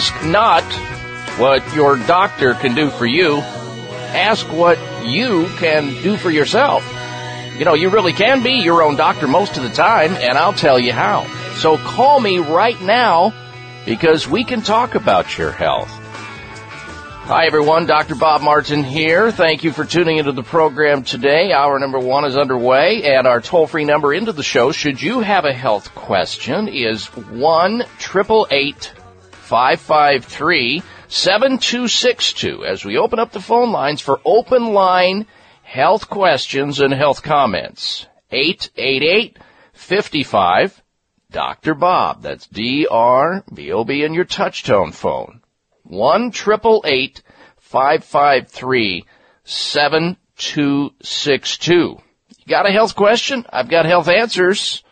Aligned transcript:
Ask 0.00 0.24
not 0.24 0.64
what 1.38 1.74
your 1.74 1.98
doctor 1.98 2.54
can 2.54 2.74
do 2.74 2.88
for 2.88 3.04
you. 3.04 3.36
Ask 3.36 4.50
what 4.50 4.78
you 5.04 5.46
can 5.58 5.90
do 6.02 6.16
for 6.16 6.30
yourself. 6.30 6.82
You 7.58 7.66
know, 7.66 7.74
you 7.74 7.90
really 7.90 8.14
can 8.14 8.42
be 8.42 8.62
your 8.62 8.82
own 8.82 8.96
doctor 8.96 9.28
most 9.28 9.58
of 9.58 9.62
the 9.62 9.68
time, 9.68 10.12
and 10.12 10.38
I'll 10.38 10.54
tell 10.54 10.78
you 10.78 10.94
how. 10.94 11.26
So 11.56 11.76
call 11.76 12.18
me 12.18 12.38
right 12.38 12.80
now 12.80 13.34
because 13.84 14.26
we 14.26 14.42
can 14.42 14.62
talk 14.62 14.94
about 14.94 15.36
your 15.36 15.52
health. 15.52 15.90
Hi 15.90 17.44
everyone, 17.44 17.84
Dr. 17.84 18.14
Bob 18.14 18.40
Martin 18.40 18.82
here. 18.82 19.30
Thank 19.30 19.64
you 19.64 19.70
for 19.70 19.84
tuning 19.84 20.16
into 20.16 20.32
the 20.32 20.42
program 20.42 21.02
today. 21.02 21.52
Hour 21.52 21.78
number 21.78 21.98
one 21.98 22.24
is 22.24 22.38
underway 22.38 23.02
and 23.02 23.26
our 23.26 23.42
toll 23.42 23.66
free 23.66 23.84
number 23.84 24.14
into 24.14 24.32
the 24.32 24.42
show, 24.42 24.72
should 24.72 25.02
you 25.02 25.20
have 25.20 25.44
a 25.44 25.52
health 25.52 25.94
question, 25.94 26.68
is 26.68 27.04
1 27.04 27.84
553 29.50 30.82
7262 31.08 32.64
as 32.64 32.84
we 32.84 32.96
open 32.96 33.18
up 33.18 33.32
the 33.32 33.40
phone 33.40 33.72
lines 33.72 34.00
for 34.00 34.20
open 34.24 34.72
line 34.72 35.26
health 35.64 36.08
questions 36.08 36.78
and 36.78 36.94
health 36.94 37.24
comments. 37.24 38.06
888 38.30 39.40
55 39.72 40.80
Dr. 41.32 41.74
Bob. 41.74 42.22
That's 42.22 42.46
D-R-B-O-B 42.46 44.04
in 44.04 44.14
your 44.14 44.24
touchtone 44.24 44.94
phone. 44.94 45.40
1 45.82 46.30
553 46.30 49.04
7262 49.42 51.74
You 51.74 51.98
got 52.46 52.68
a 52.68 52.72
health 52.72 52.94
question? 52.94 53.44
I've 53.52 53.68
got 53.68 53.84
health 53.84 54.06
answers. 54.06 54.84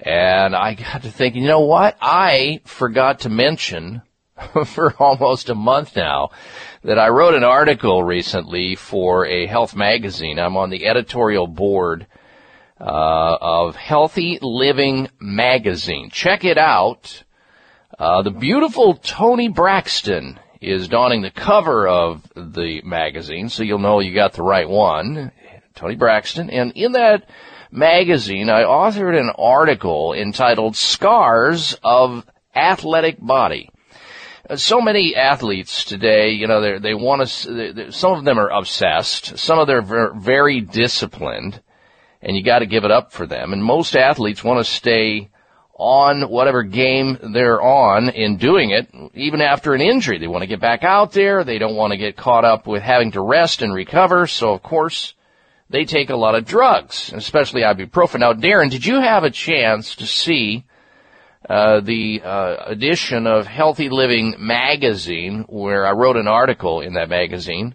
And 0.00 0.54
I 0.54 0.74
got 0.74 1.02
to 1.02 1.10
thinking, 1.10 1.42
you 1.42 1.48
know 1.48 1.66
what? 1.66 1.96
I 2.00 2.60
forgot 2.66 3.18
to 3.22 3.28
mention 3.28 4.02
for 4.66 4.94
almost 4.98 5.48
a 5.48 5.54
month 5.54 5.96
now 5.96 6.30
that 6.84 6.98
I 6.98 7.08
wrote 7.08 7.34
an 7.34 7.44
article 7.44 8.02
recently 8.02 8.74
for 8.74 9.26
a 9.26 9.46
health 9.46 9.76
magazine. 9.76 10.38
I'm 10.38 10.56
on 10.56 10.70
the 10.70 10.86
editorial 10.86 11.46
board 11.46 12.06
uh, 12.80 13.36
of 13.40 13.76
Healthy 13.76 14.38
Living 14.42 15.08
Magazine. 15.20 16.10
Check 16.10 16.44
it 16.44 16.58
out. 16.58 17.22
Uh, 17.98 18.22
the 18.22 18.30
beautiful 18.30 18.94
Toni 18.94 19.48
Braxton 19.48 20.40
is 20.60 20.88
donning 20.88 21.22
the 21.22 21.30
cover 21.30 21.86
of 21.86 22.22
the 22.34 22.80
magazine, 22.82 23.48
so 23.48 23.62
you'll 23.62 23.78
know 23.78 24.00
you 24.00 24.14
got 24.14 24.32
the 24.32 24.42
right 24.42 24.68
one. 24.68 25.32
Toni 25.74 25.96
Braxton. 25.96 26.50
And 26.50 26.72
in 26.72 26.92
that 26.92 27.28
magazine, 27.70 28.50
I 28.50 28.62
authored 28.62 29.18
an 29.18 29.30
article 29.36 30.12
entitled 30.12 30.76
Scars 30.76 31.76
of 31.82 32.24
Athletic 32.54 33.18
Body. 33.20 33.70
Uh, 34.48 34.56
so 34.56 34.80
many 34.80 35.14
athletes 35.14 35.84
today, 35.84 36.30
you 36.30 36.46
know, 36.46 36.60
they 36.60 36.78
they 36.78 36.94
want 36.94 37.26
to. 37.28 37.92
Some 37.92 38.12
of 38.12 38.24
them 38.24 38.38
are 38.38 38.50
obsessed. 38.50 39.38
Some 39.38 39.58
of 39.58 39.66
them 39.66 39.92
are 39.92 40.14
very 40.14 40.60
disciplined, 40.60 41.60
and 42.20 42.36
you 42.36 42.42
got 42.42 42.60
to 42.60 42.66
give 42.66 42.84
it 42.84 42.90
up 42.90 43.12
for 43.12 43.26
them. 43.26 43.52
And 43.52 43.62
most 43.62 43.94
athletes 43.94 44.42
want 44.42 44.64
to 44.64 44.70
stay 44.70 45.30
on 45.74 46.28
whatever 46.28 46.62
game 46.62 47.18
they're 47.32 47.60
on 47.60 48.08
in 48.10 48.36
doing 48.36 48.70
it, 48.70 48.88
even 49.14 49.40
after 49.40 49.74
an 49.74 49.80
injury. 49.80 50.18
They 50.18 50.28
want 50.28 50.42
to 50.42 50.48
get 50.48 50.60
back 50.60 50.84
out 50.84 51.12
there. 51.12 51.44
They 51.44 51.58
don't 51.58 51.76
want 51.76 51.92
to 51.92 51.96
get 51.96 52.16
caught 52.16 52.44
up 52.44 52.66
with 52.66 52.82
having 52.82 53.12
to 53.12 53.20
rest 53.20 53.62
and 53.62 53.72
recover. 53.72 54.26
So 54.26 54.52
of 54.52 54.62
course, 54.62 55.14
they 55.70 55.84
take 55.84 56.10
a 56.10 56.16
lot 56.16 56.34
of 56.34 56.44
drugs, 56.44 57.12
especially 57.14 57.62
ibuprofen. 57.62 58.20
Now, 58.20 58.32
Darren, 58.32 58.70
did 58.70 58.84
you 58.84 59.00
have 59.00 59.24
a 59.24 59.30
chance 59.30 59.96
to 59.96 60.06
see 60.06 60.64
uh, 61.48 61.80
the 61.80 62.22
uh, 62.22 62.56
edition 62.66 63.26
of 63.26 63.46
Healthy 63.46 63.88
Living 63.88 64.36
magazine, 64.38 65.44
where 65.48 65.86
I 65.86 65.92
wrote 65.92 66.16
an 66.16 66.28
article 66.28 66.80
in 66.80 66.94
that 66.94 67.08
magazine, 67.08 67.74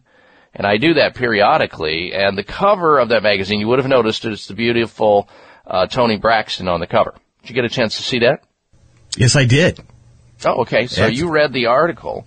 and 0.53 0.65
I 0.65 0.77
do 0.77 0.95
that 0.95 1.15
periodically. 1.15 2.13
And 2.13 2.37
the 2.37 2.43
cover 2.43 2.99
of 2.99 3.09
that 3.09 3.23
magazine, 3.23 3.59
you 3.59 3.67
would 3.67 3.79
have 3.79 3.87
noticed 3.87 4.25
it's 4.25 4.47
the 4.47 4.53
beautiful 4.53 5.29
uh, 5.65 5.87
Toni 5.87 6.17
Braxton 6.17 6.67
on 6.67 6.79
the 6.79 6.87
cover. 6.87 7.13
Did 7.41 7.49
you 7.49 7.55
get 7.55 7.65
a 7.65 7.69
chance 7.69 7.97
to 7.97 8.03
see 8.03 8.19
that? 8.19 8.43
Yes, 9.17 9.35
I 9.35 9.45
did. 9.45 9.79
Oh, 10.45 10.61
okay. 10.61 10.87
So 10.87 11.07
you 11.07 11.29
read 11.29 11.51
the 11.51 11.65
article 11.65 12.25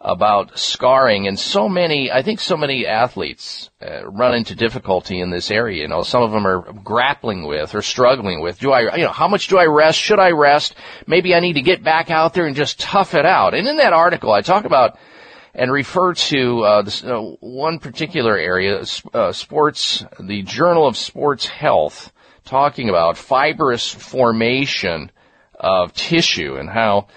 about 0.00 0.56
scarring 0.56 1.26
and 1.26 1.38
so 1.38 1.68
many, 1.68 2.10
I 2.10 2.22
think 2.22 2.38
so 2.38 2.56
many 2.56 2.86
athletes 2.86 3.70
uh, 3.82 4.06
run 4.06 4.34
into 4.34 4.54
difficulty 4.54 5.20
in 5.20 5.30
this 5.30 5.50
area. 5.50 5.82
You 5.82 5.88
know, 5.88 6.02
some 6.02 6.22
of 6.22 6.30
them 6.30 6.46
are 6.46 6.72
grappling 6.72 7.46
with 7.46 7.74
or 7.74 7.82
struggling 7.82 8.40
with, 8.40 8.60
do 8.60 8.70
I, 8.70 8.96
you 8.96 9.02
know, 9.02 9.10
how 9.10 9.26
much 9.26 9.48
do 9.48 9.58
I 9.58 9.64
rest? 9.64 9.98
Should 9.98 10.20
I 10.20 10.30
rest? 10.30 10.76
Maybe 11.06 11.34
I 11.34 11.40
need 11.40 11.54
to 11.54 11.62
get 11.62 11.82
back 11.82 12.10
out 12.10 12.32
there 12.32 12.46
and 12.46 12.54
just 12.54 12.78
tough 12.78 13.14
it 13.14 13.26
out. 13.26 13.54
And 13.54 13.66
in 13.66 13.78
that 13.78 13.92
article, 13.92 14.32
I 14.32 14.42
talk 14.42 14.64
about 14.64 14.98
and 15.52 15.72
refer 15.72 16.14
to 16.14 16.62
uh, 16.62 16.82
this, 16.82 17.02
uh, 17.02 17.20
one 17.40 17.80
particular 17.80 18.36
area, 18.36 18.84
uh, 19.12 19.32
sports, 19.32 20.04
the 20.20 20.42
Journal 20.42 20.86
of 20.86 20.96
Sports 20.96 21.46
Health, 21.46 22.12
talking 22.44 22.88
about 22.88 23.18
fibrous 23.18 23.92
formation 23.92 25.10
of 25.58 25.92
tissue 25.92 26.56
and 26.56 26.70
how 26.70 27.08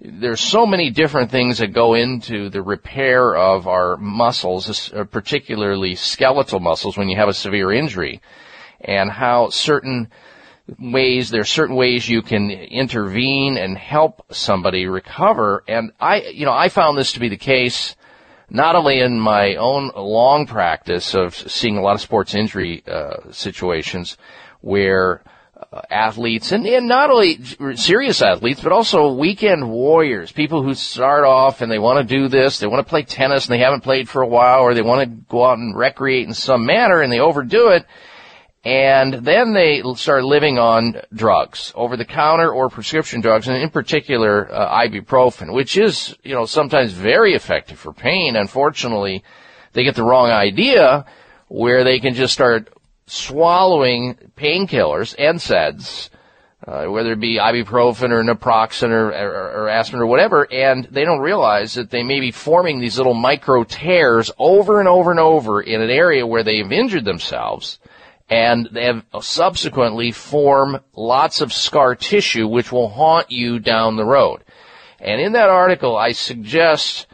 there's 0.00 0.40
so 0.40 0.64
many 0.64 0.90
different 0.90 1.30
things 1.30 1.58
that 1.58 1.72
go 1.72 1.94
into 1.94 2.50
the 2.50 2.62
repair 2.62 3.36
of 3.36 3.66
our 3.66 3.96
muscles, 3.96 4.92
uh, 4.92 5.04
particularly 5.04 5.96
skeletal 5.96 6.60
muscles 6.60 6.96
when 6.96 7.08
you 7.08 7.16
have 7.16 7.28
a 7.28 7.34
severe 7.34 7.72
injury, 7.72 8.20
and 8.80 9.10
how 9.10 9.50
certain 9.50 10.08
ways, 10.78 11.30
there 11.30 11.40
are 11.40 11.44
certain 11.44 11.74
ways 11.74 12.08
you 12.08 12.22
can 12.22 12.50
intervene 12.50 13.56
and 13.56 13.76
help 13.76 14.24
somebody 14.30 14.86
recover. 14.86 15.64
And 15.66 15.92
I, 15.98 16.20
you 16.20 16.44
know, 16.44 16.52
I 16.52 16.68
found 16.68 16.96
this 16.96 17.12
to 17.12 17.20
be 17.20 17.28
the 17.28 17.36
case 17.36 17.96
not 18.50 18.76
only 18.76 19.00
in 19.00 19.18
my 19.18 19.56
own 19.56 19.90
long 19.96 20.46
practice 20.46 21.14
of 21.14 21.34
seeing 21.34 21.76
a 21.76 21.82
lot 21.82 21.94
of 21.94 22.00
sports 22.00 22.34
injury 22.34 22.82
uh, 22.86 23.32
situations 23.32 24.16
where 24.60 25.22
athletes 25.90 26.52
and, 26.52 26.66
and 26.66 26.88
not 26.88 27.10
only 27.10 27.38
serious 27.76 28.22
athletes, 28.22 28.60
but 28.62 28.72
also 28.72 29.12
weekend 29.12 29.70
warriors, 29.70 30.32
people 30.32 30.62
who 30.62 30.74
start 30.74 31.24
off 31.24 31.60
and 31.60 31.70
they 31.70 31.78
want 31.78 32.06
to 32.06 32.16
do 32.16 32.28
this, 32.28 32.58
they 32.58 32.66
want 32.66 32.84
to 32.84 32.88
play 32.88 33.02
tennis 33.02 33.46
and 33.46 33.54
they 33.54 33.62
haven't 33.62 33.82
played 33.82 34.08
for 34.08 34.22
a 34.22 34.26
while, 34.26 34.60
or 34.60 34.72
they 34.72 34.82
want 34.82 35.02
to 35.02 35.16
go 35.28 35.44
out 35.44 35.58
and 35.58 35.76
recreate 35.76 36.26
in 36.26 36.34
some 36.34 36.64
manner 36.64 37.02
and 37.02 37.12
they 37.12 37.20
overdo 37.20 37.68
it. 37.68 37.86
And 38.64 39.14
then 39.24 39.54
they 39.54 39.82
start 39.94 40.24
living 40.24 40.58
on 40.58 41.00
drugs, 41.14 41.72
over 41.76 41.96
the 41.96 42.04
counter 42.04 42.50
or 42.50 42.68
prescription 42.68 43.20
drugs, 43.20 43.46
and 43.46 43.56
in 43.56 43.70
particular, 43.70 44.52
uh, 44.52 44.82
ibuprofen, 44.82 45.54
which 45.54 45.76
is, 45.76 46.16
you 46.22 46.34
know, 46.34 46.44
sometimes 46.44 46.92
very 46.92 47.34
effective 47.34 47.78
for 47.78 47.92
pain. 47.92 48.36
Unfortunately, 48.36 49.22
they 49.74 49.84
get 49.84 49.94
the 49.94 50.02
wrong 50.02 50.30
idea 50.30 51.06
where 51.46 51.84
they 51.84 52.00
can 52.00 52.14
just 52.14 52.34
start 52.34 52.68
swallowing 53.10 54.14
painkillers, 54.36 55.16
NSAIDs, 55.16 56.10
uh, 56.66 56.86
whether 56.86 57.12
it 57.12 57.20
be 57.20 57.38
ibuprofen 57.38 58.10
or 58.10 58.22
naproxen 58.22 58.90
or, 58.90 59.10
or, 59.10 59.62
or, 59.62 59.68
aspirin 59.68 60.02
or 60.02 60.06
whatever, 60.06 60.46
and 60.52 60.84
they 60.90 61.04
don't 61.04 61.20
realize 61.20 61.74
that 61.74 61.90
they 61.90 62.02
may 62.02 62.20
be 62.20 62.30
forming 62.30 62.80
these 62.80 62.98
little 62.98 63.14
micro 63.14 63.64
tears 63.64 64.30
over 64.38 64.80
and 64.80 64.88
over 64.88 65.10
and 65.10 65.20
over 65.20 65.60
in 65.62 65.80
an 65.80 65.90
area 65.90 66.26
where 66.26 66.42
they've 66.42 66.70
injured 66.70 67.04
themselves, 67.04 67.78
and 68.28 68.68
they 68.72 68.84
have 68.84 69.04
subsequently 69.22 70.10
form 70.10 70.80
lots 70.94 71.40
of 71.40 71.52
scar 71.52 71.94
tissue 71.94 72.46
which 72.46 72.70
will 72.70 72.88
haunt 72.88 73.30
you 73.30 73.58
down 73.58 73.96
the 73.96 74.04
road. 74.04 74.42
And 75.00 75.20
in 75.20 75.32
that 75.32 75.48
article, 75.48 75.96
I 75.96 76.12
suggest 76.12 77.06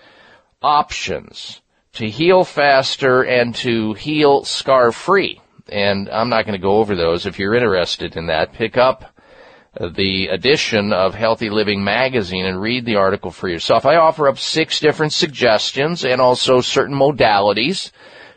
options 0.62 1.60
to 1.92 2.08
heal 2.08 2.44
faster 2.44 3.22
and 3.22 3.54
to 3.56 3.92
heal 3.92 4.44
scar 4.44 4.90
free 4.90 5.40
and 5.68 6.08
I'm 6.08 6.28
not 6.28 6.44
going 6.46 6.58
to 6.58 6.62
go 6.62 6.78
over 6.78 6.94
those. 6.94 7.26
If 7.26 7.38
you're 7.38 7.54
interested 7.54 8.16
in 8.16 8.26
that, 8.26 8.52
pick 8.52 8.76
up 8.76 9.14
the 9.80 10.28
edition 10.28 10.92
of 10.92 11.14
Healthy 11.14 11.50
Living 11.50 11.82
magazine 11.82 12.46
and 12.46 12.60
read 12.60 12.84
the 12.84 12.96
article 12.96 13.30
for 13.30 13.48
yourself. 13.48 13.86
I 13.86 13.96
offer 13.96 14.28
up 14.28 14.38
six 14.38 14.78
different 14.78 15.12
suggestions 15.12 16.04
and 16.04 16.20
also 16.20 16.60
certain 16.60 16.96
modalities 16.96 17.90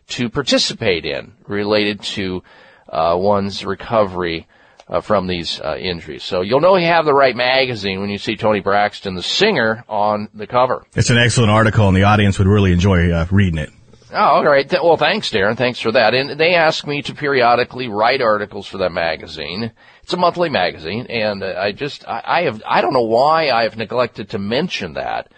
to 0.10 0.30
participate 0.30 1.06
in 1.06 1.34
related 1.48 2.02
to 2.02 2.44
uh, 2.90 3.16
one's 3.18 3.66
recovery 3.66 4.48
uh, 4.88 5.02
from 5.02 5.28
these 5.28 5.60
uh, 5.60 5.76
injuries. 5.78 6.24
So 6.24 6.42
you'll 6.42 6.62
know 6.62 6.78
you 6.78 6.88
have 6.88 7.06
the 7.06 7.14
right 7.14 7.36
magazine 7.36 8.00
when 8.00 8.10
you 8.10 8.18
see 8.18 8.36
Toni 8.36 8.62
Braxton, 8.62 9.16
the 9.16 9.22
singer, 9.22 9.84
on 9.90 10.30
the 10.34 10.48
cover. 10.48 10.86
It's 10.96 11.10
an 11.10 11.18
excellent 11.18 11.52
article, 11.52 11.88
and 11.88 11.96
the 11.96 12.04
audience 12.04 12.40
would 12.40 12.48
really 12.48 12.72
enjoy 12.72 13.12
uh, 13.12 13.28
reading 13.30 13.60
it. 13.60 13.70
Oh, 14.12 14.16
all 14.18 14.46
right. 14.46 14.72
Well, 14.72 14.96
thanks, 14.96 15.30
Darren. 15.32 15.58
Thanks 15.58 15.80
for 15.80 15.92
that. 15.92 16.14
And 16.14 16.40
they 16.40 16.56
ask 16.56 16.88
me 16.88 17.02
to 17.04 17.14
periodically 17.14 17.90
write 17.90 18.22
articles 18.22 18.66
for 18.66 18.78
that 18.78 18.94
magazine. 18.94 19.72
It's 20.04 20.14
a 20.14 20.18
monthly 20.18 20.50
magazine, 20.50 21.08
and 21.08 21.44
I 21.44 21.74
just 21.74 22.08
I, 22.08 22.22
I 22.26 22.42
have 22.44 22.64
I 22.66 22.80
don't 22.80 22.94
know 22.94 23.02
why 23.02 23.50
I 23.50 23.64
have 23.64 23.76
neglected 23.76 24.30
to 24.30 24.40
mention 24.40 24.94
that 24.94 25.30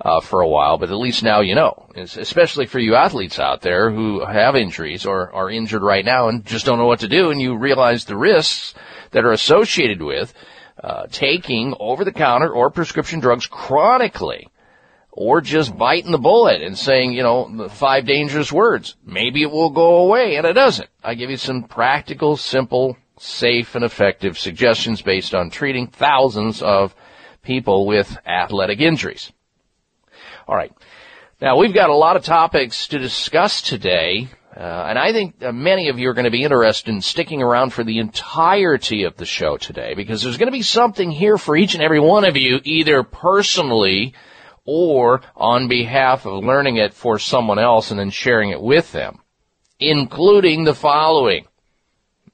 uh, 0.00 0.20
for 0.20 0.40
a 0.40 0.48
while, 0.48 0.78
but 0.78 0.90
at 0.90 0.96
least 0.96 1.22
now 1.22 1.40
you 1.40 1.54
know. 1.54 1.88
It's 1.94 2.16
especially 2.16 2.66
for 2.66 2.80
you 2.80 2.96
athletes 2.96 3.38
out 3.38 3.60
there 3.60 3.92
who 3.92 4.24
have 4.24 4.56
injuries 4.56 5.06
or 5.06 5.32
are 5.32 5.48
injured 5.48 5.82
right 5.82 6.04
now 6.04 6.28
and 6.28 6.44
just 6.44 6.66
don't 6.66 6.78
know 6.78 6.86
what 6.86 7.00
to 7.00 7.08
do, 7.08 7.30
and 7.30 7.40
you 7.40 7.56
realize 7.56 8.04
the 8.04 8.16
risks 8.16 8.74
that 9.12 9.24
are 9.24 9.32
associated 9.32 10.02
with 10.02 10.34
uh, 10.82 11.06
taking 11.12 11.74
over-the-counter 11.78 12.50
or 12.50 12.70
prescription 12.70 13.20
drugs 13.20 13.46
chronically 13.46 14.48
or 15.20 15.40
just 15.40 15.76
biting 15.76 16.12
the 16.12 16.18
bullet 16.18 16.62
and 16.62 16.78
saying, 16.78 17.12
you 17.12 17.24
know, 17.24 17.50
the 17.52 17.68
five 17.68 18.06
dangerous 18.06 18.52
words. 18.52 18.94
Maybe 19.04 19.42
it 19.42 19.50
will 19.50 19.70
go 19.70 19.96
away, 19.96 20.36
and 20.36 20.46
it 20.46 20.52
doesn't. 20.52 20.88
I 21.02 21.16
give 21.16 21.28
you 21.28 21.36
some 21.36 21.64
practical, 21.64 22.36
simple, 22.36 22.96
safe, 23.18 23.74
and 23.74 23.84
effective 23.84 24.38
suggestions 24.38 25.02
based 25.02 25.34
on 25.34 25.50
treating 25.50 25.88
thousands 25.88 26.62
of 26.62 26.94
people 27.42 27.84
with 27.84 28.16
athletic 28.24 28.78
injuries. 28.78 29.32
All 30.46 30.54
right. 30.54 30.72
Now, 31.40 31.56
we've 31.56 31.74
got 31.74 31.90
a 31.90 31.96
lot 31.96 32.14
of 32.14 32.22
topics 32.22 32.86
to 32.86 33.00
discuss 33.00 33.60
today, 33.60 34.28
uh, 34.56 34.60
and 34.60 35.00
I 35.00 35.12
think 35.12 35.42
uh, 35.42 35.50
many 35.50 35.88
of 35.88 35.98
you 35.98 36.10
are 36.10 36.14
going 36.14 36.26
to 36.26 36.30
be 36.30 36.44
interested 36.44 36.94
in 36.94 37.00
sticking 37.00 37.42
around 37.42 37.70
for 37.70 37.82
the 37.82 37.98
entirety 37.98 39.02
of 39.02 39.16
the 39.16 39.26
show 39.26 39.56
today 39.56 39.94
because 39.94 40.22
there's 40.22 40.38
going 40.38 40.46
to 40.46 40.56
be 40.56 40.62
something 40.62 41.10
here 41.10 41.38
for 41.38 41.56
each 41.56 41.74
and 41.74 41.82
every 41.82 41.98
one 41.98 42.24
of 42.24 42.36
you, 42.36 42.60
either 42.62 43.02
personally 43.02 44.14
or 44.70 45.22
on 45.34 45.66
behalf 45.66 46.26
of 46.26 46.44
learning 46.44 46.76
it 46.76 46.92
for 46.92 47.18
someone 47.18 47.58
else 47.58 47.90
and 47.90 47.98
then 47.98 48.10
sharing 48.10 48.50
it 48.50 48.60
with 48.60 48.92
them. 48.92 49.18
including 49.80 50.64
the 50.64 50.74
following. 50.74 51.46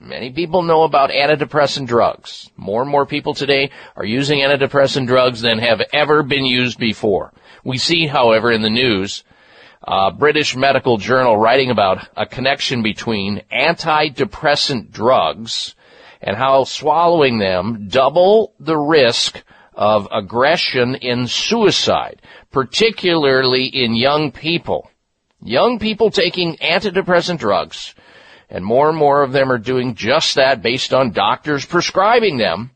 Many 0.00 0.31
people 0.33 0.62
know 0.62 0.83
about 0.83 1.11
antidepressant 1.11 1.87
drugs. 1.87 2.50
More 2.57 2.83
and 2.83 2.91
more 2.91 3.07
people 3.07 3.35
today 3.35 3.71
are 3.97 4.05
using 4.05 4.41
antidepressant 4.41 5.07
drugs 5.07 5.41
than 5.41 5.59
have 5.59 5.81
ever 5.93 6.23
been 6.23 6.45
used 6.45 6.79
before. 6.79 7.33
We 7.64 7.79
see, 7.79 8.07
however, 8.07 8.50
in 8.50 8.62
the 8.62 8.71
news, 8.71 9.25
a 9.83 10.11
British 10.11 10.57
medical 10.57 10.99
journal 10.99 11.37
writing 11.37 11.71
about 11.71 12.09
a 12.17 12.26
connection 12.26 12.83
between 12.83 13.43
antidepressant 13.53 14.91
drugs 14.91 15.75
and 16.21 16.37
how 16.37 16.64
swallowing 16.64 17.38
them 17.38 17.88
double 17.88 18.55
the 18.59 18.76
risk 18.76 19.43
of 19.75 20.09
aggression 20.12 20.95
in 20.97 21.26
suicide, 21.26 22.23
particularly 22.50 23.66
in 23.66 23.95
young 23.95 24.33
people. 24.33 24.90
Young 25.43 25.78
people 25.78 26.11
taking 26.11 26.57
antidepressant 26.57 27.38
drugs 27.38 27.95
and 28.49 28.64
more 28.64 28.88
and 28.88 28.97
more 28.97 29.23
of 29.23 29.33
them 29.33 29.50
are 29.50 29.59
doing 29.59 29.95
just 29.95 30.37
that 30.37 30.62
based 30.62 30.95
on 30.95 31.11
doctors 31.11 31.64
prescribing 31.64 32.37
them, 32.37 32.71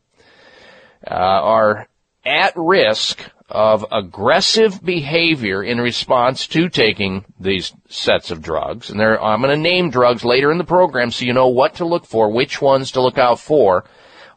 uh, 1.09 1.13
are 1.13 1.87
at 2.25 2.53
risk 2.55 3.21
of 3.49 3.85
aggressive 3.91 4.83
behavior 4.83 5.63
in 5.63 5.79
response 5.79 6.45
to 6.47 6.69
taking 6.69 7.25
these 7.39 7.73
sets 7.87 8.29
of 8.29 8.41
drugs. 8.41 8.89
And 8.89 9.01
I'm 9.01 9.41
going 9.41 9.55
to 9.55 9.57
name 9.57 9.89
drugs 9.89 10.23
later 10.23 10.51
in 10.51 10.59
the 10.59 10.63
program 10.63 11.09
so 11.09 11.25
you 11.25 11.33
know 11.33 11.47
what 11.47 11.75
to 11.75 11.85
look 11.85 12.05
for, 12.05 12.29
which 12.31 12.61
ones 12.61 12.91
to 12.91 13.01
look 13.01 13.17
out 13.17 13.39
for 13.39 13.85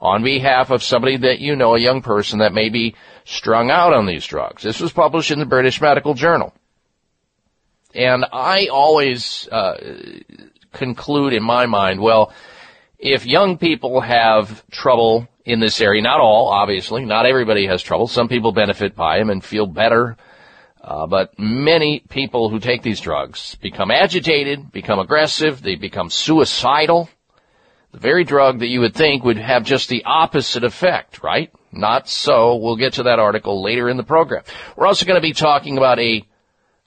on 0.02 0.24
behalf 0.24 0.70
of 0.70 0.82
somebody 0.82 1.16
that 1.16 1.38
you 1.38 1.54
know, 1.54 1.76
a 1.76 1.80
young 1.80 2.02
person 2.02 2.40
that 2.40 2.52
may 2.52 2.68
be 2.68 2.96
strung 3.24 3.70
out 3.70 3.94
on 3.94 4.04
these 4.04 4.26
drugs. 4.26 4.64
This 4.64 4.80
was 4.80 4.92
published 4.92 5.30
in 5.30 5.38
the 5.38 5.46
British 5.46 5.80
Medical 5.80 6.14
Journal. 6.14 6.52
And 7.94 8.26
I 8.32 8.66
always 8.66 9.48
uh, 9.52 9.76
conclude 10.72 11.32
in 11.32 11.44
my 11.44 11.66
mind, 11.66 12.00
well, 12.00 12.32
if 12.98 13.26
young 13.26 13.58
people 13.58 14.00
have 14.00 14.68
trouble 14.70 15.28
in 15.44 15.60
this 15.60 15.80
area, 15.80 16.02
not 16.02 16.18
all, 16.18 16.48
obviously, 16.48 17.04
not 17.04 17.24
everybody 17.24 17.66
has 17.66 17.80
trouble. 17.80 18.08
Some 18.08 18.28
people 18.28 18.50
benefit 18.50 18.96
by 18.96 19.18
them 19.18 19.30
and 19.30 19.44
feel 19.44 19.66
better. 19.66 20.16
Uh, 20.80 21.06
but 21.06 21.38
many 21.38 22.00
people 22.08 22.50
who 22.50 22.58
take 22.58 22.82
these 22.82 23.00
drugs 23.00 23.54
become 23.62 23.92
agitated, 23.92 24.72
become 24.72 24.98
aggressive, 24.98 25.62
they 25.62 25.76
become 25.76 26.10
suicidal. 26.10 27.08
The 27.92 27.98
very 27.98 28.24
drug 28.24 28.60
that 28.60 28.68
you 28.68 28.80
would 28.80 28.94
think 28.94 29.22
would 29.22 29.36
have 29.36 29.64
just 29.64 29.88
the 29.88 30.04
opposite 30.04 30.64
effect, 30.64 31.22
right? 31.22 31.52
Not 31.70 32.08
so. 32.08 32.56
We'll 32.56 32.76
get 32.76 32.94
to 32.94 33.04
that 33.04 33.18
article 33.18 33.62
later 33.62 33.88
in 33.88 33.98
the 33.98 34.02
program. 34.02 34.44
We're 34.76 34.86
also 34.86 35.06
going 35.06 35.20
to 35.20 35.26
be 35.26 35.34
talking 35.34 35.76
about 35.76 35.98
a 35.98 36.26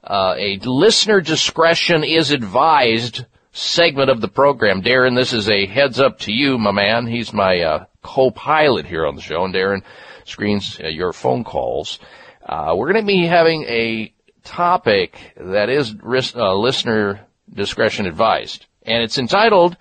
uh, 0.03 0.35
a 0.38 0.59
listener 0.59 1.19
discretion 1.19 2.03
is 2.03 2.29
advised 2.29 3.25
segment 3.51 4.09
of 4.12 4.21
the 4.21 4.27
program. 4.27 4.83
Darren, 4.83 5.15
this 5.15 5.33
is 5.33 5.50
a 5.50 5.65
heads 5.65 6.00
up 6.00 6.19
to 6.19 6.31
you, 6.31 6.57
my 6.57 6.71
man. 6.71 7.07
He's 7.07 7.33
my 7.33 7.59
uh, 7.62 7.85
co-pilot 8.03 8.85
here 8.85 9.07
on 9.07 9.15
the 9.15 9.21
show, 9.21 9.45
and 9.45 9.53
Darren 9.53 9.81
screens 10.25 10.79
uh, 10.83 10.88
your 10.88 11.13
phone 11.13 11.43
calls. 11.43 12.00
Uh, 12.45 12.74
we're 12.75 12.91
going 12.91 13.03
to 13.03 13.07
be 13.07 13.25
having 13.25 13.63
a 13.63 14.13
topic 14.43 15.17
that 15.38 15.69
is 15.69 15.95
risk, 15.95 16.35
uh, 16.35 16.53
listener 16.53 17.25
discretion 17.51 18.05
advised, 18.05 18.65
and 18.83 19.01
it's 19.01 19.17
entitled 19.17 19.75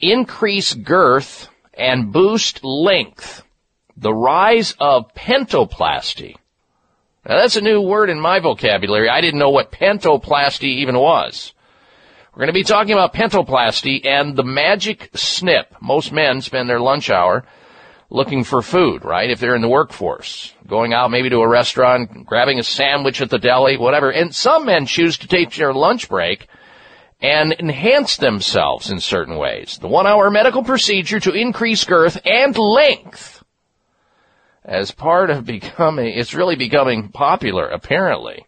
"Increase 0.00 0.74
Girth 0.74 1.48
and 1.74 2.12
Boost 2.12 2.64
Length: 2.64 3.42
The 3.96 4.12
Rise 4.12 4.74
of 4.80 5.14
Pentoplasty." 5.14 6.36
Now 7.28 7.36
that's 7.36 7.56
a 7.56 7.60
new 7.60 7.80
word 7.80 8.08
in 8.08 8.18
my 8.18 8.40
vocabulary. 8.40 9.08
I 9.08 9.20
didn't 9.20 9.40
know 9.40 9.50
what 9.50 9.72
pentoplasty 9.72 10.78
even 10.78 10.98
was. 10.98 11.52
We're 12.32 12.40
going 12.40 12.46
to 12.46 12.52
be 12.52 12.64
talking 12.64 12.92
about 12.92 13.12
pentoplasty 13.12 14.06
and 14.06 14.36
the 14.36 14.44
magic 14.44 15.10
snip. 15.14 15.74
Most 15.82 16.12
men 16.12 16.40
spend 16.40 16.70
their 16.70 16.80
lunch 16.80 17.10
hour 17.10 17.44
looking 18.08 18.44
for 18.44 18.62
food, 18.62 19.04
right? 19.04 19.30
If 19.30 19.38
they're 19.38 19.54
in 19.54 19.62
the 19.62 19.68
workforce, 19.68 20.54
going 20.66 20.94
out 20.94 21.10
maybe 21.10 21.28
to 21.30 21.40
a 21.40 21.48
restaurant, 21.48 22.24
grabbing 22.26 22.58
a 22.58 22.62
sandwich 22.62 23.20
at 23.20 23.30
the 23.30 23.38
deli, 23.38 23.76
whatever. 23.76 24.10
And 24.10 24.34
some 24.34 24.64
men 24.64 24.86
choose 24.86 25.18
to 25.18 25.28
take 25.28 25.52
their 25.54 25.74
lunch 25.74 26.08
break 26.08 26.48
and 27.22 27.54
enhance 27.58 28.16
themselves 28.16 28.90
in 28.90 29.00
certain 29.00 29.36
ways. 29.36 29.78
The 29.80 29.88
one 29.88 30.06
hour 30.06 30.30
medical 30.30 30.62
procedure 30.62 31.20
to 31.20 31.32
increase 31.32 31.84
girth 31.84 32.20
and 32.24 32.56
length 32.56 33.42
as 34.64 34.90
part 34.90 35.30
of 35.30 35.44
becoming, 35.46 36.12
it's 36.16 36.34
really 36.34 36.56
becoming 36.56 37.08
popular 37.08 37.68
apparently 37.68 38.46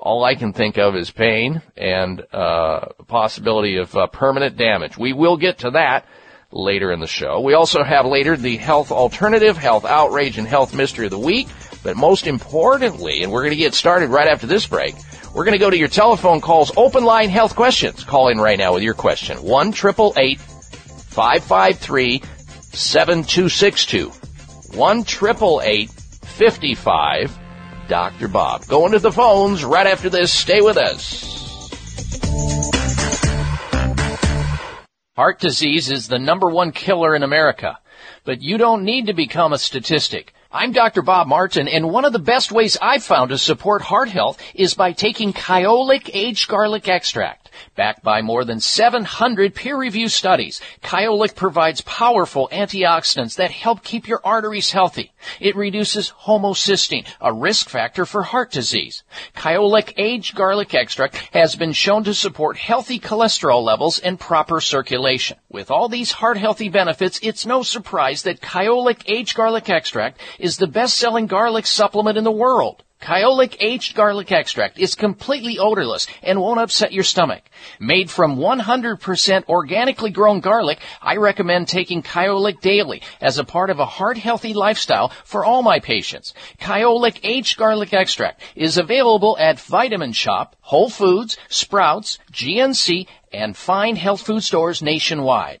all 0.00 0.24
I 0.24 0.34
can 0.34 0.52
think 0.52 0.78
of 0.78 0.96
is 0.96 1.10
pain 1.10 1.60
and 1.76 2.24
uh, 2.32 2.86
possibility 3.06 3.76
of 3.76 3.94
uh, 3.94 4.06
permanent 4.06 4.56
damage. 4.56 4.96
We 4.96 5.12
will 5.12 5.36
get 5.36 5.58
to 5.58 5.72
that 5.72 6.06
later 6.50 6.90
in 6.90 7.00
the 7.00 7.06
show. 7.06 7.40
We 7.40 7.52
also 7.52 7.84
have 7.84 8.06
later 8.06 8.36
the 8.36 8.56
health 8.56 8.90
alternative, 8.90 9.58
health 9.58 9.84
outrage, 9.84 10.38
and 10.38 10.48
health 10.48 10.74
mystery 10.74 11.04
of 11.04 11.10
the 11.10 11.18
week. 11.18 11.48
But 11.82 11.96
most 11.96 12.26
importantly, 12.26 13.22
and 13.22 13.30
we're 13.30 13.42
going 13.42 13.50
to 13.50 13.56
get 13.56 13.74
started 13.74 14.08
right 14.08 14.26
after 14.26 14.46
this 14.46 14.66
break, 14.66 14.94
we're 15.34 15.44
going 15.44 15.52
to 15.52 15.58
go 15.58 15.70
to 15.70 15.78
your 15.78 15.88
telephone 15.88 16.40
calls, 16.40 16.72
open 16.76 17.04
line 17.04 17.30
health 17.30 17.54
questions. 17.54 18.02
Call 18.02 18.28
in 18.28 18.38
right 18.38 18.58
now 18.58 18.74
with 18.74 18.82
your 18.82 18.94
question. 18.94 19.38
1 19.38 19.72
553 19.72 22.22
7262. 22.72 24.10
1 24.76 25.04
55 25.04 27.38
Dr. 27.88 28.28
Bob. 28.28 28.66
Going 28.66 28.92
to 28.92 28.98
the 28.98 29.12
phones 29.12 29.64
right 29.64 29.86
after 29.86 30.08
this. 30.08 30.32
Stay 30.32 30.60
with 30.60 30.76
us. 30.76 31.28
Heart 35.16 35.40
disease 35.40 35.90
is 35.90 36.08
the 36.08 36.18
number 36.18 36.48
one 36.48 36.72
killer 36.72 37.14
in 37.14 37.22
America, 37.22 37.78
but 38.24 38.40
you 38.40 38.58
don't 38.58 38.84
need 38.84 39.06
to 39.06 39.12
become 39.12 39.52
a 39.52 39.58
statistic. 39.58 40.32
I'm 40.52 40.72
Dr. 40.72 41.02
Bob 41.02 41.28
Martin, 41.28 41.68
and 41.68 41.92
one 41.92 42.04
of 42.04 42.12
the 42.12 42.18
best 42.18 42.50
ways 42.50 42.76
I've 42.82 43.04
found 43.04 43.30
to 43.30 43.38
support 43.38 43.82
heart 43.82 44.08
health 44.08 44.42
is 44.52 44.74
by 44.74 44.90
taking 44.90 45.32
Kyolic 45.32 46.10
aged 46.12 46.48
garlic 46.48 46.88
extract. 46.88 47.49
Backed 47.76 48.02
by 48.02 48.22
more 48.22 48.44
than 48.44 48.60
700 48.60 49.54
peer-reviewed 49.54 50.10
studies, 50.10 50.60
Kyolic 50.82 51.34
provides 51.34 51.80
powerful 51.82 52.48
antioxidants 52.52 53.36
that 53.36 53.50
help 53.50 53.82
keep 53.82 54.08
your 54.08 54.20
arteries 54.24 54.70
healthy. 54.70 55.12
It 55.40 55.56
reduces 55.56 56.12
homocysteine, 56.24 57.06
a 57.20 57.32
risk 57.32 57.68
factor 57.68 58.06
for 58.06 58.22
heart 58.22 58.50
disease. 58.50 59.02
Kyolic 59.36 59.94
aged 59.96 60.34
garlic 60.34 60.74
extract 60.74 61.16
has 61.32 61.56
been 61.56 61.72
shown 61.72 62.04
to 62.04 62.14
support 62.14 62.56
healthy 62.56 62.98
cholesterol 62.98 63.62
levels 63.62 63.98
and 63.98 64.18
proper 64.18 64.60
circulation. 64.60 65.38
With 65.48 65.70
all 65.70 65.88
these 65.88 66.12
heart 66.12 66.36
healthy 66.36 66.68
benefits, 66.68 67.20
it's 67.22 67.46
no 67.46 67.62
surprise 67.62 68.22
that 68.22 68.40
Kyolic 68.40 69.02
aged 69.06 69.36
garlic 69.36 69.68
extract 69.68 70.20
is 70.38 70.56
the 70.56 70.66
best-selling 70.66 71.26
garlic 71.26 71.66
supplement 71.66 72.18
in 72.18 72.24
the 72.24 72.30
world. 72.30 72.82
Kyolic 73.00 73.56
aged 73.60 73.94
garlic 73.94 74.30
extract 74.30 74.78
is 74.78 74.94
completely 74.94 75.58
odorless 75.58 76.06
and 76.22 76.40
won't 76.40 76.60
upset 76.60 76.92
your 76.92 77.02
stomach. 77.02 77.42
Made 77.78 78.10
from 78.10 78.36
100% 78.36 79.48
organically 79.48 80.10
grown 80.10 80.40
garlic, 80.40 80.80
I 81.00 81.16
recommend 81.16 81.68
taking 81.68 82.02
Kyolic 82.02 82.60
daily 82.60 83.02
as 83.20 83.38
a 83.38 83.44
part 83.44 83.70
of 83.70 83.80
a 83.80 83.86
heart 83.86 84.18
healthy 84.18 84.52
lifestyle 84.52 85.08
for 85.24 85.46
all 85.46 85.62
my 85.62 85.80
patients. 85.80 86.34
Kyolic 86.60 87.20
aged 87.22 87.56
garlic 87.56 87.94
extract 87.94 88.42
is 88.54 88.76
available 88.76 89.36
at 89.40 89.58
Vitamin 89.58 90.12
Shoppe, 90.12 90.54
Whole 90.60 90.90
Foods, 90.90 91.38
Sprouts, 91.48 92.18
GNC, 92.32 93.06
and 93.32 93.56
fine 93.56 93.96
health 93.96 94.20
food 94.20 94.42
stores 94.42 94.82
nationwide. 94.82 95.60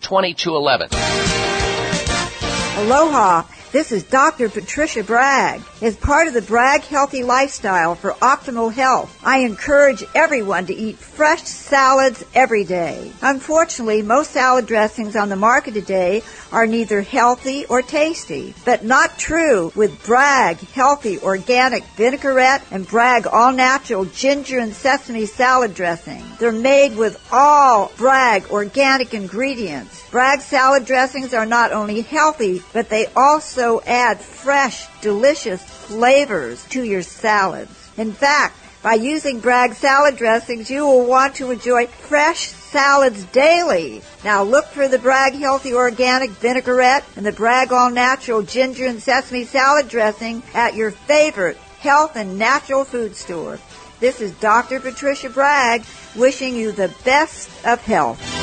855-888-2211. 0.00 0.88
Aloha. 2.78 3.44
This 3.72 3.92
is 3.92 4.02
Dr. 4.02 4.48
Patricia 4.48 5.04
Bragg. 5.04 5.62
As 5.80 5.96
part 5.96 6.26
of 6.26 6.34
the 6.34 6.42
Bragg 6.42 6.80
Healthy 6.82 7.22
Lifestyle 7.22 7.94
for 7.94 8.14
optimal 8.14 8.72
health, 8.72 9.16
I 9.24 9.38
encourage 9.42 10.02
everyone 10.12 10.66
to 10.66 10.74
eat 10.74 10.98
fresh 10.98 11.42
salads 11.44 12.24
every 12.34 12.64
day. 12.64 13.12
Unfortunately, 13.22 14.02
most 14.02 14.32
salad 14.32 14.66
dressings 14.66 15.14
on 15.14 15.28
the 15.28 15.36
market 15.36 15.74
today 15.74 16.24
are 16.50 16.66
neither 16.66 17.00
healthy 17.00 17.64
or 17.66 17.80
tasty, 17.80 18.54
but 18.64 18.84
not 18.84 19.16
true 19.18 19.70
with 19.76 20.04
Bragg 20.04 20.58
Healthy 20.58 21.20
Organic 21.20 21.84
Vinaigrette 21.96 22.64
and 22.72 22.88
Bragg 22.88 23.28
All 23.28 23.52
Natural 23.52 24.04
Ginger 24.04 24.58
and 24.58 24.74
Sesame 24.74 25.26
Salad 25.26 25.74
Dressing. 25.74 26.24
They're 26.40 26.50
made 26.50 26.96
with 26.96 27.24
all 27.30 27.92
Bragg 27.96 28.50
organic 28.50 29.14
ingredients. 29.14 30.10
Bragg 30.10 30.40
salad 30.40 30.86
dressings 30.86 31.32
are 31.32 31.46
not 31.46 31.70
only 31.70 32.00
healthy, 32.00 32.62
but 32.72 32.88
they 32.88 33.06
also 33.14 33.59
add 33.60 34.20
fresh, 34.20 34.86
delicious 35.00 35.62
flavors 35.62 36.64
to 36.68 36.82
your 36.82 37.02
salads. 37.02 37.90
In 37.96 38.12
fact, 38.12 38.56
by 38.82 38.94
using 38.94 39.40
Bragg 39.40 39.74
salad 39.74 40.16
dressings, 40.16 40.70
you 40.70 40.86
will 40.86 41.04
want 41.04 41.34
to 41.34 41.50
enjoy 41.50 41.86
fresh 41.86 42.48
salads 42.48 43.24
daily. 43.26 44.00
Now 44.24 44.42
look 44.42 44.64
for 44.66 44.88
the 44.88 44.98
Bragg 44.98 45.34
Healthy 45.34 45.74
Organic 45.74 46.30
Vinaigrette 46.30 47.04
and 47.16 47.26
the 47.26 47.32
Bragg 47.32 47.72
All 47.72 47.90
Natural 47.90 48.42
Ginger 48.42 48.86
and 48.86 49.02
Sesame 49.02 49.44
Salad 49.44 49.88
Dressing 49.88 50.42
at 50.54 50.74
your 50.74 50.92
favorite 50.92 51.58
health 51.80 52.16
and 52.16 52.38
natural 52.38 52.84
food 52.84 53.14
store. 53.14 53.58
This 53.98 54.22
is 54.22 54.32
Dr. 54.32 54.80
Patricia 54.80 55.28
Bragg 55.28 55.84
wishing 56.16 56.56
you 56.56 56.72
the 56.72 56.94
best 57.04 57.50
of 57.66 57.82
health. 57.82 58.39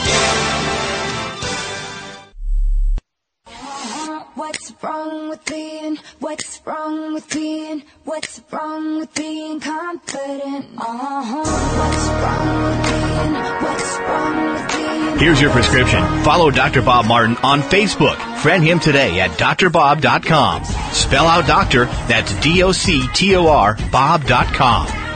What's 4.38 4.72
wrong 4.84 5.30
with 5.30 5.44
being, 5.46 5.98
what's 6.20 6.62
wrong 6.64 7.16
with 7.16 7.28
being, 7.28 7.82
what's 8.04 8.40
wrong 8.52 9.00
with 9.00 9.12
being 9.16 9.60
confident? 9.60 10.66
Uh-huh. 10.78 11.44
What's 11.80 12.08
wrong 12.22 12.64
with 12.64 12.84
being, 12.84 13.34
what's 13.64 13.98
wrong 13.98 14.54
with 14.54 14.74
being 14.74 15.18
Here's 15.18 15.42
your 15.42 15.50
prescription. 15.50 16.04
Follow 16.22 16.52
Dr. 16.52 16.84
Bob 16.84 17.08
Martin 17.08 17.36
on 17.38 17.62
Facebook. 17.62 18.18
Friend 18.38 18.64
him 18.64 18.80
today 18.80 19.20
at 19.22 19.32
drbob.com. 19.32 20.64
Spell 20.94 21.26
out 21.26 21.48
doctor, 21.48 21.86
that's 21.86 22.40
D-O-C-T-O-R, 22.40 23.76
bob.com. 23.92 25.07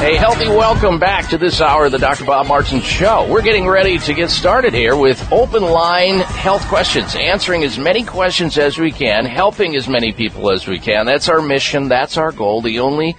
A 0.00 0.14
healthy 0.14 0.46
welcome 0.46 1.00
back 1.00 1.28
to 1.30 1.38
this 1.38 1.60
hour 1.60 1.86
of 1.86 1.92
the 1.92 1.98
Dr. 1.98 2.24
Bob 2.24 2.46
Martin 2.46 2.80
Show. 2.80 3.28
We're 3.28 3.42
getting 3.42 3.66
ready 3.66 3.98
to 3.98 4.14
get 4.14 4.30
started 4.30 4.72
here 4.72 4.94
with 4.94 5.32
open 5.32 5.64
line 5.64 6.20
health 6.20 6.64
questions, 6.68 7.16
answering 7.16 7.64
as 7.64 7.78
many 7.78 8.04
questions 8.04 8.58
as 8.58 8.78
we 8.78 8.92
can, 8.92 9.26
helping 9.26 9.74
as 9.74 9.88
many 9.88 10.12
people 10.12 10.52
as 10.52 10.68
we 10.68 10.78
can. 10.78 11.04
That's 11.04 11.28
our 11.28 11.42
mission. 11.42 11.88
That's 11.88 12.16
our 12.16 12.30
goal. 12.30 12.62
The 12.62 12.78
only 12.78 13.16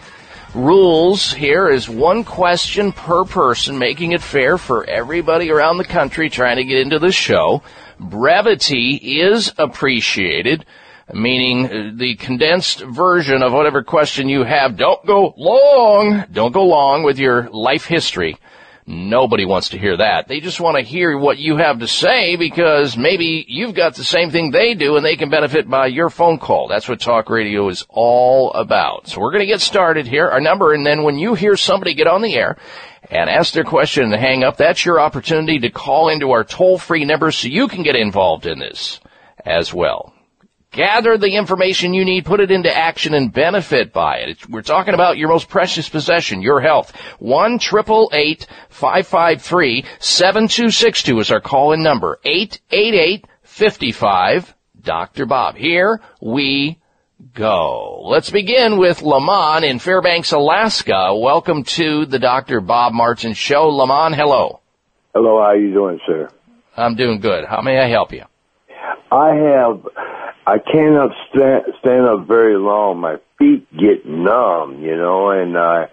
rules 0.55 1.33
here 1.33 1.67
is 1.67 1.89
one 1.89 2.23
question 2.23 2.93
per 2.93 3.25
person, 3.25 3.77
making 3.77 4.13
it 4.13 4.21
fair 4.21 4.57
for 4.57 4.85
everybody 4.85 5.51
around 5.51 5.79
the 5.79 5.83
country 5.83 6.29
trying 6.29 6.55
to 6.55 6.63
get 6.63 6.79
into 6.79 6.97
the 6.97 7.11
show. 7.11 7.61
Brevity 7.99 8.95
is 9.19 9.53
appreciated 9.57 10.65
meaning 11.13 11.97
the 11.97 12.15
condensed 12.15 12.81
version 12.81 13.41
of 13.43 13.53
whatever 13.53 13.83
question 13.83 14.29
you 14.29 14.43
have. 14.43 14.77
Don't 14.77 15.05
go 15.05 15.33
long. 15.37 16.25
Don't 16.31 16.51
go 16.51 16.65
long 16.65 17.03
with 17.03 17.19
your 17.19 17.49
life 17.49 17.85
history. 17.85 18.37
Nobody 18.85 19.45
wants 19.45 19.69
to 19.69 19.77
hear 19.77 19.97
that. 19.97 20.27
They 20.27 20.39
just 20.39 20.59
want 20.59 20.77
to 20.77 20.81
hear 20.81 21.15
what 21.15 21.37
you 21.37 21.57
have 21.57 21.79
to 21.79 21.87
say 21.87 22.35
because 22.37 22.97
maybe 22.97 23.45
you've 23.47 23.75
got 23.75 23.93
the 23.93 24.03
same 24.03 24.31
thing 24.31 24.49
they 24.49 24.73
do 24.73 24.97
and 24.97 25.05
they 25.05 25.15
can 25.15 25.29
benefit 25.29 25.69
by 25.69 25.87
your 25.87 26.09
phone 26.09 26.39
call. 26.39 26.67
That's 26.67 26.89
what 26.89 26.99
talk 26.99 27.29
radio 27.29 27.69
is 27.69 27.85
all 27.89 28.51
about. 28.53 29.07
So 29.07 29.21
we're 29.21 29.31
going 29.31 29.45
to 29.45 29.45
get 29.45 29.61
started 29.61 30.07
here. 30.07 30.27
Our 30.27 30.41
number, 30.41 30.73
and 30.73 30.83
then 30.83 31.03
when 31.03 31.19
you 31.19 31.35
hear 31.35 31.55
somebody 31.55 31.93
get 31.93 32.07
on 32.07 32.23
the 32.23 32.33
air, 32.33 32.57
and 33.11 33.29
ask 33.29 33.53
their 33.53 33.63
question 33.63 34.11
and 34.11 34.15
hang 34.15 34.43
up, 34.43 34.57
that's 34.57 34.85
your 34.85 34.99
opportunity 34.99 35.59
to 35.59 35.69
call 35.69 36.09
into 36.09 36.31
our 36.31 36.43
toll-free 36.43 37.05
number 37.05 37.31
so 37.31 37.47
you 37.47 37.67
can 37.67 37.83
get 37.83 37.95
involved 37.95 38.45
in 38.45 38.59
this 38.59 38.99
as 39.45 39.73
well. 39.73 40.13
Gather 40.71 41.17
the 41.17 41.35
information 41.35 41.95
you 41.95 42.05
need, 42.05 42.25
put 42.25 42.39
it 42.39 42.51
into 42.51 42.75
action, 42.75 43.15
and 43.15 43.33
benefit 43.33 43.91
by 43.91 44.17
it. 44.17 44.29
It's- 44.29 44.47
We're 44.49 44.61
talking 44.61 44.93
about 44.93 45.17
your 45.17 45.27
most 45.29 45.49
precious 45.49 45.89
possession, 45.89 46.43
your 46.43 46.59
health. 46.61 46.95
One 47.17 47.57
triple 47.57 48.11
eight 48.13 48.45
five 48.69 49.07
five 49.07 49.41
three 49.41 49.83
seven 49.97 50.47
two 50.47 50.69
six 50.69 51.01
two 51.01 51.19
is 51.19 51.31
our 51.31 51.39
call-in 51.41 51.81
number. 51.81 52.19
Eight 52.23 52.59
eight 52.71 52.93
eight 52.93 53.25
fifty 53.41 53.91
five. 53.91 54.53
Dr. 54.81 55.25
Bob. 55.25 55.55
Here 55.55 55.99
we 56.21 56.77
go. 57.33 58.01
Let's 58.05 58.29
begin 58.29 58.77
with 58.77 59.01
Lamont 59.01 59.65
in 59.65 59.79
Fairbanks, 59.79 60.31
Alaska. 60.31 61.15
Welcome 61.15 61.63
to 61.63 62.05
the 62.05 62.19
Dr. 62.19 62.61
Bob 62.61 62.93
Martin 62.93 63.33
Show. 63.33 63.67
Lamont, 63.69 64.15
hello. 64.15 64.61
Hello, 65.13 65.39
how 65.39 65.47
are 65.49 65.57
you 65.57 65.73
doing, 65.73 65.99
sir? 66.07 66.29
I'm 66.77 66.95
doing 66.95 67.19
good. 67.19 67.43
How 67.45 67.61
may 67.61 67.77
I 67.79 67.89
help 67.89 68.13
you? 68.13 68.23
I 69.11 69.33
have, 69.33 69.81
I 70.45 70.57
cannot 70.57 71.11
stand, 71.29 71.63
stand 71.79 72.05
up 72.07 72.27
very 72.27 72.57
long. 72.57 72.99
My 72.99 73.17
feet 73.37 73.67
get 73.77 74.05
numb, 74.05 74.81
you 74.81 74.95
know, 74.95 75.29
and 75.29 75.55
uh, 75.55 75.87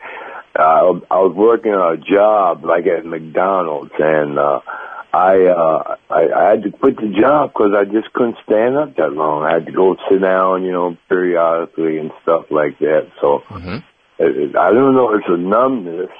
I, 0.58 0.80
I 1.10 1.18
was 1.20 1.34
working 1.34 1.72
a 1.74 1.96
job 1.96 2.64
like 2.64 2.86
at 2.86 3.04
McDonald's, 3.04 3.92
and 3.98 4.38
uh, 4.38 4.60
I, 5.12 5.46
uh, 5.46 5.96
I 6.10 6.28
I 6.34 6.50
had 6.50 6.62
to 6.62 6.70
quit 6.70 6.96
the 6.96 7.14
job 7.20 7.52
because 7.52 7.72
I 7.76 7.84
just 7.84 8.12
couldn't 8.12 8.36
stand 8.44 8.76
up 8.76 8.96
that 8.96 9.12
long. 9.12 9.44
I 9.44 9.54
had 9.54 9.66
to 9.66 9.72
go 9.72 9.96
sit 10.10 10.20
down, 10.20 10.64
you 10.64 10.72
know, 10.72 10.96
periodically 11.08 11.98
and 11.98 12.10
stuff 12.22 12.46
like 12.50 12.78
that. 12.78 13.10
So 13.20 13.42
Mhm. 13.50 13.82
it, 14.18 14.36
it, 14.36 14.56
I 14.56 14.72
don't 14.72 14.94
know. 14.94 15.12
It's 15.14 15.28
a 15.28 15.36
numbness, 15.36 16.10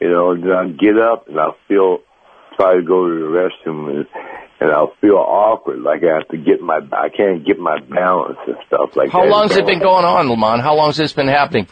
you 0.00 0.10
know. 0.10 0.34
Then 0.36 0.52
I 0.52 0.68
get 0.68 0.98
up 0.98 1.28
and 1.28 1.38
I 1.40 1.50
feel 1.66 1.98
try 2.56 2.74
to 2.74 2.82
go 2.82 3.08
to 3.08 3.14
the 3.14 3.26
restroom 3.26 3.90
and 3.90 4.06
and 4.60 4.70
I'll 4.70 4.92
feel 5.00 5.16
awkward, 5.16 5.80
like 5.80 6.02
I 6.02 6.18
have 6.18 6.28
to 6.28 6.36
get 6.36 6.60
my 6.60 6.80
I 6.92 7.08
can't 7.08 7.46
get 7.46 7.58
my 7.58 7.78
balance 7.80 8.38
and 8.46 8.56
stuff 8.66 8.96
like 8.96 9.10
How 9.10 9.20
that. 9.20 9.26
How 9.26 9.30
long's 9.30 9.56
it 9.56 9.66
been 9.66 9.80
going 9.80 10.04
on, 10.04 10.28
Lamont? 10.28 10.62
How 10.62 10.74
long's 10.74 10.96
this 10.96 11.12
been 11.12 11.28
happening? 11.28 11.68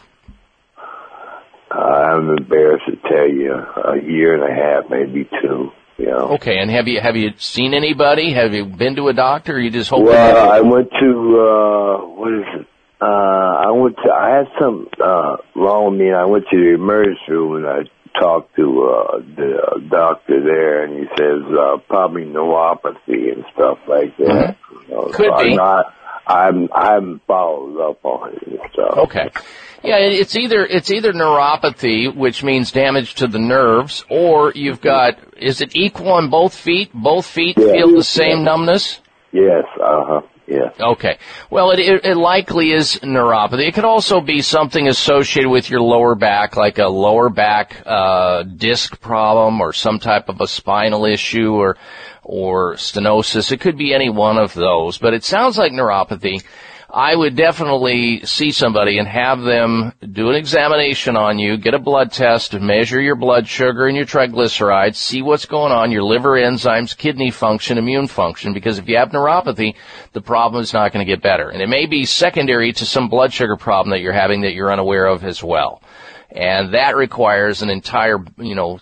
Uh, 1.69 1.79
I'm 1.79 2.29
embarrassed 2.29 2.85
to 2.87 2.95
tell 3.09 3.29
you, 3.29 3.53
a 3.53 4.01
year 4.01 4.35
and 4.35 4.43
a 4.43 4.55
half, 4.55 4.89
maybe 4.89 5.29
two. 5.41 5.71
You 5.97 6.05
know. 6.05 6.35
Okay, 6.35 6.59
and 6.59 6.69
have 6.69 6.87
you 6.87 7.01
have 7.01 7.15
you 7.15 7.31
seen 7.37 7.73
anybody? 7.73 8.31
Have 8.31 8.53
you 8.53 8.65
been 8.65 8.95
to 8.97 9.07
a 9.07 9.13
doctor? 9.13 9.55
Or 9.55 9.59
you 9.59 9.71
just 9.71 9.89
hoping? 9.89 10.05
Well, 10.05 10.51
I 10.51 10.61
went 10.61 10.91
to 10.91 11.39
uh 11.41 12.05
what 12.05 12.33
is 12.33 12.45
it? 12.61 12.67
Uh 13.01 13.05
I 13.05 13.71
went 13.71 13.95
to 13.97 14.11
I 14.11 14.37
had 14.37 14.47
some 14.59 14.87
uh 15.03 15.37
wrong 15.55 15.91
with 15.91 15.99
me 15.99 16.07
and 16.09 16.15
I 16.15 16.25
went 16.25 16.45
to 16.51 16.55
the 16.55 16.75
emergency 16.75 17.19
room 17.29 17.55
and 17.55 17.65
I 17.65 17.79
talked 18.19 18.55
to 18.55 18.83
uh 18.83 19.17
the 19.35 19.57
uh, 19.57 19.79
doctor 19.89 20.43
there 20.43 20.83
and 20.83 20.97
he 20.99 21.05
says 21.17 21.41
uh 21.57 21.77
probably 21.87 22.23
neuropathy 22.25 23.31
and 23.33 23.45
stuff 23.53 23.77
like 23.87 24.15
that. 24.17 24.57
You 24.87 24.95
know, 24.95 25.01
Mm-hmm. 25.03 25.11
Could 25.11 25.31
so 25.31 25.43
be. 25.43 25.49
I'm 25.51 25.55
not 25.55 25.93
I'm 26.25 26.69
I 26.73 26.93
haven't 26.93 27.21
followed 27.25 27.89
up 27.89 28.03
on 28.03 28.33
it 28.33 28.47
and 28.47 28.59
stuff. 28.73 28.97
Okay. 28.97 29.29
Yeah, 29.83 29.97
it's 29.99 30.35
either 30.35 30.65
it's 30.65 30.91
either 30.91 31.13
neuropathy, 31.13 32.13
which 32.13 32.43
means 32.43 32.71
damage 32.71 33.15
to 33.15 33.27
the 33.27 33.39
nerves, 33.39 34.03
or 34.09 34.51
you've 34.55 34.81
got 34.81 35.17
is 35.37 35.61
it 35.61 35.75
equal 35.75 36.11
on 36.13 36.29
both 36.29 36.55
feet? 36.55 36.89
Both 36.93 37.27
feet 37.27 37.57
Yeah. 37.57 37.71
feel 37.73 37.95
the 37.95 38.03
same 38.03 38.43
numbness? 38.43 38.99
Yes, 39.31 39.65
uh 39.81 40.03
huh. 40.05 40.21
Yes. 40.47 40.73
Okay. 40.79 41.17
Well, 41.49 41.71
it, 41.71 41.79
it, 41.79 42.05
it 42.05 42.15
likely 42.15 42.71
is 42.71 42.95
neuropathy. 43.03 43.67
It 43.67 43.73
could 43.73 43.83
also 43.83 44.21
be 44.21 44.41
something 44.41 44.87
associated 44.87 45.49
with 45.49 45.69
your 45.69 45.81
lower 45.81 46.15
back, 46.15 46.55
like 46.55 46.77
a 46.77 46.87
lower 46.87 47.29
back 47.29 47.83
uh, 47.85 48.43
disc 48.43 49.01
problem, 49.01 49.59
or 49.59 49.73
some 49.73 49.99
type 49.99 50.29
of 50.29 50.39
a 50.39 50.47
spinal 50.47 51.05
issue, 51.05 51.51
or 51.53 51.77
or 52.23 52.75
stenosis. 52.75 53.51
It 53.51 53.59
could 53.59 53.77
be 53.77 53.93
any 53.93 54.09
one 54.09 54.37
of 54.37 54.53
those, 54.53 54.97
but 54.97 55.13
it 55.13 55.25
sounds 55.25 55.57
like 55.57 55.73
neuropathy. 55.73 56.43
I 56.89 57.13
would 57.13 57.35
definitely 57.35 58.25
see 58.25 58.51
somebody 58.51 58.97
and 58.97 59.09
have 59.09 59.41
them 59.41 59.91
do 60.13 60.29
an 60.29 60.35
examination 60.35 61.17
on 61.17 61.37
you, 61.37 61.57
get 61.57 61.73
a 61.73 61.79
blood 61.79 62.13
test, 62.13 62.53
measure 62.53 63.01
your 63.01 63.17
blood 63.17 63.45
sugar 63.45 63.87
and 63.87 63.97
your 63.97 64.05
triglycerides, 64.05 64.95
see 64.95 65.21
what's 65.21 65.45
going 65.45 65.73
on, 65.73 65.91
your 65.91 66.03
liver 66.03 66.39
enzymes, 66.39 66.97
kidney 66.97 67.29
function, 67.29 67.77
immune 67.77 68.07
function, 68.07 68.53
because 68.53 68.79
if 68.79 68.87
you 68.87 68.95
have 68.95 69.09
neuropathy, 69.09 69.75
the 70.13 70.21
problem 70.21 70.63
is 70.63 70.71
not 70.71 70.93
going 70.93 71.05
to 71.05 71.11
get 71.11 71.21
better. 71.21 71.49
And 71.49 71.61
it 71.61 71.67
may 71.67 71.87
be 71.87 72.05
secondary 72.05 72.71
to 72.71 72.85
some 72.85 73.09
blood 73.09 73.33
sugar 73.33 73.57
problem 73.57 73.91
that 73.91 73.99
you're 73.99 74.13
having 74.13 74.41
that 74.41 74.53
you're 74.53 74.71
unaware 74.71 75.07
of 75.07 75.25
as 75.25 75.43
well. 75.43 75.81
And 76.29 76.73
that 76.73 76.97
requires 76.97 77.61
an 77.61 77.69
entire, 77.69 78.17
you 78.37 78.53
know, 78.53 78.81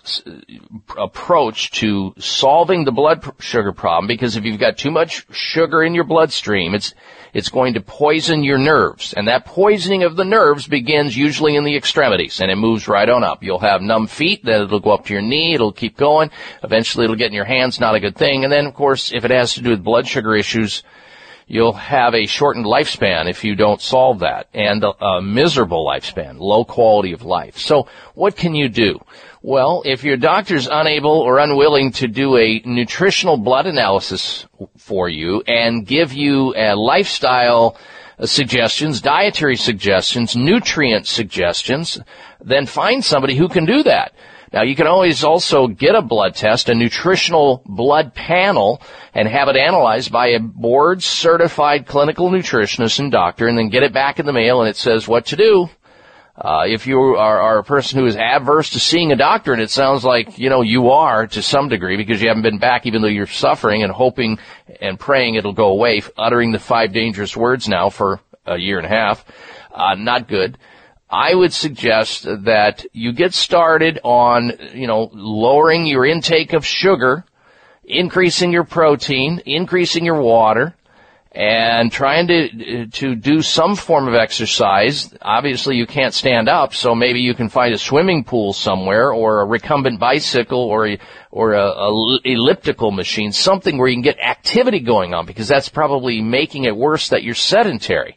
approach 0.98 1.70
to 1.72 2.12
solving 2.18 2.84
the 2.84 2.90
blood 2.90 3.24
sugar 3.38 3.72
problem 3.72 4.08
because 4.08 4.36
if 4.36 4.44
you've 4.44 4.58
got 4.58 4.78
too 4.78 4.90
much 4.90 5.24
sugar 5.30 5.84
in 5.84 5.94
your 5.94 6.02
bloodstream, 6.02 6.74
it's, 6.74 6.92
it's 7.32 7.48
going 7.48 7.74
to 7.74 7.80
poison 7.80 8.42
your 8.42 8.58
nerves. 8.58 9.14
And 9.16 9.28
that 9.28 9.46
poisoning 9.46 10.02
of 10.02 10.16
the 10.16 10.24
nerves 10.24 10.66
begins 10.66 11.16
usually 11.16 11.54
in 11.54 11.62
the 11.62 11.76
extremities 11.76 12.40
and 12.40 12.50
it 12.50 12.56
moves 12.56 12.88
right 12.88 13.08
on 13.08 13.22
up. 13.22 13.44
You'll 13.44 13.60
have 13.60 13.80
numb 13.80 14.08
feet, 14.08 14.44
then 14.44 14.62
it'll 14.62 14.80
go 14.80 14.90
up 14.90 15.06
to 15.06 15.12
your 15.12 15.22
knee, 15.22 15.54
it'll 15.54 15.72
keep 15.72 15.96
going. 15.96 16.30
Eventually 16.64 17.04
it'll 17.04 17.16
get 17.16 17.28
in 17.28 17.34
your 17.34 17.44
hands, 17.44 17.78
not 17.78 17.94
a 17.94 18.00
good 18.00 18.16
thing. 18.16 18.42
And 18.42 18.52
then 18.52 18.66
of 18.66 18.74
course, 18.74 19.12
if 19.12 19.24
it 19.24 19.30
has 19.30 19.54
to 19.54 19.62
do 19.62 19.70
with 19.70 19.84
blood 19.84 20.08
sugar 20.08 20.34
issues, 20.34 20.82
you'll 21.46 21.72
have 21.72 22.14
a 22.14 22.26
shortened 22.26 22.66
lifespan 22.66 23.30
if 23.30 23.44
you 23.44 23.54
don't 23.54 23.80
solve 23.80 24.20
that 24.20 24.48
and 24.52 24.82
a, 24.82 25.04
a, 25.04 25.22
miserable 25.22 25.86
lifespan, 25.86 26.38
low 26.38 26.64
quality 26.64 27.12
of 27.12 27.22
life. 27.22 27.56
So 27.56 27.86
what 28.14 28.36
can 28.36 28.54
you 28.54 28.68
do? 28.68 28.98
Well, 29.42 29.82
if 29.84 30.02
your 30.02 30.16
doctor's 30.16 30.66
unable 30.66 31.20
or 31.20 31.38
unwilling 31.38 31.92
to 31.92 32.08
do 32.08 32.36
a 32.36 32.60
nutritional 32.64 33.36
blood 33.36 33.66
analysis 33.66 34.44
for 34.76 35.08
you 35.08 35.42
and 35.46 35.86
give 35.86 36.12
you 36.12 36.52
a 36.56 36.74
lifestyle 36.74 37.76
suggestions, 38.24 39.00
dietary 39.00 39.56
suggestions, 39.56 40.34
nutrient 40.34 41.06
suggestions, 41.06 42.00
then 42.40 42.66
find 42.66 43.04
somebody 43.04 43.36
who 43.36 43.48
can 43.48 43.66
do 43.66 43.84
that. 43.84 44.12
Now 44.56 44.62
you 44.62 44.74
can 44.74 44.86
always 44.86 45.22
also 45.22 45.66
get 45.66 45.94
a 45.94 46.00
blood 46.00 46.34
test, 46.34 46.70
a 46.70 46.74
nutritional 46.74 47.60
blood 47.66 48.14
panel, 48.14 48.80
and 49.12 49.28
have 49.28 49.48
it 49.48 49.56
analyzed 49.56 50.10
by 50.10 50.28
a 50.28 50.40
board 50.40 51.02
certified 51.02 51.86
clinical 51.86 52.30
nutritionist 52.30 52.98
and 52.98 53.12
doctor 53.12 53.48
and 53.48 53.58
then 53.58 53.68
get 53.68 53.82
it 53.82 53.92
back 53.92 54.18
in 54.18 54.24
the 54.24 54.32
mail 54.32 54.62
and 54.62 54.70
it 54.70 54.76
says 54.76 55.06
what 55.06 55.26
to 55.26 55.36
do. 55.36 55.68
Uh, 56.34 56.62
if 56.66 56.86
you 56.86 56.98
are, 56.98 57.38
are, 57.38 57.58
a 57.58 57.64
person 57.64 57.98
who 57.98 58.06
is 58.06 58.16
adverse 58.16 58.70
to 58.70 58.80
seeing 58.80 59.12
a 59.12 59.16
doctor, 59.16 59.52
and 59.52 59.60
it 59.60 59.68
sounds 59.68 60.04
like 60.04 60.38
you 60.38 60.48
know 60.48 60.62
you 60.62 60.88
are 60.88 61.26
to 61.26 61.42
some 61.42 61.68
degree 61.68 61.98
because 61.98 62.22
you 62.22 62.28
haven't 62.28 62.42
been 62.42 62.58
back, 62.58 62.86
even 62.86 63.02
though 63.02 63.08
you're 63.08 63.26
suffering 63.26 63.82
and 63.82 63.92
hoping 63.92 64.38
and 64.80 64.98
praying 64.98 65.34
it'll 65.34 65.52
go 65.52 65.68
away, 65.68 66.00
uttering 66.16 66.52
the 66.52 66.58
five 66.58 66.94
dangerous 66.94 67.36
words 67.36 67.68
now 67.68 67.90
for 67.90 68.20
a 68.46 68.56
year 68.56 68.78
and 68.78 68.86
a 68.86 68.90
half, 68.90 69.22
uh, 69.74 69.94
not 69.96 70.28
good. 70.28 70.56
I 71.08 71.34
would 71.34 71.52
suggest 71.52 72.24
that 72.24 72.84
you 72.92 73.12
get 73.12 73.32
started 73.32 74.00
on, 74.02 74.52
you 74.74 74.88
know, 74.88 75.08
lowering 75.12 75.86
your 75.86 76.04
intake 76.04 76.52
of 76.52 76.66
sugar, 76.66 77.24
increasing 77.84 78.50
your 78.50 78.64
protein, 78.64 79.40
increasing 79.46 80.04
your 80.04 80.20
water, 80.20 80.74
and 81.30 81.92
trying 81.92 82.26
to 82.26 82.86
to 82.86 83.14
do 83.14 83.40
some 83.42 83.76
form 83.76 84.08
of 84.08 84.14
exercise. 84.14 85.14
Obviously, 85.22 85.76
you 85.76 85.86
can't 85.86 86.14
stand 86.14 86.48
up, 86.48 86.74
so 86.74 86.94
maybe 86.94 87.20
you 87.20 87.34
can 87.34 87.50
find 87.50 87.72
a 87.72 87.78
swimming 87.78 88.24
pool 88.24 88.52
somewhere, 88.52 89.12
or 89.12 89.42
a 89.42 89.44
recumbent 89.44 90.00
bicycle, 90.00 90.58
or 90.58 90.88
a, 90.88 90.98
or 91.30 91.52
a, 91.52 91.66
a 91.66 92.18
elliptical 92.24 92.90
machine, 92.90 93.30
something 93.30 93.78
where 93.78 93.86
you 93.86 93.94
can 93.94 94.02
get 94.02 94.18
activity 94.18 94.80
going 94.80 95.14
on, 95.14 95.24
because 95.24 95.46
that's 95.46 95.68
probably 95.68 96.20
making 96.20 96.64
it 96.64 96.76
worse 96.76 97.10
that 97.10 97.22
you're 97.22 97.34
sedentary 97.34 98.16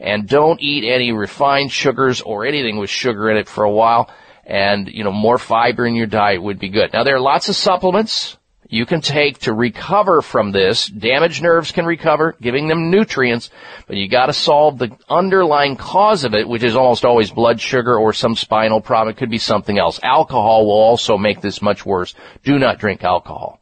and 0.00 0.26
don't 0.26 0.60
eat 0.60 0.90
any 0.90 1.12
refined 1.12 1.70
sugars 1.70 2.20
or 2.22 2.46
anything 2.46 2.78
with 2.78 2.90
sugar 2.90 3.30
in 3.30 3.36
it 3.36 3.48
for 3.48 3.64
a 3.64 3.70
while. 3.70 4.10
And, 4.44 4.88
you 4.88 5.04
know, 5.04 5.12
more 5.12 5.38
fiber 5.38 5.86
in 5.86 5.94
your 5.94 6.08
diet 6.08 6.42
would 6.42 6.58
be 6.58 6.70
good. 6.70 6.92
Now 6.92 7.04
there 7.04 7.14
are 7.14 7.20
lots 7.20 7.48
of 7.48 7.54
supplements 7.54 8.36
you 8.70 8.86
can 8.86 9.00
take 9.00 9.38
to 9.40 9.52
recover 9.52 10.22
from 10.22 10.52
this. 10.52 10.86
Damaged 10.86 11.42
nerves 11.42 11.72
can 11.72 11.84
recover, 11.84 12.36
giving 12.40 12.68
them 12.68 12.90
nutrients, 12.90 13.50
but 13.88 13.96
you 13.96 14.08
gotta 14.08 14.32
solve 14.32 14.78
the 14.78 14.96
underlying 15.08 15.76
cause 15.76 16.22
of 16.22 16.34
it, 16.34 16.48
which 16.48 16.62
is 16.62 16.76
almost 16.76 17.04
always 17.04 17.32
blood 17.32 17.60
sugar 17.60 17.96
or 17.96 18.12
some 18.12 18.36
spinal 18.36 18.80
problem. 18.80 19.12
It 19.12 19.18
could 19.18 19.30
be 19.30 19.38
something 19.38 19.76
else. 19.76 19.98
Alcohol 20.04 20.66
will 20.66 20.72
also 20.72 21.18
make 21.18 21.40
this 21.40 21.60
much 21.60 21.84
worse. 21.84 22.14
Do 22.44 22.60
not 22.60 22.78
drink 22.78 23.02
alcohol. 23.02 23.60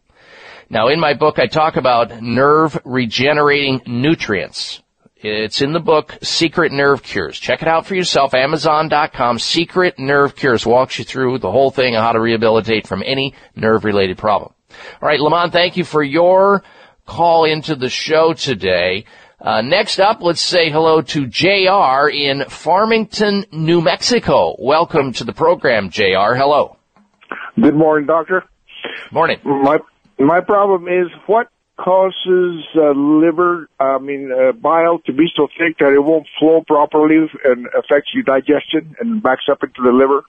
Now 0.68 0.88
in 0.88 1.00
my 1.00 1.14
book 1.14 1.38
I 1.38 1.46
talk 1.46 1.76
about 1.76 2.22
nerve 2.22 2.78
regenerating 2.84 3.80
nutrients. 3.86 4.82
It's 5.20 5.62
in 5.62 5.72
the 5.72 5.80
book, 5.80 6.16
Secret 6.22 6.70
Nerve 6.70 7.02
Cures. 7.02 7.40
Check 7.40 7.60
it 7.60 7.66
out 7.66 7.86
for 7.86 7.96
yourself, 7.96 8.34
Amazon.com. 8.34 9.40
Secret 9.40 9.98
Nerve 9.98 10.36
Cures 10.36 10.64
walks 10.64 10.96
you 10.96 11.04
through 11.04 11.38
the 11.38 11.50
whole 11.50 11.72
thing 11.72 11.96
on 11.96 12.04
how 12.04 12.12
to 12.12 12.20
rehabilitate 12.20 12.86
from 12.86 13.02
any 13.04 13.34
nerve 13.56 13.84
related 13.84 14.16
problem. 14.16 14.52
All 15.02 15.08
right, 15.08 15.18
Lamont, 15.18 15.52
thank 15.52 15.76
you 15.76 15.82
for 15.82 16.04
your 16.04 16.62
call 17.04 17.46
into 17.46 17.74
the 17.74 17.88
show 17.88 18.32
today. 18.32 19.06
Uh, 19.40 19.60
next 19.60 19.98
up, 19.98 20.22
let's 20.22 20.40
say 20.40 20.70
hello 20.70 21.02
to 21.02 21.26
JR 21.26 22.08
in 22.08 22.44
Farmington, 22.48 23.44
New 23.50 23.80
Mexico. 23.80 24.54
Welcome 24.56 25.12
to 25.14 25.24
the 25.24 25.32
program, 25.32 25.90
JR. 25.90 26.36
Hello. 26.36 26.76
Good 27.60 27.74
morning, 27.74 28.06
doctor. 28.06 28.44
Morning. 29.10 29.40
My 29.44 29.78
my 30.20 30.40
problem 30.40 30.86
is 30.86 31.08
what 31.26 31.48
causes 31.78 32.66
uh, 32.76 32.90
liver, 32.90 33.68
I 33.80 33.98
mean, 33.98 34.30
uh, 34.32 34.52
bile 34.52 34.98
to 35.06 35.12
be 35.12 35.26
so 35.34 35.48
thick 35.58 35.78
that 35.78 35.92
it 35.92 36.00
won't 36.00 36.26
flow 36.38 36.62
properly 36.66 37.28
and 37.44 37.66
affects 37.78 38.10
your 38.12 38.24
digestion 38.24 38.96
and 39.00 39.22
backs 39.22 39.44
up 39.50 39.62
into 39.62 39.82
the 39.82 39.92
liver? 39.92 40.24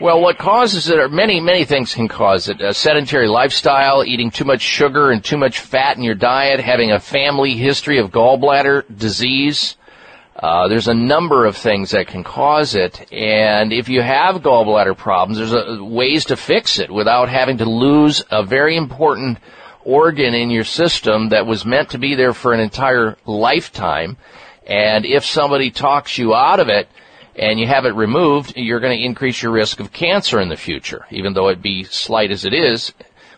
Well, 0.00 0.20
what 0.20 0.38
causes 0.38 0.90
it 0.90 0.98
are 0.98 1.08
many, 1.08 1.40
many 1.40 1.64
things 1.64 1.94
can 1.94 2.08
cause 2.08 2.48
it. 2.48 2.60
A 2.60 2.74
sedentary 2.74 3.28
lifestyle, 3.28 4.04
eating 4.04 4.30
too 4.30 4.44
much 4.44 4.60
sugar 4.60 5.10
and 5.10 5.22
too 5.22 5.36
much 5.36 5.60
fat 5.60 5.96
in 5.96 6.02
your 6.02 6.16
diet, 6.16 6.60
having 6.60 6.90
a 6.90 7.00
family 7.00 7.54
history 7.54 7.98
of 7.98 8.10
gallbladder 8.10 8.84
disease. 8.96 9.76
Uh, 10.36 10.66
there's 10.66 10.88
a 10.88 10.94
number 10.94 11.46
of 11.46 11.56
things 11.56 11.92
that 11.92 12.08
can 12.08 12.24
cause 12.24 12.74
it, 12.74 13.12
and 13.12 13.72
if 13.72 13.88
you 13.88 14.02
have 14.02 14.42
gallbladder 14.42 14.96
problems, 14.96 15.38
there's 15.38 15.52
a, 15.52 15.82
ways 15.82 16.24
to 16.24 16.36
fix 16.36 16.80
it 16.80 16.90
without 16.90 17.28
having 17.28 17.58
to 17.58 17.64
lose 17.64 18.24
a 18.32 18.44
very 18.44 18.76
important 18.76 19.38
organ 19.84 20.34
in 20.34 20.50
your 20.50 20.64
system 20.64 21.28
that 21.30 21.46
was 21.46 21.64
meant 21.64 21.90
to 21.90 21.98
be 21.98 22.14
there 22.14 22.34
for 22.34 22.52
an 22.52 22.60
entire 22.60 23.16
lifetime. 23.26 24.16
And 24.66 25.04
if 25.04 25.24
somebody 25.24 25.70
talks 25.70 26.18
you 26.18 26.34
out 26.34 26.60
of 26.60 26.68
it 26.68 26.88
and 27.36 27.58
you 27.58 27.66
have 27.66 27.84
it 27.84 27.94
removed, 27.94 28.54
you're 28.56 28.80
going 28.80 28.96
to 28.96 29.04
increase 29.04 29.42
your 29.42 29.52
risk 29.52 29.80
of 29.80 29.92
cancer 29.92 30.40
in 30.40 30.48
the 30.48 30.56
future, 30.56 31.06
even 31.10 31.34
though 31.34 31.48
it 31.48 31.62
be 31.62 31.84
slight 31.84 32.30
as 32.30 32.44
it 32.44 32.54
is. 32.54 32.92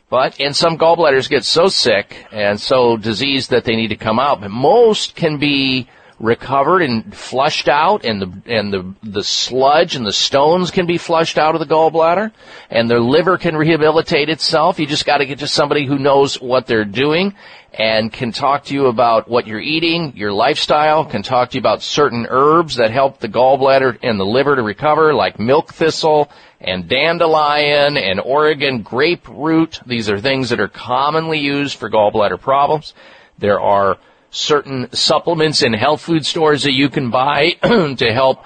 But, 0.09 0.41
and 0.41 0.55
some 0.55 0.79
gallbladders 0.79 1.29
get 1.29 1.45
so 1.45 1.69
sick 1.69 2.27
and 2.31 2.61
so 2.61 2.97
diseased 2.97 3.51
that 3.51 3.65
they 3.65 3.75
need 3.75 3.89
to 3.89 3.97
come 3.97 4.21
out. 4.21 4.41
But 4.41 4.53
most 4.53 5.17
can 5.17 5.39
be 5.39 5.89
recovered 6.19 6.83
and 6.83 7.15
flushed 7.15 7.69
out 7.69 8.05
and 8.05 8.23
the 8.23 8.43
and 8.47 8.73
the 8.73 8.95
the 9.03 9.23
sludge 9.23 9.97
and 9.97 10.07
the 10.07 10.13
stones 10.13 10.71
can 10.71 10.87
be 10.87 10.97
flushed 10.97 11.37
out 11.37 11.55
of 11.55 11.59
the 11.59 11.67
gallbladder 11.67 12.33
and 12.71 12.89
the 12.89 12.99
liver 12.99 13.37
can 13.37 13.55
rehabilitate 13.57 14.31
itself. 14.31 14.79
You 14.81 14.87
just 14.87 15.05
got 15.05 15.19
to 15.19 15.27
get 15.27 15.41
to 15.41 15.49
somebody 15.49 15.85
who 15.85 15.99
knows 15.99 16.41
what 16.41 16.67
they're 16.67 16.87
doing 16.87 17.35
and 17.75 18.11
can 18.11 18.33
talk 18.33 18.65
to 18.65 18.75
you 18.75 18.87
about 18.87 19.29
what 19.29 19.47
you're 19.47 19.61
eating 19.61 20.17
your 20.17 20.33
lifestyle 20.33 21.05
can 21.05 21.23
talk 21.23 21.51
to 21.51 21.57
you 21.57 21.61
about 21.61 21.83
certain 21.83 22.27
herbs 22.31 22.77
that 22.77 22.91
help 22.91 23.19
the 23.19 23.29
gallbladder 23.29 23.99
and 24.03 24.19
the 24.19 24.25
liver 24.25 24.57
to 24.57 24.63
recover 24.63 25.13
like 25.13 25.39
milk 25.39 25.75
thistle 25.75 26.31
and 26.61 26.89
dandelion 26.89 27.99
and 27.99 28.19
Oregon 28.21 28.81
grape 28.81 29.29
root 29.29 29.81
these 29.85 30.09
are 30.09 30.19
things 30.19 30.49
that 30.49 30.61
are 30.61 30.69
commonly 30.69 31.39
used 31.39 31.79
for 31.79 31.91
gallbladder 31.91 32.41
problems. 32.41 32.95
There 33.39 33.61
are 33.61 33.99
certain 34.37 34.93
supplements 34.93 35.63
in 35.63 35.73
health 35.73 36.03
food 36.03 36.27
stores 36.27 36.65
that 36.65 36.73
you 36.73 36.89
can 36.89 37.11
buy 37.11 37.53
to 37.63 38.13
help 38.13 38.45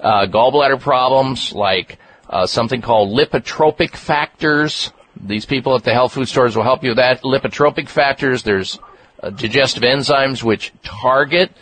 uh, 0.00 0.26
gallbladder 0.26 0.80
problems, 0.80 1.52
like 1.52 1.98
uh, 2.30 2.46
something 2.46 2.80
called 2.80 3.16
lipotropic 3.16 3.96
factors. 3.96 4.92
These 5.20 5.44
people 5.44 5.74
at 5.74 5.84
the 5.84 5.92
health 5.92 6.14
food 6.14 6.28
stores 6.28 6.56
will 6.56 6.62
help 6.62 6.82
you 6.82 6.90
with 6.90 6.98
that. 6.98 7.22
Lipotropic 7.22 7.88
factors. 7.88 8.42
There's 8.42 8.78
uh, 9.22 9.30
digestive 9.30 9.82
enzymes 9.82 10.42
which 10.42 10.72
target 10.82 11.52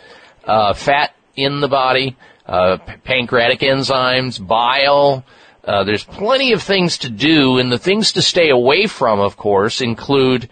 uh, 0.45 0.73
fat 0.73 1.15
in 1.35 1.59
the 1.59 1.67
body, 1.67 2.15
uh, 2.45 2.77
pancreatic 3.03 3.59
enzymes, 3.59 4.45
bile. 4.45 5.25
Uh, 5.63 5.83
there's 5.83 6.03
plenty 6.03 6.53
of 6.53 6.61
things 6.61 6.99
to 6.99 7.09
do, 7.09 7.57
and 7.57 7.71
the 7.71 7.77
things 7.77 8.11
to 8.13 8.21
stay 8.21 8.49
away 8.49 8.87
from, 8.87 9.19
of 9.19 9.37
course, 9.37 9.81
include 9.81 10.49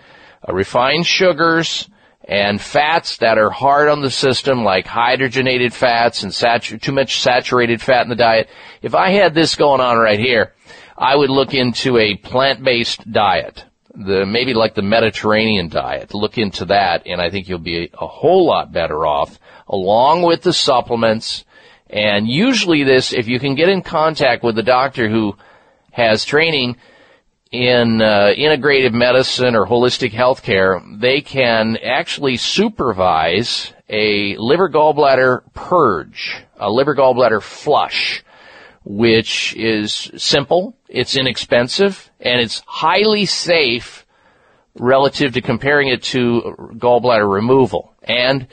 refined 0.47 1.05
sugars, 1.05 1.89
and 2.29 2.61
fats 2.61 3.17
that 3.17 3.39
are 3.39 3.49
hard 3.49 3.89
on 3.89 4.01
the 4.01 4.11
system, 4.11 4.63
like 4.63 4.85
hydrogenated 4.85 5.73
fats 5.73 6.21
and 6.21 6.81
too 6.81 6.91
much 6.91 7.21
saturated 7.21 7.81
fat 7.81 8.03
in 8.03 8.09
the 8.09 8.15
diet. 8.15 8.47
If 8.83 8.93
I 8.93 9.09
had 9.09 9.33
this 9.33 9.55
going 9.55 9.81
on 9.81 9.97
right 9.97 10.19
here, 10.19 10.53
I 10.95 11.15
would 11.15 11.31
look 11.31 11.55
into 11.55 11.97
a 11.97 12.15
plant-based 12.17 13.11
diet. 13.11 13.65
the 13.93 14.25
maybe 14.25 14.53
like 14.53 14.75
the 14.75 14.81
Mediterranean 14.81 15.69
diet. 15.69 16.13
Look 16.13 16.37
into 16.37 16.65
that, 16.65 17.05
and 17.05 17.21
I 17.21 17.29
think 17.29 17.49
you'll 17.49 17.59
be 17.59 17.89
a 17.93 18.07
whole 18.07 18.45
lot 18.45 18.71
better 18.71 19.05
off, 19.05 19.39
along 19.67 20.23
with 20.23 20.41
the 20.41 20.53
supplements. 20.53 21.45
And 21.89 22.27
usually, 22.27 22.83
this 22.83 23.13
if 23.13 23.27
you 23.27 23.39
can 23.39 23.55
get 23.55 23.69
in 23.69 23.81
contact 23.81 24.43
with 24.43 24.57
a 24.59 24.63
doctor 24.63 25.09
who 25.09 25.35
has 25.91 26.23
training 26.23 26.77
in 27.51 28.01
uh, 28.01 28.33
integrative 28.37 28.93
medicine 28.93 29.55
or 29.55 29.65
holistic 29.65 30.11
healthcare, 30.11 30.81
they 30.99 31.21
can 31.21 31.77
actually 31.77 32.37
supervise 32.37 33.73
a 33.89 34.35
liver 34.37 34.69
gallbladder 34.69 35.41
purge, 35.53 36.43
a 36.57 36.69
liver 36.69 36.95
gallbladder 36.95 37.41
flush, 37.41 38.23
which 38.85 39.55
is 39.55 40.11
simple, 40.15 40.77
it's 40.87 41.15
inexpensive, 41.15 42.11
and 42.19 42.39
it's 42.39 42.61
highly 42.67 43.25
safe 43.25 44.05
relative 44.75 45.33
to 45.33 45.41
comparing 45.41 45.87
it 45.87 46.03
to 46.03 46.55
gallbladder 46.77 47.31
removal. 47.31 47.93
And 48.03 48.47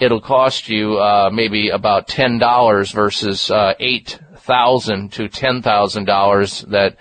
it'll 0.00 0.20
cost 0.20 0.68
you 0.68 0.98
uh, 0.98 1.30
maybe 1.32 1.68
about 1.68 2.08
ten 2.08 2.38
dollars 2.38 2.90
versus 2.90 3.52
uh, 3.52 3.74
eight 3.78 4.18
thousand 4.36 5.12
to 5.12 5.28
ten 5.28 5.62
thousand 5.62 6.06
dollars 6.06 6.62
that 6.62 6.96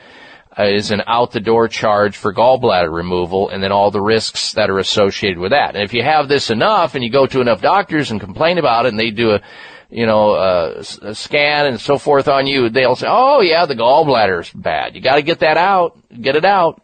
uh, 0.62 0.68
is 0.68 0.92
an 0.92 1.02
out 1.08 1.32
the 1.32 1.40
door 1.40 1.68
charge 1.68 2.18
for 2.18 2.34
gallbladder 2.34 2.92
removal 2.92 3.50
and 3.50 3.64
then 3.64 3.72
all 3.72 3.90
the 3.90 4.02
risks 4.02 4.54
that 4.54 4.70
are 4.70 4.80
associated 4.80 5.40
with 5.40 5.52
that. 5.52 5.76
And 5.76 5.84
if 5.84 5.94
you 5.94 6.04
have 6.04 6.28
this 6.28 6.50
enough 6.50 6.94
and 6.94 7.04
you 7.04 7.10
go 7.10 7.26
to 7.26 7.42
enough 7.42 7.62
doctors 7.62 8.12
and 8.12 8.20
complain 8.20 8.58
about 8.58 8.86
it 8.86 8.90
and 8.90 9.00
they 9.00 9.12
do 9.12 9.32
a, 9.32 9.42
you 9.90 10.06
know, 10.06 10.36
a, 10.36 10.80
a 11.02 11.16
scan 11.16 11.66
and 11.66 11.80
so 11.80 11.98
forth 11.98 12.28
on 12.28 12.48
you, 12.48 12.70
they'll 12.70 12.96
say, 12.96 13.08
oh 13.10 13.42
yeah, 13.42 13.66
the 13.66 13.76
gallbladder's 13.76 14.52
bad. 14.52 14.96
You 14.96 15.02
gotta 15.02 15.22
get 15.22 15.40
that 15.40 15.58
out, 15.58 15.98
get 16.10 16.36
it 16.36 16.46
out. 16.46 16.82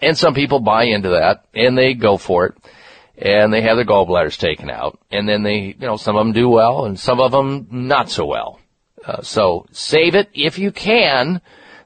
And 0.00 0.16
some 0.16 0.34
people 0.34 0.60
buy 0.60 0.84
into 0.84 1.10
that 1.10 1.46
and 1.54 1.76
they 1.76 1.94
go 1.94 2.16
for 2.16 2.46
it 2.46 2.54
and 3.16 3.52
they 3.52 3.62
have 3.62 3.76
their 3.76 3.86
gallbladders 3.86 4.38
taken 4.38 4.70
out 4.70 4.98
and 5.10 5.28
then 5.28 5.42
they, 5.42 5.74
you 5.78 5.86
know, 5.86 5.96
some 5.96 6.16
of 6.16 6.24
them 6.24 6.32
do 6.32 6.48
well 6.48 6.84
and 6.84 6.98
some 6.98 7.20
of 7.20 7.32
them 7.32 7.66
not 7.70 8.08
so 8.08 8.24
well. 8.24 8.60
Uh, 9.04 9.22
so 9.22 9.66
save 9.72 10.14
it 10.14 10.28
if 10.34 10.58
you 10.58 10.70
can 10.70 11.40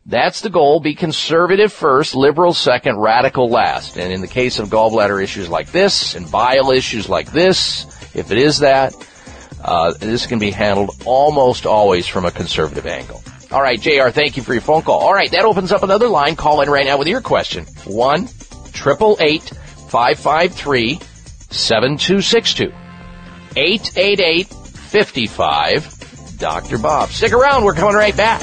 that's 0.05 0.41
the 0.41 0.51
goal. 0.51 0.81
Be 0.81 0.95
conservative 0.95 1.73
first, 1.73 2.15
liberal 2.15 2.53
second, 2.53 2.99
radical 2.99 3.49
last. 3.49 3.97
And 3.97 4.13
in 4.13 4.21
the 4.21 4.29
case 4.29 4.59
of 4.59 4.69
gallbladder 4.69 5.23
issues 5.23 5.49
like 5.49 5.71
this 5.71 6.15
and 6.15 6.31
bile 6.31 6.73
issues 6.73 7.09
like 7.09 7.31
this, 7.31 7.87
if 8.15 8.33
it 8.33 8.39
is 8.39 8.59
that, 8.59 8.95
uh, 9.65 9.93
this 9.93 10.27
can 10.27 10.41
be 10.41 10.51
handled 10.51 10.91
almost 11.05 11.67
always 11.67 12.09
from 12.09 12.25
a 12.25 12.33
conservative 12.33 12.87
angle. 12.87 13.23
All 13.53 13.63
right, 13.63 13.81
JR, 13.81 14.09
thank 14.09 14.37
you 14.37 14.43
for 14.43 14.55
your 14.55 14.63
phone 14.63 14.83
call. 14.83 14.99
All 14.99 15.15
right, 15.15 15.31
that 15.31 15.45
opens 15.45 15.73
up 15.73 15.83
another 15.83 16.09
line. 16.09 16.37
Call 16.37 16.63
in 16.63 16.71
right 16.71 16.87
now 16.87 16.99
with 16.99 17.07
your 17.07 17.21
question. 17.21 17.67
1 17.85 18.27
553 18.27 20.99
7262. 21.51 22.73
888 23.55 24.49
55 24.49 26.39
Dr. 26.39 26.79
Bob. 26.79 27.11
Stick 27.11 27.33
around. 27.33 27.65
We're 27.65 27.75
coming 27.75 27.95
right 27.95 28.17
back. 28.17 28.43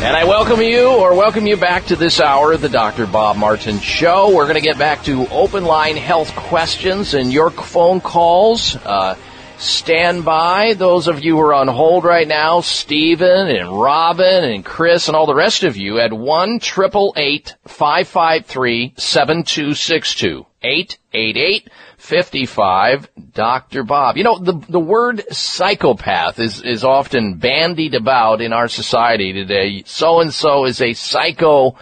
And 0.04 0.18
I 0.18 0.24
welcome 0.24 0.64
you 0.64 0.90
or 0.90 1.14
welcome 1.14 1.46
you 1.46 1.56
back 1.56 1.86
to 1.86 1.96
this 1.96 2.20
hour 2.20 2.54
of 2.54 2.62
the 2.62 2.70
Dr. 2.70 3.06
Bob 3.06 3.38
Martin 3.38 3.80
Show. 3.80 4.36
We're 4.36 4.46
going 4.46 4.56
to 4.56 4.62
get 4.62 4.80
back 4.80 5.04
to 5.04 5.28
open 5.28 5.64
line 5.64 5.96
health 5.96 6.36
questions 6.36 7.14
and 7.14 7.32
your 7.32 7.52
phone 7.52 8.02
calls. 8.02 8.76
Uh, 8.78 9.16
stand 9.60 10.26
by. 10.26 10.74
Those 10.74 11.08
of 11.08 11.24
you 11.24 11.36
who 11.36 11.42
are 11.42 11.54
on 11.54 11.68
hold 11.68 12.04
right 12.04 12.28
now, 12.28 12.62
Stephen 12.62 13.48
and 13.48 13.80
Robin 13.80 14.44
and 14.44 14.66
Chris 14.66 15.08
and 15.08 15.16
all 15.16 15.28
the 15.28 15.36
rest 15.36 15.64
of 15.64 15.78
you 15.78 16.00
at 16.00 16.12
1 16.12 16.60
553 16.60 18.94
7262 18.98 20.48
888 20.64 21.70
55 22.02 23.10
Dr. 23.32 23.84
Bob. 23.84 24.18
You 24.18 24.24
know, 24.24 24.40
the, 24.40 24.54
the 24.68 24.80
word 24.80 25.24
psychopath 25.32 26.40
is, 26.40 26.62
is 26.62 26.84
often 26.84 27.36
bandied 27.36 27.94
about 27.94 28.42
in 28.42 28.54
our 28.54 28.68
society 28.68 29.32
today. 29.32 29.84
So 29.86 30.20
and 30.20 30.34
so 30.34 30.66
is 30.66 30.82
a 30.82 30.94
psycho 30.94 31.76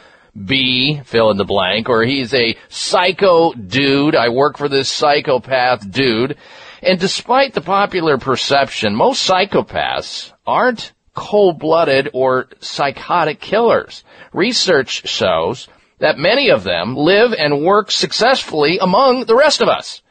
B, 0.45 1.01
fill 1.05 1.31
in 1.31 1.37
the 1.37 1.45
blank, 1.45 1.89
or 1.89 2.03
he's 2.03 2.33
a 2.33 2.57
psycho 2.67 3.53
dude. 3.53 4.13
I 4.13 4.29
work 4.29 4.57
for 4.57 4.67
this 4.67 4.89
psychopath 4.89 5.89
dude. 5.89 6.37
And 6.83 6.99
despite 6.99 7.53
the 7.53 7.61
popular 7.61 8.17
perception, 8.17 8.95
most 8.95 9.27
psychopaths 9.27 10.33
aren't 10.45 10.91
cold-blooded 11.15 12.09
or 12.13 12.49
psychotic 12.59 13.39
killers. 13.39 14.03
Research 14.33 15.07
shows 15.07 15.69
that 15.99 16.17
many 16.17 16.49
of 16.49 16.63
them 16.63 16.95
live 16.95 17.33
and 17.33 17.63
work 17.63 17.89
successfully 17.89 18.77
among 18.79 19.25
the 19.25 19.35
rest 19.35 19.61
of 19.61 19.69
us. 19.69 20.01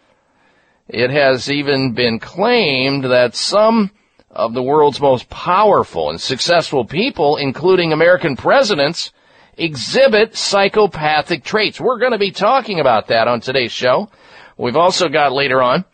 It 0.89 1.11
has 1.11 1.51
even 1.51 1.93
been 1.93 2.19
claimed 2.19 3.05
that 3.05 3.35
some 3.35 3.91
of 4.31 4.55
the 4.55 4.63
world's 4.63 5.01
most 5.01 5.29
powerful 5.29 6.11
and 6.11 6.21
successful 6.21 6.85
people, 6.85 7.37
including 7.37 7.93
American 7.93 8.37
presidents, 8.37 9.13
exhibit 9.57 10.37
psychopathic 10.37 11.45
traits. 11.45 11.81
We're 11.81 11.99
going 11.99 12.13
to 12.13 12.19
be 12.19 12.31
talking 12.31 12.81
about 12.81 13.09
that 13.09 13.29
on 13.29 13.41
today's 13.41 13.73
show. 13.73 14.09
We've 14.57 14.77
also 14.77 15.09
got 15.09 15.33
later 15.33 15.63
on 15.63 15.85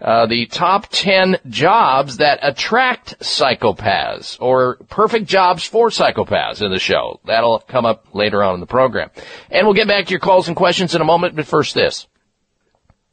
uh, 0.00 0.26
the 0.26 0.46
top 0.46 0.86
10 0.90 1.38
jobs 1.48 2.18
that 2.18 2.38
attract 2.42 3.18
psychopaths 3.18 4.40
or 4.40 4.76
perfect 4.88 5.26
jobs 5.26 5.64
for 5.64 5.88
psychopaths 5.88 6.62
in 6.62 6.70
the 6.70 6.78
show. 6.78 7.20
That'll 7.24 7.58
come 7.60 7.84
up 7.84 8.14
later 8.14 8.42
on 8.42 8.54
in 8.54 8.60
the 8.60 8.66
program. 8.66 9.10
And 9.50 9.66
we'll 9.66 9.74
get 9.74 9.88
back 9.88 10.06
to 10.06 10.10
your 10.10 10.20
calls 10.20 10.46
and 10.46 10.56
questions 10.56 10.94
in 10.94 11.00
a 11.00 11.04
moment, 11.04 11.34
but 11.34 11.46
first 11.46 11.74
this. 11.74 12.06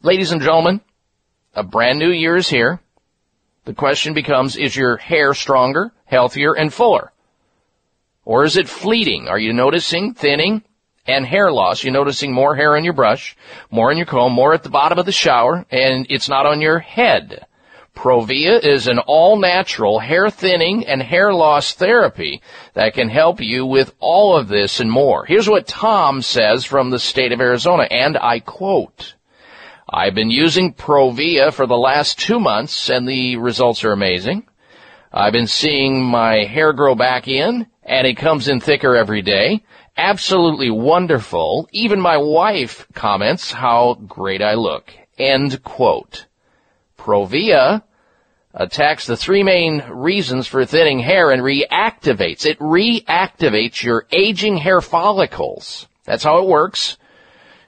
Ladies 0.01 0.31
and 0.31 0.41
gentlemen, 0.41 0.81
a 1.55 1.63
brand 1.63 1.99
new 1.99 2.11
year 2.11 2.35
is 2.35 2.49
here. 2.49 2.79
The 3.63 3.73
question 3.73 4.13
becomes, 4.13 4.57
is 4.57 4.75
your 4.75 4.97
hair 4.97 5.33
stronger, 5.33 5.91
healthier, 6.05 6.53
and 6.53 6.71
fuller? 6.71 7.11
Or 8.23 8.43
is 8.43 8.57
it 8.57 8.69
fleeting? 8.69 9.27
Are 9.27 9.39
you 9.39 9.53
noticing 9.53 10.13
thinning 10.13 10.63
and 11.07 11.25
hair 11.25 11.51
loss? 11.51 11.83
You're 11.83 11.93
noticing 11.93 12.33
more 12.33 12.55
hair 12.55 12.75
on 12.75 12.83
your 12.83 12.93
brush, 12.93 13.35
more 13.71 13.91
in 13.91 13.97
your 13.97 14.05
comb, 14.05 14.33
more 14.33 14.53
at 14.53 14.63
the 14.63 14.69
bottom 14.69 14.99
of 14.99 15.05
the 15.05 15.11
shower, 15.11 15.65
and 15.71 16.05
it's 16.09 16.29
not 16.29 16.45
on 16.45 16.61
your 16.61 16.79
head. 16.79 17.45
Provia 17.95 18.61
is 18.63 18.87
an 18.87 18.99
all-natural 18.99 19.99
hair 19.99 20.29
thinning 20.29 20.85
and 20.85 21.01
hair 21.01 21.33
loss 21.33 21.73
therapy 21.73 22.41
that 22.73 22.93
can 22.93 23.09
help 23.09 23.39
you 23.39 23.65
with 23.65 23.93
all 23.99 24.35
of 24.35 24.49
this 24.49 24.79
and 24.79 24.91
more. 24.91 25.25
Here's 25.25 25.49
what 25.49 25.65
Tom 25.65 26.21
says 26.21 26.65
from 26.65 26.89
the 26.89 26.99
state 26.99 27.31
of 27.31 27.39
Arizona, 27.39 27.83
and 27.83 28.17
I 28.17 28.41
quote, 28.41 29.15
I've 29.89 30.15
been 30.15 30.31
using 30.31 30.73
Provia 30.73 31.53
for 31.53 31.67
the 31.67 31.77
last 31.77 32.17
two 32.17 32.39
months 32.39 32.89
and 32.89 33.07
the 33.07 33.37
results 33.37 33.83
are 33.83 33.91
amazing. 33.91 34.47
I've 35.13 35.33
been 35.33 35.47
seeing 35.47 36.03
my 36.03 36.43
hair 36.43 36.73
grow 36.73 36.95
back 36.95 37.27
in 37.27 37.67
and 37.83 38.07
it 38.07 38.17
comes 38.17 38.47
in 38.47 38.59
thicker 38.59 38.95
every 38.95 39.21
day. 39.21 39.63
Absolutely 39.95 40.71
wonderful. 40.71 41.69
Even 41.71 42.01
my 42.01 42.17
wife 42.17 42.87
comments 42.93 43.51
how 43.51 43.93
great 44.07 44.41
I 44.41 44.55
look. 44.55 44.91
End 45.19 45.63
quote. 45.63 46.25
Provia 46.97 47.83
attacks 48.55 49.05
the 49.05 49.15
three 49.15 49.43
main 49.43 49.83
reasons 49.87 50.47
for 50.47 50.65
thinning 50.65 50.99
hair 50.99 51.29
and 51.29 51.43
reactivates. 51.43 52.45
It 52.45 52.57
reactivates 52.57 53.83
your 53.83 54.07
aging 54.11 54.57
hair 54.57 54.81
follicles. 54.81 55.87
That's 56.05 56.23
how 56.23 56.39
it 56.39 56.47
works. 56.47 56.97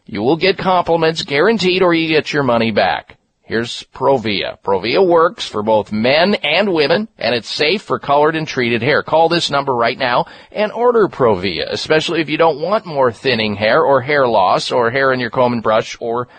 You 0.10 0.24
will 0.24 0.38
get 0.38 0.58
compliments 0.58 1.24
guaranteed 1.24 1.82
or 1.82 1.94
you 1.94 2.08
get 2.08 2.32
your 2.32 2.44
money 2.44 2.72
back. 2.72 3.18
Here's 3.42 3.84
Provia. 3.94 4.58
Provia 4.62 5.06
works 5.06 5.46
for 5.46 5.62
both 5.64 5.92
men 5.92 6.36
and 6.36 6.74
women 6.74 7.10
and 7.18 7.36
it's 7.36 7.50
safe 7.50 7.82
for 7.82 8.00
colored 8.00 8.38
and 8.38 8.48
treated 8.48 8.82
hair. 8.82 9.04
Call 9.04 9.28
this 9.28 9.50
number 9.50 9.76
right 9.76 9.98
now 9.98 10.28
and 10.50 10.72
order 10.72 11.10
Provia, 11.10 11.66
especially 11.70 12.22
if 12.22 12.30
you 12.30 12.38
don't 12.38 12.62
want 12.62 12.86
more 12.86 13.12
thinning 13.12 13.56
hair 13.56 13.84
or 13.84 14.00
hair 14.02 14.26
loss 14.28 14.72
or 14.72 14.92
hair 14.92 15.12
in 15.12 15.20
your 15.20 15.30
comb 15.30 15.52
and 15.52 15.62
brush 15.62 15.98
or 16.00 16.30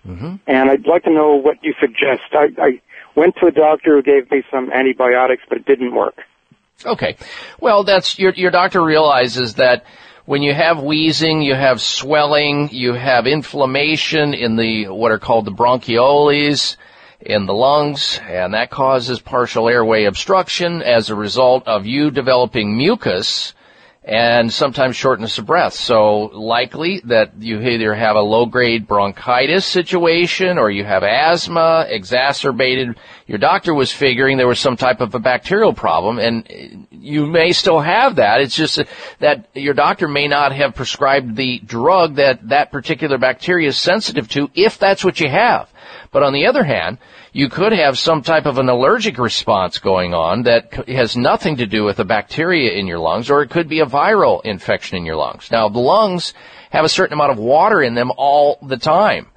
mm-hmm. 0.06 0.36
and 0.46 0.70
I'd 0.70 0.86
like 0.86 1.04
to 1.04 1.10
know 1.10 1.36
what 1.36 1.58
you 1.62 1.74
suggest. 1.80 2.22
I, 2.32 2.48
I 2.58 2.80
went 3.14 3.36
to 3.36 3.46
a 3.46 3.52
doctor 3.52 3.96
who 3.96 4.02
gave 4.02 4.30
me 4.30 4.42
some 4.50 4.72
antibiotics, 4.72 5.42
but 5.48 5.58
it 5.58 5.66
didn't 5.66 5.94
work. 5.94 6.16
Okay. 6.84 7.16
Well, 7.60 7.84
that's 7.84 8.18
your 8.18 8.32
your 8.32 8.50
doctor 8.50 8.82
realizes 8.82 9.54
that 9.54 9.84
when 10.24 10.42
you 10.42 10.52
have 10.52 10.82
wheezing, 10.82 11.42
you 11.42 11.54
have 11.54 11.80
swelling, 11.80 12.70
you 12.70 12.92
have 12.94 13.26
inflammation 13.26 14.34
in 14.34 14.56
the 14.56 14.88
what 14.88 15.12
are 15.12 15.18
called 15.18 15.44
the 15.44 15.52
bronchioles 15.52 16.76
in 17.20 17.46
the 17.46 17.54
lungs, 17.54 18.20
and 18.28 18.54
that 18.54 18.70
causes 18.70 19.20
partial 19.20 19.68
airway 19.68 20.04
obstruction 20.04 20.82
as 20.82 21.08
a 21.08 21.14
result 21.14 21.68
of 21.68 21.86
you 21.86 22.10
developing 22.10 22.76
mucus 22.76 23.54
and 24.04 24.52
sometimes 24.52 24.96
shortness 24.96 25.38
of 25.38 25.46
breath. 25.46 25.74
So 25.74 26.30
likely 26.34 27.00
that 27.04 27.32
you 27.38 27.60
either 27.60 27.94
have 27.94 28.16
a 28.16 28.20
low 28.20 28.46
grade 28.46 28.88
bronchitis 28.88 29.64
situation 29.64 30.58
or 30.58 30.70
you 30.70 30.84
have 30.84 31.04
asthma 31.04 31.86
exacerbated. 31.88 32.96
Your 33.32 33.38
doctor 33.38 33.72
was 33.72 33.90
figuring 33.90 34.36
there 34.36 34.46
was 34.46 34.60
some 34.60 34.76
type 34.76 35.00
of 35.00 35.14
a 35.14 35.18
bacterial 35.18 35.72
problem 35.72 36.18
and 36.18 36.86
you 36.90 37.24
may 37.24 37.52
still 37.52 37.80
have 37.80 38.16
that. 38.16 38.42
It's 38.42 38.54
just 38.54 38.78
that 39.20 39.48
your 39.54 39.72
doctor 39.72 40.06
may 40.06 40.28
not 40.28 40.52
have 40.52 40.74
prescribed 40.74 41.34
the 41.34 41.58
drug 41.60 42.16
that 42.16 42.50
that 42.50 42.70
particular 42.70 43.16
bacteria 43.16 43.68
is 43.68 43.78
sensitive 43.78 44.28
to 44.32 44.50
if 44.54 44.78
that's 44.78 45.02
what 45.02 45.18
you 45.18 45.30
have. 45.30 45.72
But 46.10 46.22
on 46.22 46.34
the 46.34 46.44
other 46.44 46.62
hand, 46.62 46.98
you 47.32 47.48
could 47.48 47.72
have 47.72 47.98
some 47.98 48.20
type 48.20 48.44
of 48.44 48.58
an 48.58 48.68
allergic 48.68 49.16
response 49.16 49.78
going 49.78 50.12
on 50.12 50.42
that 50.42 50.86
has 50.86 51.16
nothing 51.16 51.56
to 51.56 51.66
do 51.66 51.84
with 51.84 51.96
the 51.96 52.04
bacteria 52.04 52.72
in 52.72 52.86
your 52.86 52.98
lungs, 52.98 53.30
or 53.30 53.40
it 53.40 53.48
could 53.48 53.66
be 53.66 53.80
a 53.80 53.86
viral 53.86 54.44
infection 54.44 54.98
in 54.98 55.06
your 55.06 55.16
lungs. 55.16 55.50
Now, 55.50 55.70
the 55.70 55.78
lungs 55.78 56.34
have 56.68 56.84
a 56.84 56.90
certain 56.90 57.14
amount 57.14 57.32
of 57.32 57.38
water 57.38 57.82
in 57.82 57.94
them 57.94 58.12
all 58.18 58.58
the 58.60 58.76
time. 58.76 59.28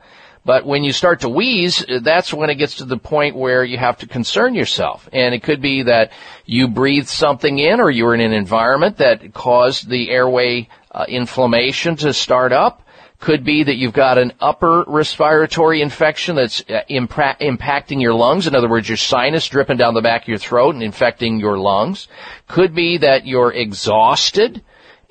But 0.46 0.66
when 0.66 0.84
you 0.84 0.94
start 0.94 1.22
to 1.22 1.30
wheeze, 1.30 1.84
that's 2.02 2.32
when 2.32 2.52
it 2.52 2.56
gets 2.56 2.76
to 2.76 2.86
the 2.86 2.98
point 2.98 3.36
where 3.36 3.64
you 3.64 3.78
have 3.80 3.98
to 3.98 4.08
concern 4.08 4.54
yourself. 4.54 5.10
And 5.12 5.34
it 5.34 5.42
could 5.42 5.60
be 5.60 5.84
that 5.84 6.12
you 6.46 6.68
breathed 6.68 7.08
something 7.08 7.58
in 7.58 7.82
or 7.82 7.90
you 7.90 8.06
were 8.06 8.14
in 8.14 8.22
an 8.22 8.32
environment 8.32 8.98
that 8.98 9.34
caused 9.34 9.90
the 9.90 10.12
airway 10.12 10.70
uh, 10.92 11.06
inflammation 11.10 11.96
to 11.98 12.14
start 12.14 12.54
up 12.54 12.86
Could 13.20 13.44
be 13.44 13.64
that 13.64 13.78
you've 13.78 13.94
got 13.94 14.18
an 14.18 14.34
upper 14.40 14.84
respiratory 14.88 15.82
infection 15.82 16.36
that's 16.36 16.62
uh, 16.70 16.82
impra- 16.90 17.40
impacting 17.40 18.02
your 18.02 18.14
lungs. 18.14 18.46
In 18.46 18.54
other 18.54 18.70
words, 18.70 18.88
your 18.88 18.98
sinus 18.98 19.48
dripping 19.48 19.78
down 19.78 19.94
the 19.94 20.02
back 20.02 20.24
of 20.24 20.28
your 20.28 20.38
throat 20.38 20.76
and 20.76 20.84
infecting 20.84 21.40
your 21.40 21.58
lungs. 21.58 22.08
Could 22.48 22.76
be 22.76 22.98
that 22.98 23.26
you're 23.26 23.52
exhausted 23.52 24.62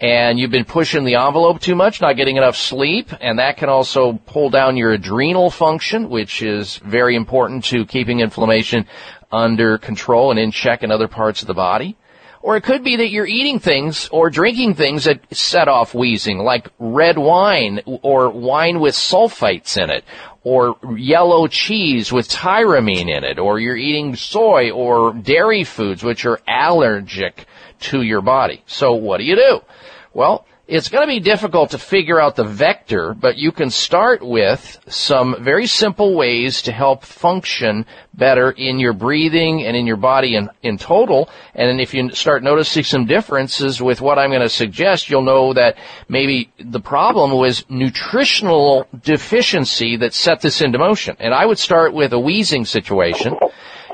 and 0.00 0.38
you've 0.38 0.50
been 0.50 0.64
pushing 0.64 1.04
the 1.04 1.14
envelope 1.14 1.60
too 1.60 1.74
much, 1.74 2.00
not 2.00 2.16
getting 2.16 2.36
enough 2.36 2.56
sleep, 2.56 3.10
and 3.20 3.38
that 3.38 3.56
can 3.56 3.68
also 3.68 4.14
pull 4.26 4.50
down 4.50 4.76
your 4.76 4.92
adrenal 4.92 5.50
function, 5.50 6.10
which 6.10 6.42
is 6.42 6.78
very 6.78 7.14
important 7.16 7.64
to 7.64 7.86
keeping 7.86 8.20
inflammation 8.20 8.86
under 9.30 9.78
control 9.78 10.30
and 10.30 10.38
in 10.38 10.50
check 10.50 10.82
in 10.82 10.90
other 10.90 11.08
parts 11.08 11.42
of 11.42 11.48
the 11.48 11.54
body. 11.54 11.96
Or 12.42 12.56
it 12.56 12.62
could 12.62 12.84
be 12.84 12.96
that 12.96 13.08
you're 13.08 13.26
eating 13.26 13.58
things 13.58 14.06
or 14.12 14.28
drinking 14.28 14.74
things 14.74 15.04
that 15.04 15.34
set 15.34 15.66
off 15.66 15.94
wheezing, 15.94 16.38
like 16.38 16.68
red 16.78 17.16
wine 17.16 17.80
or 17.86 18.28
wine 18.28 18.80
with 18.80 18.94
sulfites 18.94 19.82
in 19.82 19.88
it, 19.88 20.04
or 20.42 20.76
yellow 20.94 21.46
cheese 21.46 22.12
with 22.12 22.28
tyramine 22.28 23.08
in 23.08 23.24
it, 23.24 23.38
or 23.38 23.58
you're 23.58 23.78
eating 23.78 24.14
soy 24.14 24.70
or 24.70 25.14
dairy 25.14 25.64
foods 25.64 26.04
which 26.04 26.26
are 26.26 26.38
allergic 26.46 27.46
to 27.90 28.02
your 28.02 28.20
body. 28.20 28.62
So 28.66 28.94
what 28.94 29.18
do 29.18 29.24
you 29.24 29.36
do? 29.36 29.60
Well, 30.12 30.46
it's 30.66 30.88
going 30.88 31.06
to 31.06 31.12
be 31.12 31.20
difficult 31.20 31.72
to 31.72 31.78
figure 31.78 32.18
out 32.18 32.36
the 32.36 32.44
vector, 32.44 33.12
but 33.12 33.36
you 33.36 33.52
can 33.52 33.68
start 33.68 34.26
with 34.26 34.78
some 34.88 35.36
very 35.44 35.66
simple 35.66 36.14
ways 36.14 36.62
to 36.62 36.72
help 36.72 37.04
function 37.04 37.84
better 38.14 38.50
in 38.50 38.78
your 38.78 38.94
breathing 38.94 39.62
and 39.66 39.76
in 39.76 39.86
your 39.86 39.98
body 39.98 40.36
in, 40.36 40.48
in 40.62 40.78
total. 40.78 41.28
And 41.54 41.82
if 41.82 41.92
you 41.92 42.10
start 42.12 42.42
noticing 42.42 42.82
some 42.82 43.04
differences 43.04 43.82
with 43.82 44.00
what 44.00 44.18
I'm 44.18 44.30
going 44.30 44.40
to 44.40 44.48
suggest, 44.48 45.10
you'll 45.10 45.20
know 45.20 45.52
that 45.52 45.76
maybe 46.08 46.50
the 46.58 46.80
problem 46.80 47.32
was 47.32 47.66
nutritional 47.68 48.86
deficiency 49.02 49.98
that 49.98 50.14
set 50.14 50.40
this 50.40 50.62
into 50.62 50.78
motion. 50.78 51.14
And 51.20 51.34
I 51.34 51.44
would 51.44 51.58
start 51.58 51.92
with 51.92 52.14
a 52.14 52.18
wheezing 52.18 52.64
situation. 52.64 53.36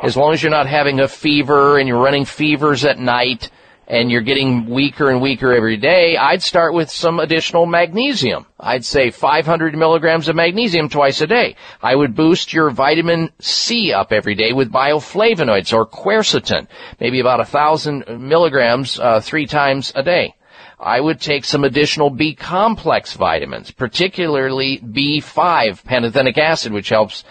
As 0.05 0.17
long 0.17 0.35
as 0.35 0.43
you're 0.43 0.51
not 0.51 0.69
having 0.69 1.01
a 1.01 1.09
fever 1.09 1.79
and 1.79 1.89
you're 1.89 2.01
running 2.01 2.27
fevers 2.27 2.85
at 2.85 2.99
night, 2.99 3.51
and 3.91 4.09
you're 4.09 4.21
getting 4.21 4.67
weaker 4.67 5.11
and 5.11 5.21
weaker 5.21 5.53
every 5.53 5.77
day, 5.77 6.17
I'd 6.17 6.45
start 6.45 6.75
with 6.75 6.91
some 6.91 7.19
additional 7.19 7.67
magnesium. 7.67 8.47
I'd 8.61 8.85
say 8.85 9.11
500 9.11 9.77
milligrams 9.77 10.29
of 10.29 10.37
magnesium 10.37 10.89
twice 10.89 11.21
a 11.21 11.27
day. 11.27 11.57
I 11.83 11.97
would 11.97 12.15
boost 12.15 12.53
your 12.53 12.71
vitamin 12.71 13.33
C 13.41 13.93
up 13.93 14.13
every 14.13 14.37
day 14.37 14.53
with 14.53 14.71
bioflavonoids 14.71 15.73
or 15.73 15.87
quercetin, 15.87 16.69
maybe 17.01 17.19
about 17.19 17.41
a 17.41 17.45
thousand 17.45 18.05
milligrams 18.09 19.01
uh, 19.01 19.19
three 19.21 19.47
times 19.47 19.93
a 19.97 20.05
day. 20.05 20.37
I 20.79 21.01
would 21.01 21.21
take 21.21 21.45
some 21.45 21.65
additional 21.65 22.11
B 22.11 22.37
complex 22.37 23.15
vitamins, 23.15 23.73
particularly 23.73 24.79
B5 24.79 25.83
pantothenic 25.83 26.39
acid, 26.39 26.73
which 26.73 26.91
helps 26.91 27.25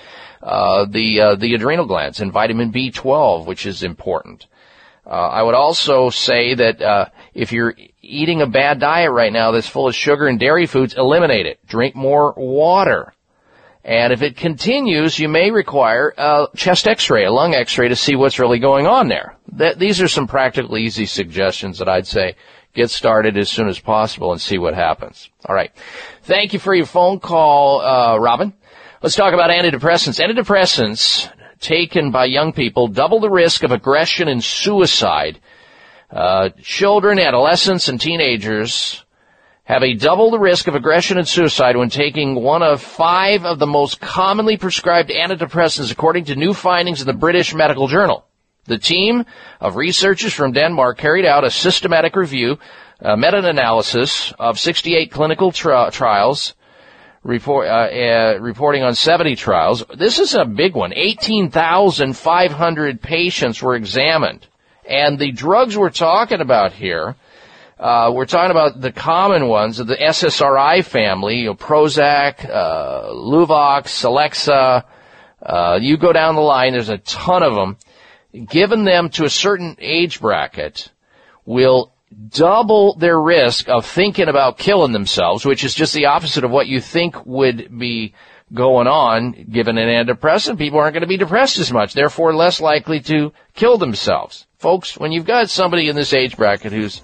uh, 0.44 0.86
the 0.90 1.22
uh, 1.22 1.36
the 1.36 1.56
adrenal 1.56 1.86
glands, 1.86 2.20
and 2.20 2.34
vitamin 2.34 2.72
B12, 2.72 3.46
which 3.46 3.66
is 3.66 3.82
important. 3.82 4.46
Uh, 5.10 5.14
I 5.14 5.42
would 5.42 5.56
also 5.56 6.12
say 6.12 6.54
that 6.54 6.82
uh, 6.82 7.06
if 7.34 7.52
you're 7.52 7.74
eating 8.02 8.42
a 8.44 8.48
bad 8.48 8.80
diet 8.80 9.12
right 9.12 9.34
now 9.34 9.52
that's 9.52 9.68
full 9.68 9.88
of 9.88 9.96
sugar 9.96 10.28
and 10.28 10.40
dairy 10.40 10.68
foods, 10.68 10.94
eliminate 10.96 11.48
it. 11.48 11.66
Drink 11.66 11.96
more 11.96 12.34
water. 12.38 13.14
And 13.84 14.14
if 14.14 14.22
it 14.22 14.38
continues, 14.38 15.18
you 15.18 15.28
may 15.28 15.50
require 15.50 16.14
a 16.16 16.48
chest 16.56 16.88
x-ray, 16.88 17.26
a 17.26 17.32
lung 17.32 17.56
x-ray 17.56 17.88
to 17.88 17.96
see 17.96 18.16
what's 18.16 18.38
really 18.38 18.60
going 18.60 18.86
on 18.86 19.08
there. 19.08 19.36
That, 19.54 19.80
these 19.80 20.00
are 20.00 20.08
some 20.08 20.28
practical, 20.28 20.78
easy 20.78 21.08
suggestions 21.08 21.80
that 21.80 21.90
I'd 21.90 22.06
say 22.06 22.36
get 22.76 22.92
started 22.92 23.36
as 23.36 23.50
soon 23.50 23.68
as 23.68 23.80
possible 23.80 24.32
and 24.32 24.40
see 24.40 24.60
what 24.60 24.76
happens. 24.76 25.30
All 25.46 25.56
right. 25.56 25.72
Thank 26.22 26.54
you 26.54 26.60
for 26.60 26.76
your 26.76 26.86
phone 26.86 27.20
call, 27.20 27.82
uh, 27.82 28.18
Robin. 28.18 28.54
Let's 29.02 29.16
talk 29.16 29.34
about 29.34 29.50
antidepressants. 29.50 30.20
Antidepressants 30.24 31.32
taken 31.60 32.12
by 32.12 32.26
young 32.26 32.54
people 32.54 32.88
double 32.88 33.20
the 33.20 33.30
risk 33.30 33.64
of 33.64 33.72
aggression 33.72 34.28
and 34.28 34.44
suicide. 34.44 35.40
Uh, 36.10 36.50
children, 36.62 37.20
adolescents, 37.20 37.88
and 37.88 38.02
teenagers 38.02 39.06
have 39.70 39.84
a 39.84 39.94
double 39.94 40.32
the 40.32 40.40
risk 40.40 40.68
of 40.68 40.74
aggression 40.74 41.20
and 41.20 41.28
suicide 41.28 41.78
when 41.78 41.90
taking 41.90 42.34
one 42.34 42.64
of 42.64 42.82
five 42.82 43.46
of 43.46 43.60
the 43.60 43.68
most 43.68 44.02
commonly 44.02 44.58
prescribed 44.58 45.12
antidepressants 45.12 45.92
according 45.92 46.26
to 46.26 46.36
new 46.36 46.54
findings 46.54 47.02
in 47.02 47.08
the 47.08 47.14
British 47.14 47.54
Medical 47.54 47.88
Journal. 47.88 48.26
The 48.66 48.80
team 48.80 49.26
of 49.60 49.76
researchers 49.76 50.34
from 50.34 50.54
Denmark 50.54 50.98
carried 50.98 51.26
out 51.26 51.44
a 51.44 51.52
systematic 51.52 52.16
review, 52.16 52.58
a 53.00 53.16
meta-analysis 53.16 54.34
of 54.40 54.60
68 54.60 55.12
clinical 55.12 55.52
tri- 55.52 55.92
trials 55.92 56.56
report, 57.24 57.68
uh, 57.68 57.72
uh, 57.72 58.38
reporting 58.40 58.84
on 58.84 58.94
70 58.96 59.36
trials. 59.36 59.84
This 59.96 60.20
is 60.20 60.36
a 60.36 60.46
big 60.46 60.76
one. 60.76 60.94
18,500 60.94 63.02
patients 63.02 63.62
were 63.62 63.76
examined. 63.76 64.48
And 64.88 65.20
the 65.20 65.32
drugs 65.32 65.78
we're 65.78 65.90
talking 65.90 66.40
about 66.42 66.74
here, 66.74 67.16
uh, 67.80 68.12
we're 68.14 68.26
talking 68.26 68.52
about 68.52 68.82
the 68.82 68.92
common 68.92 69.48
ones 69.48 69.80
of 69.80 69.88
the 69.88 69.96
SSRI 69.96 70.84
family, 70.84 71.38
you 71.38 71.46
know, 71.46 71.56
Prozac, 71.56 72.50
uh, 72.50 73.10
Luvox, 73.10 73.88
Celexa. 73.88 74.84
Uh, 75.42 75.80
you 75.82 75.98
go 75.98 76.12
down 76.12 76.36
the 76.36 76.42
line, 76.42 76.74
there's 76.74 76.90
a 76.90 76.98
ton 76.98 77.44
of 77.44 77.56
them. 77.56 77.78
Given 78.48 78.84
them 78.84 79.10
to 79.12 79.24
a 79.26 79.30
certain 79.30 79.78
age 79.80 80.20
bracket 80.20 80.92
will 81.46 81.94
double 82.30 82.96
their 82.96 83.20
risk 83.20 83.70
of 83.70 83.86
thinking 83.86 84.28
about 84.28 84.58
killing 84.58 84.92
themselves, 84.92 85.46
which 85.46 85.64
is 85.64 85.76
just 85.76 85.94
the 85.94 86.06
opposite 86.06 86.44
of 86.44 86.52
what 86.52 86.68
you 86.68 86.82
think 86.82 87.26
would 87.26 87.78
be 87.78 88.14
going 88.54 88.88
on 88.88 89.32
given 89.52 89.78
an 89.78 89.88
antidepressant. 89.88 90.58
People 90.58 90.80
aren't 90.80 90.94
going 90.94 91.02
to 91.02 91.08
be 91.08 91.18
depressed 91.18 91.60
as 91.60 91.72
much, 91.72 91.94
therefore 91.94 92.34
less 92.34 92.60
likely 92.60 93.00
to 93.02 93.32
kill 93.54 93.78
themselves. 93.78 94.48
Folks, 94.58 94.98
when 94.98 95.12
you've 95.12 95.26
got 95.26 95.50
somebody 95.50 95.88
in 95.88 95.96
this 95.96 96.14
age 96.14 96.36
bracket 96.36 96.74
who's 96.74 97.02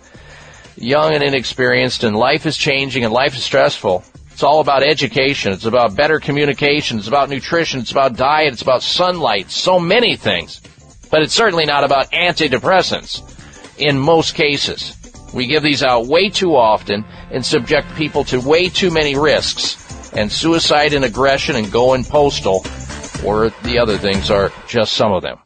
young 0.75 1.13
and 1.13 1.23
inexperienced 1.23 2.03
and 2.03 2.15
life 2.15 2.45
is 2.45 2.57
changing 2.57 3.05
and 3.05 3.13
life 3.13 3.35
is 3.35 3.43
stressful, 3.43 4.03
it's 4.31 4.43
all 4.43 4.59
about 4.59 4.83
education. 4.83 5.53
It's 5.53 5.65
about 5.65 5.95
better 5.95 6.19
communication. 6.19 6.97
It's 6.97 7.07
about 7.07 7.29
nutrition. 7.29 7.79
It's 7.79 7.91
about 7.91 8.17
diet. 8.17 8.53
It's 8.53 8.63
about 8.63 8.81
sunlight. 8.81 9.49
So 9.51 9.79
many 9.79 10.17
things. 10.17 10.61
But 11.09 11.21
it's 11.21 11.33
certainly 11.33 11.65
not 11.65 11.85
about 11.85 12.11
antidepressants 12.11 13.34
in 13.77 13.99
most 13.99 14.35
cases. 14.35 14.95
We 15.33 15.47
give 15.47 15.63
these 15.63 15.83
out 15.83 16.07
way 16.07 16.29
too 16.29 16.55
often 16.55 17.03
and 17.31 17.45
subject 17.45 17.93
people 17.95 18.23
to 18.25 18.39
way 18.39 18.69
too 18.69 18.91
many 18.91 19.17
risks. 19.17 19.81
And 20.13 20.31
suicide 20.31 20.93
and 20.93 21.03
aggression 21.03 21.57
and 21.57 21.69
going 21.69 22.05
postal, 22.05 22.65
or 23.25 23.49
the 23.63 23.79
other 23.79 23.97
things 23.97 24.31
are 24.31 24.53
just 24.65 24.93
some 24.93 25.11
of 25.11 25.23
them. 25.23 25.39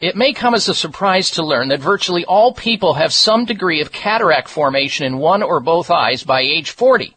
It 0.00 0.16
may 0.16 0.32
come 0.32 0.54
as 0.54 0.68
a 0.68 0.74
surprise 0.74 1.30
to 1.32 1.44
learn 1.44 1.68
that 1.68 1.78
virtually 1.78 2.24
all 2.24 2.52
people 2.52 2.94
have 2.94 3.12
some 3.12 3.44
degree 3.44 3.80
of 3.80 3.92
cataract 3.92 4.48
formation 4.48 5.06
in 5.06 5.18
one 5.18 5.44
or 5.44 5.60
both 5.60 5.92
eyes 5.92 6.24
by 6.24 6.40
age 6.40 6.70
40. 6.70 7.16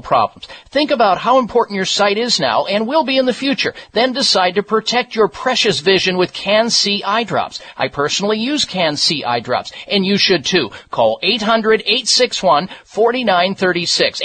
problems. 0.00 0.46
Think 0.70 0.90
about 0.90 1.18
how 1.18 1.38
important 1.38 1.76
your 1.76 1.84
sight 1.84 2.18
is 2.18 2.40
now 2.40 2.66
and 2.66 2.86
will 2.86 3.04
be 3.04 3.18
in 3.18 3.26
the 3.26 3.32
future. 3.32 3.74
Then 3.92 4.12
decide 4.12 4.56
to 4.56 4.62
protect 4.62 5.14
your 5.14 5.28
precious 5.28 5.80
vision 5.80 6.16
with 6.16 6.32
Can-C 6.32 7.02
eye 7.04 7.24
drops. 7.24 7.60
I 7.76 7.88
personally 7.88 8.38
use 8.38 8.64
Can-C 8.64 9.24
eye 9.24 9.40
drops, 9.40 9.72
and 9.88 10.04
you 10.04 10.16
should 10.16 10.44
too. 10.44 10.70
Call 10.90 11.20
800-861-4936. 11.22 14.20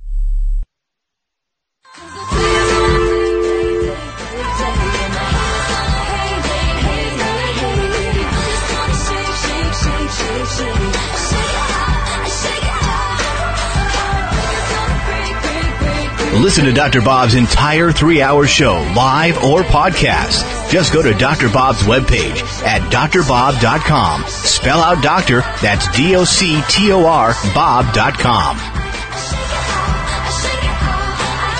Listen 16.33 16.65
to 16.65 16.71
Dr. 16.71 17.01
Bob's 17.01 17.33
entire 17.33 17.91
three 17.91 18.21
hour 18.21 18.45
show, 18.45 18.73
live 18.95 19.43
or 19.43 19.61
podcast. 19.63 20.69
Just 20.69 20.93
go 20.93 21.01
to 21.01 21.11
Dr. 21.15 21.49
Bob's 21.49 21.81
webpage 21.81 22.43
at 22.63 22.81
drbob.com. 22.91 24.23
Spell 24.27 24.79
out 24.79 25.03
doctor, 25.03 25.41
that's 25.59 25.89
D 25.97 26.15
O 26.15 26.23
C 26.23 26.61
T 26.69 26.91
O 26.91 27.03
R, 27.03 27.33
Bob.com. 27.55 28.59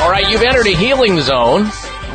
All 0.02 0.12
right, 0.12 0.30
you've 0.30 0.44
entered 0.44 0.68
a 0.68 0.76
healing 0.76 1.20
zone 1.20 1.66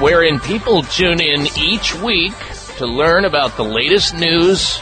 wherein 0.00 0.38
people 0.38 0.84
tune 0.84 1.20
in 1.20 1.48
each 1.58 1.94
week 1.96 2.34
to 2.76 2.86
learn 2.86 3.24
about 3.24 3.56
the 3.56 3.64
latest 3.64 4.14
news 4.14 4.78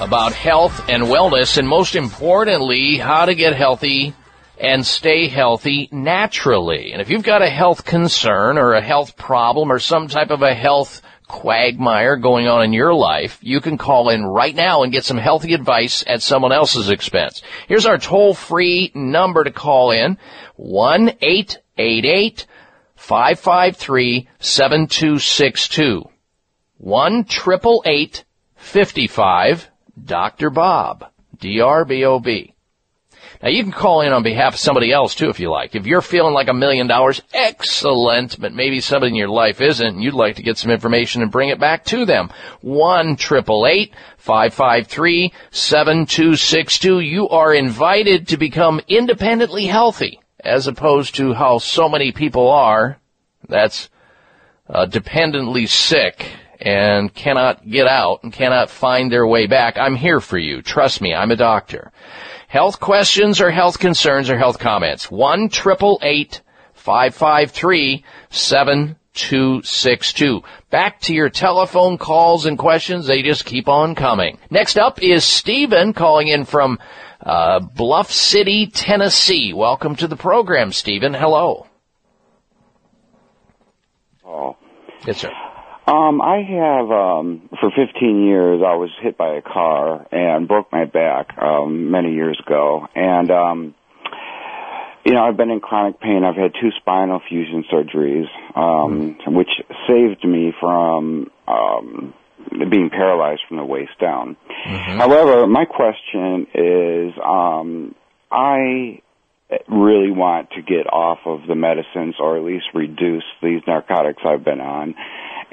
about 0.00 0.34
health 0.34 0.86
and 0.90 1.04
wellness, 1.04 1.56
and 1.56 1.66
most 1.66 1.96
importantly, 1.96 2.98
how 2.98 3.24
to 3.24 3.34
get 3.34 3.56
healthy 3.56 4.14
and 4.58 4.86
stay 4.86 5.28
healthy 5.28 5.88
naturally. 5.92 6.92
And 6.92 7.02
if 7.02 7.10
you've 7.10 7.22
got 7.22 7.42
a 7.42 7.50
health 7.50 7.84
concern 7.84 8.58
or 8.58 8.74
a 8.74 8.80
health 8.80 9.16
problem 9.16 9.70
or 9.70 9.78
some 9.78 10.08
type 10.08 10.30
of 10.30 10.42
a 10.42 10.54
health 10.54 11.02
quagmire 11.28 12.16
going 12.16 12.46
on 12.46 12.64
in 12.64 12.72
your 12.72 12.94
life, 12.94 13.38
you 13.42 13.60
can 13.60 13.76
call 13.78 14.08
in 14.10 14.24
right 14.24 14.54
now 14.54 14.82
and 14.82 14.92
get 14.92 15.04
some 15.04 15.18
healthy 15.18 15.54
advice 15.54 16.04
at 16.06 16.22
someone 16.22 16.52
else's 16.52 16.88
expense. 16.88 17.42
Here's 17.68 17.86
our 17.86 17.98
toll 17.98 18.34
free 18.34 18.92
number 18.94 19.44
to 19.44 19.50
call 19.50 19.90
in. 19.90 20.18
1-888 20.58 22.46
553 22.96 24.28
7262. 24.38 26.08
1 26.78 27.24
55 28.56 29.70
Dr. 30.04 30.50
Bob. 30.50 31.06
D-R-B-O-B. 31.38 32.55
Now 33.46 33.52
you 33.52 33.62
can 33.62 33.70
call 33.70 34.00
in 34.00 34.12
on 34.12 34.24
behalf 34.24 34.54
of 34.54 34.58
somebody 34.58 34.90
else 34.90 35.14
too 35.14 35.28
if 35.28 35.38
you 35.38 35.52
like. 35.52 35.76
If 35.76 35.86
you're 35.86 36.02
feeling 36.02 36.34
like 36.34 36.48
a 36.48 36.52
million 36.52 36.88
dollars, 36.88 37.22
excellent, 37.32 38.40
but 38.40 38.52
maybe 38.52 38.80
somebody 38.80 39.10
in 39.10 39.14
your 39.14 39.28
life 39.28 39.60
isn't 39.60 39.86
and 39.86 40.02
you'd 40.02 40.14
like 40.14 40.34
to 40.34 40.42
get 40.42 40.58
some 40.58 40.72
information 40.72 41.22
and 41.22 41.30
bring 41.30 41.50
it 41.50 41.60
back 41.60 41.84
to 41.84 42.04
them. 42.04 42.32
1 42.62 43.16
553 43.16 45.32
7262. 45.52 46.98
You 46.98 47.28
are 47.28 47.54
invited 47.54 48.26
to 48.26 48.36
become 48.36 48.80
independently 48.88 49.66
healthy 49.66 50.18
as 50.40 50.66
opposed 50.66 51.14
to 51.14 51.32
how 51.32 51.58
so 51.58 51.88
many 51.88 52.10
people 52.10 52.48
are. 52.48 52.98
That's 53.48 53.88
uh, 54.68 54.86
dependently 54.86 55.66
sick 55.66 56.32
and 56.60 57.14
cannot 57.14 57.70
get 57.70 57.86
out 57.86 58.24
and 58.24 58.32
cannot 58.32 58.70
find 58.70 59.12
their 59.12 59.24
way 59.24 59.46
back. 59.46 59.78
I'm 59.78 59.94
here 59.94 60.20
for 60.20 60.36
you. 60.36 60.62
Trust 60.62 61.00
me, 61.00 61.14
I'm 61.14 61.30
a 61.30 61.36
doctor. 61.36 61.92
Health 62.48 62.80
questions 62.80 63.40
or 63.40 63.50
health 63.50 63.78
concerns 63.78 64.28
or 64.30 64.38
health 64.38 64.58
comments. 64.58 65.10
1 65.10 65.50
553 65.50 68.04
7262. 68.30 70.42
Back 70.70 71.00
to 71.00 71.14
your 71.14 71.28
telephone 71.28 71.98
calls 71.98 72.46
and 72.46 72.56
questions. 72.56 73.06
They 73.06 73.22
just 73.22 73.44
keep 73.44 73.68
on 73.68 73.96
coming. 73.96 74.38
Next 74.50 74.78
up 74.78 75.02
is 75.02 75.24
Stephen 75.24 75.92
calling 75.92 76.28
in 76.28 76.44
from 76.44 76.78
uh, 77.20 77.58
Bluff 77.58 78.12
City, 78.12 78.68
Tennessee. 78.68 79.52
Welcome 79.52 79.96
to 79.96 80.06
the 80.06 80.16
program, 80.16 80.70
Stephen. 80.70 81.12
Hello. 81.12 81.66
Oh. 84.24 84.56
Yes, 85.04 85.18
sir. 85.18 85.32
Um, 85.86 86.20
I 86.20 86.42
have 86.42 86.90
um, 86.90 87.48
for 87.60 87.70
15 87.70 88.26
years. 88.26 88.60
I 88.66 88.74
was 88.74 88.90
hit 89.00 89.16
by 89.16 89.36
a 89.36 89.42
car 89.42 90.04
and 90.10 90.48
broke 90.48 90.72
my 90.72 90.84
back 90.84 91.38
um, 91.38 91.92
many 91.92 92.12
years 92.12 92.40
ago, 92.44 92.88
and 92.96 93.30
um, 93.30 93.74
you 95.04 95.12
know 95.12 95.22
I've 95.24 95.36
been 95.36 95.50
in 95.50 95.60
chronic 95.60 96.00
pain. 96.00 96.24
I've 96.24 96.34
had 96.34 96.54
two 96.60 96.70
spinal 96.80 97.20
fusion 97.28 97.64
surgeries, 97.72 98.26
um, 98.56 99.16
mm. 99.24 99.32
which 99.32 99.50
saved 99.86 100.24
me 100.24 100.52
from 100.58 101.30
um, 101.46 102.14
being 102.68 102.90
paralyzed 102.90 103.42
from 103.46 103.58
the 103.58 103.64
waist 103.64 103.92
down. 104.00 104.36
Mm-hmm. 104.66 104.98
However, 104.98 105.46
my 105.46 105.66
question 105.66 106.48
is, 106.52 107.14
um, 107.24 107.94
I 108.28 109.02
really 109.68 110.10
want 110.10 110.50
to 110.50 110.62
get 110.62 110.92
off 110.92 111.18
of 111.26 111.46
the 111.46 111.54
medicines 111.54 112.16
or 112.18 112.36
at 112.36 112.42
least 112.42 112.64
reduce 112.74 113.22
these 113.40 113.60
narcotics 113.68 114.22
I've 114.26 114.44
been 114.44 114.60
on 114.60 114.96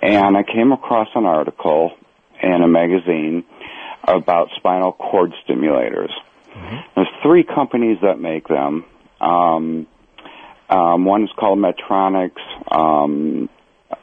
and 0.04 0.36
I 0.36 0.44
came 0.44 0.74
across 0.74 1.08
an 1.16 1.26
article 1.26 1.94
in 2.42 2.62
a 2.62 2.68
magazine 2.68 3.46
about 4.04 4.50
spinal 4.58 4.92
cord 4.92 5.34
stimulators. 5.48 6.12
Mm-hmm. 6.54 6.76
There's 6.96 7.08
three 7.24 7.44
companies 7.44 8.00
that 8.02 8.20
make 8.20 8.48
them. 8.50 8.86
Um, 9.22 9.88
um, 10.70 11.06
one 11.06 11.24
is 11.24 11.30
called 11.38 11.58
Medtronic. 11.58 12.32
Um, 12.70 13.50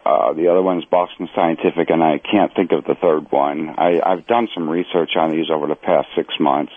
uh, 0.07 0.33
the 0.33 0.49
other 0.49 0.63
one 0.63 0.79
is 0.79 0.85
Boston 0.87 1.29
Scientific, 1.35 1.91
and 1.91 2.03
I 2.03 2.19
can't 2.19 2.55
think 2.55 2.73
of 2.73 2.85
the 2.85 2.95
third 2.95 3.31
one. 3.31 3.69
I, 3.69 4.01
I've 4.05 4.27
done 4.27 4.49
some 4.55 4.71
research 4.71 5.17
on 5.17 5.31
these 5.31 5.51
over 5.51 5.67
the 5.67 5.75
past 5.75 6.09
six 6.17 6.33
months. 6.41 6.73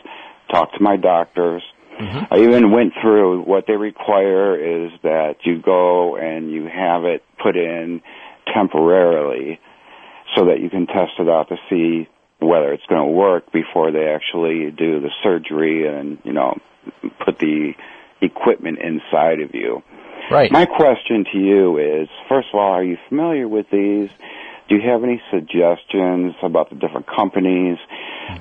Talked 0.51 0.75
to 0.75 0.83
my 0.83 0.97
doctors. 0.97 1.63
Mm-hmm. 1.97 2.33
I 2.33 2.39
even 2.39 2.71
went 2.71 2.93
through 3.01 3.43
what 3.43 3.67
they 3.67 3.75
require 3.75 4.57
is 4.57 4.91
that 5.03 5.37
you 5.43 5.61
go 5.61 6.17
and 6.17 6.51
you 6.51 6.65
have 6.65 7.05
it 7.05 7.23
put 7.41 7.55
in 7.55 8.01
temporarily 8.53 9.59
so 10.35 10.45
that 10.45 10.59
you 10.59 10.69
can 10.69 10.87
test 10.87 11.13
it 11.19 11.29
out 11.29 11.49
to 11.49 11.57
see 11.69 12.07
whether 12.39 12.73
it's 12.73 12.85
going 12.87 13.01
to 13.01 13.11
work 13.11 13.51
before 13.51 13.91
they 13.91 14.07
actually 14.07 14.71
do 14.71 14.99
the 14.99 15.11
surgery 15.21 15.87
and 15.87 16.17
you 16.23 16.33
know 16.33 16.57
put 17.23 17.39
the 17.39 17.73
equipment 18.21 18.79
inside 18.79 19.41
of 19.41 19.53
you. 19.53 19.83
Right. 20.31 20.51
My 20.51 20.65
question 20.65 21.25
to 21.33 21.37
you 21.37 21.77
is, 21.77 22.07
first 22.29 22.47
of 22.53 22.59
all, 22.59 22.71
are 22.71 22.83
you 22.83 22.97
familiar 23.09 23.47
with 23.47 23.69
these? 23.69 24.09
Do 24.69 24.75
you 24.75 24.81
have 24.89 25.03
any 25.03 25.21
suggestions 25.29 26.35
about 26.41 26.69
the 26.69 26.75
different 26.75 27.07
companies? 27.07 27.77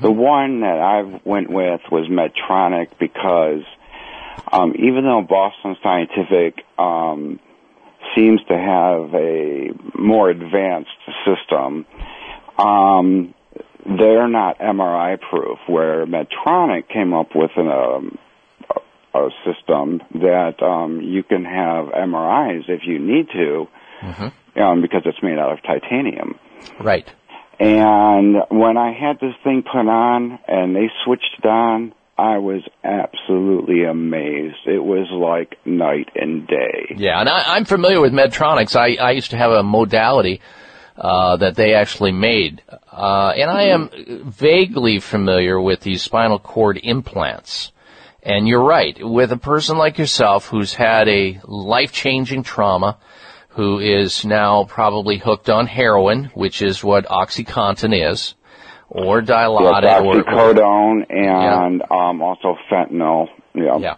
The 0.00 0.10
one 0.10 0.60
that 0.60 0.78
I 0.78 1.20
went 1.24 1.50
with 1.50 1.80
was 1.90 2.08
Medtronic 2.08 2.90
because 2.98 3.64
um, 4.50 4.74
even 4.78 5.04
though 5.04 5.22
Boston 5.28 5.76
Scientific 5.82 6.64
um, 6.78 7.40
seems 8.14 8.40
to 8.44 8.56
have 8.56 9.14
a 9.14 9.70
more 9.98 10.30
advanced 10.30 10.90
system, 11.24 11.86
um, 12.58 13.34
they're 13.84 14.28
not 14.28 14.58
MRI 14.58 15.20
proof. 15.20 15.58
Where 15.66 16.06
Medtronic 16.06 16.88
came 16.88 17.12
up 17.12 17.34
with 17.34 17.50
an, 17.56 17.68
um, 17.68 18.18
a 18.70 18.80
a 19.14 19.30
system 19.44 20.02
that 20.14 20.62
um, 20.62 21.00
you 21.00 21.22
can 21.22 21.44
have 21.44 21.86
MRIs 21.88 22.68
if 22.68 22.82
you 22.86 22.98
need 22.98 23.28
to, 23.32 23.68
um, 24.56 24.80
because 24.80 25.02
it's 25.04 25.22
made 25.22 25.38
out 25.38 25.52
of 25.52 25.62
titanium. 25.62 26.38
Right. 26.80 27.06
And 27.60 28.36
when 28.48 28.76
I 28.76 28.92
had 28.92 29.20
this 29.20 29.34
thing 29.44 29.62
put 29.62 29.86
on 29.86 30.38
and 30.48 30.74
they 30.74 30.90
switched 31.04 31.36
it 31.38 31.46
on, 31.46 31.92
I 32.18 32.38
was 32.38 32.62
absolutely 32.84 33.84
amazed. 33.84 34.66
It 34.66 34.82
was 34.84 35.08
like 35.10 35.56
night 35.64 36.08
and 36.14 36.46
day. 36.46 36.94
Yeah, 36.96 37.18
and 37.18 37.28
I, 37.28 37.56
I'm 37.56 37.64
familiar 37.64 38.00
with 38.00 38.12
Medtronics. 38.12 38.76
I, 38.76 38.94
I 39.02 39.12
used 39.12 39.30
to 39.30 39.36
have 39.38 39.50
a 39.50 39.62
modality 39.62 40.40
uh, 40.96 41.36
that 41.38 41.56
they 41.56 41.74
actually 41.74 42.12
made, 42.12 42.62
uh, 42.92 43.32
and 43.34 43.50
I 43.50 43.62
am 43.68 43.88
vaguely 44.26 45.00
familiar 45.00 45.60
with 45.60 45.80
these 45.80 46.02
spinal 46.02 46.38
cord 46.38 46.78
implants. 46.82 47.72
And 48.22 48.46
you're 48.46 48.62
right, 48.62 48.96
with 49.00 49.32
a 49.32 49.36
person 49.36 49.78
like 49.78 49.98
yourself 49.98 50.46
who's 50.46 50.74
had 50.74 51.08
a 51.08 51.40
life-changing 51.44 52.44
trauma, 52.44 52.98
who 53.48 53.80
is 53.80 54.24
now 54.24 54.64
probably 54.64 55.18
hooked 55.18 55.50
on 55.50 55.66
heroin, 55.66 56.30
which 56.34 56.62
is 56.62 56.84
what 56.84 57.06
OxyContin 57.06 58.10
is, 58.10 58.34
or 58.94 59.22
Dilaudid, 59.22 59.82
Yes, 59.82 60.02
or, 60.04 60.22
oxycodone 60.22 61.10
and 61.10 61.82
um, 61.90 62.20
also 62.20 62.56
fentanyl. 62.70 63.28
Yeah. 63.54 63.78
Yeah. 63.78 63.96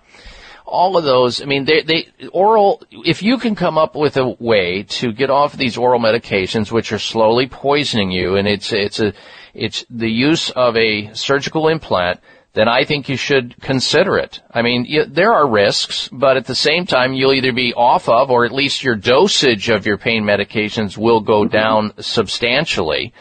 all 0.67 0.97
of 0.97 1.05
those, 1.05 1.43
I 1.43 1.47
mean, 1.47 1.65
they, 1.65 1.83
they, 1.83 2.09
oral, 2.33 2.83
if 2.91 3.23
you 3.23 3.39
can 3.39 3.55
come 3.55 3.77
up 3.77 3.95
with 3.97 4.17
a 4.17 4.37
way 4.39 4.85
to 4.85 5.13
get 5.13 5.31
off 5.31 5.57
these 5.57 5.77
oral 5.77 6.01
medications, 6.01 6.71
which 6.71 6.93
are 6.93 6.99
slowly 6.99 7.49
poisoning 7.49 8.11
you, 8.13 8.37
and 8.37 8.47
it's, 8.49 8.73
it's 8.73 9.01
a, 9.01 9.13
it's 9.53 9.85
the 9.91 10.11
use 10.11 10.51
of 10.51 10.77
a 10.77 11.13
surgical 11.15 11.69
implant, 11.69 12.21
then 12.55 12.69
I 12.69 12.85
think 12.85 13.09
you 13.09 13.17
should 13.17 13.61
consider 13.61 14.17
it. 14.17 14.41
I 14.53 14.63
mean, 14.63 14.87
y 14.89 15.05
there 15.09 15.33
are 15.33 15.49
risks, 15.49 16.09
but 16.13 16.37
at 16.37 16.47
the 16.47 16.55
same 16.55 16.87
time, 16.87 17.13
you'll 17.13 17.35
either 17.35 17.53
be 17.53 17.75
off 17.75 18.09
of, 18.09 18.31
or 18.31 18.45
at 18.45 18.53
least 18.53 18.85
your 18.85 18.95
dosage 18.95 19.69
of 19.71 19.87
your 19.87 19.99
pain 19.99 20.23
medications 20.23 20.97
will 20.97 21.21
go 21.21 21.47
down 21.47 21.93
substantially. 21.99 23.13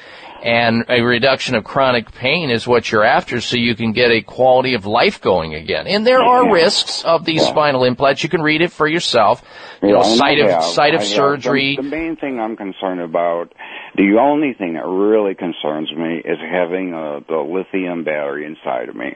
And 0.43 0.83
a 0.89 1.01
reduction 1.01 1.55
of 1.55 1.63
chronic 1.63 2.11
pain 2.11 2.49
is 2.49 2.67
what 2.67 2.91
you're 2.91 3.05
after 3.05 3.39
so 3.39 3.55
you 3.55 3.75
can 3.75 3.93
get 3.93 4.11
a 4.11 4.21
quality 4.21 4.73
of 4.73 4.85
life 4.85 5.21
going 5.21 5.55
again. 5.55 5.87
And 5.87 6.05
there 6.05 6.21
are 6.21 6.51
risks 6.51 7.01
of 7.05 7.23
these 7.23 7.45
spinal 7.47 7.85
implants. 7.85 8.23
You 8.23 8.29
can 8.29 8.41
read 8.41 8.61
it 8.61 8.73
for 8.73 8.85
yourself. 8.85 9.41
You 9.81 9.89
know, 9.93 10.01
Yeah, 10.01 10.09
and 10.09 10.17
site 10.17 10.39
of, 10.39 10.49
have. 10.49 10.63
site 10.65 10.93
of 10.95 10.99
I 10.99 11.03
have. 11.05 11.13
surgery. 11.13 11.77
The, 11.77 11.83
the 11.83 11.89
main 11.89 12.17
thing 12.17 12.41
I'm 12.41 12.57
concerned 12.57 12.99
about, 12.99 13.53
the 13.95 14.17
only 14.19 14.53
thing 14.53 14.73
that 14.73 14.85
really 14.85 15.33
concerns 15.33 15.89
me 15.95 16.17
is 16.25 16.37
having 16.41 16.93
uh, 16.93 17.21
the 17.25 17.37
lithium 17.37 18.03
battery 18.03 18.45
inside 18.45 18.89
of 18.89 18.95
me. 18.97 19.15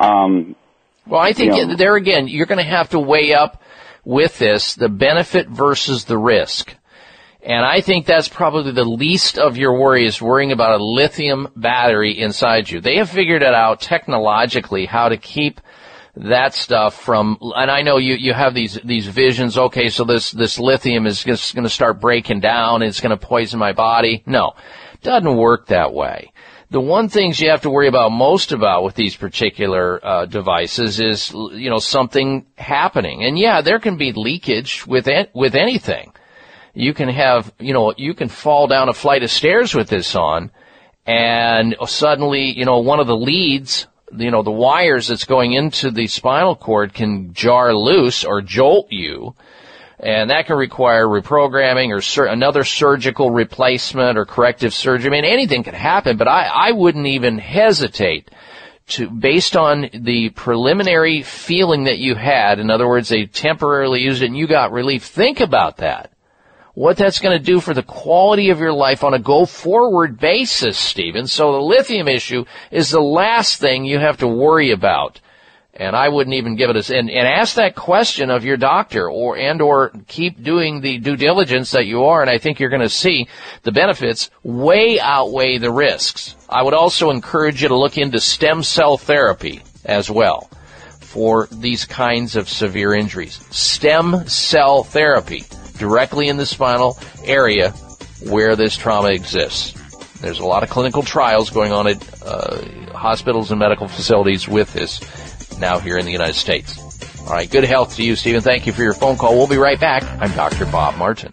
Um, 0.00 0.56
Well, 1.06 1.20
I 1.20 1.32
think 1.32 1.54
you 1.54 1.66
know- 1.66 1.74
there 1.76 1.94
again, 1.94 2.26
you're 2.26 2.46
going 2.46 2.58
to 2.58 2.64
have 2.64 2.90
to 2.90 2.98
weigh 2.98 3.32
up 3.32 3.62
with 4.04 4.38
this 4.38 4.74
the 4.74 4.88
benefit 4.88 5.48
versus 5.48 6.04
the 6.04 6.18
risk. 6.18 6.74
And 7.42 7.64
I 7.64 7.80
think 7.80 8.04
that's 8.04 8.28
probably 8.28 8.72
the 8.72 8.84
least 8.84 9.38
of 9.38 9.56
your 9.56 9.78
worry 9.78 10.04
is 10.04 10.20
worrying 10.20 10.52
about 10.52 10.78
a 10.78 10.84
lithium 10.84 11.48
battery 11.56 12.18
inside 12.18 12.70
you. 12.70 12.80
They 12.80 12.96
have 12.96 13.08
figured 13.08 13.42
it 13.42 13.54
out 13.54 13.80
technologically 13.80 14.84
how 14.84 15.08
to 15.08 15.16
keep 15.16 15.60
that 16.16 16.52
stuff 16.54 17.00
from, 17.00 17.38
and 17.40 17.70
I 17.70 17.82
know 17.82 17.96
you, 17.96 18.14
you 18.14 18.34
have 18.34 18.52
these, 18.52 18.78
these 18.84 19.06
visions, 19.06 19.56
okay, 19.56 19.88
so 19.88 20.04
this, 20.04 20.32
this 20.32 20.58
lithium 20.58 21.06
is 21.06 21.24
just 21.24 21.54
going 21.54 21.64
to 21.64 21.70
start 21.70 22.00
breaking 22.00 22.40
down, 22.40 22.82
it's 22.82 23.00
going 23.00 23.16
to 23.16 23.26
poison 23.26 23.58
my 23.58 23.72
body. 23.72 24.22
No, 24.26 24.52
doesn't 25.02 25.36
work 25.36 25.68
that 25.68 25.94
way. 25.94 26.32
The 26.70 26.80
one 26.80 27.08
things 27.08 27.40
you 27.40 27.50
have 27.50 27.62
to 27.62 27.70
worry 27.70 27.88
about 27.88 28.12
most 28.12 28.52
about 28.52 28.84
with 28.84 28.94
these 28.94 29.16
particular 29.16 30.04
uh, 30.04 30.26
devices 30.26 31.00
is, 31.00 31.30
you 31.32 31.68
know, 31.68 31.78
something 31.78 32.46
happening. 32.56 33.24
And 33.24 33.36
yeah, 33.36 33.60
there 33.60 33.80
can 33.80 33.96
be 33.96 34.12
leakage 34.12 34.86
with 34.86 35.08
with 35.34 35.56
anything. 35.56 36.12
You 36.74 36.94
can 36.94 37.08
have, 37.08 37.52
you 37.58 37.72
know, 37.72 37.94
you 37.96 38.14
can 38.14 38.28
fall 38.28 38.66
down 38.66 38.88
a 38.88 38.94
flight 38.94 39.22
of 39.22 39.30
stairs 39.30 39.74
with 39.74 39.88
this 39.88 40.14
on, 40.14 40.50
and 41.06 41.74
suddenly, 41.86 42.56
you 42.56 42.64
know, 42.64 42.78
one 42.78 43.00
of 43.00 43.06
the 43.06 43.16
leads, 43.16 43.86
you 44.16 44.30
know, 44.30 44.42
the 44.42 44.50
wires 44.50 45.08
that's 45.08 45.24
going 45.24 45.52
into 45.52 45.90
the 45.90 46.06
spinal 46.06 46.54
cord 46.54 46.94
can 46.94 47.32
jar 47.32 47.74
loose 47.74 48.24
or 48.24 48.40
jolt 48.40 48.92
you, 48.92 49.34
and 49.98 50.30
that 50.30 50.46
can 50.46 50.56
require 50.56 51.06
reprogramming 51.06 51.94
or 51.94 52.00
sur- 52.00 52.26
another 52.26 52.64
surgical 52.64 53.30
replacement 53.30 54.16
or 54.16 54.24
corrective 54.24 54.72
surgery. 54.72 55.08
I 55.08 55.10
mean, 55.10 55.24
anything 55.24 55.62
can 55.62 55.74
happen, 55.74 56.16
but 56.16 56.28
I, 56.28 56.44
I 56.44 56.72
wouldn't 56.72 57.06
even 57.06 57.38
hesitate 57.38 58.30
to, 58.88 59.10
based 59.10 59.56
on 59.56 59.90
the 59.92 60.30
preliminary 60.30 61.22
feeling 61.22 61.84
that 61.84 61.98
you 61.98 62.14
had, 62.14 62.58
in 62.58 62.70
other 62.70 62.88
words, 62.88 63.08
they 63.08 63.26
temporarily 63.26 64.00
used 64.00 64.22
it 64.22 64.26
and 64.26 64.36
you 64.36 64.46
got 64.46 64.72
relief, 64.72 65.04
think 65.04 65.40
about 65.40 65.78
that. 65.78 66.12
What 66.74 66.96
that's 66.96 67.18
going 67.18 67.36
to 67.36 67.44
do 67.44 67.60
for 67.60 67.74
the 67.74 67.82
quality 67.82 68.50
of 68.50 68.60
your 68.60 68.72
life 68.72 69.02
on 69.02 69.14
a 69.14 69.18
go 69.18 69.44
forward 69.44 70.18
basis, 70.18 70.78
Stephen. 70.78 71.26
So 71.26 71.52
the 71.52 71.60
lithium 71.60 72.06
issue 72.06 72.44
is 72.70 72.90
the 72.90 73.00
last 73.00 73.58
thing 73.58 73.84
you 73.84 73.98
have 73.98 74.18
to 74.18 74.28
worry 74.28 74.70
about. 74.70 75.20
And 75.74 75.96
I 75.96 76.08
wouldn't 76.08 76.34
even 76.34 76.56
give 76.56 76.70
it 76.70 76.90
a, 76.90 76.98
and, 76.98 77.10
and 77.10 77.26
ask 77.26 77.54
that 77.54 77.74
question 77.74 78.30
of 78.30 78.44
your 78.44 78.56
doctor 78.56 79.08
or, 79.08 79.36
and 79.36 79.62
or 79.62 79.92
keep 80.08 80.42
doing 80.42 80.80
the 80.80 80.98
due 80.98 81.16
diligence 81.16 81.70
that 81.72 81.86
you 81.86 82.04
are. 82.04 82.20
And 82.20 82.30
I 82.30 82.38
think 82.38 82.60
you're 82.60 82.70
going 82.70 82.82
to 82.82 82.88
see 82.88 83.28
the 83.62 83.72
benefits 83.72 84.30
way 84.42 85.00
outweigh 85.00 85.58
the 85.58 85.72
risks. 85.72 86.36
I 86.48 86.62
would 86.62 86.74
also 86.74 87.10
encourage 87.10 87.62
you 87.62 87.68
to 87.68 87.78
look 87.78 87.98
into 87.98 88.20
stem 88.20 88.62
cell 88.62 88.98
therapy 88.98 89.62
as 89.84 90.10
well 90.10 90.50
for 91.00 91.48
these 91.50 91.84
kinds 91.84 92.36
of 92.36 92.48
severe 92.48 92.92
injuries. 92.94 93.40
Stem 93.50 94.28
cell 94.28 94.84
therapy 94.84 95.44
directly 95.80 96.28
in 96.28 96.36
the 96.36 96.46
spinal 96.46 96.96
area 97.24 97.70
where 98.22 98.54
this 98.54 98.76
trauma 98.76 99.08
exists. 99.08 99.72
There's 100.20 100.38
a 100.38 100.46
lot 100.46 100.62
of 100.62 100.68
clinical 100.68 101.02
trials 101.02 101.48
going 101.48 101.72
on 101.72 101.88
at 101.88 102.22
uh, 102.22 102.92
hospitals 102.92 103.50
and 103.50 103.58
medical 103.58 103.88
facilities 103.88 104.46
with 104.46 104.72
this 104.74 105.00
now 105.58 105.78
here 105.78 105.96
in 105.96 106.04
the 106.04 106.12
United 106.12 106.34
States. 106.34 106.78
All 107.22 107.32
right, 107.32 107.50
good 107.50 107.64
health 107.64 107.96
to 107.96 108.02
you, 108.02 108.14
Stephen. 108.14 108.42
Thank 108.42 108.66
you 108.66 108.72
for 108.72 108.82
your 108.82 108.94
phone 108.94 109.16
call. 109.16 109.36
We'll 109.36 109.48
be 109.48 109.56
right 109.56 109.80
back. 109.80 110.04
I'm 110.20 110.32
Dr. 110.32 110.66
Bob 110.66 110.96
Martin. 110.96 111.32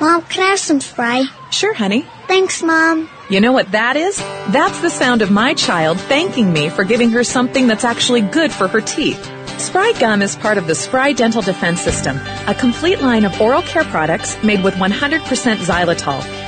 Mom, 0.00 0.22
can 0.22 0.44
I 0.44 0.50
have 0.50 0.60
some 0.60 0.80
spray? 0.80 1.24
Sure, 1.50 1.74
honey. 1.74 2.06
Thanks, 2.28 2.62
Mom. 2.62 3.10
You 3.28 3.40
know 3.40 3.52
what 3.52 3.72
that 3.72 3.96
is? 3.96 4.16
That's 4.52 4.80
the 4.80 4.90
sound 4.90 5.22
of 5.22 5.30
my 5.30 5.54
child 5.54 5.98
thanking 5.98 6.52
me 6.52 6.68
for 6.68 6.84
giving 6.84 7.10
her 7.10 7.24
something 7.24 7.66
that's 7.66 7.84
actually 7.84 8.20
good 8.20 8.52
for 8.52 8.68
her 8.68 8.80
teeth. 8.80 9.20
Spry 9.58 9.92
Gum 9.98 10.22
is 10.22 10.36
part 10.36 10.56
of 10.56 10.68
the 10.68 10.74
Spry 10.76 11.12
Dental 11.12 11.42
Defense 11.42 11.80
System, 11.80 12.16
a 12.46 12.54
complete 12.54 13.00
line 13.00 13.24
of 13.24 13.40
oral 13.40 13.62
care 13.62 13.82
products 13.84 14.40
made 14.44 14.62
with 14.62 14.74
100% 14.74 15.18
xylitol, 15.56 16.47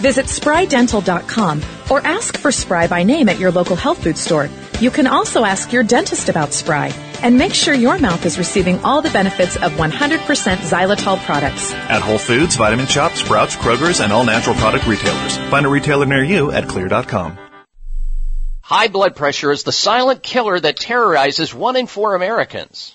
Visit 0.00 0.26
sprydental.com 0.26 1.62
or 1.90 2.00
ask 2.06 2.38
for 2.38 2.52
Spry 2.52 2.86
by 2.86 3.02
name 3.02 3.28
at 3.28 3.38
your 3.38 3.50
local 3.50 3.76
health 3.76 4.02
food 4.02 4.16
store. 4.16 4.48
You 4.80 4.90
can 4.90 5.06
also 5.06 5.44
ask 5.44 5.72
your 5.72 5.82
dentist 5.82 6.28
about 6.28 6.52
Spry 6.52 6.92
and 7.22 7.36
make 7.36 7.52
sure 7.52 7.74
your 7.74 7.98
mouth 7.98 8.24
is 8.24 8.38
receiving 8.38 8.78
all 8.84 9.02
the 9.02 9.10
benefits 9.10 9.56
of 9.56 9.72
100% 9.72 9.90
xylitol 9.90 11.18
products. 11.24 11.72
At 11.72 12.00
Whole 12.00 12.18
Foods, 12.18 12.56
Vitamin 12.56 12.86
Shoppe, 12.86 13.16
Sprouts, 13.16 13.56
Kroger's, 13.56 14.00
and 14.00 14.12
all 14.12 14.24
natural 14.24 14.54
product 14.54 14.86
retailers. 14.86 15.36
Find 15.50 15.66
a 15.66 15.68
retailer 15.68 16.06
near 16.06 16.22
you 16.22 16.52
at 16.52 16.64
xlear.com. 16.64 17.38
High 18.68 18.88
blood 18.88 19.16
pressure 19.16 19.50
is 19.50 19.62
the 19.62 19.72
silent 19.72 20.22
killer 20.22 20.60
that 20.60 20.76
terrorizes 20.76 21.54
one 21.54 21.74
in 21.74 21.86
four 21.86 22.14
Americans. 22.14 22.94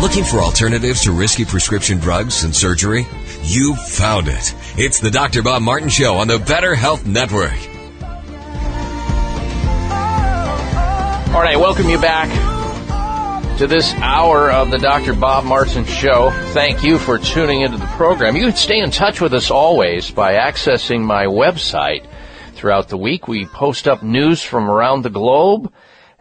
Looking 0.00 0.22
for 0.22 0.38
alternatives 0.38 1.02
to 1.02 1.12
risky 1.12 1.44
prescription 1.44 1.98
drugs 1.98 2.44
and 2.44 2.54
surgery? 2.54 3.04
You 3.42 3.74
found 3.74 4.28
it. 4.28 4.54
It's 4.76 5.00
the 5.00 5.10
Dr. 5.10 5.42
Bob 5.42 5.60
Martin 5.60 5.88
Show 5.88 6.14
on 6.14 6.28
the 6.28 6.38
Better 6.38 6.76
Health 6.76 7.04
Network. 7.04 7.58
All 11.34 11.42
right, 11.42 11.56
welcome 11.58 11.88
you 11.88 12.00
back 12.00 12.28
to 13.58 13.66
this 13.66 13.92
hour 13.94 14.52
of 14.52 14.70
the 14.70 14.78
Dr. 14.78 15.14
Bob 15.14 15.44
Martin 15.44 15.84
Show. 15.84 16.30
Thank 16.52 16.84
you 16.84 17.00
for 17.00 17.18
tuning 17.18 17.62
into 17.62 17.76
the 17.78 17.86
program. 17.86 18.36
You 18.36 18.42
can 18.42 18.54
stay 18.54 18.78
in 18.78 18.92
touch 18.92 19.20
with 19.20 19.34
us 19.34 19.50
always 19.50 20.12
by 20.12 20.34
accessing 20.34 21.00
my 21.00 21.24
website. 21.24 22.06
Throughout 22.54 22.88
the 22.88 22.96
week, 22.96 23.26
we 23.26 23.46
post 23.46 23.88
up 23.88 24.04
news 24.04 24.44
from 24.44 24.70
around 24.70 25.02
the 25.02 25.10
globe 25.10 25.72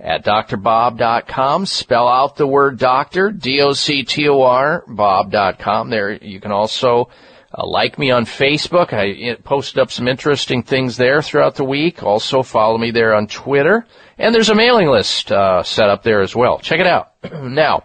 at 0.07 0.23
drbob.com. 0.23 1.65
Spell 1.65 2.07
out 2.07 2.37
the 2.37 2.47
word 2.47 2.79
doctor, 2.79 3.29
D-O-C-T-O-R, 3.29 4.85
bob.com. 4.87 5.89
There, 5.89 6.13
you 6.13 6.39
can 6.39 6.53
also 6.53 7.09
uh, 7.53 7.67
like 7.67 7.99
me 7.99 8.09
on 8.11 8.25
Facebook. 8.25 8.93
I 8.93 9.35
posted 9.41 9.79
up 9.79 9.91
some 9.91 10.07
interesting 10.07 10.63
things 10.63 10.95
there 10.95 11.21
throughout 11.21 11.55
the 11.55 11.65
week. 11.65 12.03
Also 12.03 12.41
follow 12.41 12.77
me 12.77 12.91
there 12.91 13.13
on 13.15 13.27
Twitter. 13.27 13.85
And 14.17 14.33
there's 14.33 14.49
a 14.49 14.55
mailing 14.55 14.87
list 14.87 15.29
uh, 15.29 15.63
set 15.63 15.89
up 15.89 16.03
there 16.03 16.21
as 16.21 16.33
well. 16.33 16.59
Check 16.59 16.79
it 16.79 16.87
out. 16.87 17.11
now, 17.43 17.83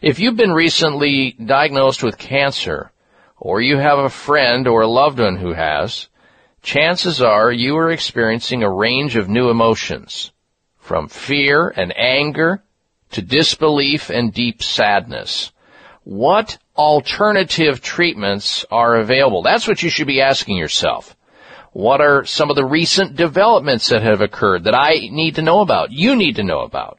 if 0.00 0.18
you've 0.18 0.36
been 0.36 0.52
recently 0.52 1.32
diagnosed 1.32 2.02
with 2.02 2.16
cancer, 2.16 2.90
or 3.36 3.60
you 3.60 3.76
have 3.76 3.98
a 3.98 4.08
friend 4.08 4.66
or 4.66 4.80
a 4.80 4.88
loved 4.88 5.18
one 5.18 5.36
who 5.36 5.52
has, 5.52 6.08
chances 6.62 7.20
are 7.20 7.52
you 7.52 7.76
are 7.76 7.90
experiencing 7.90 8.62
a 8.62 8.70
range 8.70 9.16
of 9.16 9.28
new 9.28 9.50
emotions, 9.50 10.32
from 10.90 11.06
fear 11.06 11.72
and 11.76 11.96
anger 11.96 12.60
to 13.12 13.22
disbelief 13.22 14.10
and 14.10 14.34
deep 14.34 14.60
sadness. 14.60 15.52
What 16.02 16.58
alternative 16.76 17.80
treatments 17.80 18.64
are 18.72 18.96
available? 18.96 19.42
That's 19.42 19.68
what 19.68 19.84
you 19.84 19.88
should 19.88 20.08
be 20.08 20.20
asking 20.20 20.56
yourself. 20.56 21.14
What 21.70 22.00
are 22.00 22.24
some 22.24 22.50
of 22.50 22.56
the 22.56 22.64
recent 22.64 23.14
developments 23.14 23.88
that 23.90 24.02
have 24.02 24.20
occurred 24.20 24.64
that 24.64 24.74
I 24.74 25.08
need 25.12 25.36
to 25.36 25.42
know 25.42 25.60
about? 25.60 25.92
You 25.92 26.16
need 26.16 26.34
to 26.34 26.42
know 26.42 26.62
about. 26.62 26.98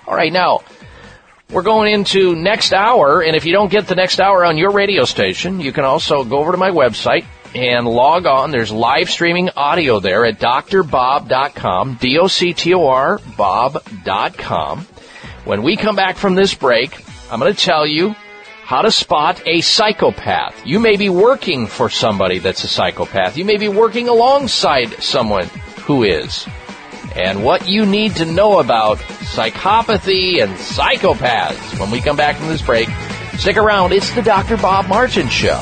All 0.10 0.16
right, 0.16 0.34
now 0.34 0.62
we're 1.51 1.62
going 1.62 1.93
into 1.93 2.36
next 2.36 2.74
hour, 2.74 3.22
and 3.22 3.36
if 3.36 3.45
you 3.45 3.53
don't 3.53 3.70
get 3.70 3.86
the 3.88 3.93
next 3.93 4.20
hour 4.20 4.43
on 4.43 4.57
your 4.57 4.72
radio 4.72 5.05
station, 5.05 5.60
you 5.60 5.72
can 5.72 5.86
also 5.86 6.24
go 6.24 6.39
over 6.39 6.51
to 6.51 6.57
my 6.57 6.72
website 6.72 7.26
and 7.53 7.88
log 7.88 8.26
on. 8.26 8.49
There's 8.49 8.72
live 8.72 9.12
streaming 9.12 9.51
audio 9.55 9.99
there 9.99 10.26
at 10.26 10.39
drbob.com, 10.39 11.99
D-O-C-T-O-R, 12.01 13.20
bob.com. 13.38 14.88
When 15.45 15.62
we 15.62 15.76
come 15.76 15.95
back 15.95 16.18
from 16.18 16.34
this 16.34 16.55
break, 16.55 17.05
I'm 17.32 17.39
going 17.39 17.53
to 17.53 17.60
tell 17.60 17.86
you 17.86 18.16
how 18.64 18.82
to 18.82 18.89
spot 18.89 19.43
a 19.45 19.62
psychopath. 19.62 20.66
You 20.66 20.80
may 20.80 20.95
be 20.95 21.10
working 21.10 21.68
for 21.68 21.88
somebody 21.88 22.39
that's 22.39 22.64
a 22.64 22.68
psychopath. 22.68 23.38
You 23.38 23.45
may 23.45 23.57
be 23.57 23.70
working 23.70 24.07
alongside 24.07 25.03
someone 25.03 25.45
who 25.86 26.01
is. 26.01 26.47
And 27.22 27.43
what 27.43 27.67
you 27.67 27.86
need 27.86 28.15
to 28.15 28.26
know 28.26 28.59
about 28.59 28.97
psychopathy 28.97 30.41
and 30.41 30.53
psychopaths 30.53 31.78
when 31.78 31.91
we 31.91 31.99
come 31.99 32.15
back 32.15 32.38
from 32.38 32.47
this 32.47 32.61
break. 32.61 32.88
Stick 33.38 33.57
around. 33.57 33.91
It's 33.91 34.09
the 34.11 34.22
Dr. 34.22 34.55
Bob 34.55 34.88
Martin 34.88 35.28
Show. 35.28 35.61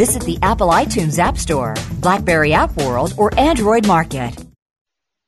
Visit 0.00 0.22
the 0.22 0.38
Apple 0.40 0.68
iTunes 0.68 1.18
App 1.18 1.36
Store, 1.36 1.74
Blackberry 2.00 2.54
App 2.54 2.74
World, 2.74 3.12
or 3.18 3.38
Android 3.38 3.86
Market. 3.86 4.34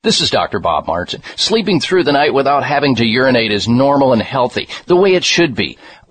This 0.02 0.22
is 0.22 0.30
Dr. 0.30 0.60
Bob 0.60 0.86
Martin. 0.86 1.22
Sleeping 1.36 1.78
through 1.78 2.04
the 2.04 2.12
night 2.12 2.32
without 2.32 2.64
having 2.64 2.94
to 2.94 3.04
urinate 3.04 3.52
is 3.52 3.68
normal 3.68 4.14
and 4.14 4.22
healthy, 4.22 4.68
the 4.86 4.96
way 4.96 5.12
it 5.12 5.24
should 5.24 5.54
be. 5.54 5.76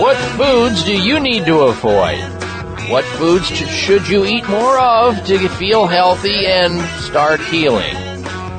What 0.00 0.16
foods 0.36 0.84
do 0.84 0.92
you 0.94 1.18
need 1.18 1.46
to 1.46 1.60
avoid? 1.62 2.20
What 2.90 3.04
foods 3.04 3.46
sh- 3.46 3.66
should 3.66 4.06
you 4.06 4.26
eat 4.26 4.46
more 4.48 4.78
of 4.78 5.24
to 5.24 5.48
feel 5.48 5.86
healthy 5.86 6.46
and 6.46 6.80
start 7.00 7.40
healing? 7.40 7.96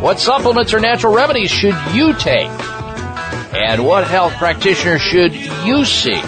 What 0.01 0.19
supplements 0.19 0.73
or 0.73 0.79
natural 0.79 1.13
remedies 1.13 1.51
should 1.51 1.75
you 1.93 2.13
take? 2.15 2.49
And 3.53 3.85
what 3.85 4.07
health 4.07 4.33
practitioner 4.33 4.97
should 4.97 5.35
you 5.63 5.85
see? 5.85 6.19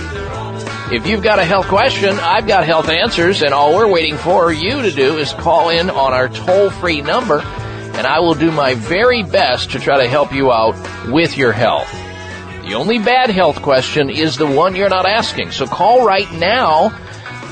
If 0.92 1.08
you've 1.08 1.24
got 1.24 1.40
a 1.40 1.44
health 1.44 1.68
question, 1.68 2.18
I've 2.20 2.48
got 2.48 2.66
health 2.66 2.90
answers, 2.90 3.42
and 3.42 3.54
all 3.54 3.76
we're 3.76 3.92
waiting 3.92 4.18
for 4.18 4.52
you 4.52 4.82
to 4.82 4.92
do 4.92 5.18
is 5.18 5.34
call 5.34 5.70
in 5.70 5.90
on 5.90 6.14
our 6.14 6.30
toll 6.30 6.70
free 6.70 7.02
number, 7.02 7.42
and 7.42 8.06
I 8.06 8.20
will 8.20 8.36
do 8.36 8.52
my 8.52 8.76
very 8.76 9.24
best 9.24 9.72
to 9.72 9.80
try 9.80 10.02
to 10.04 10.08
help 10.08 10.34
you 10.34 10.52
out 10.52 10.76
with 11.12 11.36
your 11.36 11.52
health. 11.52 11.92
The 12.70 12.76
only 12.76 13.00
bad 13.00 13.32
health 13.32 13.64
question 13.64 14.12
is 14.12 14.38
the 14.38 14.46
one 14.46 14.76
you're 14.76 14.90
not 14.90 15.08
asking. 15.08 15.54
So 15.54 15.66
call 15.66 16.06
right 16.06 16.32
now 16.34 16.96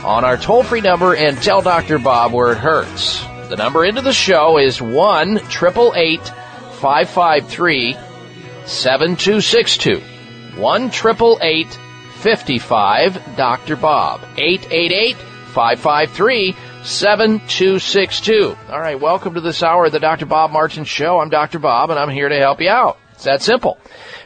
on 0.05 0.23
our 0.23 0.37
toll 0.37 0.61
free 0.61 0.81
number 0.81 1.15
and 1.15 1.41
tell 1.41 1.63
Dr. 1.63 1.97
Bob 1.97 2.33
where 2.33 2.51
it 2.51 2.59
hurts. 2.59 3.23
The 3.49 3.55
number 3.55 3.83
into 3.83 4.03
the 4.03 4.13
show 4.13 4.59
is 4.59 4.79
1 4.79 5.39
553 5.39 7.93
7262. 8.67 10.03
1 10.55 10.91
55 10.91 13.35
Dr. 13.35 13.75
Bob. 13.75 14.21
888 14.37 15.15
553 15.15 16.55
7262. 16.83 18.55
All 18.69 18.79
right, 18.79 18.99
welcome 18.99 19.33
to 19.33 19.41
this 19.41 19.63
hour 19.63 19.85
of 19.85 19.91
the 19.91 19.99
Dr. 19.99 20.27
Bob 20.27 20.51
Martin 20.51 20.83
Show. 20.83 21.19
I'm 21.19 21.29
Dr. 21.29 21.57
Bob 21.57 21.89
and 21.89 21.97
I'm 21.97 22.11
here 22.11 22.29
to 22.29 22.37
help 22.37 22.61
you 22.61 22.69
out. 22.69 22.99
It's 23.13 23.23
that 23.23 23.41
simple. 23.41 23.79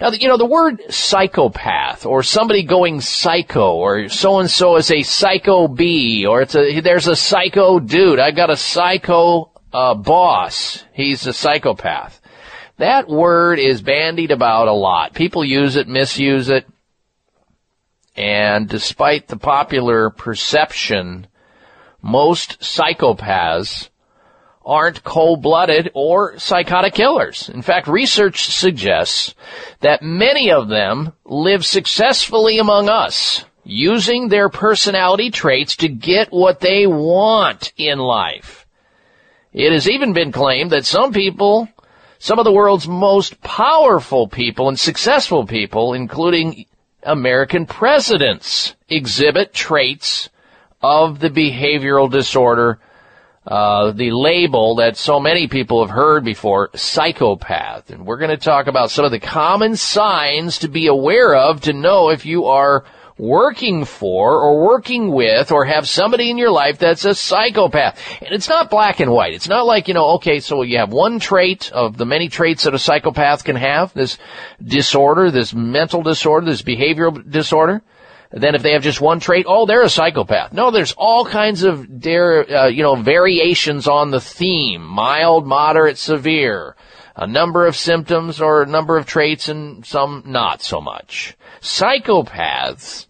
Now, 0.00 0.10
you 0.10 0.28
know, 0.28 0.36
the 0.36 0.44
word 0.44 0.92
psychopath 0.92 2.04
or 2.04 2.22
somebody 2.22 2.62
going 2.62 3.00
psycho 3.00 3.74
or 3.74 4.08
so 4.08 4.38
and 4.38 4.50
so 4.50 4.76
is 4.76 4.90
a 4.90 5.02
psycho 5.02 5.66
bee 5.66 6.26
or 6.26 6.42
it's 6.42 6.54
a, 6.54 6.80
there's 6.80 7.08
a 7.08 7.16
psycho 7.16 7.80
dude. 7.80 8.18
I've 8.18 8.36
got 8.36 8.50
a 8.50 8.56
psycho 8.56 9.50
uh, 9.76 9.94
boss. 9.94 10.84
He's 10.94 11.26
a 11.26 11.34
psychopath. 11.34 12.18
That 12.78 13.08
word 13.08 13.58
is 13.58 13.82
bandied 13.82 14.30
about 14.30 14.68
a 14.68 14.72
lot. 14.72 15.12
People 15.12 15.44
use 15.44 15.76
it, 15.76 15.86
misuse 15.86 16.48
it. 16.48 16.66
And 18.16 18.66
despite 18.66 19.28
the 19.28 19.36
popular 19.36 20.08
perception, 20.08 21.26
most 22.00 22.60
psychopaths 22.60 23.90
aren't 24.64 25.04
cold-blooded 25.04 25.90
or 25.92 26.38
psychotic 26.38 26.94
killers. 26.94 27.50
In 27.50 27.60
fact, 27.60 27.86
research 27.86 28.46
suggests 28.46 29.34
that 29.80 30.02
many 30.02 30.50
of 30.50 30.68
them 30.68 31.12
live 31.26 31.66
successfully 31.66 32.58
among 32.58 32.88
us, 32.88 33.44
using 33.62 34.28
their 34.28 34.48
personality 34.48 35.30
traits 35.30 35.76
to 35.76 35.88
get 35.88 36.32
what 36.32 36.60
they 36.60 36.86
want 36.86 37.74
in 37.76 37.98
life. 37.98 38.65
It 39.56 39.72
has 39.72 39.88
even 39.88 40.12
been 40.12 40.32
claimed 40.32 40.72
that 40.72 40.84
some 40.84 41.14
people, 41.14 41.66
some 42.18 42.38
of 42.38 42.44
the 42.44 42.52
world's 42.52 42.86
most 42.86 43.40
powerful 43.40 44.28
people 44.28 44.68
and 44.68 44.78
successful 44.78 45.46
people, 45.46 45.94
including 45.94 46.66
American 47.02 47.64
presidents, 47.64 48.76
exhibit 48.90 49.54
traits 49.54 50.28
of 50.82 51.20
the 51.20 51.30
behavioral 51.30 52.10
disorder 52.10 52.78
uh, 53.46 53.92
the 53.92 54.10
label 54.10 54.74
that 54.74 54.96
so 54.96 55.20
many 55.20 55.46
people 55.46 55.80
have 55.80 55.94
heard 55.94 56.24
before, 56.24 56.68
psychopath. 56.74 57.90
And 57.90 58.04
we're 58.04 58.18
going 58.18 58.30
to 58.30 58.36
talk 58.36 58.66
about 58.66 58.90
some 58.90 59.04
of 59.04 59.10
the 59.10 59.20
common 59.20 59.76
signs 59.76 60.58
to 60.58 60.68
be 60.68 60.88
aware 60.88 61.34
of 61.34 61.62
to 61.62 61.72
know 61.72 62.10
if 62.10 62.26
you 62.26 62.46
are 62.46 62.84
working 63.18 63.84
for 63.84 64.42
or 64.42 64.66
working 64.66 65.10
with 65.10 65.50
or 65.50 65.64
have 65.64 65.88
somebody 65.88 66.30
in 66.30 66.36
your 66.36 66.50
life 66.50 66.78
that's 66.78 67.04
a 67.04 67.14
psychopath. 67.14 67.98
And 68.20 68.32
it's 68.32 68.48
not 68.48 68.70
black 68.70 69.00
and 69.00 69.10
white. 69.10 69.34
It's 69.34 69.48
not 69.48 69.66
like, 69.66 69.88
you 69.88 69.94
know, 69.94 70.10
okay, 70.16 70.40
so 70.40 70.62
you 70.62 70.78
have 70.78 70.92
one 70.92 71.18
trait 71.18 71.72
of 71.72 71.96
the 71.96 72.06
many 72.06 72.28
traits 72.28 72.64
that 72.64 72.74
a 72.74 72.78
psychopath 72.78 73.44
can 73.44 73.56
have, 73.56 73.92
this 73.94 74.18
disorder, 74.62 75.30
this 75.30 75.54
mental 75.54 76.02
disorder, 76.02 76.46
this 76.46 76.62
behavioral 76.62 77.28
disorder. 77.30 77.82
Then 78.30 78.54
if 78.54 78.62
they 78.62 78.72
have 78.72 78.82
just 78.82 79.00
one 79.00 79.20
trait, 79.20 79.46
oh, 79.48 79.66
they're 79.66 79.82
a 79.82 79.88
psychopath. 79.88 80.52
No, 80.52 80.70
there's 80.70 80.92
all 80.92 81.24
kinds 81.24 81.62
of 81.62 82.00
dare, 82.00 82.50
uh, 82.50 82.66
you 82.66 82.82
know, 82.82 82.96
variations 82.96 83.86
on 83.88 84.10
the 84.10 84.20
theme. 84.20 84.82
Mild, 84.82 85.46
moderate, 85.46 85.96
severe. 85.96 86.76
A 87.14 87.26
number 87.26 87.66
of 87.66 87.76
symptoms 87.76 88.42
or 88.42 88.62
a 88.62 88.66
number 88.66 88.98
of 88.98 89.06
traits 89.06 89.48
and 89.48 89.86
some 89.86 90.24
not 90.26 90.60
so 90.60 90.82
much. 90.82 91.34
Psychopaths, 91.62 93.05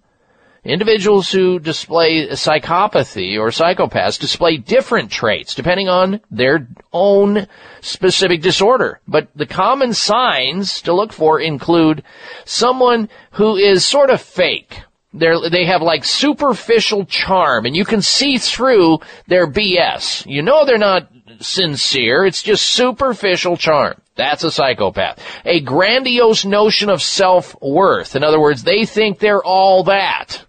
individuals 0.68 1.30
who 1.30 1.58
display 1.58 2.28
psychopathy 2.28 3.38
or 3.38 3.48
psychopaths 3.48 4.18
display 4.18 4.56
different 4.56 5.10
traits 5.10 5.54
depending 5.54 5.88
on 5.88 6.20
their 6.30 6.66
own 6.92 7.46
specific 7.80 8.42
disorder. 8.42 9.00
But 9.06 9.28
the 9.34 9.46
common 9.46 9.94
signs 9.94 10.82
to 10.82 10.92
look 10.92 11.12
for 11.12 11.40
include 11.40 12.02
someone 12.44 13.08
who 13.32 13.56
is 13.56 13.84
sort 13.84 14.10
of 14.10 14.20
fake 14.20 14.80
they're, 15.18 15.48
they 15.48 15.64
have 15.64 15.82
like 15.82 16.04
superficial 16.04 17.06
charm 17.06 17.66
and 17.66 17.74
you 17.74 17.84
can 17.84 18.02
see 18.02 18.38
through 18.38 18.98
their 19.26 19.46
BS. 19.46 20.26
You 20.26 20.42
know 20.42 20.64
they're 20.64 20.78
not 20.78 21.08
sincere. 21.40 22.24
It's 22.26 22.42
just 22.42 22.66
superficial 22.66 23.56
charm. 23.56 24.00
That's 24.14 24.44
a 24.44 24.50
psychopath. 24.50 25.22
A 25.44 25.60
grandiose 25.60 26.44
notion 26.44 26.88
of 26.88 27.02
self-worth. 27.02 28.16
In 28.16 28.24
other 28.24 28.40
words, 28.40 28.62
they 28.62 28.86
think 28.86 29.18
they're 29.18 29.44
all 29.44 29.84
that. 29.84 30.45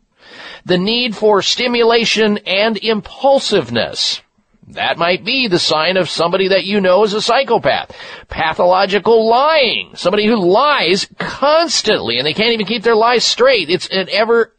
The 0.67 0.77
need 0.77 1.15
for 1.15 1.41
stimulation 1.41 2.39
and 2.39 2.75
impulsiveness. 2.75 4.21
That 4.67 4.97
might 4.97 5.23
be 5.23 5.47
the 5.47 5.59
sign 5.59 5.95
of 5.95 6.09
somebody 6.09 6.49
that 6.49 6.65
you 6.65 6.81
know 6.81 7.05
is 7.05 7.13
a 7.13 7.21
psychopath. 7.21 7.95
Pathological 8.27 9.29
lying. 9.29 9.91
Somebody 9.95 10.25
who 10.25 10.35
lies 10.35 11.07
constantly 11.19 12.17
and 12.17 12.27
they 12.27 12.33
can't 12.33 12.51
even 12.51 12.65
keep 12.65 12.83
their 12.83 12.97
lies 12.97 13.23
straight. 13.23 13.69
It's 13.69 13.87
an 13.87 14.09
ever 14.11 14.53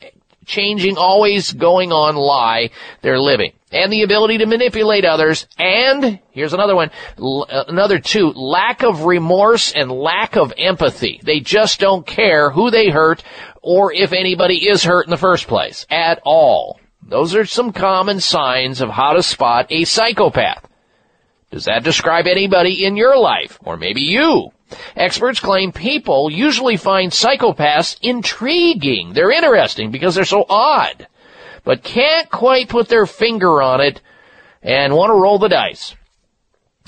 changing, 0.47 0.97
always 0.97 1.53
going 1.53 1.93
on 1.93 2.17
lie 2.17 2.71
they're 3.03 3.21
living. 3.21 3.53
And 3.71 3.93
the 3.93 4.03
ability 4.03 4.39
to 4.39 4.47
manipulate 4.47 5.05
others. 5.05 5.47
And, 5.59 6.21
here's 6.31 6.55
another 6.55 6.75
one, 6.75 6.91
uh, 7.19 7.65
another 7.69 7.99
two, 7.99 8.31
lack 8.31 8.83
of 8.83 9.05
remorse 9.05 9.73
and 9.73 9.93
lack 9.93 10.37
of 10.37 10.55
empathy. 10.57 11.21
They 11.23 11.41
just 11.41 11.79
don't 11.79 12.07
care 12.07 12.51
who 12.51 12.71
they 12.71 12.89
hurt 12.89 13.23
or 13.61 13.93
if 13.93 14.13
anybody 14.13 14.69
is 14.69 14.85
hurt 14.85 15.07
in 15.07 15.11
the 15.11 15.17
first 15.17 15.47
place. 15.47 15.87
At 15.91 16.21
all. 16.25 16.81
Those 17.03 17.35
are 17.35 17.47
some 17.47 17.73
common 17.73 18.21
signs 18.21 18.81
of 18.81 18.91
how 18.91 19.15
to 19.15 19.23
spot 19.23 19.67
a 19.71 19.85
psychopath. 19.85 20.67
Does 21.51 21.65
that 21.65 21.83
describe 21.83 22.27
anybody 22.27 22.85
in 22.85 22.97
your 22.97 23.19
life? 23.19 23.59
Or 23.65 23.79
maybe 23.79 24.03
you? 24.03 24.53
Experts 24.95 25.41
claim 25.41 25.73
people 25.73 26.31
usually 26.31 26.77
find 26.77 27.11
psychopaths 27.11 27.97
intriguing. 28.03 29.15
They're 29.15 29.31
interesting 29.31 29.91
because 29.91 30.15
they're 30.15 30.27
so 30.27 30.45
odd, 30.49 31.07
but 31.69 31.83
can't 31.83 32.31
quite 32.31 32.71
put 32.71 32.89
their 32.89 33.05
finger 33.05 33.61
on 33.61 33.83
it 33.83 34.01
and 34.63 34.97
want 34.97 35.11
to 35.11 35.21
roll 35.21 35.39
the 35.39 35.51
dice. 35.51 35.95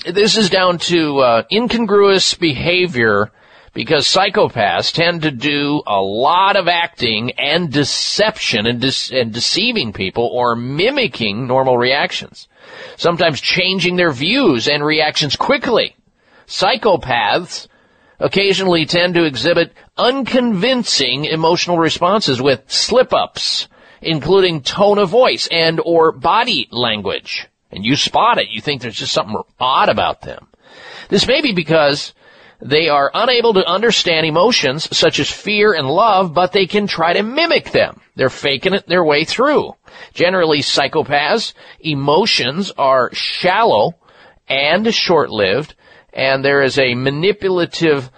This 0.03 0.35
is 0.35 0.49
down 0.49 0.79
to 0.79 1.19
uh, 1.19 1.43
incongruous 1.51 2.33
behavior 2.33 3.31
because 3.75 4.07
psychopaths 4.07 4.91
tend 4.91 5.21
to 5.21 5.29
do 5.29 5.83
a 5.85 6.01
lot 6.01 6.55
of 6.55 6.67
acting 6.67 7.29
and 7.33 7.71
deception 7.71 8.65
and, 8.65 8.81
de- 8.81 9.19
and 9.19 9.31
deceiving 9.31 9.93
people 9.93 10.25
or 10.25 10.55
mimicking 10.55 11.45
normal 11.45 11.77
reactions. 11.77 12.47
Sometimes 12.97 13.39
changing 13.39 13.97
their 13.97 14.11
views 14.11 14.67
and 14.67 14.83
reactions 14.83 15.35
quickly. 15.35 15.95
Psychopaths 16.47 17.67
occasionally 18.19 18.87
tend 18.87 19.13
to 19.13 19.25
exhibit 19.25 19.73
unconvincing 19.95 21.25
emotional 21.25 21.77
responses 21.77 22.41
with 22.41 22.63
slip-ups, 22.65 23.67
including 24.01 24.61
tone 24.61 24.97
of 24.97 25.09
voice 25.09 25.47
and 25.51 25.79
or 25.83 26.11
body 26.11 26.67
language. 26.71 27.47
And 27.71 27.85
you 27.85 27.95
spot 27.95 28.37
it. 28.37 28.49
You 28.49 28.61
think 28.61 28.81
there's 28.81 28.97
just 28.97 29.13
something 29.13 29.41
odd 29.59 29.89
about 29.89 30.21
them. 30.21 30.47
This 31.09 31.27
may 31.27 31.41
be 31.41 31.53
because 31.53 32.13
they 32.61 32.89
are 32.89 33.11
unable 33.13 33.53
to 33.55 33.67
understand 33.67 34.25
emotions 34.25 34.95
such 34.95 35.19
as 35.19 35.31
fear 35.31 35.73
and 35.73 35.87
love, 35.87 36.33
but 36.33 36.51
they 36.51 36.67
can 36.67 36.85
try 36.85 37.13
to 37.13 37.23
mimic 37.23 37.71
them. 37.71 38.01
They're 38.15 38.29
faking 38.29 38.73
it 38.73 38.87
their 38.87 39.03
way 39.03 39.23
through. 39.23 39.73
Generally, 40.13 40.59
psychopaths' 40.59 41.53
emotions 41.79 42.71
are 42.77 43.09
shallow 43.13 43.95
and 44.47 44.93
short-lived, 44.93 45.75
and 46.13 46.43
there 46.43 46.61
is 46.61 46.77
a 46.77 46.93
manipulative 46.93 48.11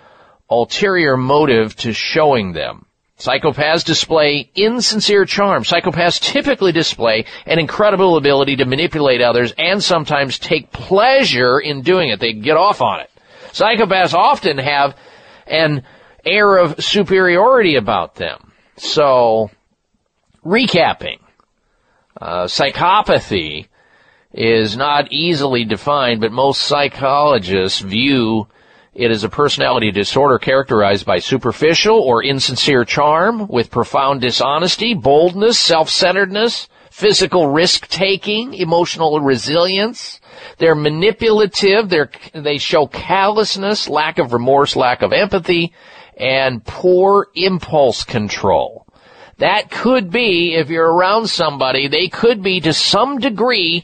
ulterior 0.50 1.16
motive 1.16 1.76
to 1.78 1.94
showing 1.94 2.54
them. 2.54 2.86
Psychopaths 3.24 3.86
display 3.86 4.50
insincere 4.54 5.24
charm. 5.24 5.64
Psychopaths 5.64 6.20
typically 6.20 6.74
display 6.74 7.24
an 7.46 7.58
incredible 7.58 8.18
ability 8.18 8.58
to 8.58 8.66
manipulate 8.66 9.22
others 9.22 9.54
and 9.58 9.82
sometimes 9.82 10.38
take 10.38 10.74
pleasure 10.74 11.58
in 11.58 11.84
doing 11.84 12.10
it. 12.10 12.20
They 12.20 12.34
get 12.34 12.58
off 12.58 12.82
on 12.82 13.00
it. 13.00 13.10
Psychopaths 13.54 14.14
often 14.14 14.58
have 14.58 14.98
an 15.48 15.84
air 16.26 16.58
of 16.58 16.84
superiority 16.84 17.78
about 17.78 18.16
them. 18.16 18.52
So, 18.76 19.50
recapping, 20.44 21.20
uh, 22.20 22.46
psychopathy 22.46 23.68
is 24.34 24.76
not 24.76 25.14
easily 25.14 25.64
defined, 25.64 26.20
but 26.20 26.34
most 26.34 26.64
psychologists 26.64 27.80
view 27.80 28.48
it 28.96 29.10
as 29.10 29.24
a 29.24 29.30
personality 29.30 29.92
disorder 29.92 30.38
characterized 30.38 31.06
by 31.06 31.20
superficial 31.20 32.00
or 32.00 32.24
insincere 32.24 32.86
charm 32.86 33.48
with 33.48 33.72
profound 33.72 34.22
dishonesty, 34.22 34.94
boldness, 34.94 35.58
self-centeredness, 35.58 36.68
physical 36.92 37.48
risk 37.48 37.88
taking, 37.88 38.54
emotional 38.54 39.20
resilience, 39.20 40.22
they're 40.60 40.76
manipulative. 40.76 41.90
They're, 41.90 42.12
they 42.34 42.60
show 42.60 42.86
callousness, 42.86 43.90
lack 43.90 44.20
of 44.20 44.32
remorse, 44.32 44.76
lack 44.76 45.02
of 45.02 45.12
empathy, 45.12 45.74
and 46.16 46.64
poor 46.64 47.28
impulse 47.34 48.04
control. 48.04 48.86
that 49.40 49.72
could 49.72 50.12
be, 50.12 50.54
if 50.54 50.70
you're 50.70 50.94
around 50.94 51.28
somebody, 51.28 51.88
they 51.88 52.08
could 52.08 52.44
be 52.44 52.62
to 52.62 52.74
some 52.74 53.18
degree, 53.20 53.84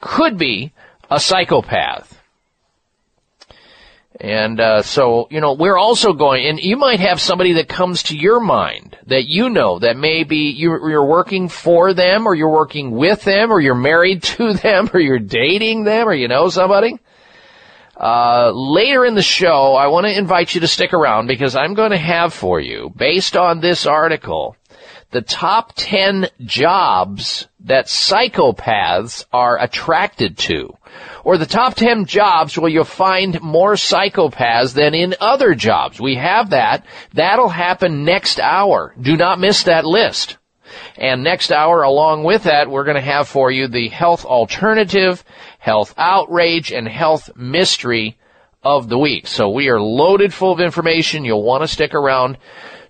could 0.00 0.36
be 0.36 0.72
a 1.10 1.18
psychopath. 1.18 2.13
And 4.24 4.58
uh, 4.58 4.80
so, 4.80 5.28
you 5.30 5.42
know, 5.42 5.52
we're 5.52 5.76
also 5.76 6.14
going, 6.14 6.46
and 6.46 6.58
you 6.58 6.78
might 6.78 6.98
have 6.98 7.20
somebody 7.20 7.52
that 7.54 7.68
comes 7.68 8.04
to 8.04 8.16
your 8.16 8.40
mind 8.40 8.96
that 9.06 9.26
you 9.26 9.50
know 9.50 9.78
that 9.80 9.98
maybe 9.98 10.38
you're, 10.56 11.04
working 11.04 11.50
for 11.50 11.92
them, 11.92 12.26
or 12.26 12.34
you're 12.34 12.48
working 12.48 12.92
with 12.92 13.22
them, 13.24 13.52
or 13.52 13.60
you're 13.60 13.74
married 13.74 14.22
to 14.38 14.54
them, 14.54 14.88
or 14.94 14.98
you're 14.98 15.18
dating 15.18 15.84
them, 15.84 16.08
or 16.08 16.14
you 16.14 16.26
know 16.26 16.48
somebody. 16.48 16.98
Uh, 18.00 18.50
later 18.54 19.04
in 19.04 19.14
the 19.14 19.20
show, 19.20 19.74
I 19.74 19.88
want 19.88 20.06
to 20.06 20.18
invite 20.18 20.54
you 20.54 20.62
to 20.62 20.68
stick 20.68 20.94
around 20.94 21.26
because 21.26 21.54
I'm 21.54 21.74
going 21.74 21.90
to 21.90 21.98
have 21.98 22.32
for 22.32 22.58
you, 22.58 22.94
based 22.96 23.36
on 23.36 23.60
this 23.60 23.84
article, 23.84 24.56
the 25.10 25.20
top 25.20 25.74
10 25.76 26.28
jobs 26.40 27.46
that 27.60 27.88
psychopaths 27.88 29.26
are 29.34 29.60
attracted 29.60 30.38
to. 30.38 30.74
Or 31.24 31.38
the 31.38 31.46
top 31.46 31.74
10 31.74 32.04
jobs 32.04 32.56
where 32.58 32.70
you'll 32.70 32.84
find 32.84 33.40
more 33.40 33.74
psychopaths 33.74 34.74
than 34.74 34.94
in 34.94 35.14
other 35.20 35.54
jobs. 35.54 35.98
We 35.98 36.16
have 36.16 36.50
that. 36.50 36.84
That'll 37.14 37.48
happen 37.48 38.04
next 38.04 38.38
hour. 38.38 38.94
Do 39.00 39.16
not 39.16 39.40
miss 39.40 39.64
that 39.64 39.86
list. 39.86 40.36
And 40.96 41.24
next 41.24 41.50
hour, 41.50 41.82
along 41.82 42.24
with 42.24 42.44
that, 42.44 42.68
we're 42.68 42.84
going 42.84 42.96
to 42.96 43.00
have 43.00 43.28
for 43.28 43.50
you 43.50 43.68
the 43.68 43.88
health 43.88 44.24
alternative, 44.24 45.24
health 45.58 45.94
outrage, 45.96 46.72
and 46.72 46.86
health 46.86 47.30
mystery 47.36 48.18
of 48.62 48.88
the 48.88 48.98
week. 48.98 49.26
So 49.26 49.50
we 49.50 49.68
are 49.68 49.80
loaded 49.80 50.32
full 50.32 50.52
of 50.52 50.60
information 50.60 51.24
you'll 51.24 51.42
want 51.42 51.62
to 51.62 51.68
stick 51.68 51.94
around 51.94 52.38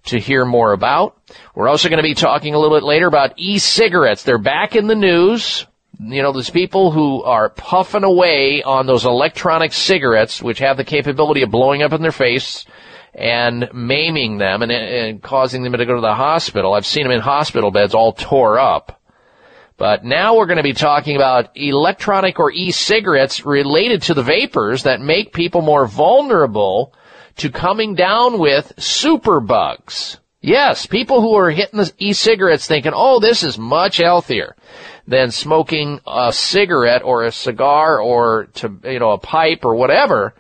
to 0.07 0.19
hear 0.19 0.45
more 0.45 0.73
about. 0.73 1.17
We're 1.55 1.69
also 1.69 1.89
going 1.89 1.99
to 1.99 2.03
be 2.03 2.15
talking 2.15 2.55
a 2.55 2.59
little 2.59 2.77
bit 2.77 2.85
later 2.85 3.07
about 3.07 3.39
e-cigarettes. 3.39 4.23
They're 4.23 4.39
back 4.39 4.77
in 4.77 4.87
the 4.87 4.95
news. 4.95 5.67
You 6.01 6.23
know, 6.23 6.33
there's 6.33 6.51
people 6.51 6.91
who 6.91 7.23
are 7.23 7.51
puffing 7.51 8.05
away 8.05 8.63
on 8.63 8.87
those 8.87 9.05
electronic 9.05 9.73
cigarettes, 9.73 10.43
which 10.43 10.59
have 10.59 10.77
the 10.77 10.85
capability 10.85 11.43
of 11.43 11.51
blowing 11.51 11.83
up 11.83 11.93
in 11.93 12.03
their 12.03 12.13
face 12.13 12.65
and 13.15 13.69
maiming 13.73 14.39
them 14.39 14.63
and, 14.63 14.73
and 14.73 15.23
causing 15.23 15.63
them 15.63 15.73
to 15.73 15.87
go 15.87 15.95
to 15.95 16.01
the 16.01 16.15
hospital. 16.15 16.75
I've 16.75 16.87
seen 16.87 17.05
them 17.05 17.13
in 17.13 17.21
hospital 17.21 17.71
beds 17.71 17.95
all 17.95 18.13
tore 18.13 18.59
up. 18.59 19.01
But 19.77 20.05
now 20.05 20.37
we're 20.37 20.47
going 20.47 20.59
to 20.59 20.63
be 20.63 20.73
talking 20.73 21.17
about 21.17 21.57
electronic 21.57 22.39
or 22.39 22.53
e-cigarettes 22.53 23.45
related 23.45 24.03
to 24.03 24.15
the 24.15 24.23
vapors 24.23 24.85
that 24.85 25.01
make 25.01 25.33
people 25.33 25.63
more 25.63 25.87
vulnerable 25.87 26.95
to 27.37 27.51
coming 27.51 27.95
down 27.95 28.39
with 28.39 28.73
superbugs. 28.77 30.19
Yes, 30.47 30.85
people 30.85 31.23
who 31.23 31.35
are 31.37 31.49
hitting 31.49 31.79
the 31.81 31.91
e-cigarettes 31.97 32.67
thinking, 32.67 32.93
oh, 32.95 33.19
this 33.19 33.43
is 33.43 33.57
much 33.57 33.97
healthier 33.97 34.55
than 35.07 35.31
smoking 35.31 36.01
a 36.07 36.35
cigarette 36.35 37.03
or 37.03 37.25
a 37.25 37.33
cigar 37.33 37.99
or 37.99 38.49
to, 38.57 38.79
you 38.85 38.99
know, 38.99 39.13
a 39.13 39.19
pipe 39.19 39.65
or 39.65 39.75
whatever. 39.75 40.35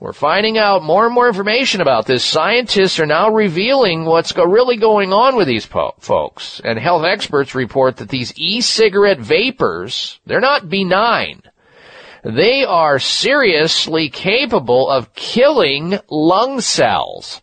We're 0.00 0.14
finding 0.14 0.56
out 0.56 0.82
more 0.82 1.04
and 1.04 1.14
more 1.14 1.28
information 1.28 1.82
about 1.82 2.06
this. 2.06 2.24
Scientists 2.24 2.98
are 3.00 3.06
now 3.06 3.28
revealing 3.28 4.06
what's 4.06 4.32
go- 4.32 4.44
really 4.44 4.78
going 4.78 5.12
on 5.12 5.36
with 5.36 5.46
these 5.46 5.66
po- 5.66 5.94
folks. 5.98 6.62
And 6.64 6.78
health 6.78 7.04
experts 7.04 7.54
report 7.54 7.98
that 7.98 8.08
these 8.08 8.32
e-cigarette 8.38 9.20
vapors, 9.20 10.20
they're 10.24 10.40
not 10.40 10.70
benign. 10.70 11.42
They 12.24 12.64
are 12.64 12.98
seriously 12.98 14.08
capable 14.08 14.88
of 14.88 15.12
killing 15.12 15.98
lung 16.08 16.62
cells. 16.62 17.42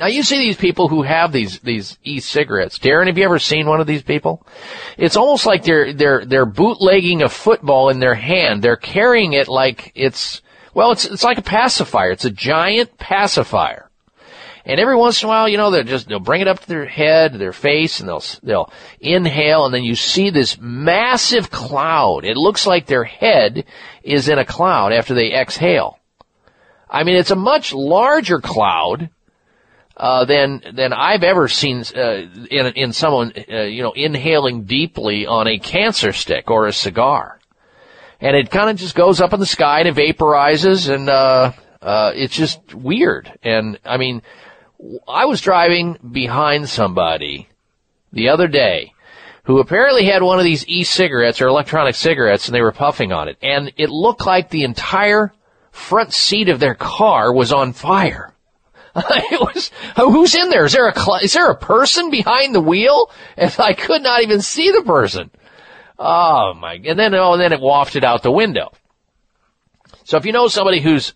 Now 0.00 0.06
you 0.06 0.22
see 0.22 0.38
these 0.38 0.56
people 0.56 0.88
who 0.88 1.02
have 1.02 1.30
these 1.30 1.58
these 1.58 1.98
e-cigarettes. 2.02 2.78
Darren, 2.78 3.06
have 3.08 3.18
you 3.18 3.24
ever 3.24 3.38
seen 3.38 3.66
one 3.66 3.82
of 3.82 3.86
these 3.86 4.02
people? 4.02 4.46
It's 4.96 5.16
almost 5.16 5.44
like 5.44 5.62
they're 5.62 5.92
they're 5.92 6.24
they're 6.24 6.46
bootlegging 6.46 7.20
a 7.20 7.28
football 7.28 7.90
in 7.90 8.00
their 8.00 8.14
hand. 8.14 8.62
They're 8.62 8.76
carrying 8.76 9.34
it 9.34 9.46
like 9.46 9.92
it's 9.94 10.40
well, 10.72 10.92
it's 10.92 11.04
it's 11.04 11.22
like 11.22 11.36
a 11.36 11.42
pacifier. 11.42 12.12
It's 12.12 12.24
a 12.24 12.30
giant 12.30 12.96
pacifier. 12.96 13.90
And 14.64 14.80
every 14.80 14.96
once 14.96 15.22
in 15.22 15.26
a 15.26 15.28
while, 15.28 15.48
you 15.50 15.58
know, 15.58 15.70
they'll 15.70 15.84
just 15.84 16.08
they'll 16.08 16.18
bring 16.18 16.40
it 16.40 16.48
up 16.48 16.60
to 16.60 16.68
their 16.68 16.86
head, 16.86 17.34
their 17.34 17.52
face, 17.52 18.00
and 18.00 18.08
they'll 18.08 18.24
they'll 18.42 18.72
inhale, 19.00 19.66
and 19.66 19.74
then 19.74 19.84
you 19.84 19.96
see 19.96 20.30
this 20.30 20.56
massive 20.58 21.50
cloud. 21.50 22.24
It 22.24 22.38
looks 22.38 22.66
like 22.66 22.86
their 22.86 23.04
head 23.04 23.66
is 24.02 24.30
in 24.30 24.38
a 24.38 24.46
cloud 24.46 24.94
after 24.94 25.12
they 25.12 25.34
exhale. 25.34 25.98
I 26.88 27.04
mean, 27.04 27.16
it's 27.16 27.30
a 27.30 27.36
much 27.36 27.74
larger 27.74 28.40
cloud 28.40 29.10
uh, 29.96 30.24
than 30.24 30.62
than 30.72 30.92
I've 30.92 31.22
ever 31.22 31.48
seen 31.48 31.84
uh, 31.94 32.26
in 32.50 32.66
in 32.74 32.92
someone 32.92 33.32
uh, 33.50 33.62
you 33.62 33.82
know 33.82 33.92
inhaling 33.92 34.64
deeply 34.64 35.26
on 35.26 35.46
a 35.46 35.58
cancer 35.58 36.12
stick 36.12 36.50
or 36.50 36.66
a 36.66 36.72
cigar, 36.72 37.38
and 38.20 38.36
it 38.36 38.50
kind 38.50 38.70
of 38.70 38.76
just 38.76 38.94
goes 38.94 39.20
up 39.20 39.32
in 39.32 39.40
the 39.40 39.46
sky 39.46 39.80
and 39.80 39.88
it 39.88 39.94
vaporizes, 39.96 40.92
and 40.92 41.08
uh, 41.08 41.52
uh, 41.82 42.12
it's 42.14 42.34
just 42.34 42.74
weird. 42.74 43.32
And 43.42 43.78
I 43.84 43.96
mean, 43.96 44.22
I 45.08 45.26
was 45.26 45.40
driving 45.40 45.98
behind 46.10 46.68
somebody 46.68 47.48
the 48.12 48.28
other 48.28 48.48
day 48.48 48.92
who 49.44 49.58
apparently 49.58 50.04
had 50.04 50.22
one 50.22 50.38
of 50.38 50.44
these 50.44 50.66
e-cigarettes 50.68 51.40
or 51.40 51.48
electronic 51.48 51.94
cigarettes, 51.94 52.46
and 52.46 52.54
they 52.54 52.60
were 52.60 52.72
puffing 52.72 53.12
on 53.12 53.28
it, 53.28 53.36
and 53.42 53.72
it 53.76 53.90
looked 53.90 54.24
like 54.24 54.48
the 54.48 54.64
entire 54.64 55.32
front 55.72 56.12
seat 56.12 56.48
of 56.48 56.60
their 56.60 56.74
car 56.74 57.32
was 57.32 57.52
on 57.52 57.72
fire. 57.72 58.32
it 58.96 59.40
was 59.40 59.70
who's 59.96 60.34
in 60.34 60.50
there? 60.50 60.64
Is 60.64 60.72
there 60.72 60.88
a 60.88 61.14
is 61.22 61.32
there 61.32 61.50
a 61.50 61.56
person 61.56 62.10
behind 62.10 62.54
the 62.54 62.60
wheel? 62.60 63.10
And 63.36 63.54
I 63.58 63.72
could 63.72 64.02
not 64.02 64.22
even 64.22 64.40
see 64.40 64.70
the 64.70 64.82
person. 64.82 65.30
Oh 65.98 66.54
my! 66.54 66.80
And 66.84 66.98
then 66.98 67.14
oh, 67.14 67.34
and 67.34 67.42
then 67.42 67.52
it 67.52 67.60
wafted 67.60 68.04
out 68.04 68.22
the 68.22 68.32
window. 68.32 68.72
So 70.04 70.16
if 70.16 70.24
you 70.24 70.32
know 70.32 70.48
somebody 70.48 70.80
who's 70.80 71.14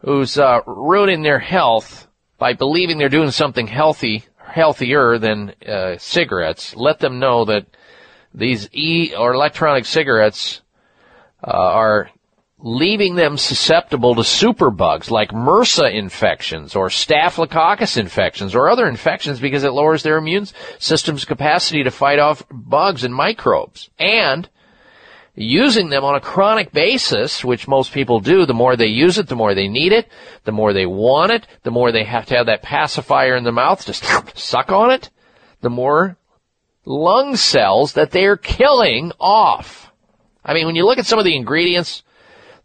who's 0.00 0.36
uh, 0.38 0.60
ruining 0.66 1.22
their 1.22 1.38
health 1.38 2.06
by 2.38 2.52
believing 2.52 2.98
they're 2.98 3.08
doing 3.08 3.30
something 3.30 3.66
healthy, 3.66 4.24
healthier 4.44 5.18
than 5.18 5.54
uh, 5.66 5.96
cigarettes, 5.98 6.76
let 6.76 6.98
them 6.98 7.18
know 7.18 7.46
that 7.46 7.66
these 8.34 8.68
e 8.72 9.14
or 9.16 9.32
electronic 9.32 9.86
cigarettes 9.86 10.60
uh, 11.42 11.50
are 11.50 12.10
leaving 12.64 13.14
them 13.14 13.36
susceptible 13.36 14.14
to 14.14 14.22
superbugs 14.22 15.10
like 15.10 15.30
MRSA 15.32 15.92
infections 15.92 16.74
or 16.74 16.88
staphylococcus 16.88 17.98
infections 17.98 18.54
or 18.54 18.70
other 18.70 18.88
infections 18.88 19.38
because 19.38 19.64
it 19.64 19.74
lowers 19.74 20.02
their 20.02 20.16
immune 20.16 20.46
system's 20.78 21.26
capacity 21.26 21.82
to 21.82 21.90
fight 21.90 22.18
off 22.18 22.42
bugs 22.50 23.04
and 23.04 23.14
microbes. 23.14 23.90
And 23.98 24.48
using 25.34 25.90
them 25.90 26.04
on 26.04 26.14
a 26.14 26.20
chronic 26.20 26.72
basis, 26.72 27.44
which 27.44 27.68
most 27.68 27.92
people 27.92 28.18
do, 28.20 28.46
the 28.46 28.54
more 28.54 28.76
they 28.76 28.86
use 28.86 29.18
it, 29.18 29.26
the 29.26 29.36
more 29.36 29.54
they 29.54 29.68
need 29.68 29.92
it, 29.92 30.08
the 30.44 30.52
more 30.52 30.72
they 30.72 30.86
want 30.86 31.32
it, 31.32 31.46
the 31.64 31.70
more 31.70 31.92
they 31.92 32.04
have 32.04 32.24
to 32.26 32.34
have 32.34 32.46
that 32.46 32.62
pacifier 32.62 33.36
in 33.36 33.44
their 33.44 33.52
mouth 33.52 33.84
to 33.84 33.92
suck 34.40 34.72
on 34.72 34.90
it, 34.90 35.10
the 35.60 35.68
more 35.68 36.16
lung 36.86 37.36
cells 37.36 37.92
that 37.92 38.10
they're 38.10 38.38
killing 38.38 39.12
off. 39.20 39.92
I 40.42 40.54
mean, 40.54 40.64
when 40.64 40.76
you 40.76 40.86
look 40.86 40.98
at 40.98 41.06
some 41.06 41.18
of 41.18 41.26
the 41.26 41.36
ingredients, 41.36 42.02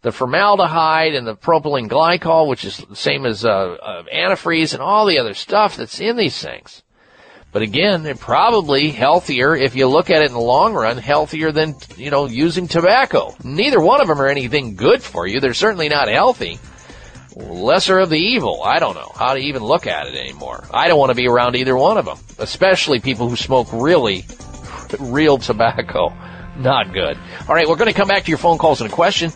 the 0.02 0.12
formaldehyde 0.12 1.14
and 1.14 1.26
the 1.26 1.36
propylene 1.36 1.88
glycol, 1.88 2.48
which 2.48 2.64
is 2.64 2.78
the 2.78 2.96
same 2.96 3.26
as 3.26 3.44
uh, 3.44 3.50
uh, 3.50 4.02
antifreeze 4.04 4.72
and 4.72 4.82
all 4.82 5.06
the 5.06 5.18
other 5.18 5.34
stuff 5.34 5.76
that's 5.76 6.00
in 6.00 6.16
these 6.16 6.40
things. 6.40 6.82
But 7.52 7.62
again, 7.62 8.04
they're 8.04 8.14
probably 8.14 8.90
healthier 8.90 9.56
if 9.56 9.74
you 9.74 9.88
look 9.88 10.08
at 10.08 10.22
it 10.22 10.28
in 10.28 10.32
the 10.32 10.40
long 10.40 10.72
run, 10.72 10.98
healthier 10.98 11.50
than, 11.50 11.74
you 11.96 12.10
know, 12.10 12.26
using 12.26 12.68
tobacco. 12.68 13.34
Neither 13.42 13.80
one 13.80 14.00
of 14.00 14.06
them 14.06 14.22
are 14.22 14.28
anything 14.28 14.76
good 14.76 15.02
for 15.02 15.26
you. 15.26 15.40
They're 15.40 15.52
certainly 15.52 15.88
not 15.88 16.08
healthy. 16.08 16.60
Lesser 17.34 17.98
of 17.98 18.08
the 18.08 18.18
evil. 18.18 18.62
I 18.62 18.78
don't 18.78 18.94
know 18.94 19.12
how 19.16 19.34
to 19.34 19.40
even 19.40 19.64
look 19.64 19.88
at 19.88 20.06
it 20.06 20.14
anymore. 20.14 20.64
I 20.72 20.86
don't 20.86 20.98
want 20.98 21.10
to 21.10 21.16
be 21.16 21.26
around 21.26 21.56
either 21.56 21.76
one 21.76 21.98
of 21.98 22.04
them, 22.04 22.18
especially 22.38 23.00
people 23.00 23.28
who 23.28 23.36
smoke 23.36 23.68
really, 23.72 24.24
real 25.00 25.38
tobacco. 25.38 26.12
Not 26.56 26.92
good. 26.92 27.18
All 27.48 27.54
right, 27.54 27.68
we're 27.68 27.76
going 27.76 27.92
to 27.92 27.98
come 27.98 28.08
back 28.08 28.24
to 28.24 28.28
your 28.28 28.38
phone 28.38 28.58
calls 28.58 28.80
and 28.80 28.90
a 28.90 28.94
question. 28.94 29.32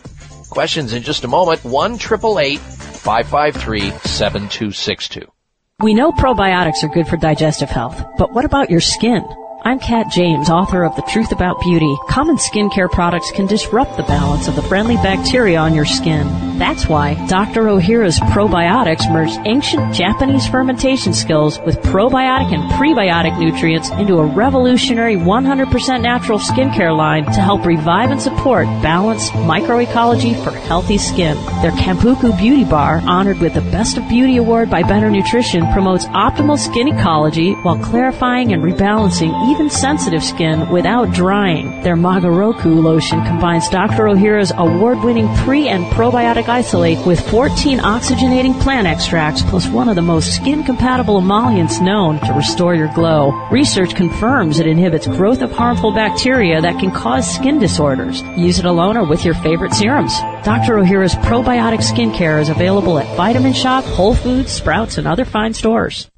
Questions 0.49 0.93
in 0.93 1.03
just 1.03 1.23
a 1.23 1.27
moment. 1.27 1.63
1 1.63 1.97
553 1.97 3.81
7262. 3.91 5.31
We 5.79 5.93
know 5.93 6.11
probiotics 6.11 6.83
are 6.83 6.87
good 6.87 7.07
for 7.07 7.17
digestive 7.17 7.69
health, 7.69 8.01
but 8.17 8.33
what 8.33 8.45
about 8.45 8.69
your 8.69 8.79
skin? 8.79 9.25
I'm 9.67 9.79
Kat 9.79 10.09
James, 10.11 10.51
author 10.51 10.83
of 10.83 10.95
The 10.95 11.01
Truth 11.01 11.31
About 11.31 11.59
Beauty. 11.59 11.91
Common 12.07 12.37
skincare 12.37 12.87
products 12.87 13.31
can 13.31 13.47
disrupt 13.47 13.97
the 13.97 14.03
balance 14.03 14.47
of 14.47 14.55
the 14.55 14.61
friendly 14.61 14.93
bacteria 14.97 15.57
on 15.57 15.73
your 15.73 15.85
skin. 15.85 16.27
That's 16.59 16.87
why 16.87 17.15
Dr. 17.27 17.63
Ohhira's 17.63 18.19
probiotics 18.19 19.11
merged 19.11 19.39
ancient 19.45 19.91
Japanese 19.91 20.47
fermentation 20.47 21.15
skills 21.15 21.59
with 21.61 21.77
probiotic 21.77 22.53
and 22.53 22.61
prebiotic 22.73 23.39
nutrients 23.39 23.89
into 23.89 24.19
a 24.19 24.25
revolutionary 24.25 25.15
100% 25.15 25.99
natural 25.99 26.37
skincare 26.37 26.95
line 26.95 27.25
to 27.25 27.41
help 27.41 27.65
revive 27.65 28.11
and 28.11 28.21
support 28.21 28.67
balanced 28.83 29.33
microecology 29.33 30.35
for 30.43 30.51
healthy 30.51 30.99
skin. 30.99 31.35
Their 31.63 31.71
Kampuku 31.71 32.37
Beauty 32.37 32.65
Bar, 32.65 33.01
honored 33.07 33.39
with 33.39 33.55
the 33.55 33.61
Best 33.61 33.97
of 33.97 34.07
Beauty 34.07 34.37
Award 34.37 34.69
by 34.69 34.83
Better 34.83 35.09
Nutrition, 35.09 35.65
promotes 35.73 36.05
optimal 36.05 36.59
skin 36.59 36.87
ecology 36.87 37.53
while 37.63 37.79
clarifying 37.79 38.53
and 38.53 38.61
rebalancing 38.61 39.33
even 39.55 39.69
sensitive 39.69 40.21
skin 40.21 40.69
without 40.69 41.13
drying. 41.13 41.81
Their 41.81 41.95
Magoroku 41.95 42.83
lotion 42.83 43.23
combines 43.23 43.69
Dr. 43.69 44.03
Ohhira's 44.03 44.51
award-winning 44.51 45.33
pre 45.37 45.69
and 45.69 45.85
probiotic 45.85 46.49
isolate 46.49 47.05
with 47.07 47.25
14 47.29 47.79
oxygenating 47.79 48.59
plant 48.61 48.85
extracts 48.85 49.43
plus 49.43 49.65
one 49.67 49.87
of 49.87 49.95
the 49.95 50.01
most 50.01 50.35
skin-compatible 50.35 51.19
emollients 51.19 51.79
known 51.79 52.19
to 52.25 52.33
restore 52.33 52.75
your 52.75 52.93
glow. 52.93 53.31
Research 53.49 53.95
confirms 53.95 54.59
it 54.59 54.67
inhibits 54.67 55.07
growth 55.07 55.41
of 55.41 55.53
harmful 55.53 55.93
bacteria 55.93 56.59
that 56.59 56.77
can 56.81 56.91
cause 56.91 57.33
skin 57.33 57.57
disorders. 57.57 58.21
Use 58.35 58.59
it 58.59 58.65
alone 58.65 58.97
or 58.97 59.05
with 59.07 59.23
your 59.23 59.35
favorite 59.35 59.73
serums. 59.73 60.19
Dr. 60.43 60.75
Ohhira's 60.75 61.15
probiotic 61.15 61.79
skincare 61.79 62.41
is 62.41 62.49
available 62.49 62.99
at 62.99 63.15
Vitamin 63.15 63.53
Shoppe, 63.53 63.85
Whole 63.85 64.15
Foods, 64.15 64.51
Sprouts, 64.51 64.97
and 64.97 65.07
other 65.07 65.23
fine 65.23 65.53
stores. 65.53 66.09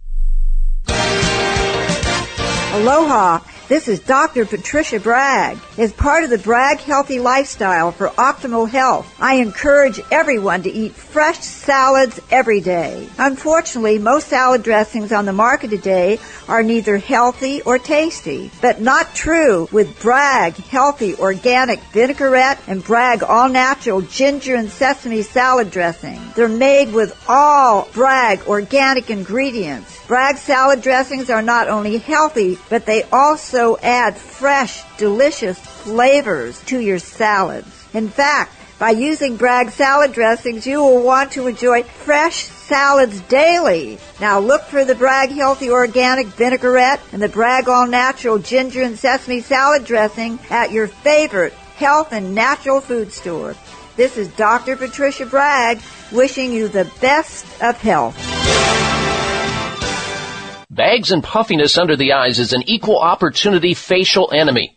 Aloha. 2.78 3.40
This 3.68 3.88
is 3.88 4.00
Dr. 4.00 4.46
Patricia 4.46 5.00
Bragg. 5.00 5.58
As 5.78 5.94
part 5.94 6.24
of 6.24 6.32
the 6.32 6.40
Bragg 6.40 6.80
Healthy 6.80 7.20
Lifestyle 7.20 7.92
for 7.92 8.08
optimal 8.10 8.68
health, 8.68 9.14
I 9.20 9.36
encourage 9.36 10.00
everyone 10.10 10.64
to 10.64 10.72
eat 10.72 10.96
fresh 10.96 11.38
salads 11.38 12.20
every 12.32 12.62
day. 12.62 13.08
Unfortunately, 13.20 14.00
most 14.00 14.28
salad 14.28 14.64
dressings 14.64 15.12
on 15.12 15.26
the 15.26 15.34
market 15.34 15.70
today 15.70 16.18
are 16.48 16.64
neither 16.64 16.98
healthy 16.98 17.62
or 17.62 17.78
tasty, 17.78 18.50
but 18.60 18.82
not 18.82 19.14
true 19.14 19.70
with 19.72 20.02
Bragg 20.02 20.56
Healthy 20.56 21.14
Organic 21.18 21.80
Vinaigrette 21.94 22.60
and 22.66 22.84
Bragg 22.84 23.22
All 23.22 23.48
Natural 23.48 24.02
Ginger 24.02 24.56
and 24.56 24.72
Sesame 24.72 25.22
Salad 25.22 25.70
Dressing. 25.70 26.20
They're 26.36 26.48
made 26.48 26.92
with 26.92 27.16
all 27.30 27.88
Bragg 27.94 28.42
organic 28.48 29.12
ingredients. 29.12 29.94
Bragg 30.08 30.38
salad 30.38 30.82
dressings 30.82 31.30
are 31.30 31.42
not 31.44 31.68
only 31.68 31.98
healthy, 31.98 32.58
but 32.70 32.86
they 32.88 33.04
also 33.12 33.78
add 33.84 34.18
fresh, 34.18 34.82
delicious 34.98 35.60
flavors 35.60 36.62
to 36.66 36.80
your 36.80 37.00
salads. 37.00 37.86
In 37.94 38.10
fact, 38.10 38.54
by 38.80 38.92
using 38.92 39.38
Bragg 39.38 39.72
salad 39.72 40.14
dressings, 40.14 40.68
you 40.68 40.80
will 40.80 41.02
want 41.02 41.32
to 41.32 41.48
enjoy 41.48 41.84
fresh 41.84 42.44
salads 42.44 43.22
daily. 43.22 43.98
Now 44.22 44.40
look 44.40 44.64
for 44.64 44.86
the 44.86 44.94
Bragg 44.94 45.32
Healthy 45.32 45.72
Organic 45.72 46.28
Vinaigrette 46.28 47.02
and 47.12 47.22
the 47.22 47.30
Bragg 47.30 47.68
All 47.68 47.88
Natural 47.88 48.38
Ginger 48.38 48.84
and 48.84 49.00
Sesame 49.00 49.42
Salad 49.42 49.84
Dressing 49.84 50.38
at 50.52 50.72
your 50.72 50.88
favorite 50.88 51.54
health 51.54 52.12
and 52.12 52.36
natural 52.36 52.80
food 52.80 53.12
store. 53.12 53.56
This 53.96 54.16
is 54.16 54.28
Dr. 54.30 54.76
Patricia 54.76 55.26
Bragg 55.26 55.80
wishing 56.12 56.54
you 56.54 56.68
the 56.68 56.92
best 57.02 57.46
of 57.64 57.82
health. 57.82 58.16
Bags 60.70 61.12
and 61.12 61.24
puffiness 61.24 61.80
under 61.80 61.96
the 61.96 62.14
eyes 62.14 62.38
is 62.38 62.54
an 62.54 62.62
equal 62.68 63.00
opportunity 63.00 63.74
facial 63.74 64.32
enemy. 64.32 64.77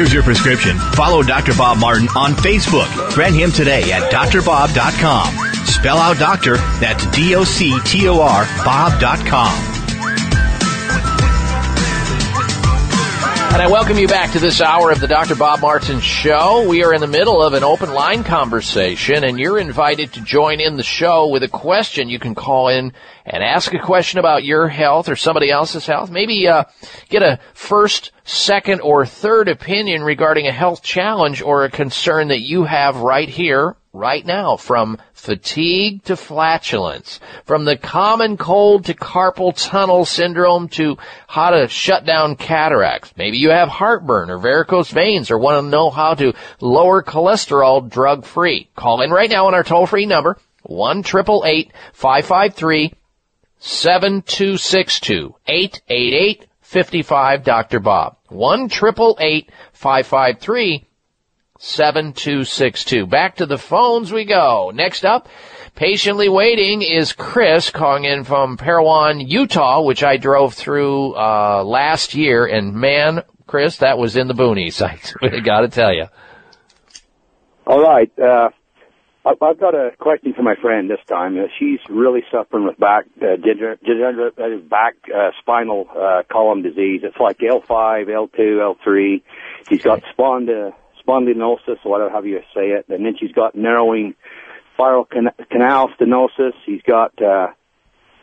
Here's 0.00 0.14
your 0.14 0.22
prescription. 0.22 0.78
Follow 0.94 1.22
Dr. 1.22 1.52
Bob 1.52 1.76
Martin 1.78 2.08
on 2.16 2.32
Facebook. 2.32 2.88
Friend 3.12 3.34
him 3.34 3.52
today 3.52 3.92
at 3.92 4.10
drbob.com. 4.10 5.66
Spell 5.66 5.98
out 5.98 6.16
doctor, 6.16 6.56
that's 6.80 7.04
D-O-C-T-O-R, 7.10 8.46
bob.com. 8.64 9.69
And 13.52 13.60
I 13.60 13.66
welcome 13.66 13.98
you 13.98 14.06
back 14.06 14.30
to 14.30 14.38
this 14.38 14.60
hour 14.60 14.92
of 14.92 15.00
the 15.00 15.08
Dr. 15.08 15.34
Bob 15.34 15.60
Martin 15.60 15.98
Show. 15.98 16.68
We 16.68 16.84
are 16.84 16.94
in 16.94 17.00
the 17.00 17.08
middle 17.08 17.42
of 17.42 17.52
an 17.52 17.64
open 17.64 17.92
line 17.92 18.22
conversation, 18.22 19.24
and 19.24 19.40
you're 19.40 19.58
invited 19.58 20.12
to 20.12 20.20
join 20.20 20.60
in 20.60 20.76
the 20.76 20.84
show 20.84 21.26
with 21.26 21.42
a 21.42 21.48
question. 21.48 22.08
You 22.08 22.20
can 22.20 22.36
call 22.36 22.68
in 22.68 22.92
and 23.26 23.42
ask 23.42 23.74
a 23.74 23.80
question 23.80 24.20
about 24.20 24.44
your 24.44 24.68
health 24.68 25.08
or 25.08 25.16
somebody 25.16 25.50
else's 25.50 25.84
health. 25.84 26.12
Maybe 26.12 26.46
uh, 26.46 26.64
get 27.08 27.22
a 27.22 27.40
first, 27.52 28.12
second, 28.22 28.82
or 28.82 29.04
third 29.04 29.48
opinion 29.48 30.04
regarding 30.04 30.46
a 30.46 30.52
health 30.52 30.82
challenge 30.82 31.42
or 31.42 31.64
a 31.64 31.70
concern 31.70 32.28
that 32.28 32.40
you 32.40 32.62
have 32.62 32.98
right 32.98 33.28
here 33.28 33.76
right 33.92 34.24
now 34.24 34.56
from 34.56 34.98
fatigue 35.12 36.02
to 36.04 36.16
flatulence, 36.16 37.20
from 37.44 37.64
the 37.64 37.76
common 37.76 38.36
cold 38.36 38.84
to 38.84 38.94
carpal 38.94 39.52
tunnel 39.56 40.04
syndrome 40.04 40.68
to 40.68 40.96
how 41.26 41.50
to 41.50 41.68
shut 41.68 42.04
down 42.04 42.36
cataracts. 42.36 43.12
Maybe 43.16 43.38
you 43.38 43.50
have 43.50 43.68
heartburn 43.68 44.30
or 44.30 44.38
varicose 44.38 44.90
veins 44.90 45.30
or 45.30 45.38
want 45.38 45.64
to 45.64 45.70
know 45.70 45.90
how 45.90 46.14
to 46.14 46.32
lower 46.60 47.02
cholesterol 47.02 47.88
drug 47.88 48.24
free. 48.24 48.68
Call 48.76 49.02
in 49.02 49.10
right 49.10 49.30
now 49.30 49.46
on 49.46 49.54
our 49.54 49.64
toll 49.64 49.86
free 49.86 50.06
number, 50.06 50.38
1 50.62 51.02
553 51.02 52.92
7262 53.58 55.34
888 55.46 56.46
55 56.62 57.44
Dr. 57.44 57.80
Bob. 57.80 58.16
1 58.28 58.68
553 58.68 60.86
7262. 61.62 63.06
Back 63.06 63.36
to 63.36 63.46
the 63.46 63.58
phones 63.58 64.10
we 64.10 64.24
go. 64.24 64.72
Next 64.74 65.04
up, 65.04 65.28
patiently 65.74 66.30
waiting 66.30 66.80
is 66.80 67.12
Chris 67.12 67.68
calling 67.68 68.04
in 68.04 68.24
from 68.24 68.56
Parowan, 68.56 69.20
Utah, 69.20 69.82
which 69.82 70.02
I 70.02 70.16
drove 70.16 70.54
through 70.54 71.14
uh, 71.14 71.62
last 71.62 72.14
year. 72.14 72.46
And 72.46 72.72
man, 72.74 73.24
Chris, 73.46 73.76
that 73.78 73.98
was 73.98 74.16
in 74.16 74.26
the 74.26 74.34
boonies. 74.34 74.80
I 75.22 75.40
got 75.40 75.60
to 75.60 75.68
tell 75.68 75.92
you. 75.92 76.06
All 77.66 77.82
right. 77.82 78.10
Uh, 78.18 78.48
I've 79.26 79.60
got 79.60 79.74
a 79.74 79.90
question 79.98 80.32
for 80.32 80.42
my 80.42 80.54
friend 80.62 80.88
this 80.88 81.04
time. 81.06 81.38
Uh, 81.38 81.42
she's 81.58 81.78
really 81.90 82.22
suffering 82.32 82.64
with 82.64 82.78
back 82.78 83.04
uh, 83.20 83.36
degenerative 83.36 84.68
back 84.70 84.94
uh, 85.14 85.28
spinal 85.40 85.86
uh, 85.94 86.22
column 86.32 86.62
disease. 86.62 87.02
It's 87.04 87.18
like 87.20 87.36
L5, 87.38 88.08
L2, 88.08 88.38
L3. 88.38 89.22
She's 89.68 89.82
got 89.82 90.02
spondy, 90.16 90.72
spondylosis, 91.10 91.84
whatever 91.84 92.10
have 92.10 92.26
you 92.26 92.40
say 92.54 92.68
it, 92.70 92.86
and 92.88 93.04
then 93.04 93.16
she's 93.18 93.32
got 93.32 93.54
narrowing 93.54 94.14
spiral 94.74 95.04
can- 95.04 95.30
canal 95.50 95.90
stenosis. 95.98 96.52
She's 96.64 96.82
got 96.82 97.20
uh, 97.22 97.48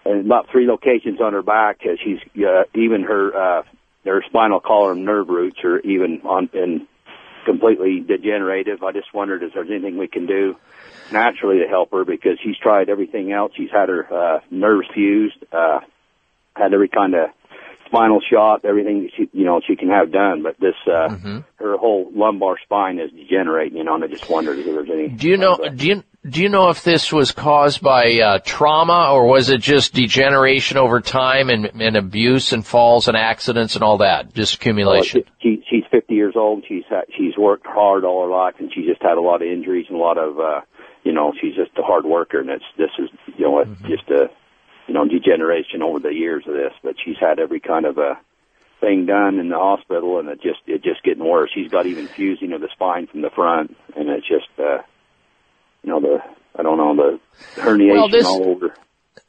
about 0.06 0.50
three 0.52 0.68
locations 0.68 1.22
on 1.22 1.34
her 1.34 1.44
back. 1.44 1.82
She's 1.82 2.20
uh, 2.44 2.64
even 2.76 3.04
her 3.04 3.36
uh, 3.60 3.64
her 4.06 4.24
spinal 4.28 4.60
column 4.60 5.06
nerve 5.06 5.28
roots 5.30 5.58
are 5.64 5.80
even 5.80 6.22
on 6.24 6.50
in 6.54 6.88
completely 7.46 8.00
degenerative. 8.00 8.84
I 8.84 8.92
just 8.92 9.14
wondered 9.14 9.44
if 9.44 9.54
there's 9.54 9.70
anything 9.70 9.98
we 9.98 10.08
can 10.08 10.26
do 10.26 10.56
naturally 11.12 11.60
to 11.60 11.68
help 11.68 11.92
her 11.92 12.04
because 12.04 12.38
she's 12.44 12.58
tried 12.58 12.90
everything 12.90 13.32
else. 13.32 13.54
She's 13.56 13.72
had 13.72 13.90
her 13.90 14.14
uh, 14.14 14.40
nerves 14.52 14.88
fused, 14.94 15.38
uh, 15.52 15.80
had 16.56 16.74
every 16.74 16.90
kind 16.90 17.16
of 17.16 17.30
spinal 17.88 18.20
shot, 18.32 18.66
everything 18.66 19.10
she, 19.16 19.30
you 19.34 19.46
know, 19.46 19.62
she 19.66 19.76
can 19.76 19.90
have 19.90 20.12
done. 20.12 20.44
But 20.44 20.60
this, 20.60 20.76
uh, 20.86 21.08
Mm-hmm. 21.10 21.40
her 21.56 21.78
whole 21.78 22.12
lumbar 22.14 22.58
spine 22.64 23.00
is 23.00 23.12
degenerating, 23.12 23.78
you 23.78 23.84
know, 23.84 23.96
and 23.96 24.04
I 24.04 24.08
just 24.08 24.30
wondered 24.30 24.60
if 24.60 24.66
there's 24.66 24.90
any. 24.92 25.08
Do 25.10 25.28
you 25.28 25.38
know? 25.38 25.58
Do 25.58 25.88
you 25.88 26.04
do 26.30 26.42
you 26.42 26.50
know 26.50 26.70
if 26.70 26.84
this 26.84 27.14
was 27.14 27.32
caused 27.32 27.82
by 27.82 28.20
uh, 28.20 28.40
trauma 28.44 29.12
or 29.14 29.28
was 29.28 29.50
it 29.50 29.62
just 29.62 29.94
degeneration 29.94 30.78
over 30.78 31.00
time 31.00 31.50
and, 31.50 31.82
and 31.82 31.96
abuse 31.96 32.52
and 32.52 32.66
falls 32.66 33.08
and 33.08 33.16
accidents 33.16 33.76
and 33.76 33.84
all 33.84 34.00
that? 34.00 34.34
Just 34.34 34.56
accumulation. 34.56 35.22
Well, 35.26 35.34
she, 35.42 35.64
she's 35.70 35.84
50 35.90 36.14
years 36.14 36.34
old. 36.36 36.66
She's 36.68 36.84
had, 36.90 37.06
she's 37.18 37.38
worked 37.38 37.66
hard 37.66 38.04
all 38.04 38.24
her 38.26 38.32
life, 38.32 38.56
and 38.60 38.72
she 38.74 38.86
just 38.86 39.02
had 39.02 39.18
a 39.18 39.22
lot 39.22 39.42
of 39.42 39.48
injuries 39.48 39.86
and 39.88 39.98
a 39.98 40.02
lot 40.02 40.18
of, 40.18 40.38
uh, 40.40 40.62
you 41.04 41.14
know, 41.14 41.32
she's 41.40 41.56
just 41.56 41.72
a 41.78 41.82
hard 41.84 42.04
worker, 42.04 42.42
and 42.42 42.50
it's 42.50 42.66
this 42.78 42.90
is, 43.00 43.10
you 43.38 43.46
know, 43.46 43.60
it's 43.60 43.82
just 43.84 44.10
a, 44.10 44.30
you 44.88 44.94
know, 44.94 45.06
degeneration 45.08 45.82
over 45.82 46.00
the 46.00 46.14
years 46.14 46.44
of 46.48 46.54
this. 46.54 46.74
But 46.84 46.96
she's 47.04 47.18
had 47.20 47.40
every 47.40 47.60
kind 47.60 47.86
of 47.86 47.98
a 47.98 48.18
thing 48.80 49.06
done 49.06 49.40
in 49.40 49.50
the 49.50 49.58
hospital, 49.58 50.20
and 50.20 50.30
it 50.30 50.42
just 50.42 50.60
it 50.68 50.84
just 50.84 51.04
getting 51.04 51.28
worse. 51.28 51.50
She's 51.54 51.72
got 51.72 51.86
even 51.86 52.08
fusing 52.08 52.54
of 52.54 52.62
the 52.62 52.70
spine 52.74 53.08
from 53.08 53.22
the 53.22 53.30
front, 53.30 53.76
and 53.96 54.10
it's 54.10 54.28
just, 54.28 54.48
uh, 54.60 54.82
you 55.84 55.90
know, 55.90 56.00
the 56.00 56.20
I 56.58 56.64
don't 56.64 56.78
know 56.78 56.96
the 56.96 57.20
herniation 57.62 57.94
Well, 57.94 58.10
this- 58.10 58.26
all 58.26 58.50
over. 58.50 58.74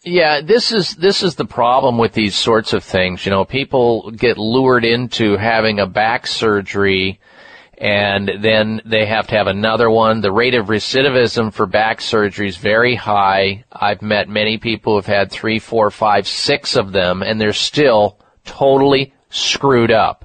Yeah, 0.04 0.42
this 0.42 0.70
is 0.70 0.94
this 0.94 1.22
is 1.22 1.34
the 1.34 1.44
problem 1.44 1.98
with 1.98 2.12
these 2.12 2.36
sorts 2.36 2.72
of 2.72 2.84
things. 2.84 3.26
You 3.26 3.30
know, 3.30 3.44
people 3.44 4.10
get 4.12 4.38
lured 4.38 4.84
into 4.84 5.36
having 5.36 5.80
a 5.80 5.86
back 5.86 6.26
surgery 6.26 7.18
and 7.78 8.28
then 8.40 8.82
they 8.84 9.06
have 9.06 9.28
to 9.28 9.36
have 9.36 9.46
another 9.46 9.88
one. 9.88 10.20
The 10.20 10.32
rate 10.32 10.54
of 10.54 10.66
recidivism 10.66 11.52
for 11.52 11.64
back 11.64 12.00
surgery 12.00 12.48
is 12.48 12.56
very 12.56 12.96
high. 12.96 13.64
I've 13.70 14.02
met 14.02 14.28
many 14.28 14.58
people 14.58 14.96
who've 14.96 15.06
had 15.06 15.30
three, 15.30 15.60
four, 15.60 15.90
five, 15.92 16.26
six 16.26 16.74
of 16.74 16.90
them 16.90 17.22
and 17.22 17.40
they're 17.40 17.52
still 17.52 18.18
totally 18.44 19.14
screwed 19.30 19.92
up. 19.92 20.24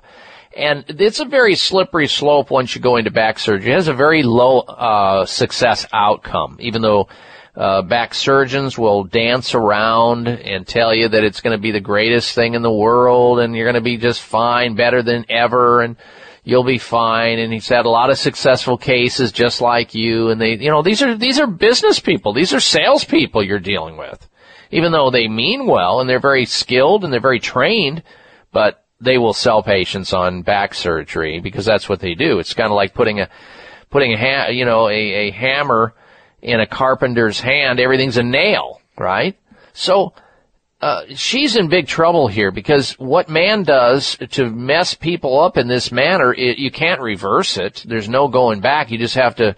And 0.57 0.83
it's 0.87 1.19
a 1.19 1.25
very 1.25 1.55
slippery 1.55 2.07
slope 2.07 2.49
once 2.49 2.75
you 2.75 2.81
go 2.81 2.97
into 2.97 3.11
back 3.11 3.37
surgery. 3.37 3.71
It 3.71 3.75
has 3.75 3.87
a 3.87 3.93
very 3.93 4.23
low 4.23 4.59
uh, 4.59 5.25
success 5.25 5.85
outcome, 5.93 6.57
even 6.59 6.81
though 6.81 7.07
uh, 7.55 7.83
back 7.83 8.15
surgeons 8.15 8.79
will 8.79 9.03
dance 9.03 9.53
around 9.53 10.27
and 10.27 10.65
tell 10.65 10.93
you 10.93 11.07
that 11.07 11.23
it's 11.23 11.41
going 11.41 11.55
to 11.55 11.61
be 11.61 11.71
the 11.71 11.79
greatest 11.79 12.33
thing 12.33 12.55
in 12.55 12.63
the 12.63 12.71
world 12.71 13.39
and 13.39 13.55
you're 13.55 13.65
going 13.65 13.75
to 13.75 13.81
be 13.81 13.97
just 13.97 14.21
fine, 14.21 14.75
better 14.75 15.03
than 15.03 15.25
ever, 15.29 15.81
and 15.81 15.97
you'll 16.43 16.63
be 16.63 16.77
fine. 16.77 17.39
And 17.39 17.53
he's 17.53 17.69
had 17.69 17.85
a 17.85 17.89
lot 17.89 18.09
of 18.09 18.17
successful 18.17 18.77
cases 18.77 19.31
just 19.31 19.61
like 19.61 19.95
you. 19.95 20.29
And 20.29 20.39
they, 20.39 20.57
you 20.57 20.69
know, 20.69 20.81
these 20.81 21.01
are 21.01 21.15
these 21.15 21.39
are 21.39 21.47
business 21.47 21.99
people. 21.99 22.33
These 22.33 22.53
are 22.53 22.59
salespeople 22.59 23.43
you're 23.43 23.59
dealing 23.59 23.97
with, 23.97 24.27
even 24.71 24.91
though 24.91 25.09
they 25.09 25.27
mean 25.27 25.67
well 25.67 25.99
and 25.99 26.09
they're 26.09 26.19
very 26.19 26.45
skilled 26.45 27.03
and 27.03 27.11
they're 27.11 27.19
very 27.19 27.39
trained, 27.39 28.03
but 28.51 28.85
they 28.99 29.17
will 29.17 29.33
sell 29.33 29.61
patients 29.63 30.13
on 30.13 30.43
back 30.43 30.73
surgery 30.73 31.39
because 31.39 31.65
that's 31.65 31.89
what 31.89 31.99
they 31.99 32.13
do. 32.13 32.39
It's 32.39 32.53
kind 32.53 32.69
of 32.69 32.75
like 32.75 32.93
putting 32.93 33.19
a 33.19 33.29
putting 33.89 34.13
a 34.13 34.17
ha- 34.17 34.49
you 34.49 34.65
know 34.65 34.87
a, 34.87 34.93
a 35.27 35.31
hammer 35.31 35.93
in 36.41 36.59
a 36.59 36.67
carpenter's 36.67 37.39
hand. 37.39 37.79
Everything's 37.79 38.17
a 38.17 38.23
nail, 38.23 38.81
right? 38.97 39.37
So 39.73 40.13
uh, 40.83 41.05
she's 41.15 41.55
in 41.55 41.69
big 41.69 41.87
trouble 41.87 42.27
here 42.27 42.51
because 42.51 42.91
what 42.99 43.29
man 43.29 43.63
does 43.63 44.17
to 44.31 44.49
mess 44.49 44.93
people 44.93 45.39
up 45.39 45.57
in 45.57 45.69
this 45.69 45.93
manner, 45.93 46.33
it, 46.33 46.57
you 46.57 46.69
can't 46.71 46.99
reverse 46.99 47.55
it. 47.55 47.85
There's 47.87 48.09
no 48.09 48.27
going 48.27 48.59
back. 48.59 48.91
You 48.91 48.97
just 48.97 49.15
have 49.15 49.35
to 49.35 49.55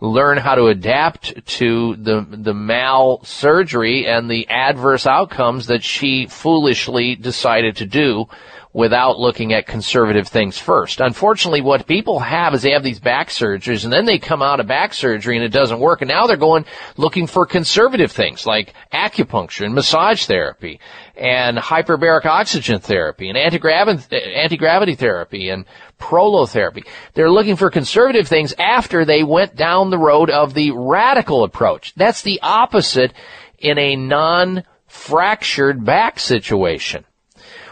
learn 0.00 0.36
how 0.36 0.56
to 0.56 0.66
adapt 0.66 1.46
to 1.46 1.94
the 1.94 2.26
the 2.28 2.54
mal 2.54 3.22
surgery 3.22 4.08
and 4.08 4.28
the 4.28 4.48
adverse 4.48 5.06
outcomes 5.06 5.68
that 5.68 5.84
she 5.84 6.26
foolishly 6.26 7.14
decided 7.14 7.76
to 7.76 7.86
do 7.86 8.26
without 8.74 9.20
looking 9.20 9.52
at 9.52 9.68
conservative 9.68 10.26
things 10.26 10.58
first. 10.58 11.00
Unfortunately, 11.00 11.60
what 11.60 11.86
people 11.86 12.18
have 12.18 12.52
is 12.54 12.62
they 12.62 12.72
have 12.72 12.82
these 12.82 12.98
back 12.98 13.28
surgeries 13.28 13.84
and 13.84 13.92
then 13.92 14.04
they 14.04 14.18
come 14.18 14.42
out 14.42 14.58
of 14.58 14.66
back 14.66 14.92
surgery 14.92 15.36
and 15.36 15.44
it 15.44 15.52
doesn't 15.52 15.78
work 15.78 16.02
and 16.02 16.08
now 16.08 16.26
they're 16.26 16.36
going 16.36 16.64
looking 16.96 17.28
for 17.28 17.46
conservative 17.46 18.10
things 18.10 18.44
like 18.46 18.74
acupuncture 18.92 19.64
and 19.64 19.76
massage 19.76 20.26
therapy 20.26 20.80
and 21.16 21.56
hyperbaric 21.56 22.26
oxygen 22.26 22.80
therapy 22.80 23.28
and 23.28 23.38
anti-gravity, 23.38 24.96
therapy 24.96 25.50
and 25.50 25.66
prolotherapy. 26.00 26.84
They're 27.14 27.30
looking 27.30 27.54
for 27.54 27.70
conservative 27.70 28.26
things 28.26 28.54
after 28.58 29.04
they 29.04 29.22
went 29.22 29.54
down 29.54 29.90
the 29.90 29.98
road 29.98 30.30
of 30.30 30.52
the 30.52 30.72
radical 30.72 31.44
approach. 31.44 31.94
That's 31.94 32.22
the 32.22 32.40
opposite 32.42 33.12
in 33.56 33.78
a 33.78 33.94
non-fractured 33.94 35.84
back 35.84 36.18
situation 36.18 37.04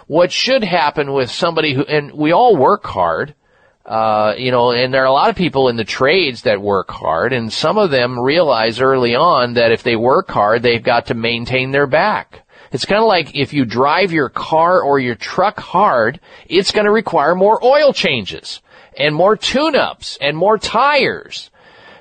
what 0.06 0.32
should 0.32 0.64
happen 0.64 1.12
with 1.12 1.30
somebody 1.30 1.74
who, 1.74 1.82
and 1.82 2.12
we 2.12 2.32
all 2.32 2.56
work 2.56 2.84
hard, 2.84 3.34
uh, 3.84 4.34
you 4.36 4.50
know, 4.50 4.70
and 4.70 4.94
there 4.94 5.02
are 5.02 5.06
a 5.06 5.12
lot 5.12 5.30
of 5.30 5.36
people 5.36 5.68
in 5.68 5.76
the 5.76 5.84
trades 5.84 6.42
that 6.42 6.60
work 6.60 6.90
hard, 6.90 7.32
and 7.32 7.52
some 7.52 7.78
of 7.78 7.90
them 7.90 8.18
realize 8.18 8.80
early 8.80 9.14
on 9.14 9.54
that 9.54 9.72
if 9.72 9.82
they 9.82 9.96
work 9.96 10.30
hard, 10.30 10.62
they've 10.62 10.82
got 10.82 11.06
to 11.06 11.14
maintain 11.14 11.70
their 11.70 11.86
back. 11.86 12.42
It's 12.70 12.84
kind 12.86 13.02
of 13.02 13.08
like 13.08 13.34
if 13.34 13.52
you 13.52 13.64
drive 13.64 14.12
your 14.12 14.30
car 14.30 14.80
or 14.80 14.98
your 14.98 15.14
truck 15.14 15.58
hard, 15.60 16.20
it's 16.46 16.70
going 16.70 16.86
to 16.86 16.90
require 16.90 17.34
more 17.34 17.62
oil 17.62 17.92
changes 17.92 18.62
and 18.96 19.14
more 19.14 19.36
tune-ups 19.36 20.16
and 20.20 20.36
more 20.36 20.58
tires. 20.58 21.50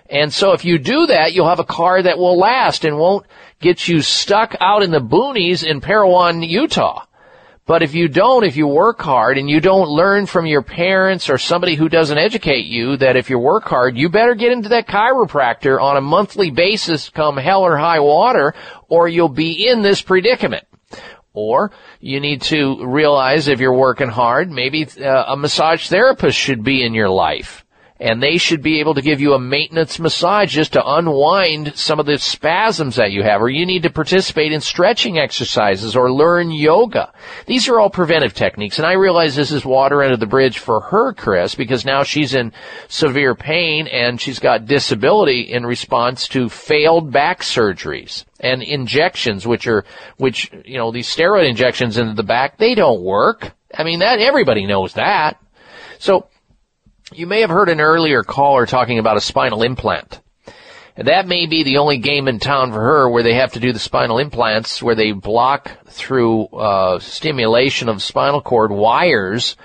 And 0.09 0.31
so 0.31 0.51
if 0.53 0.63
you 0.63 0.77
do 0.77 1.07
that, 1.07 1.33
you'll 1.33 1.49
have 1.49 1.59
a 1.59 1.65
car 1.65 2.01
that 2.01 2.17
will 2.17 2.37
last 2.37 2.85
and 2.85 2.97
won't 2.97 3.25
get 3.59 3.87
you 3.87 4.01
stuck 4.01 4.55
out 4.59 4.83
in 4.83 4.91
the 4.91 4.99
boonies 4.99 5.65
in 5.65 5.81
Parowan, 5.81 6.43
Utah. 6.43 7.05
But 7.71 7.83
if 7.83 7.95
you 7.95 8.09
don't, 8.09 8.43
if 8.43 8.57
you 8.57 8.67
work 8.67 9.01
hard 9.01 9.37
and 9.37 9.49
you 9.49 9.61
don't 9.61 9.87
learn 9.87 10.25
from 10.25 10.45
your 10.45 10.61
parents 10.61 11.29
or 11.29 11.37
somebody 11.37 11.75
who 11.75 11.87
doesn't 11.87 12.17
educate 12.17 12.65
you 12.65 12.97
that 12.97 13.15
if 13.15 13.29
you 13.29 13.39
work 13.39 13.63
hard, 13.63 13.97
you 13.97 14.09
better 14.09 14.35
get 14.35 14.51
into 14.51 14.67
that 14.67 14.89
chiropractor 14.89 15.81
on 15.81 15.95
a 15.95 16.01
monthly 16.01 16.51
basis 16.51 17.07
come 17.07 17.37
hell 17.37 17.61
or 17.61 17.77
high 17.77 18.01
water 18.01 18.53
or 18.89 19.07
you'll 19.07 19.29
be 19.29 19.69
in 19.69 19.83
this 19.83 20.01
predicament. 20.01 20.67
Or 21.33 21.71
you 22.01 22.19
need 22.19 22.41
to 22.41 22.85
realize 22.85 23.47
if 23.47 23.61
you're 23.61 23.71
working 23.71 24.09
hard, 24.09 24.51
maybe 24.51 24.85
uh, 24.99 25.23
a 25.27 25.37
massage 25.37 25.87
therapist 25.87 26.37
should 26.37 26.65
be 26.65 26.83
in 26.85 26.93
your 26.93 27.09
life. 27.09 27.60
And 28.01 28.21
they 28.21 28.37
should 28.37 28.63
be 28.63 28.79
able 28.79 28.95
to 28.95 29.01
give 29.03 29.21
you 29.21 29.33
a 29.33 29.39
maintenance 29.39 29.99
massage 29.99 30.51
just 30.51 30.73
to 30.73 30.83
unwind 30.83 31.73
some 31.75 31.99
of 31.99 32.07
the 32.07 32.17
spasms 32.17 32.95
that 32.95 33.11
you 33.11 33.21
have. 33.21 33.43
Or 33.43 33.47
you 33.47 33.63
need 33.63 33.83
to 33.83 33.91
participate 33.91 34.51
in 34.51 34.59
stretching 34.59 35.19
exercises 35.19 35.95
or 35.95 36.11
learn 36.11 36.49
yoga. 36.49 37.13
These 37.45 37.69
are 37.69 37.79
all 37.79 37.91
preventive 37.91 38.33
techniques. 38.33 38.79
And 38.79 38.87
I 38.87 38.93
realize 38.93 39.35
this 39.35 39.51
is 39.51 39.63
water 39.63 40.01
under 40.01 40.17
the 40.17 40.25
bridge 40.25 40.57
for 40.57 40.81
her, 40.81 41.13
Chris, 41.13 41.53
because 41.53 41.85
now 41.85 42.01
she's 42.01 42.33
in 42.33 42.53
severe 42.87 43.35
pain 43.35 43.85
and 43.85 44.19
she's 44.19 44.39
got 44.39 44.65
disability 44.65 45.41
in 45.41 45.63
response 45.63 46.27
to 46.29 46.49
failed 46.49 47.11
back 47.11 47.41
surgeries 47.41 48.25
and 48.39 48.63
injections, 48.63 49.45
which 49.45 49.67
are, 49.67 49.85
which, 50.17 50.51
you 50.65 50.79
know, 50.79 50.91
these 50.91 51.07
steroid 51.07 51.47
injections 51.47 51.99
into 51.99 52.15
the 52.15 52.23
back, 52.23 52.57
they 52.57 52.73
don't 52.73 53.03
work. 53.03 53.51
I 53.71 53.83
mean, 53.83 53.99
that, 53.99 54.17
everybody 54.17 54.65
knows 54.65 54.93
that. 54.93 55.39
So, 55.99 56.27
you 57.13 57.27
may 57.27 57.41
have 57.41 57.49
heard 57.49 57.69
an 57.69 57.81
earlier 57.81 58.23
caller 58.23 58.65
talking 58.65 58.99
about 58.99 59.17
a 59.17 59.21
spinal 59.21 59.63
implant. 59.63 60.21
And 60.95 61.07
that 61.07 61.27
may 61.27 61.45
be 61.45 61.63
the 61.63 61.77
only 61.77 61.97
game 61.97 62.27
in 62.27 62.39
town 62.39 62.71
for 62.71 62.79
her 62.79 63.09
where 63.09 63.23
they 63.23 63.35
have 63.35 63.53
to 63.53 63.59
do 63.59 63.71
the 63.71 63.79
spinal 63.79 64.17
implants, 64.17 64.83
where 64.83 64.95
they 64.95 65.13
block 65.13 65.71
through 65.87 66.45
uh, 66.47 66.99
stimulation 66.99 67.87
of 67.89 68.03
spinal 68.03 68.41
cord 68.41 68.71
wires, 68.71 69.55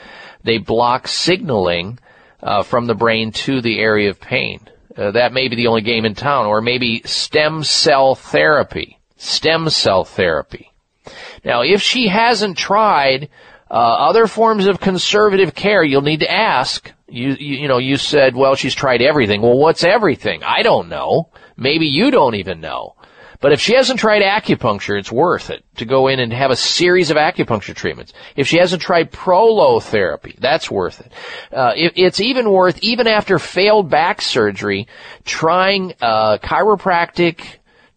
they 0.45 0.59
block 0.59 1.09
signaling 1.09 1.99
uh, 2.43 2.63
from 2.63 2.87
the 2.87 2.95
brain 2.95 3.33
to 3.33 3.61
the 3.61 3.81
area 3.81 4.11
of 4.11 4.21
pain. 4.21 4.61
Uh, 4.97 5.11
that 5.11 5.33
may 5.33 5.49
be 5.49 5.57
the 5.57 5.67
only 5.67 5.83
game 5.83 6.05
in 6.05 6.15
town, 6.15 6.47
or 6.47 6.61
maybe 6.61 7.03
stem 7.05 7.65
cell 7.65 8.15
therapy. 8.15 8.99
Stem 9.17 9.69
cell 9.69 10.05
therapy. 10.05 10.71
Now, 11.45 11.63
if 11.63 11.83
she 11.83 12.09
hasn't 12.09 12.57
tried 12.57 13.29
uh, 13.71 13.75
other 13.75 14.27
forms 14.27 14.67
of 14.67 14.81
conservative 14.81 15.55
care, 15.55 15.83
you'll 15.83 16.03
need 16.03 16.21
to 16.21 16.31
ask. 16.31 16.93
You, 17.09 17.37
you, 17.39 17.57
you 17.57 17.69
know, 17.69 17.79
you 17.79 17.97
said, 17.97 18.37
well, 18.37 18.55
she's 18.55 18.75
tried 18.75 19.03
everything. 19.03 19.43
Well, 19.43 19.59
what's 19.59 19.85
everything? 19.85 20.43
I 20.43 20.63
don't 20.63 20.89
know. 20.89 21.31
Maybe 21.57 21.87
you 21.87 22.11
don't 22.11 22.35
even 22.35 22.61
know. 22.61 22.97
But 23.41 23.53
if 23.53 23.61
she 23.61 23.75
hasn't 23.75 24.01
tried 24.01 24.23
acupuncture, 24.23 24.99
it's 24.99 25.13
worth 25.13 25.51
it 25.51 25.65
to 25.77 25.85
go 25.85 26.09
in 26.09 26.21
and 26.21 26.33
have 26.33 26.51
a 26.51 26.57
series 26.57 27.11
of 27.11 27.17
acupuncture 27.17 27.75
treatments. 27.75 28.13
If 28.35 28.49
she 28.49 28.59
hasn't 28.59 28.83
tried 28.83 29.13
prolotherapy, 29.13 30.39
that's 30.39 30.71
worth 30.71 31.01
it. 31.01 31.13
Uh, 31.53 31.73
it 31.77 31.93
it's 31.97 32.21
even 32.21 32.51
worth, 32.51 32.79
even 32.83 33.07
after 33.07 33.39
failed 33.39 33.91
back 33.91 34.23
surgery, 34.23 34.89
trying 35.25 35.93
uh, 36.01 36.39
chiropractic 36.39 37.45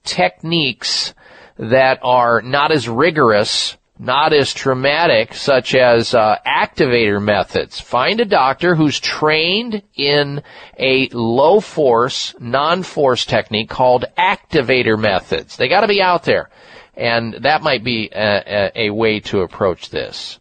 techniques 0.04 1.14
that 1.58 2.00
are 2.04 2.42
not 2.42 2.72
as 2.72 2.90
rigorous 2.90 3.78
not 4.00 4.32
as 4.32 4.54
traumatic, 4.54 5.34
such 5.34 5.76
as 5.76 6.16
uh, 6.16 6.38
activator 6.48 7.22
methods. 7.22 7.82
Find 7.82 8.22
a 8.22 8.26
doctor 8.26 8.74
who's 8.74 8.98
trained 8.98 9.84
in 9.94 10.42
a 10.78 11.10
low 11.10 11.60
force, 11.60 12.34
non 12.40 12.84
force 12.84 13.26
technique 13.26 13.70
called 13.70 14.06
activator 14.18 14.98
methods. 14.98 15.58
They 15.58 15.68
got 15.68 15.82
to 15.82 15.88
be 15.88 16.02
out 16.02 16.24
there, 16.24 16.50
and 16.96 17.34
that 17.42 17.62
might 17.62 17.84
be 17.84 18.10
a, 18.14 18.72
a, 18.76 18.88
a 18.88 18.90
way 18.92 19.20
to 19.20 19.42
approach 19.42 19.90
this. 19.90 20.40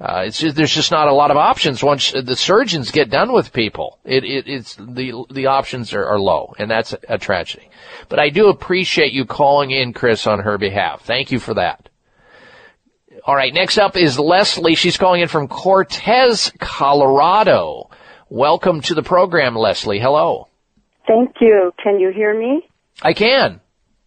Uh, 0.00 0.28
just, 0.28 0.56
there's 0.56 0.74
just 0.74 0.90
not 0.90 1.06
a 1.06 1.12
lot 1.12 1.30
of 1.30 1.36
options 1.36 1.84
once 1.84 2.10
the 2.10 2.34
surgeons 2.34 2.90
get 2.90 3.10
done 3.10 3.32
with 3.32 3.52
people. 3.52 3.98
It, 4.04 4.24
it 4.24 4.48
it's 4.48 4.74
the 4.74 5.24
the 5.30 5.46
options 5.46 5.94
are, 5.94 6.04
are 6.04 6.18
low, 6.18 6.52
and 6.58 6.68
that's 6.68 6.94
a, 6.94 6.98
a 7.10 7.18
tragedy. 7.18 7.70
But 8.08 8.18
I 8.18 8.30
do 8.30 8.48
appreciate 8.48 9.12
you 9.12 9.24
calling 9.24 9.70
in, 9.70 9.92
Chris, 9.92 10.26
on 10.26 10.40
her 10.40 10.58
behalf. 10.58 11.02
Thank 11.02 11.30
you 11.30 11.38
for 11.38 11.54
that. 11.54 11.85
All 13.26 13.34
right, 13.34 13.52
next 13.52 13.76
up 13.78 13.96
is 13.96 14.18
Leslie. 14.20 14.76
She's 14.76 14.96
calling 14.96 15.20
in 15.20 15.26
from 15.28 15.48
Cortez, 15.48 16.52
Colorado. 16.60 17.90
Welcome 18.28 18.82
to 18.82 18.94
the 18.94 19.02
program, 19.02 19.56
Leslie. 19.56 19.98
Hello. 19.98 20.46
Thank 21.08 21.34
you. 21.40 21.72
Can 21.82 21.98
you 21.98 22.12
hear 22.12 22.38
me? 22.38 22.68
I 23.02 23.14
can. 23.14 23.60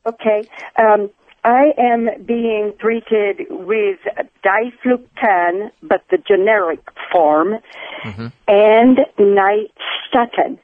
Okay. 0.06 0.44
Um, 0.78 1.10
I 1.44 1.74
am 1.78 2.08
being 2.26 2.74
treated 2.80 3.48
with 3.50 4.00
diflucan, 4.44 5.72
but 5.84 6.04
the 6.10 6.18
generic 6.26 6.80
form, 7.12 7.56
Mm-hmm. 8.06 8.28
and 8.48 8.98
nystatin. 9.20 10.58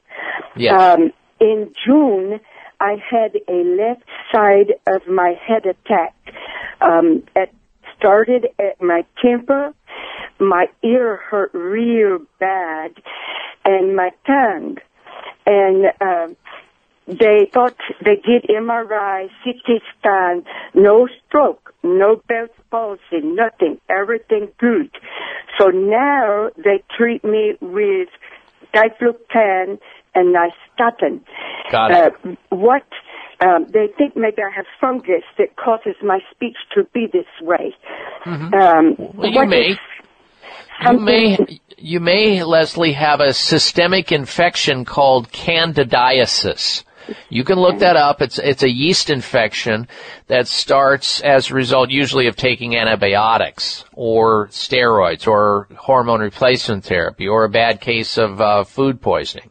Yes. 0.55 0.81
Um, 0.81 1.11
in 1.41 1.73
June, 1.85 2.39
I 2.79 2.95
had 3.11 3.35
a 3.49 3.63
left 3.77 4.03
side 4.31 4.75
of 4.87 5.05
my 5.05 5.33
head 5.45 5.65
attack. 5.65 6.15
Um, 6.79 7.23
it 7.35 7.53
started 8.05 8.45
at 8.59 8.79
my 8.79 9.03
temple. 9.19 9.73
My 10.39 10.67
ear 10.83 11.15
hurt 11.15 11.51
real 11.53 12.19
bad, 12.39 12.91
and 13.63 13.95
my 13.95 14.11
tongue. 14.27 14.77
And 15.47 15.85
um, 16.01 16.35
they 17.07 17.49
thought 17.51 17.75
they 18.03 18.17
did 18.17 18.43
MRI, 18.43 19.29
CT 19.43 19.81
scan, 19.97 20.43
no 20.75 21.07
stroke, 21.27 21.73
no 21.83 22.21
Bell's 22.27 22.49
palsy, 22.69 23.21
nothing, 23.23 23.79
everything 23.89 24.49
good. 24.59 24.91
So 25.57 25.69
now 25.69 26.49
they 26.57 26.83
treat 26.95 27.23
me 27.23 27.53
with 27.59 28.09
diflucan 28.71 29.79
and 30.13 30.35
nystatin. 30.35 31.21
Got 31.71 31.91
it. 31.91 32.13
Uh, 32.23 32.35
what 32.49 32.85
um, 33.45 33.67
they 33.71 33.87
think 33.97 34.15
maybe 34.15 34.41
I 34.41 34.49
have 34.55 34.65
fungus 34.81 35.23
that 35.37 35.55
causes 35.55 35.95
my 36.03 36.19
speech 36.31 36.57
to 36.73 36.83
be 36.93 37.07
this 37.11 37.25
way. 37.41 37.75
Um, 38.25 38.51
Mm-hmm. 38.51 39.17
Well, 39.17 39.31
you 39.31 39.45
may. 39.45 39.77
You 40.81 40.99
may, 40.99 41.37
you 41.77 41.99
may, 42.01 42.43
Leslie, 42.43 42.93
have 42.93 43.21
a 43.21 43.33
systemic 43.33 44.11
infection 44.11 44.83
called 44.83 45.31
candidiasis. 45.31 46.83
You 47.29 47.43
can 47.43 47.59
look 47.59 47.79
that 47.79 47.95
up. 47.95 48.21
It's, 48.21 48.39
it's 48.39 48.63
a 48.63 48.69
yeast 48.69 49.09
infection 49.09 49.87
that 50.27 50.47
starts 50.47 51.21
as 51.21 51.49
a 51.49 51.53
result 51.53 51.91
usually 51.91 52.27
of 52.27 52.35
taking 52.35 52.75
antibiotics 52.75 53.85
or 53.93 54.47
steroids 54.47 55.27
or 55.27 55.67
hormone 55.77 56.19
replacement 56.19 56.83
therapy 56.83 57.27
or 57.27 57.45
a 57.45 57.49
bad 57.49 57.79
case 57.79 58.17
of 58.17 58.41
uh, 58.41 58.63
food 58.63 59.01
poisoning. 59.01 59.49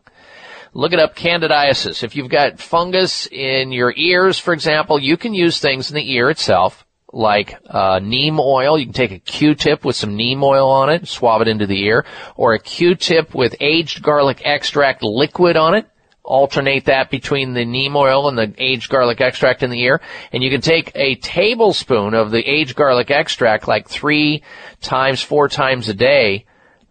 Look 0.77 0.93
it 0.93 0.99
up, 0.99 1.15
candidiasis. 1.15 2.03
If 2.03 2.17
you've 2.17 2.29
got 2.29 2.59
fungus 2.59 3.29
in 3.31 3.71
your 3.71 3.95
ears, 3.97 4.41
for 4.41 4.53
example, 4.53 4.99
you 4.99 5.17
can 5.17 5.33
use 5.33 5.61
things 5.61 5.89
in 5.89 5.95
the 5.95 6.13
ear 6.13 6.31
itself, 6.31 6.85
like 7.13 7.57
uh, 7.71 8.01
neem 8.03 8.41
oil. 8.41 8.77
You 8.77 8.87
can 8.87 8.93
take 8.93 9.13
a 9.13 9.21
Q-tip 9.21 9.85
with 9.85 9.95
some 9.95 10.17
neem 10.17 10.43
oil 10.43 10.69
on 10.69 10.91
it, 10.91 11.07
swab 11.07 11.43
it 11.43 11.49
into 11.49 11.69
the 11.69 11.81
ear, 11.85 12.05
or 12.35 12.55
a 12.55 12.59
Q-tip 12.59 13.37
with 13.37 13.55
aged 13.61 14.03
garlic 14.03 14.43
extract 14.45 15.05
liquid 15.05 15.57
on 15.57 15.77
it. 15.77 15.87
Alternate 16.25 16.87
that 16.87 17.09
between 17.09 17.55
the 17.55 17.65
neem 17.65 17.95
oil 17.95 18.29
and 18.29 18.37
the 18.37 18.53
aged 18.59 18.91
garlic 18.91 19.21
extract 19.21 19.63
in 19.63 19.71
the 19.71 19.81
ear, 19.81 20.01
and 20.33 20.43
you 20.43 20.51
can 20.51 20.63
take 20.63 20.91
a 20.97 21.15
tablespoon 21.17 22.15
of 22.15 22.33
the 22.33 22.43
aged 22.43 22.75
garlic 22.75 23.13
extract, 23.13 23.69
like 23.69 23.89
three 23.89 24.43
times, 24.81 25.23
four 25.23 25.49
times 25.49 25.89
a 25.89 25.95
day, 25.95 26.47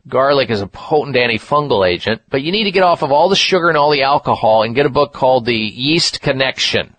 Garlic 0.07 0.49
is 0.49 0.59
a 0.59 0.67
potent 0.67 1.15
antifungal 1.15 1.87
agent, 1.87 2.21
but 2.29 2.41
you 2.41 2.51
need 2.51 2.65
to 2.65 2.71
get 2.71 2.83
off 2.83 3.03
of 3.03 3.13
all 3.13 3.29
the 3.29 3.37
sugar 3.37 3.69
and 3.69 3.77
all 3.77 3.89
the 3.89 4.03
alcohol 4.03 4.63
and 4.63 4.75
get 4.75 4.85
a 4.85 4.89
book 4.89 5.13
called 5.13 5.45
The 5.45 5.55
Yeast 5.55 6.19
Connection. 6.19 6.93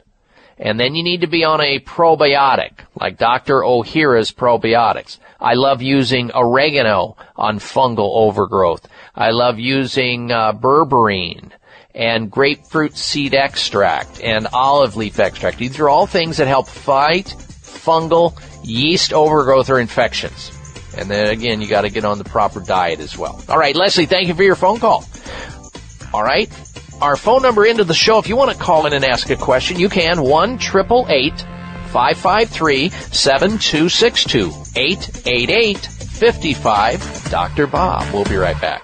And 0.58 0.80
then 0.80 0.94
you 0.94 1.02
need 1.02 1.20
to 1.20 1.26
be 1.26 1.44
on 1.44 1.60
a 1.60 1.80
probiotic, 1.80 2.72
like 2.98 3.18
Dr. 3.18 3.60
Ohhira's 3.60 4.32
probiotics. 4.32 5.18
I 5.38 5.52
love 5.52 5.82
using 5.82 6.30
oregano 6.34 7.18
on 7.36 7.58
fungal 7.58 8.10
overgrowth. 8.14 8.88
I 9.14 9.32
love 9.32 9.58
using 9.58 10.32
uh, 10.32 10.54
berberine 10.54 11.50
and 11.94 12.30
grapefruit 12.30 12.96
seed 12.96 13.34
extract 13.34 14.22
and 14.22 14.46
olive 14.54 14.96
leaf 14.96 15.20
extract. 15.20 15.58
These 15.58 15.78
are 15.78 15.90
all 15.90 16.06
things 16.06 16.38
that 16.38 16.46
help 16.46 16.68
fight 16.68 17.26
fungal 17.26 18.40
yeast 18.64 19.12
overgrowth 19.12 19.68
or 19.68 19.78
infections. 19.78 20.52
And 20.96 21.10
then 21.10 21.28
again, 21.28 21.60
you 21.60 21.68
got 21.68 21.82
to 21.82 21.90
get 21.90 22.04
on 22.04 22.18
the 22.18 22.24
proper 22.24 22.60
diet 22.60 23.00
as 23.00 23.16
well. 23.16 23.42
All 23.48 23.58
right, 23.58 23.74
Leslie, 23.74 24.06
thank 24.06 24.28
you 24.28 24.34
for 24.34 24.42
your 24.42 24.56
phone 24.56 24.78
call. 24.78 25.04
All 26.12 26.22
right. 26.22 26.50
Our 27.00 27.16
phone 27.16 27.42
number 27.42 27.66
into 27.66 27.84
the 27.84 27.94
show, 27.94 28.18
if 28.18 28.28
you 28.28 28.36
want 28.36 28.52
to 28.52 28.56
call 28.56 28.86
in 28.86 28.92
and 28.92 29.04
ask 29.04 29.28
a 29.30 29.36
question, 29.36 29.78
you 29.78 29.88
can. 29.88 30.22
1 30.22 30.58
553 31.94 32.88
7262 32.88 34.52
888 34.76 35.78
55 35.78 37.30
Dr. 37.30 37.66
Bob. 37.66 38.12
We'll 38.12 38.24
be 38.24 38.36
right 38.36 38.60
back. 38.60 38.83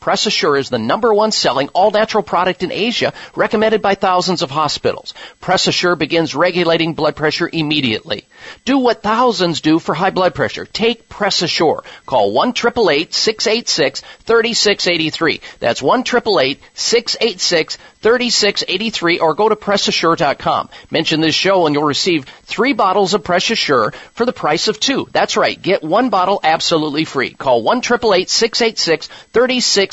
Press 0.00 0.24
Assure 0.24 0.56
is 0.56 0.70
the 0.70 0.78
number 0.78 1.12
one 1.12 1.30
selling 1.30 1.68
all 1.68 1.90
natural 1.90 2.22
product 2.22 2.62
in 2.62 2.72
Asia, 2.72 3.12
recommended 3.36 3.82
by 3.82 3.94
thousands 3.94 4.40
of 4.40 4.50
hospitals. 4.50 5.12
Press 5.42 5.66
Assure 5.66 5.94
begins 5.94 6.34
regulating 6.34 6.94
blood 6.94 7.16
pressure 7.16 7.50
immediately. 7.52 8.24
Do 8.64 8.78
what 8.78 9.02
thousands 9.02 9.60
do 9.60 9.78
for 9.78 9.94
high 9.94 10.08
blood 10.08 10.34
pressure. 10.34 10.64
Take 10.64 11.10
Press 11.10 11.42
Assure. 11.42 11.84
Call 12.06 12.32
1 12.32 12.56
686 12.56 14.00
3683. 14.00 15.40
That's 15.58 15.82
1 15.82 16.06
686 16.06 17.78
3683 18.00 19.18
or 19.18 19.34
go 19.34 19.50
to 19.50 19.56
PressAssure.com. 19.56 20.70
Mention 20.90 21.20
this 21.20 21.34
show 21.34 21.66
and 21.66 21.74
you'll 21.74 21.84
receive 21.84 22.24
three 22.44 22.72
bottles 22.72 23.12
of 23.12 23.22
Press 23.22 23.50
Assure 23.50 23.92
for 24.14 24.24
the 24.24 24.32
price 24.32 24.68
of 24.68 24.80
two. 24.80 25.06
That's 25.12 25.36
right. 25.36 25.60
Get 25.60 25.84
one 25.84 26.08
bottle 26.08 26.40
absolutely 26.42 27.04
free. 27.04 27.34
Call 27.34 27.62
1 27.62 27.82
686 27.82 29.06
3683. 29.06 29.89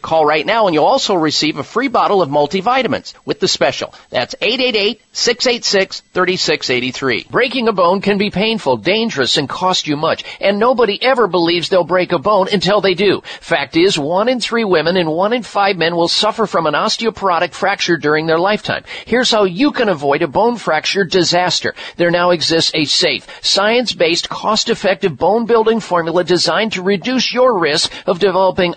Call 0.00 0.24
right 0.24 0.46
now 0.46 0.66
and 0.66 0.74
you'll 0.74 0.84
also 0.84 1.14
receive 1.14 1.58
a 1.58 1.64
free 1.64 1.88
bottle 1.88 2.22
of 2.22 2.30
multivitamins 2.30 3.14
with 3.24 3.40
the 3.40 3.48
special. 3.48 3.92
That's 4.10 4.34
888-686-3683. 4.36 7.30
Breaking 7.30 7.68
a 7.68 7.72
bone 7.72 8.00
can 8.00 8.18
be 8.18 8.30
painful, 8.30 8.78
dangerous, 8.78 9.36
and 9.36 9.48
cost 9.48 9.86
you 9.86 9.96
much. 9.96 10.24
And 10.40 10.58
nobody 10.58 11.02
ever 11.02 11.26
believes 11.26 11.68
they'll 11.68 11.84
break 11.84 12.12
a 12.12 12.18
bone 12.18 12.48
until 12.52 12.80
they 12.80 12.94
do. 12.94 13.22
Fact 13.40 13.76
is, 13.76 13.98
one 13.98 14.28
in 14.28 14.40
three 14.40 14.64
women 14.64 14.96
and 14.96 15.10
one 15.10 15.32
in 15.32 15.42
five 15.42 15.76
men 15.76 15.96
will 15.96 16.08
suffer 16.08 16.46
from 16.46 16.66
an 16.66 16.74
osteoporotic 16.74 17.52
fracture 17.52 17.96
during 17.96 18.26
their 18.26 18.38
lifetime. 18.38 18.84
Here's 19.04 19.30
how 19.30 19.44
you 19.44 19.72
can 19.72 19.88
avoid 19.88 20.22
a 20.22 20.28
bone 20.28 20.56
fracture 20.56 21.04
disaster. 21.04 21.74
There 21.96 22.10
now 22.10 22.30
exists 22.30 22.72
a 22.74 22.84
safe, 22.84 23.26
science-based, 23.44 24.28
cost-effective 24.28 25.16
bone 25.16 25.46
building 25.46 25.80
formula 25.80 26.24
designed 26.24 26.72
to 26.72 26.82
reduce 26.82 27.32
your 27.32 27.58
risk 27.58 27.92
of 28.06 28.18
developing 28.18 28.74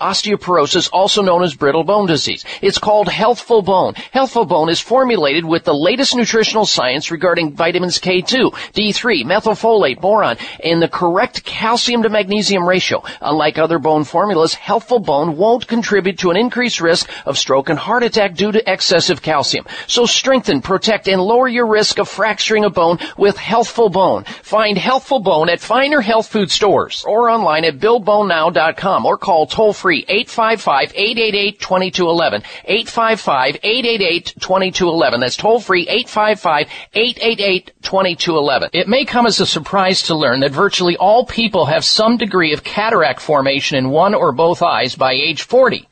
osteoporosis, 0.50 0.90
also 0.92 1.22
known 1.22 1.44
as 1.44 1.56
brittle 1.56 1.84
bone 1.84 2.08
disease. 2.08 2.46
It's 2.62 2.78
called 2.78 3.08
Healthful 3.08 3.62
Bone. 3.62 3.94
Healthful 4.12 4.46
Bone 4.46 4.70
is 4.70 4.80
formulated 4.80 5.46
with 5.46 5.64
the 5.64 5.74
latest 5.74 6.16
nutritional 6.16 6.66
science 6.66 7.12
regarding 7.12 7.54
vitamins 7.54 8.00
K2, 8.00 8.52
D3, 8.74 9.24
methylfolate, 9.24 10.00
boron, 10.00 10.38
and 10.64 10.82
the 10.82 10.88
correct 10.88 11.44
calcium 11.44 12.04
to 12.04 12.10
magnesium 12.10 12.68
ratio. 12.68 13.04
Unlike 13.22 13.58
other 13.58 13.80
bone 13.80 14.04
formulas, 14.04 14.54
Healthful 14.54 15.00
Bone 15.00 15.38
won't 15.38 15.68
contribute 15.68 16.20
to 16.20 16.32
an 16.32 16.38
increased 16.38 16.82
risk 16.82 17.10
of 17.26 17.38
stroke 17.38 17.70
and 17.70 17.80
heart 17.80 18.04
attack 18.04 18.36
due 18.36 18.52
to 18.52 18.72
excessive 18.72 19.22
calcium. 19.22 19.66
So 19.88 20.06
strengthen, 20.06 20.62
protect, 20.62 21.08
and 21.08 21.22
lower 21.22 21.48
your 21.48 21.68
risk 21.68 22.00
of 22.00 22.08
fracturing 22.08 22.66
a 22.66 22.70
bone 22.70 23.00
with 23.18 23.38
Healthful 23.38 23.90
Bone. 23.90 24.24
Find 24.24 24.78
Healthful 24.78 25.20
Bone 25.20 25.50
at 25.50 25.60
finer 25.60 26.02
health 26.02 26.28
food 26.28 26.52
stores 26.52 27.04
or 27.08 27.30
online 27.30 27.66
at 27.66 27.80
buildbonenow.com 27.80 29.06
or 29.06 29.18
call 29.18 29.48
toll 29.48 29.74
free 29.74 30.06
855-888-2211. 30.40 32.44
855-888-2211. 32.70 35.20
That's 35.20 35.36
toll 35.36 35.60
free 35.60 35.86
855-888 35.88 37.72
2211. 37.82 38.70
It 38.74 38.88
may 38.88 39.04
come 39.06 39.26
as 39.26 39.42
a 39.42 39.46
surprise 39.46 40.02
to 40.04 40.16
learn 40.16 40.40
that 40.42 40.52
virtually 40.52 40.96
all 40.98 41.26
people 41.26 41.66
have 41.66 41.84
some 41.84 42.18
degree 42.18 42.54
of 42.54 42.64
cataract 42.64 43.20
formation 43.20 43.78
in 43.78 43.90
one 43.90 44.14
or 44.16 44.32
both 44.32 44.62
eyes 44.62 44.96
by 44.96 45.14
age 45.14 45.42
40. 45.42 45.89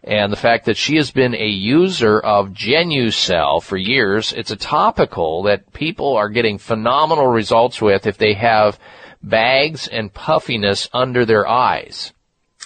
and 0.04 0.32
the 0.32 0.36
fact 0.36 0.66
that 0.66 0.76
she 0.76 0.96
has 0.96 1.10
been 1.10 1.34
a 1.34 1.48
user 1.48 2.20
of 2.20 2.50
Genucell 2.50 3.62
for 3.62 3.76
years. 3.76 4.32
It's 4.32 4.50
a 4.50 4.56
topical 4.56 5.42
that 5.42 5.72
people 5.72 6.16
are 6.16 6.28
getting 6.28 6.58
phenomenal 6.58 7.26
results 7.26 7.82
with 7.82 8.06
if 8.06 8.16
they 8.16 8.34
have 8.34 8.78
bags 9.22 9.88
and 9.88 10.14
puffiness 10.14 10.88
under 10.92 11.24
their 11.24 11.46
eyes. 11.46 12.12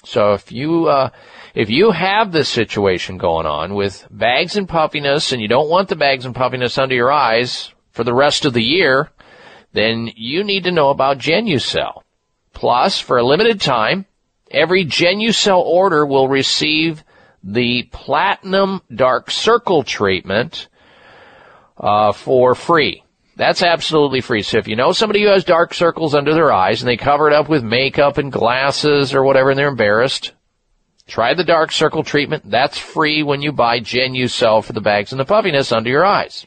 So 0.04 0.34
if 0.34 0.52
you, 0.52 0.86
uh, 0.86 1.10
if 1.54 1.70
you 1.70 1.92
have 1.92 2.32
this 2.32 2.48
situation 2.48 3.18
going 3.18 3.46
on 3.46 3.74
with 3.74 4.06
bags 4.10 4.56
and 4.56 4.68
puffiness 4.68 5.32
and 5.32 5.40
you 5.40 5.48
don't 5.48 5.70
want 5.70 5.88
the 5.88 5.96
bags 5.96 6.24
and 6.24 6.34
puffiness 6.34 6.76
under 6.76 6.94
your 6.94 7.12
eyes 7.12 7.72
for 7.92 8.04
the 8.04 8.14
rest 8.14 8.44
of 8.44 8.52
the 8.52 8.62
year, 8.62 9.10
then 9.72 10.10
you 10.14 10.44
need 10.44 10.64
to 10.64 10.70
know 10.70 10.90
about 10.90 11.18
Genucell. 11.18 12.02
Plus, 12.52 12.98
for 12.98 13.18
a 13.18 13.24
limited 13.24 13.60
time, 13.60 14.06
every 14.50 14.84
Genucell 14.84 15.62
order 15.62 16.06
will 16.06 16.28
receive 16.28 17.02
the 17.42 17.84
Platinum 17.84 18.82
Dark 18.94 19.30
Circle 19.30 19.82
treatment 19.82 20.68
uh, 21.76 22.12
for 22.12 22.54
free. 22.54 23.02
That's 23.34 23.62
absolutely 23.62 24.20
free. 24.20 24.42
So 24.42 24.58
if 24.58 24.68
you 24.68 24.76
know 24.76 24.92
somebody 24.92 25.22
who 25.22 25.28
has 25.28 25.44
dark 25.44 25.72
circles 25.72 26.14
under 26.14 26.34
their 26.34 26.52
eyes 26.52 26.82
and 26.82 26.88
they 26.88 26.98
cover 26.98 27.28
it 27.28 27.34
up 27.34 27.48
with 27.48 27.64
makeup 27.64 28.18
and 28.18 28.30
glasses 28.30 29.14
or 29.14 29.24
whatever 29.24 29.50
and 29.50 29.58
they're 29.58 29.68
embarrassed, 29.68 30.32
try 31.06 31.32
the 31.34 31.42
dark 31.42 31.72
circle 31.72 32.04
treatment. 32.04 32.48
That's 32.48 32.78
free 32.78 33.22
when 33.22 33.40
you 33.40 33.50
buy 33.50 33.80
Genucell 33.80 34.62
for 34.62 34.74
the 34.74 34.82
bags 34.82 35.12
and 35.12 35.18
the 35.18 35.24
puffiness 35.24 35.72
under 35.72 35.88
your 35.88 36.04
eyes. 36.04 36.46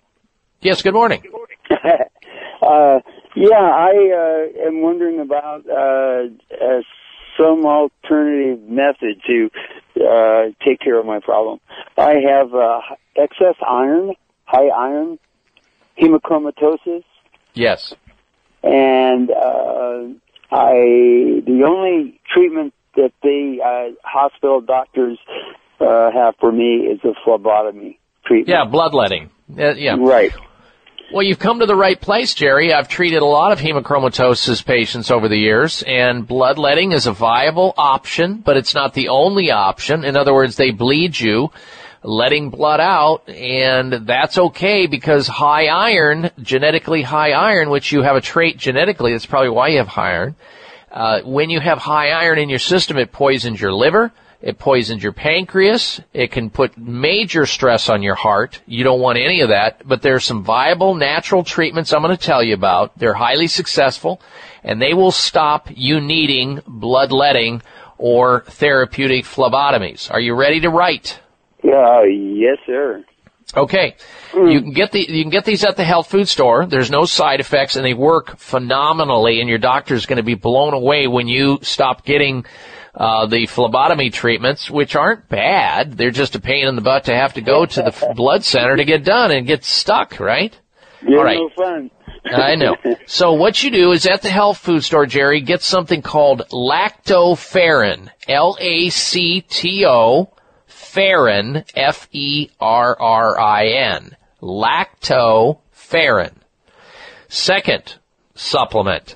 Yes, 0.61 0.81
good 0.81 0.93
morning. 0.93 1.23
uh, 2.67 2.99
Yeah, 3.35 3.55
I 3.55 3.93
uh, 3.93 4.67
am 4.67 4.81
wondering 4.81 5.19
about 5.19 5.65
uh, 5.69 6.27
uh, 6.53 6.81
some 7.37 7.65
alternative 7.65 8.67
method 8.67 9.21
to 9.27 9.49
uh, 10.03 10.43
take 10.65 10.79
care 10.79 10.99
of 10.99 11.05
my 11.05 11.19
problem. 11.19 11.59
I 11.97 12.15
have 12.27 12.53
uh, 12.53 12.81
excess 13.15 13.55
iron, 13.67 14.13
high 14.45 14.67
iron, 14.67 15.19
hemochromatosis, 16.01 17.03
Yes. 17.53 17.93
and 18.63 19.29
uh, 19.31 20.03
I 20.51 21.41
the 21.45 21.63
only 21.65 22.19
treatment 22.33 22.73
that 22.95 23.11
the 23.21 23.59
uh, 23.63 23.95
hospital 24.03 24.61
doctors 24.61 25.19
uh, 25.79 26.11
have 26.11 26.35
for 26.39 26.51
me 26.51 26.87
is 26.91 26.99
a 27.03 27.13
phlebotomy 27.23 27.99
treatment. 28.25 28.49
Yeah, 28.49 28.65
bloodletting. 28.65 29.29
Uh, 29.57 29.73
yeah. 29.75 29.95
Right. 29.99 30.31
Well, 31.09 31.23
you've 31.23 31.39
come 31.39 31.61
to 31.61 31.65
the 31.65 31.73
right 31.75 31.99
place, 31.99 32.33
Jerry. 32.33 32.73
I've 32.73 32.89
treated 32.89 33.21
a 33.21 33.25
lot 33.25 33.53
of 33.53 33.59
hemochromatosis 33.59 34.65
patients 34.65 35.09
over 35.09 35.29
the 35.29 35.37
years, 35.37 35.81
and 35.87 36.27
bloodletting 36.27 36.91
is 36.91 37.07
a 37.07 37.13
viable 37.13 37.73
option, 37.77 38.39
but 38.39 38.57
it's 38.57 38.75
not 38.75 38.93
the 38.93 39.07
only 39.07 39.49
option. 39.49 40.03
In 40.03 40.17
other 40.17 40.33
words, 40.33 40.57
they 40.57 40.71
bleed 40.71 41.17
you, 41.17 41.49
letting 42.03 42.49
blood 42.49 42.81
out, 42.81 43.29
and 43.29 43.93
that's 44.05 44.37
okay 44.37 44.85
because 44.85 45.27
high 45.27 45.67
iron, 45.67 46.29
genetically 46.41 47.03
high 47.03 47.31
iron, 47.31 47.69
which 47.69 47.93
you 47.93 48.01
have 48.01 48.17
a 48.17 48.21
trait 48.21 48.57
genetically, 48.57 49.13
that's 49.13 49.25
probably 49.25 49.51
why 49.51 49.69
you 49.69 49.77
have 49.77 49.87
high 49.87 50.11
iron. 50.11 50.35
Uh, 50.91 51.21
when 51.21 51.49
you 51.49 51.61
have 51.61 51.77
high 51.77 52.09
iron 52.09 52.37
in 52.37 52.49
your 52.49 52.59
system, 52.59 52.97
it 52.97 53.13
poisons 53.13 53.61
your 53.61 53.71
liver. 53.71 54.11
It 54.41 54.59
poisons 54.59 55.01
your 55.01 55.13
pancreas. 55.13 55.99
It 56.13 56.31
can 56.31 56.49
put 56.49 56.77
major 56.77 57.45
stress 57.45 57.89
on 57.89 58.03
your 58.03 58.15
heart. 58.15 58.61
You 58.67 58.83
don't 58.83 58.99
want 58.99 59.17
any 59.17 59.41
of 59.41 59.49
that, 59.49 59.87
but 59.87 60.01
there's 60.01 60.25
some 60.25 60.43
viable 60.43 60.93
natural 60.93 61.43
treatments 61.43 61.91
I'm 61.91 62.03
going 62.03 62.15
to 62.15 62.23
tell 62.23 62.43
you 62.43 62.53
about. 62.53 62.97
They're 62.97 63.15
highly 63.15 63.47
successful 63.47 64.21
and 64.63 64.81
they 64.81 64.93
will 64.93 65.11
stop 65.11 65.69
you 65.73 65.99
needing 65.99 66.61
bloodletting 66.67 67.63
or 67.97 68.41
therapeutic 68.41 69.25
phlebotomies. 69.25 70.11
Are 70.11 70.19
you 70.19 70.35
ready 70.35 70.59
to 70.61 70.69
write? 70.69 71.19
Yeah, 71.63 72.03
yes, 72.03 72.57
sir. 72.65 73.03
Okay. 73.55 73.95
Hmm. 74.31 74.47
You 74.47 74.61
can 74.61 74.73
get 74.73 74.91
the 74.91 74.99
you 74.99 75.23
can 75.23 75.31
get 75.31 75.45
these 75.45 75.63
at 75.63 75.77
the 75.77 75.83
health 75.83 76.09
food 76.09 76.27
store. 76.27 76.65
There's 76.65 76.91
no 76.91 77.05
side 77.05 77.39
effects 77.39 77.75
and 77.75 77.85
they 77.85 77.93
work 77.93 78.37
phenomenally 78.37 79.39
and 79.39 79.49
your 79.49 79.57
doctor's 79.57 80.05
going 80.05 80.17
to 80.17 80.23
be 80.23 80.35
blown 80.35 80.73
away 80.73 81.07
when 81.07 81.27
you 81.27 81.59
stop 81.61 82.05
getting 82.05 82.45
uh, 82.97 83.27
the 83.27 83.45
phlebotomy 83.45 84.09
treatments, 84.09 84.69
which 84.71 84.95
aren't 84.95 85.29
bad. 85.29 85.97
They're 85.97 86.11
just 86.11 86.35
a 86.35 86.41
pain 86.41 86.67
in 86.67 86.75
the 86.75 86.81
butt 86.81 87.05
to 87.05 87.15
have 87.15 87.33
to 87.35 87.41
go 87.41 87.65
to 87.65 87.81
the 87.81 87.87
f- 87.87 88.03
blood 88.15 88.43
center 88.43 88.75
to 88.75 88.83
get 88.85 89.03
done 89.05 89.31
and 89.31 89.45
get 89.45 89.63
stuck, 89.63 90.19
right? 90.19 90.57
You're 91.07 91.19
All 91.19 91.25
right. 91.25 91.37
no 91.37 91.49
fun. 91.49 91.91
I 92.33 92.55
know. 92.55 92.75
So 93.05 93.33
what 93.33 93.61
you 93.63 93.69
do 93.71 93.91
is 93.91 94.05
at 94.07 94.21
the 94.23 94.29
health 94.29 94.57
food 94.57 94.83
store, 94.83 95.05
Jerry, 95.05 95.41
get 95.41 95.61
something 95.61 96.01
called 96.01 96.41
lactoferrin. 96.51 98.09
L-A-C-T-O, 98.27 100.29
ferrin, 100.65 101.63
F-E-R-R-I-N. 102.67 104.17
Lactoferrin. 104.41 106.33
Second 107.29 107.95
supplement. 108.35 109.15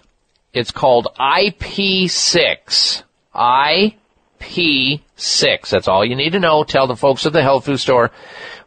It's 0.53 0.71
called 0.71 1.07
IP6. 1.19 3.03
IP6. 3.35 5.69
That's 5.69 5.87
all 5.87 6.05
you 6.05 6.15
need 6.15 6.33
to 6.33 6.39
know. 6.39 6.63
Tell 6.63 6.87
the 6.87 6.95
folks 6.95 7.25
at 7.25 7.33
the 7.33 7.43
health 7.43 7.65
food 7.65 7.79
store. 7.79 8.11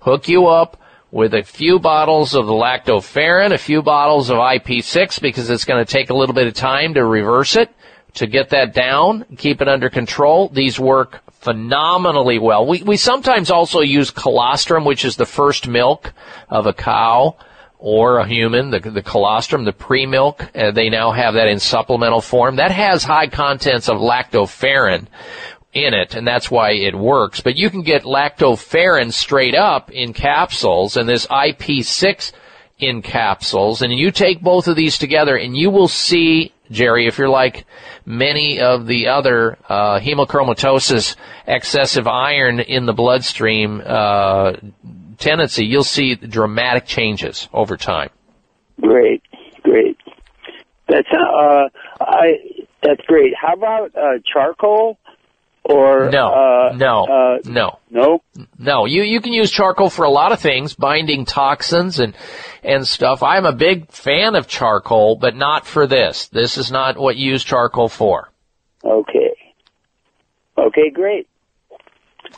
Hook 0.00 0.28
you 0.28 0.46
up 0.46 0.80
with 1.10 1.34
a 1.34 1.42
few 1.42 1.78
bottles 1.78 2.34
of 2.34 2.46
the 2.46 2.52
lactoferrin, 2.52 3.52
a 3.52 3.58
few 3.58 3.82
bottles 3.82 4.30
of 4.30 4.38
IP6 4.38 5.20
because 5.20 5.48
it's 5.48 5.64
going 5.64 5.84
to 5.84 5.92
take 5.92 6.10
a 6.10 6.14
little 6.14 6.34
bit 6.34 6.48
of 6.48 6.54
time 6.54 6.94
to 6.94 7.04
reverse 7.04 7.54
it, 7.54 7.70
to 8.14 8.26
get 8.26 8.50
that 8.50 8.74
down, 8.74 9.24
keep 9.36 9.60
it 9.60 9.68
under 9.68 9.88
control. 9.88 10.48
These 10.48 10.80
work 10.80 11.20
phenomenally 11.30 12.38
well. 12.38 12.66
We, 12.66 12.82
we 12.82 12.96
sometimes 12.96 13.50
also 13.50 13.80
use 13.80 14.10
colostrum, 14.10 14.84
which 14.84 15.04
is 15.04 15.16
the 15.16 15.26
first 15.26 15.68
milk 15.68 16.12
of 16.48 16.66
a 16.66 16.72
cow 16.72 17.36
or 17.84 18.16
a 18.16 18.26
human, 18.26 18.70
the, 18.70 18.80
the 18.80 19.02
colostrum, 19.02 19.66
the 19.66 19.72
pre-milk. 19.72 20.48
Uh, 20.56 20.70
they 20.70 20.88
now 20.88 21.12
have 21.12 21.34
that 21.34 21.48
in 21.48 21.60
supplemental 21.60 22.22
form. 22.22 22.56
That 22.56 22.70
has 22.70 23.04
high 23.04 23.26
contents 23.26 23.90
of 23.90 23.98
lactoferrin 23.98 25.06
in 25.74 25.92
it, 25.92 26.14
and 26.14 26.26
that's 26.26 26.50
why 26.50 26.70
it 26.70 26.94
works. 26.94 27.42
But 27.42 27.56
you 27.56 27.68
can 27.68 27.82
get 27.82 28.04
lactoferrin 28.04 29.12
straight 29.12 29.54
up 29.54 29.90
in 29.90 30.14
capsules, 30.14 30.96
and 30.96 31.06
this 31.06 31.26
IP6 31.26 32.32
in 32.78 33.02
capsules, 33.02 33.82
and 33.82 33.92
you 33.92 34.10
take 34.10 34.40
both 34.40 34.66
of 34.66 34.76
these 34.76 34.96
together, 34.96 35.36
and 35.36 35.54
you 35.54 35.68
will 35.68 35.86
see, 35.86 36.54
Jerry, 36.70 37.06
if 37.06 37.18
you're 37.18 37.28
like 37.28 37.66
many 38.06 38.60
of 38.60 38.86
the 38.86 39.08
other 39.08 39.58
uh, 39.68 40.00
hemochromatosis, 40.00 41.16
excessive 41.46 42.08
iron 42.08 42.60
in 42.60 42.86
the 42.86 42.94
bloodstream 42.94 43.82
uh, 43.84 44.54
tendency, 45.18 45.66
you'll 45.66 45.84
see 45.84 46.14
dramatic 46.14 46.86
changes 46.86 47.48
over 47.52 47.76
time. 47.76 48.10
Great, 48.80 49.22
great. 49.62 49.96
That's 50.88 51.08
uh, 51.12 51.68
I. 52.00 52.32
That's 52.82 53.00
great. 53.06 53.32
How 53.40 53.54
about 53.54 53.96
uh, 53.96 54.18
charcoal? 54.30 54.98
Or 55.66 56.10
No, 56.10 56.28
uh, 56.28 56.76
no, 56.76 57.04
uh, 57.04 57.38
no. 57.46 57.78
no. 57.90 58.22
No, 58.58 58.84
you 58.84 59.02
you 59.02 59.22
can 59.22 59.32
use 59.32 59.50
charcoal 59.50 59.88
for 59.88 60.04
a 60.04 60.10
lot 60.10 60.32
of 60.32 60.40
things, 60.40 60.74
binding 60.74 61.24
toxins 61.24 62.00
and 62.00 62.14
and 62.62 62.86
stuff. 62.86 63.22
I'm 63.22 63.46
a 63.46 63.52
big 63.52 63.90
fan 63.90 64.34
of 64.34 64.46
charcoal, 64.46 65.16
but 65.16 65.34
not 65.34 65.66
for 65.66 65.86
this. 65.86 66.28
This 66.28 66.58
is 66.58 66.70
not 66.70 66.98
what 66.98 67.16
you 67.16 67.30
use 67.32 67.42
charcoal 67.42 67.88
for. 67.88 68.30
Okay. 68.84 69.34
Okay, 70.58 70.90
great. 70.92 71.28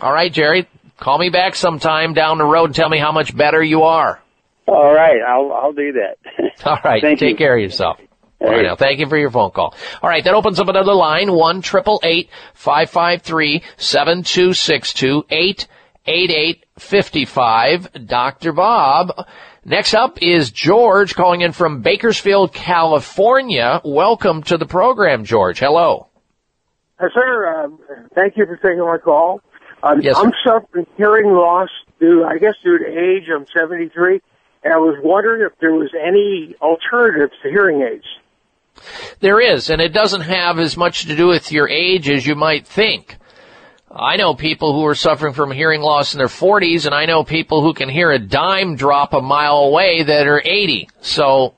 All 0.01 0.13
right, 0.13 0.33
Jerry, 0.33 0.69
call 0.99 1.19
me 1.19 1.31
back 1.31 1.55
sometime 1.55 2.15
down 2.15 2.39
the 2.39 2.45
road 2.45 2.67
and 2.67 2.75
tell 2.75 2.89
me 2.89 2.99
how 2.99 3.13
much 3.13 3.37
better 3.37 3.63
you 3.63 3.83
are. 3.83 4.21
All 4.67 4.93
right, 4.95 5.21
I'll 5.27 5.53
I'll 5.53 5.73
do 5.73 5.93
that. 5.93 6.17
All 6.67 6.79
right, 6.85 7.01
Thank 7.03 7.19
take 7.21 7.31
you. 7.33 7.37
care 7.37 7.57
of 7.57 7.63
yourself. 7.63 7.99
All 8.41 8.49
right, 8.49 8.57
right. 8.57 8.63
now, 8.67 8.77
thank 8.77 8.99
you 8.99 9.09
for 9.09 9.17
your 9.17 9.31
phone 9.31 9.51
call. 9.53 9.75
All 10.03 10.11
right, 10.11 10.23
that 10.25 10.35
opens 10.35 10.59
up 10.61 10.69
another 10.69 10.93
line, 10.95 11.33
one 11.33 11.63
triple 11.63 12.01
eight 12.03 12.29
five 12.55 12.91
five 12.91 13.23
three 13.23 13.63
seven 13.77 14.23
two 14.25 14.53
six 14.53 14.93
two 14.93 15.25
eight 15.31 15.69
eight 16.07 16.31
eight 16.31 16.67
fifty 16.79 17.25
five. 17.25 17.89
Dr. 18.07 18.53
Bob. 18.53 19.27
Next 19.65 19.95
up 19.95 20.23
is 20.23 20.51
George 20.53 21.15
calling 21.17 21.41
in 21.41 21.51
from 21.53 21.83
Bakersfield, 21.83 22.53
California. 22.53 23.81
Welcome 23.85 24.43
to 24.45 24.57
the 24.59 24.67
program, 24.67 25.25
George. 25.25 25.59
Hello. 25.59 26.07
Uh, 27.01 27.07
sir, 27.13 27.65
um, 27.65 27.79
thank 28.15 28.37
you 28.37 28.47
for 28.47 28.57
taking 28.57 28.79
my 28.81 28.99
call. 28.99 29.41
Um, 29.83 30.01
Yes, 30.01 30.17
I'm 30.19 30.33
suffering 30.45 30.87
hearing 30.97 31.33
loss 31.33 31.69
due, 32.01 32.25
I 32.25 32.39
guess, 32.39 32.55
due 32.63 32.79
to 32.79 32.87
age. 32.87 33.25
I'm 33.35 33.47
73, 33.55 34.21
and 34.65 34.73
I 34.73 34.79
was 34.79 34.97
wondering 35.03 35.43
if 35.43 35.59
there 35.61 35.73
was 35.75 35.91
any 35.95 36.55
alternatives 36.61 37.33
to 37.43 37.51
hearing 37.51 37.83
aids. 37.83 38.05
There 39.21 39.41
is, 39.41 39.71
and 39.71 39.81
it 39.81 39.93
doesn't 39.93 40.23
have 40.23 40.59
as 40.59 40.77
much 40.77 41.07
to 41.07 41.17
do 41.17 41.29
with 41.29 41.51
your 41.51 41.69
age 41.69 42.11
as 42.11 42.27
you 42.27 42.35
might 42.35 42.67
think. 42.67 43.17
I 43.91 44.17
know 44.17 44.35
people 44.35 44.75
who 44.75 44.85
are 44.85 44.95
suffering 44.95 45.33
from 45.33 45.51
hearing 45.51 45.81
loss 45.81 46.13
in 46.13 46.19
their 46.19 46.27
40s, 46.27 46.85
and 46.85 46.95
I 46.95 47.07
know 47.07 47.25
people 47.25 47.63
who 47.63 47.73
can 47.73 47.89
hear 47.89 48.11
a 48.11 48.19
dime 48.19 48.77
drop 48.77 49.15
a 49.15 49.23
mile 49.23 49.59
away 49.59 50.03
that 50.03 50.27
are 50.27 50.43
80. 50.45 50.91
So 51.01 51.55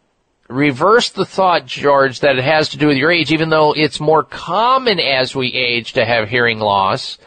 reverse 0.48 1.10
the 1.10 1.24
thought, 1.24 1.66
George, 1.66 2.20
that 2.20 2.38
it 2.38 2.44
has 2.44 2.68
to 2.70 2.76
do 2.76 2.86
with 2.86 2.96
your 2.96 3.10
age, 3.10 3.32
even 3.32 3.48
though 3.48 3.72
it's 3.72 3.98
more 3.98 4.22
common 4.22 5.00
as 5.00 5.34
we 5.34 5.52
age 5.52 5.94
to 5.94 6.04
have 6.04 6.28
hearing 6.28 6.60
loss. 6.60 7.18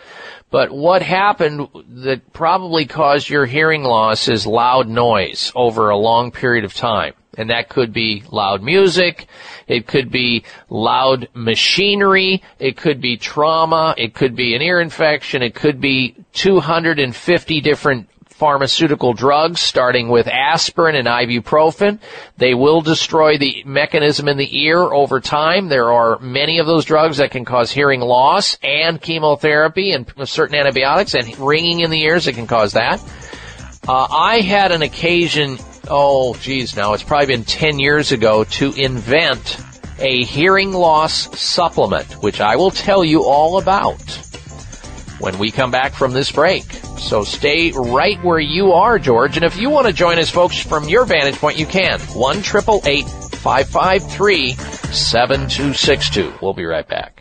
But 0.51 0.69
what 0.71 1.01
happened 1.01 1.69
that 2.03 2.33
probably 2.33 2.85
caused 2.85 3.29
your 3.29 3.45
hearing 3.45 3.83
loss 3.83 4.27
is 4.27 4.45
loud 4.45 4.89
noise 4.89 5.51
over 5.55 5.89
a 5.89 5.97
long 5.97 6.31
period 6.31 6.65
of 6.65 6.73
time. 6.73 7.13
And 7.37 7.49
that 7.49 7.69
could 7.69 7.93
be 7.93 8.23
loud 8.29 8.61
music, 8.61 9.25
it 9.65 9.87
could 9.87 10.11
be 10.11 10.43
loud 10.69 11.29
machinery, 11.33 12.43
it 12.59 12.75
could 12.75 12.99
be 12.99 13.15
trauma, 13.15 13.95
it 13.97 14.13
could 14.13 14.35
be 14.35 14.53
an 14.53 14.61
ear 14.61 14.81
infection, 14.81 15.41
it 15.41 15.55
could 15.55 15.79
be 15.79 16.17
250 16.33 17.61
different 17.61 18.09
pharmaceutical 18.41 19.13
drugs, 19.13 19.61
starting 19.61 20.09
with 20.09 20.27
aspirin 20.27 20.95
and 20.95 21.07
ibuprofen. 21.07 21.99
They 22.37 22.55
will 22.55 22.81
destroy 22.81 23.37
the 23.37 23.61
mechanism 23.67 24.27
in 24.27 24.37
the 24.37 24.63
ear 24.63 24.79
over 24.79 25.19
time. 25.19 25.69
There 25.69 25.93
are 25.93 26.17
many 26.17 26.57
of 26.57 26.65
those 26.65 26.83
drugs 26.83 27.17
that 27.17 27.29
can 27.29 27.45
cause 27.45 27.69
hearing 27.69 28.01
loss 28.01 28.57
and 28.63 28.99
chemotherapy 28.99 29.91
and 29.91 30.11
certain 30.27 30.55
antibiotics 30.55 31.13
and 31.13 31.37
ringing 31.37 31.81
in 31.81 31.91
the 31.91 32.01
ears 32.01 32.25
that 32.25 32.33
can 32.33 32.47
cause 32.47 32.73
that. 32.73 32.99
Uh, 33.87 34.07
I 34.09 34.39
had 34.39 34.71
an 34.71 34.81
occasion, 34.81 35.59
oh 35.87 36.33
geez, 36.33 36.75
now 36.75 36.93
it's 36.93 37.03
probably 37.03 37.27
been 37.27 37.45
10 37.45 37.77
years 37.77 38.11
ago, 38.11 38.43
to 38.43 38.73
invent 38.73 39.63
a 39.99 40.25
hearing 40.25 40.73
loss 40.73 41.39
supplement, 41.39 42.11
which 42.23 42.41
I 42.41 42.55
will 42.55 42.71
tell 42.71 43.05
you 43.05 43.23
all 43.23 43.59
about 43.59 44.30
when 45.21 45.39
we 45.39 45.51
come 45.51 45.71
back 45.71 45.93
from 45.93 46.11
this 46.11 46.31
break. 46.31 46.63
So 46.97 47.23
stay 47.23 47.71
right 47.71 48.21
where 48.23 48.39
you 48.39 48.73
are, 48.73 48.99
George. 48.99 49.37
And 49.37 49.45
if 49.45 49.57
you 49.57 49.69
want 49.69 49.87
to 49.87 49.93
join 49.93 50.19
us, 50.19 50.29
folks, 50.29 50.61
from 50.61 50.89
your 50.89 51.05
vantage 51.05 51.35
point, 51.35 51.57
you 51.57 51.65
can. 51.65 51.99
1 51.99 52.37
888 52.37 53.05
855-37262. 53.41 56.41
We'll 56.41 56.53
be 56.53 56.65
right 56.65 56.87
back. 56.87 57.20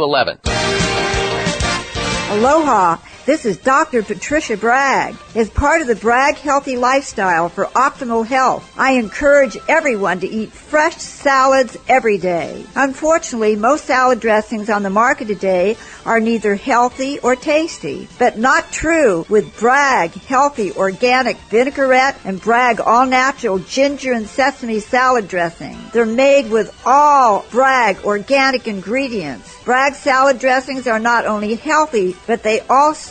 Aloha. 2.31 3.10
This 3.23 3.45
is 3.45 3.57
Dr. 3.57 4.01
Patricia 4.01 4.57
Bragg. 4.57 5.15
As 5.35 5.47
part 5.47 5.81
of 5.81 5.87
the 5.87 5.95
Bragg 5.95 6.37
Healthy 6.37 6.75
Lifestyle 6.75 7.49
for 7.49 7.65
optimal 7.65 8.25
health, 8.25 8.73
I 8.75 8.93
encourage 8.93 9.55
everyone 9.69 10.21
to 10.21 10.27
eat 10.27 10.51
fresh 10.51 10.95
salads 10.95 11.77
every 11.87 12.17
day. 12.17 12.65
Unfortunately, 12.75 13.55
most 13.55 13.85
salad 13.85 14.19
dressings 14.19 14.71
on 14.71 14.81
the 14.81 14.89
market 14.89 15.27
today 15.27 15.77
are 16.03 16.19
neither 16.19 16.55
healthy 16.55 17.19
or 17.19 17.35
tasty, 17.35 18.07
but 18.17 18.39
not 18.39 18.71
true 18.71 19.23
with 19.29 19.55
Bragg 19.59 20.13
Healthy 20.13 20.71
Organic 20.71 21.37
Vinaigrette 21.37 22.19
and 22.25 22.41
Bragg 22.41 22.81
All 22.81 23.05
Natural 23.05 23.59
Ginger 23.59 24.13
and 24.13 24.25
Sesame 24.25 24.79
Salad 24.79 25.27
Dressing. 25.27 25.77
They're 25.93 26.07
made 26.07 26.49
with 26.49 26.75
all 26.87 27.45
Bragg 27.51 28.03
organic 28.03 28.67
ingredients. 28.67 29.63
Bragg 29.63 29.93
salad 29.93 30.39
dressings 30.39 30.87
are 30.87 30.97
not 30.97 31.27
only 31.27 31.53
healthy, 31.53 32.15
but 32.25 32.41
they 32.41 32.61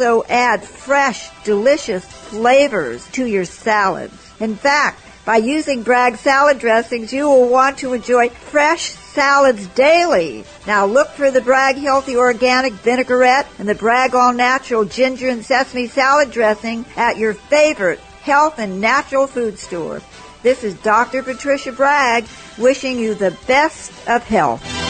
also 0.01 0.25
add 0.31 0.65
fresh, 0.65 1.29
delicious 1.45 2.05
flavors 2.05 3.07
to 3.09 3.27
your 3.27 3.45
salads. 3.45 4.15
In 4.41 4.57
fact, 4.57 5.03
by 5.27 5.37
using 5.37 5.83
Bragg 5.83 6.17
salad 6.17 6.59
dressings, 6.59 7.13
you 7.13 7.29
will 7.29 7.51
want 7.51 7.79
to 7.79 7.93
enjoy 7.93 8.31
fresh 8.31 8.93
salads 8.93 9.67
daily. 9.69 10.45
Now 10.67 10.87
look 10.87 11.09
for 11.09 11.31
the 11.31 11.43
Bragg 11.43 11.77
Healthy 11.77 12.17
Organic 12.17 12.73
Vinaigrette 12.73 13.47
and 13.59 13.69
the 13.69 13.75
Bragg 13.75 14.15
All 14.15 14.33
Natural 14.33 14.87
Ginger 14.87 15.29
and 15.29 15.45
Sesame 15.45 15.87
Salad 15.87 16.31
Dressing 16.31 16.87
at 16.97 17.19
your 17.19 17.35
favorite 17.35 18.01
health 18.23 18.59
and 18.59 18.81
natural 18.81 19.27
food 19.27 19.59
store. 19.59 20.01
This 20.43 20.65
is 20.65 20.75
Dr. 20.77 21.23
Patricia 21.23 21.73
Bragg 21.73 22.25
wishing 22.57 22.99
you 22.99 23.15
the 23.15 23.37
best 23.47 23.93
of 24.09 24.25
health. 24.27 24.90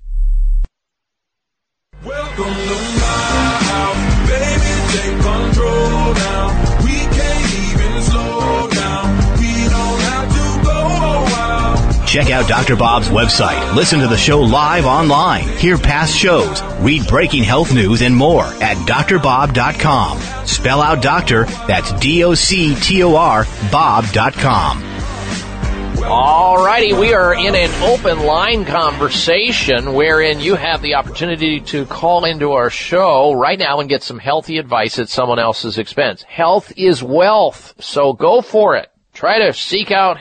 Welcome 2.03 2.45
to 2.45 2.77
my 2.99 3.57
house, 3.69 4.27
baby. 4.27 4.73
Take 4.91 5.17
control 5.21 6.13
now. 6.15 6.83
We 6.83 6.97
can't 6.97 7.53
even 7.61 8.01
slow 8.01 8.67
down. 8.71 9.17
We 9.37 9.69
don't 9.69 10.01
have 10.01 10.27
to 10.33 10.63
go 10.65 10.79
while. 11.29 12.07
Check 12.07 12.31
out 12.31 12.47
Dr. 12.49 12.75
Bob's 12.75 13.09
website. 13.09 13.75
Listen 13.75 13.99
to 13.99 14.07
the 14.07 14.17
show 14.17 14.39
live 14.39 14.85
online. 14.87 15.47
Hear 15.59 15.77
past 15.77 16.17
shows. 16.17 16.63
Read 16.79 17.05
breaking 17.07 17.43
health 17.43 17.71
news 17.71 18.01
and 18.01 18.15
more 18.15 18.45
at 18.45 18.77
drbob.com. 18.77 20.19
Spell 20.47 20.81
out 20.81 21.03
doctor, 21.03 21.45
that's 21.67 21.91
D-O-C-T-O-R, 21.99 23.45
bob.com. 23.71 24.90
Alrighty, 26.01 26.99
we 26.99 27.13
are 27.13 27.35
in 27.35 27.53
an 27.55 27.69
open 27.83 28.25
line 28.25 28.65
conversation 28.65 29.93
wherein 29.93 30.39
you 30.39 30.55
have 30.55 30.81
the 30.81 30.95
opportunity 30.95 31.59
to 31.59 31.85
call 31.85 32.25
into 32.25 32.53
our 32.53 32.71
show 32.71 33.33
right 33.33 33.59
now 33.59 33.79
and 33.79 33.87
get 33.87 34.01
some 34.01 34.17
healthy 34.17 34.57
advice 34.57 34.97
at 34.97 35.09
someone 35.09 35.37
else's 35.37 35.77
expense. 35.77 36.23
Health 36.23 36.73
is 36.75 37.03
wealth, 37.03 37.75
so 37.79 38.13
go 38.13 38.41
for 38.41 38.75
it. 38.75 38.89
Try 39.13 39.45
to 39.45 39.53
seek 39.53 39.91
out 39.91 40.17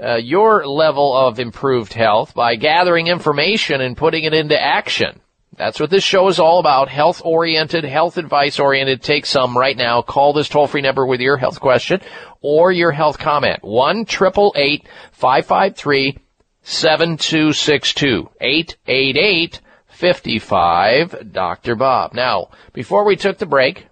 uh, 0.00 0.16
your 0.16 0.64
level 0.66 1.16
of 1.16 1.40
improved 1.40 1.92
health 1.92 2.32
by 2.34 2.54
gathering 2.54 3.08
information 3.08 3.80
and 3.80 3.96
putting 3.96 4.22
it 4.22 4.34
into 4.34 4.58
action. 4.58 5.20
That's 5.58 5.78
what 5.80 5.90
this 5.90 6.04
show 6.04 6.28
is 6.28 6.38
all 6.38 6.60
about. 6.60 6.88
Health 6.88 7.20
oriented, 7.24 7.82
health 7.82 8.16
advice 8.16 8.60
oriented. 8.60 9.02
Take 9.02 9.26
some 9.26 9.58
right 9.58 9.76
now. 9.76 10.02
Call 10.02 10.32
this 10.32 10.48
toll 10.48 10.68
free 10.68 10.82
number 10.82 11.04
with 11.04 11.20
your 11.20 11.36
health 11.36 11.58
question 11.58 12.00
or 12.40 12.70
your 12.70 12.92
health 12.92 13.18
comment. 13.18 13.64
1 13.64 14.04
553 14.06 16.18
7262 16.62 18.30
888 18.40 19.60
55 19.88 21.32
Dr. 21.32 21.74
Bob. 21.74 22.14
Now, 22.14 22.50
before 22.72 23.04
we 23.04 23.16
took 23.16 23.38
the 23.38 23.46
break, 23.46 23.88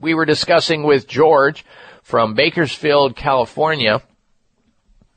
we 0.00 0.14
were 0.14 0.24
discussing 0.24 0.84
with 0.84 1.06
George 1.06 1.66
from 2.02 2.32
Bakersfield, 2.32 3.14
California, 3.14 4.00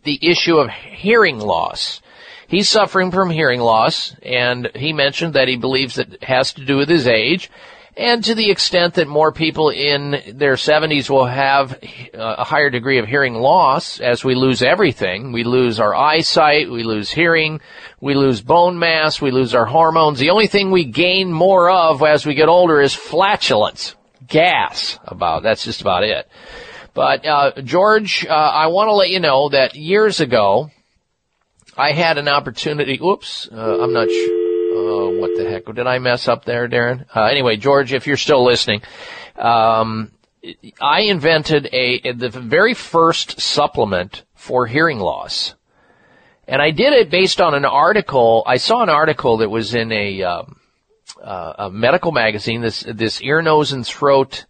the 0.04 0.20
issue 0.22 0.58
of 0.58 0.70
hearing 0.70 1.40
loss. 1.40 2.02
He's 2.50 2.68
suffering 2.68 3.12
from 3.12 3.30
hearing 3.30 3.60
loss, 3.60 4.16
and 4.24 4.72
he 4.74 4.92
mentioned 4.92 5.36
that 5.36 5.48
he 5.48 5.56
believes 5.56 6.00
it 6.00 6.24
has 6.24 6.52
to 6.54 6.66
do 6.66 6.78
with 6.78 6.90
his 6.90 7.06
age, 7.06 7.52
and 7.96 8.24
to 8.24 8.34
the 8.34 8.50
extent 8.50 8.96
that 8.96 9.08
more 9.08 9.32
people 9.32 9.70
in 9.70 10.20
their 10.34 10.56
70s 10.56 11.12
will 11.12 11.28
have 11.28 11.74
uh, 11.74 11.78
a 12.40 12.44
higher 12.44 12.72
degree 12.72 12.98
of 12.98 13.06
hearing 13.06 13.36
loss 13.36 14.00
as 14.00 14.24
we 14.24 14.34
lose 14.34 14.64
everything. 14.64 15.32
We 15.32 15.44
lose 15.44 15.80
our 15.80 15.94
eyesight, 15.94 16.72
we 16.72 16.82
lose 16.82 17.12
hearing, 17.12 17.62
we 18.02 18.16
lose 18.16 18.42
bone 18.42 18.80
mass, 18.80 19.22
we 19.22 19.30
lose 19.30 19.54
our 19.54 19.68
hormones. 19.68 20.18
The 20.18 20.32
only 20.32 20.48
thing 20.48 20.72
we 20.72 20.86
gain 20.86 21.32
more 21.32 21.70
of 21.70 22.02
as 22.02 22.26
we 22.26 22.34
get 22.34 22.50
older 22.50 22.82
is 22.82 22.96
flatulence, 22.96 23.94
gas 24.26 24.98
about, 25.04 25.44
that's 25.44 25.66
just 25.66 25.82
about 25.82 26.04
it. 26.04 26.28
But, 26.96 27.28
uh, 27.28 27.62
George, 27.62 28.26
uh, 28.26 28.34
I 28.34 28.68
want 28.68 28.88
to 28.88 28.94
let 28.94 29.10
you 29.10 29.20
know 29.20 29.50
that 29.50 29.76
years 29.76 30.20
ago, 30.20 30.72
I 31.80 31.94
had 31.94 32.18
an 32.18 32.28
opportunity. 32.28 33.00
Oops, 33.02 33.50
uh, 33.54 33.82
I'm 33.82 33.94
not 33.94 34.10
sure. 34.10 34.50
Uh, 34.76 35.20
what 35.20 35.38
the 35.38 35.50
heck? 35.50 35.66
Did 35.74 35.88
I 35.88 36.00
mess 36.00 36.28
up 36.28 36.44
there, 36.44 36.68
Darren? 36.68 37.06
Uh, 37.16 37.24
anyway, 37.24 37.56
George, 37.56 37.94
if 37.94 38.06
you're 38.06 38.18
still 38.18 38.46
listening, 38.46 38.82
um, 39.38 40.12
I 40.82 41.02
invented 41.02 41.70
a 41.72 42.12
the 42.12 42.30
very 42.30 42.74
first 42.74 43.40
supplement 43.40 44.24
for 44.36 44.68
hearing 44.68 45.00
loss. 45.00 45.56
And 46.50 46.62
I 46.62 46.72
did 46.72 46.92
it 46.92 47.10
based 47.10 47.40
on 47.40 47.54
an 47.54 47.64
article. 47.64 48.44
I 48.46 48.58
saw 48.58 48.84
an 48.84 48.90
article 48.90 49.38
that 49.38 49.50
was 49.50 49.74
in 49.74 49.92
a, 49.94 50.24
um, 50.24 50.60
uh, 51.24 51.54
a 51.60 51.70
medical 51.70 52.12
magazine. 52.12 52.62
This 52.62 52.82
this 52.82 53.22
ear, 53.22 53.42
nose, 53.42 53.72
and 53.72 53.88
throat 53.88 54.46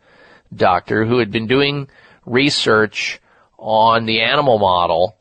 doctor 0.55 1.05
who 1.05 1.19
had 1.19 1.29
been 1.29 1.45
doing 1.45 1.89
research 2.25 3.21
on 3.59 4.05
the 4.05 4.21
animal 4.21 4.57
model 4.57 5.15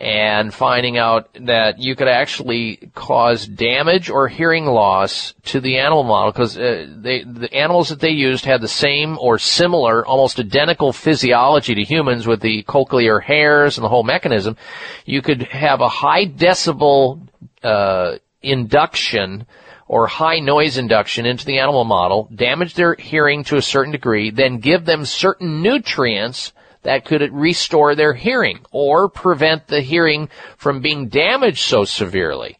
and 0.00 0.54
finding 0.54 0.96
out 0.96 1.28
that 1.40 1.80
you 1.80 1.96
could 1.96 2.06
actually 2.06 2.90
cause 2.94 3.46
damage 3.46 4.08
or 4.08 4.28
hearing 4.28 4.64
loss 4.64 5.34
to 5.44 5.60
the 5.60 5.78
animal 5.78 6.04
model 6.04 6.30
because 6.30 6.56
uh, 6.56 6.86
the 7.02 7.48
animals 7.52 7.88
that 7.88 7.98
they 7.98 8.10
used 8.10 8.44
had 8.44 8.60
the 8.60 8.68
same 8.68 9.18
or 9.18 9.38
similar, 9.38 10.06
almost 10.06 10.38
identical 10.38 10.92
physiology 10.92 11.74
to 11.74 11.82
humans 11.82 12.28
with 12.28 12.40
the 12.40 12.62
cochlear 12.62 13.20
hairs 13.20 13.76
and 13.76 13.84
the 13.84 13.88
whole 13.88 14.04
mechanism. 14.04 14.56
You 15.04 15.20
could 15.20 15.42
have 15.42 15.80
a 15.80 15.88
high 15.88 16.26
decibel 16.26 17.26
uh, 17.64 18.18
induction 18.40 19.46
or 19.88 20.06
high 20.06 20.38
noise 20.38 20.78
induction 20.78 21.26
into 21.26 21.44
the 21.44 21.58
animal 21.58 21.84
model, 21.84 22.28
damage 22.32 22.74
their 22.74 22.94
hearing 22.94 23.42
to 23.44 23.56
a 23.56 23.62
certain 23.62 23.90
degree, 23.90 24.30
then 24.30 24.58
give 24.58 24.84
them 24.84 25.04
certain 25.04 25.60
nutrients 25.60 26.52
that 26.82 27.04
could 27.04 27.32
restore 27.32 27.94
their 27.94 28.14
hearing 28.14 28.60
or 28.70 29.08
prevent 29.08 29.66
the 29.66 29.80
hearing 29.80 30.28
from 30.56 30.80
being 30.80 31.08
damaged 31.08 31.60
so 31.60 31.84
severely. 31.84 32.58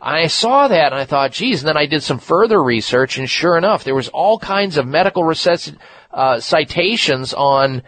I 0.00 0.28
saw 0.28 0.68
that 0.68 0.92
and 0.92 1.00
I 1.00 1.04
thought, 1.04 1.32
geez, 1.32 1.60
and 1.60 1.68
then 1.68 1.76
I 1.76 1.86
did 1.86 2.02
some 2.02 2.18
further 2.18 2.62
research 2.62 3.18
and 3.18 3.28
sure 3.28 3.58
enough, 3.58 3.84
there 3.84 3.94
was 3.94 4.08
all 4.08 4.38
kinds 4.38 4.78
of 4.78 4.86
medical 4.86 5.24
recess- 5.24 5.72
uh, 6.10 6.40
citations 6.40 7.34
on 7.34 7.82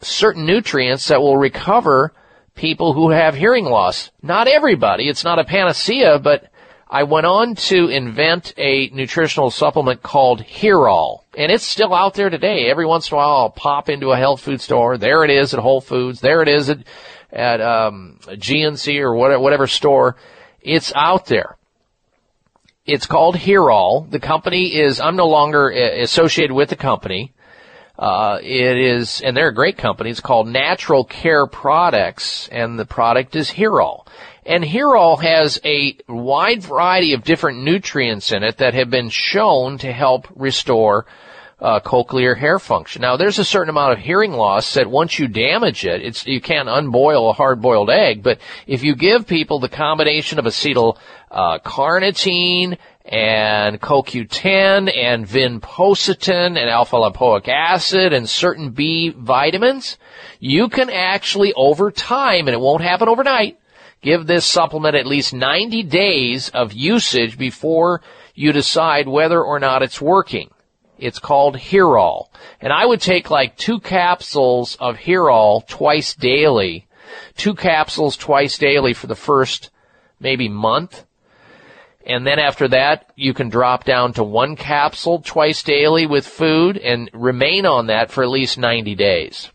certain 0.00 0.44
nutrients 0.44 1.08
that 1.08 1.20
will 1.20 1.36
recover 1.36 2.12
people 2.54 2.92
who 2.94 3.10
have 3.10 3.34
hearing 3.34 3.64
loss. 3.64 4.10
Not 4.22 4.48
everybody. 4.48 5.08
It's 5.08 5.24
not 5.24 5.38
a 5.38 5.44
panacea, 5.44 6.18
but 6.18 6.50
I 6.88 7.02
went 7.02 7.26
on 7.26 7.56
to 7.56 7.88
invent 7.88 8.54
a 8.56 8.88
nutritional 8.90 9.50
supplement 9.50 10.02
called 10.02 10.40
Hearall. 10.40 11.24
And 11.36 11.50
it's 11.50 11.64
still 11.64 11.92
out 11.92 12.14
there 12.14 12.30
today. 12.30 12.70
Every 12.70 12.86
once 12.86 13.10
in 13.10 13.14
a 13.14 13.16
while 13.16 13.36
I'll 13.36 13.50
pop 13.50 13.88
into 13.88 14.12
a 14.12 14.16
health 14.16 14.40
food 14.40 14.60
store. 14.60 14.96
There 14.96 15.24
it 15.24 15.30
is 15.30 15.52
at 15.52 15.58
Whole 15.58 15.80
Foods. 15.80 16.20
There 16.20 16.42
it 16.42 16.48
is 16.48 16.70
at, 16.70 16.78
at 17.32 17.60
um, 17.60 18.20
GNC 18.26 19.00
or 19.00 19.14
whatever, 19.14 19.42
whatever 19.42 19.66
store. 19.66 20.16
It's 20.60 20.92
out 20.94 21.26
there. 21.26 21.56
It's 22.84 23.06
called 23.06 23.36
Hearall. 23.36 24.06
The 24.08 24.20
company 24.20 24.76
is, 24.76 25.00
I'm 25.00 25.16
no 25.16 25.26
longer 25.26 25.72
uh, 25.72 26.02
associated 26.02 26.54
with 26.54 26.68
the 26.68 26.76
company. 26.76 27.32
Uh, 27.98 28.38
it 28.42 28.78
is, 28.78 29.22
and 29.22 29.36
they're 29.36 29.48
a 29.48 29.54
great 29.54 29.76
company. 29.76 30.10
It's 30.10 30.20
called 30.20 30.46
Natural 30.46 31.02
Care 31.02 31.46
Products, 31.46 32.46
and 32.48 32.78
the 32.78 32.84
product 32.84 33.34
is 33.34 33.50
Hearall. 33.50 34.06
And 34.46 34.64
Hearall 34.64 35.16
has 35.16 35.60
a 35.64 35.96
wide 36.08 36.62
variety 36.62 37.14
of 37.14 37.24
different 37.24 37.64
nutrients 37.64 38.30
in 38.30 38.44
it 38.44 38.58
that 38.58 38.74
have 38.74 38.88
been 38.90 39.08
shown 39.08 39.76
to 39.78 39.92
help 39.92 40.28
restore 40.36 41.06
uh, 41.58 41.80
cochlear 41.80 42.36
hair 42.36 42.60
function. 42.60 43.02
Now, 43.02 43.16
there's 43.16 43.40
a 43.40 43.44
certain 43.44 43.70
amount 43.70 43.94
of 43.94 43.98
hearing 43.98 44.32
loss 44.32 44.74
that 44.74 44.88
once 44.88 45.18
you 45.18 45.26
damage 45.26 45.84
it, 45.84 46.00
it's 46.00 46.26
you 46.26 46.40
can't 46.40 46.68
unboil 46.68 47.28
a 47.28 47.32
hard-boiled 47.32 47.90
egg. 47.90 48.22
But 48.22 48.38
if 48.68 48.84
you 48.84 48.94
give 48.94 49.26
people 49.26 49.58
the 49.58 49.68
combination 49.68 50.38
of 50.38 50.44
acetyl 50.44 50.96
uh, 51.30 51.58
carnitine 51.58 52.78
and 53.04 53.80
CoQ10 53.80 54.96
and 54.96 55.26
vinpocetine 55.26 56.58
and 56.58 56.70
alpha 56.70 56.96
lipoic 56.96 57.48
acid 57.48 58.12
and 58.12 58.28
certain 58.28 58.70
B 58.70 59.08
vitamins, 59.08 59.98
you 60.38 60.68
can 60.68 60.88
actually 60.88 61.52
over 61.54 61.90
time, 61.90 62.46
and 62.46 62.54
it 62.54 62.60
won't 62.60 62.82
happen 62.82 63.08
overnight, 63.08 63.58
give 64.02 64.26
this 64.26 64.44
supplement 64.44 64.94
at 64.94 65.06
least 65.06 65.32
90 65.32 65.82
days 65.84 66.48
of 66.50 66.72
usage 66.72 67.38
before 67.38 68.02
you 68.34 68.52
decide 68.52 69.08
whether 69.08 69.42
or 69.42 69.58
not 69.58 69.82
it's 69.82 70.00
working. 70.00 70.50
It's 70.98 71.18
called 71.18 71.56
Hearall. 71.56 72.30
And 72.60 72.72
I 72.72 72.86
would 72.86 73.00
take 73.00 73.30
like 73.30 73.56
two 73.56 73.80
capsules 73.80 74.76
of 74.76 74.96
Hearall 74.96 75.62
twice 75.66 76.14
daily, 76.14 76.86
two 77.36 77.54
capsules 77.54 78.16
twice 78.16 78.56
daily 78.58 78.94
for 78.94 79.06
the 79.06 79.14
first 79.14 79.70
maybe 80.20 80.48
month. 80.48 81.04
And 82.06 82.26
then 82.26 82.38
after 82.38 82.68
that, 82.68 83.10
you 83.16 83.34
can 83.34 83.48
drop 83.48 83.84
down 83.84 84.12
to 84.14 84.24
one 84.24 84.56
capsule 84.56 85.20
twice 85.24 85.62
daily 85.62 86.06
with 86.06 86.26
food 86.26 86.78
and 86.78 87.10
remain 87.12 87.66
on 87.66 87.88
that 87.88 88.10
for 88.10 88.22
at 88.22 88.30
least 88.30 88.58
90 88.58 88.94
days. 88.94 89.50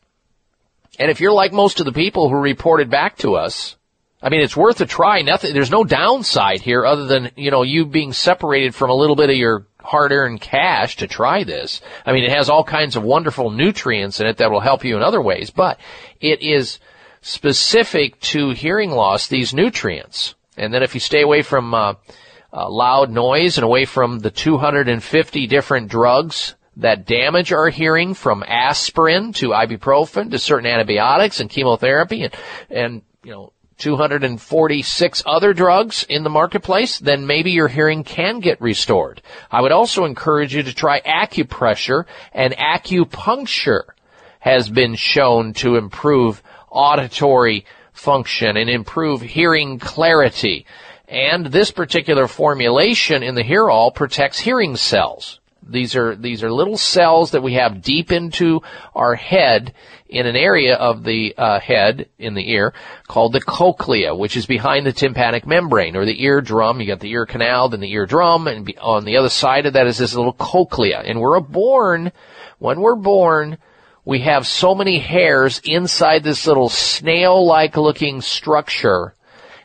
And 1.00 1.10
if 1.10 1.22
you're 1.22 1.32
like 1.32 1.54
most 1.54 1.80
of 1.80 1.86
the 1.86 1.94
people 1.94 2.30
who 2.30 2.36
reported 2.36 2.90
back 2.90 3.18
to 3.20 3.36
us, 3.36 3.78
I 4.22 4.30
mean, 4.30 4.42
it's 4.42 4.56
worth 4.56 4.80
a 4.82 4.86
try. 4.86 5.22
Nothing, 5.22 5.54
there's 5.54 5.72
no 5.72 5.84
downside 5.84 6.62
here 6.62 6.86
other 6.86 7.06
than, 7.06 7.32
you 7.36 7.50
know, 7.50 7.64
you 7.64 7.86
being 7.86 8.14
separated 8.14 8.76
from 8.76 8.92
a 8.92 8.96
little 8.96 9.16
bit 9.16 9.30
of 9.30 9.36
your 9.36 9.66
hard-earned 9.80 10.40
cash 10.40 10.98
to 10.98 11.08
try 11.08 11.44
this. 11.44 11.82
I 12.06 12.14
mean, 12.14 12.24
it 12.24 12.32
has 12.32 12.50
all 12.50 12.64
kinds 12.64 12.96
of 12.96 13.04
wonderful 13.04 13.50
nutrients 13.50 14.20
in 14.20 14.28
it 14.28 14.38
that 14.38 14.52
will 14.52 14.60
help 14.60 14.86
you 14.86 14.96
in 14.96 15.02
other 15.02 15.22
ways, 15.22 15.50
but 15.50 15.80
it 16.20 16.42
is 16.42 16.80
specific 17.22 18.20
to 18.20 18.52
hearing 18.52 18.92
loss, 18.92 19.28
these 19.28 19.54
nutrients. 19.54 20.36
And 20.56 20.72
then 20.72 20.84
if 20.84 20.94
you 20.94 21.00
stay 21.00 21.22
away 21.22 21.42
from, 21.42 21.74
uh, 21.74 21.96
uh, 22.54 22.70
loud 22.70 23.10
noise 23.10 23.58
and 23.58 23.64
away 23.64 23.86
from 23.86 24.20
the 24.20 24.30
250 24.30 25.48
different 25.48 25.88
drugs 25.88 26.56
that 26.78 27.06
damage 27.06 27.52
our 27.52 27.70
hearing 27.70 28.14
from 28.14 28.44
aspirin 28.44 29.34
to 29.34 29.50
ibuprofen 29.50 30.32
to 30.32 30.40
certain 30.40 30.70
antibiotics 30.70 31.40
and 31.40 31.50
chemotherapy 31.50 32.24
and, 32.24 32.36
and, 32.70 33.02
you 33.24 33.32
know, 33.32 33.54
246 33.82 35.24
other 35.26 35.54
drugs 35.54 36.06
in 36.08 36.24
the 36.24 36.30
marketplace, 36.30 37.00
then 37.00 37.26
maybe 37.26 37.52
your 37.52 37.68
hearing 37.68 38.04
can 38.04 38.40
get 38.40 38.62
restored. 38.62 39.22
I 39.50 39.62
would 39.62 39.72
also 39.72 40.06
encourage 40.06 40.56
you 40.56 40.64
to 40.64 40.74
try 40.74 41.02
acupressure 41.02 42.06
and 42.32 42.56
acupuncture 42.56 43.84
has 44.40 44.70
been 44.70 44.96
shown 44.96 45.54
to 45.54 45.76
improve 45.76 46.44
auditory 46.70 47.66
function 47.92 48.56
and 48.56 48.70
improve 48.70 49.22
hearing 49.22 49.80
clarity. 49.80 50.66
And 51.08 51.48
this 51.48 51.72
particular 51.72 52.28
formulation 52.28 53.24
in 53.24 53.36
the 53.36 53.44
Hearall 53.44 53.92
protects 53.92 54.40
hearing 54.40 54.76
cells. 54.76 55.40
These 55.68 55.96
are, 55.96 56.16
these 56.16 56.44
are 56.44 56.52
little 56.52 56.78
cells 56.78 57.32
that 57.32 57.44
we 57.44 57.54
have 57.54 57.82
deep 57.82 58.12
into 58.12 58.62
our 58.96 59.16
head 59.16 59.74
in 60.12 60.28
an 60.28 60.36
area 60.36 60.76
of 60.76 61.04
the 61.04 61.34
uh, 61.38 61.60
head 61.60 62.10
in 62.20 62.34
the 62.34 62.52
ear 62.52 62.74
called 63.08 63.32
the 63.32 63.42
cochlea, 63.42 64.14
which 64.14 64.36
is 64.36 64.46
behind 64.46 64.86
the 64.86 64.92
tympanic 64.92 65.48
membrane 65.48 65.96
or 65.96 66.06
the 66.06 66.22
eardrum. 66.22 66.82
You 66.82 66.88
got 66.88 67.00
the 67.00 67.12
ear 67.12 67.26
canal, 67.26 67.70
then 67.70 67.80
the 67.80 67.92
eardrum, 67.92 68.48
and 68.48 68.72
on 68.82 69.06
the 69.06 69.18
other 69.18 69.30
side 69.30 69.66
of 69.66 69.74
that 69.74 69.88
is 69.88 69.98
this 69.98 70.14
little 70.14 70.34
cochlea. 70.34 71.00
And 71.00 71.22
we're 71.22 71.40
born, 71.40 72.12
when 72.60 72.82
we're 72.82 72.96
born, 72.96 73.58
we 74.04 74.20
have 74.20 74.46
so 74.46 74.76
many 74.76 75.00
hairs 75.00 75.62
inside 75.64 76.24
this 76.24 76.46
little 76.46 76.70
snail-like 76.70 77.78
looking 77.78 78.22
structure. 78.22 79.16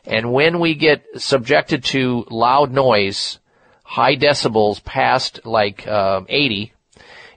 And 0.04 0.32
when 0.32 0.60
we 0.60 0.76
get 0.76 1.04
subjected 1.16 1.82
to 1.84 2.24
loud 2.30 2.70
noise, 2.70 3.40
high 3.82 4.14
decibels 4.14 4.82
past 4.84 5.40
like 5.44 5.86
uh, 5.88 6.20
80, 6.28 6.72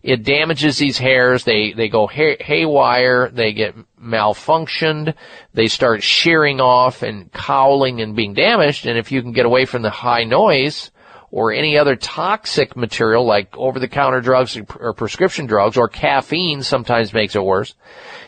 it 0.04 0.24
damages 0.24 0.78
these 0.78 0.98
hairs. 0.98 1.44
They 1.44 1.74
they 1.74 1.90
go 1.90 2.08
hay, 2.08 2.38
haywire. 2.40 3.30
They 3.30 3.54
get 3.54 3.76
malfunctioned. 4.02 5.14
They 5.54 5.68
start 5.68 6.04
shearing 6.04 6.62
off 6.62 7.04
and 7.04 7.32
cowling 7.32 8.02
and 8.02 8.16
being 8.16 8.34
damaged. 8.34 8.86
And 8.86 8.98
if 8.98 9.12
you 9.12 9.22
can 9.22 9.34
get 9.34 9.46
away 9.46 9.66
from 9.66 9.82
the 9.82 9.90
high 9.90 10.24
noise 10.24 10.92
or 11.32 11.52
any 11.52 11.78
other 11.78 11.96
toxic 11.96 12.76
material 12.76 13.26
like 13.26 13.56
over-the-counter 13.56 14.22
drugs 14.22 14.58
or 14.80 14.94
prescription 14.94 15.46
drugs 15.46 15.78
or 15.78 15.88
caffeine 15.88 16.64
sometimes 16.64 17.14
makes 17.14 17.36
it 17.36 17.44
worse, 17.44 17.76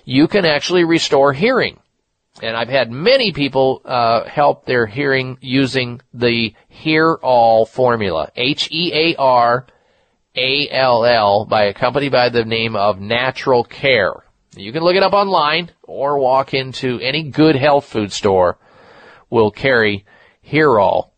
you 0.05 0.27
can 0.27 0.45
actually 0.45 0.83
restore 0.83 1.33
hearing. 1.33 1.79
And 2.41 2.55
I've 2.55 2.69
had 2.69 2.91
many 2.91 3.33
people 3.33 3.81
uh, 3.85 4.23
help 4.25 4.65
their 4.65 4.85
hearing 4.85 5.37
using 5.41 6.01
the 6.13 6.53
Hearall 6.69 7.65
formula. 7.65 8.31
H 8.35 8.69
E 8.71 8.91
A 8.93 9.15
R 9.17 9.67
a-L-L 10.35 11.45
by 11.45 11.65
a 11.65 11.73
company 11.73 12.09
by 12.09 12.29
the 12.29 12.45
name 12.45 12.75
of 12.75 12.99
Natural 12.99 13.63
Care. 13.63 14.13
You 14.55 14.71
can 14.71 14.83
look 14.83 14.95
it 14.95 15.03
up 15.03 15.13
online 15.13 15.71
or 15.83 16.19
walk 16.19 16.53
into 16.53 16.99
any 16.99 17.23
good 17.23 17.55
health 17.55 17.85
food 17.85 18.11
store 18.11 18.57
will 19.29 19.51
carry 19.51 20.05
Hearall 20.41 21.13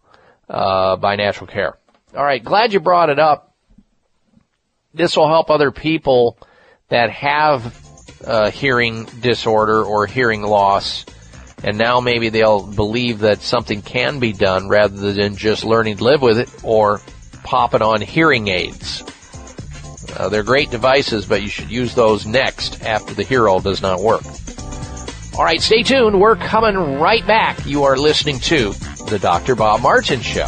uh, 0.49 0.95
by 0.98 1.15
Natural 1.15 1.48
Care. 1.48 1.77
All 2.15 2.23
right, 2.23 2.44
glad 2.44 2.73
you 2.73 2.80
brought 2.80 3.10
it 3.10 3.19
up. 3.19 3.56
This 4.94 5.18
will 5.18 5.27
help 5.27 5.49
other 5.49 5.72
people 5.72 6.38
that 6.90 7.10
have 7.10 7.80
a 8.26 8.52
hearing 8.52 9.06
disorder 9.22 9.84
or 9.84 10.06
hearing 10.06 10.44
loss, 10.44 11.06
and 11.64 11.77
now 11.77 11.99
maybe 11.99 12.30
they'll 12.30 12.65
believe 12.65 13.19
that 13.19 13.41
something 13.41 13.81
can 13.81 14.19
be 14.19 14.34
done 14.34 14.69
rather 14.69 15.11
than 15.14 15.35
just 15.35 15.64
learning 15.64 15.98
to 15.98 16.03
live 16.03 16.22
with 16.22 16.38
it 16.38 16.49
or 16.64 17.02
popping 17.53 17.84
on 17.84 18.01
hearing 18.01 18.47
aids. 18.47 19.03
Uh, 20.17 20.27
they're 20.27 20.41
great 20.41 20.71
devices, 20.71 21.27
but 21.27 21.43
you 21.43 21.47
should 21.47 21.69
use 21.69 21.93
those 21.93 22.25
next 22.25 22.81
after 22.84 23.13
the 23.13 23.21
Hearall 23.21 23.59
does 23.59 23.80
not 23.80 23.99
work. 23.99 24.23
All 25.38 25.43
right, 25.43 25.61
stay 25.61 25.84
tuned. 25.84 26.19
We're 26.19 26.35
coming 26.35 26.99
right 26.99 27.23
back. 27.27 27.63
You 27.63 27.84
are 27.84 27.95
listening 27.95 28.39
to 28.39 28.71
The 29.07 29.19
Dr. 29.21 29.53
Bob 29.53 29.81
Martin 29.81 30.21
Show. 30.21 30.47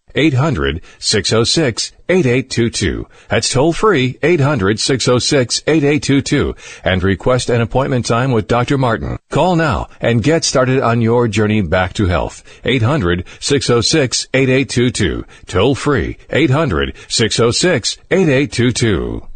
800-606-8822. 0.15 2.01
800-606-8822. 2.11 3.05
That's 3.29 3.49
toll 3.49 3.73
free 3.73 4.13
800-606-8822 4.15 6.57
and 6.83 7.01
request 7.03 7.49
an 7.49 7.61
appointment 7.61 8.05
time 8.05 8.31
with 8.31 8.47
Dr. 8.47 8.77
Martin. 8.77 9.17
Call 9.29 9.55
now 9.55 9.87
and 9.99 10.21
get 10.23 10.43
started 10.43 10.81
on 10.81 11.01
your 11.01 11.27
journey 11.27 11.61
back 11.61 11.93
to 11.93 12.05
health. 12.07 12.43
800-606-8822. 12.63 15.23
Toll 15.47 15.75
free 15.75 16.17
800-606-8822. 16.29 19.27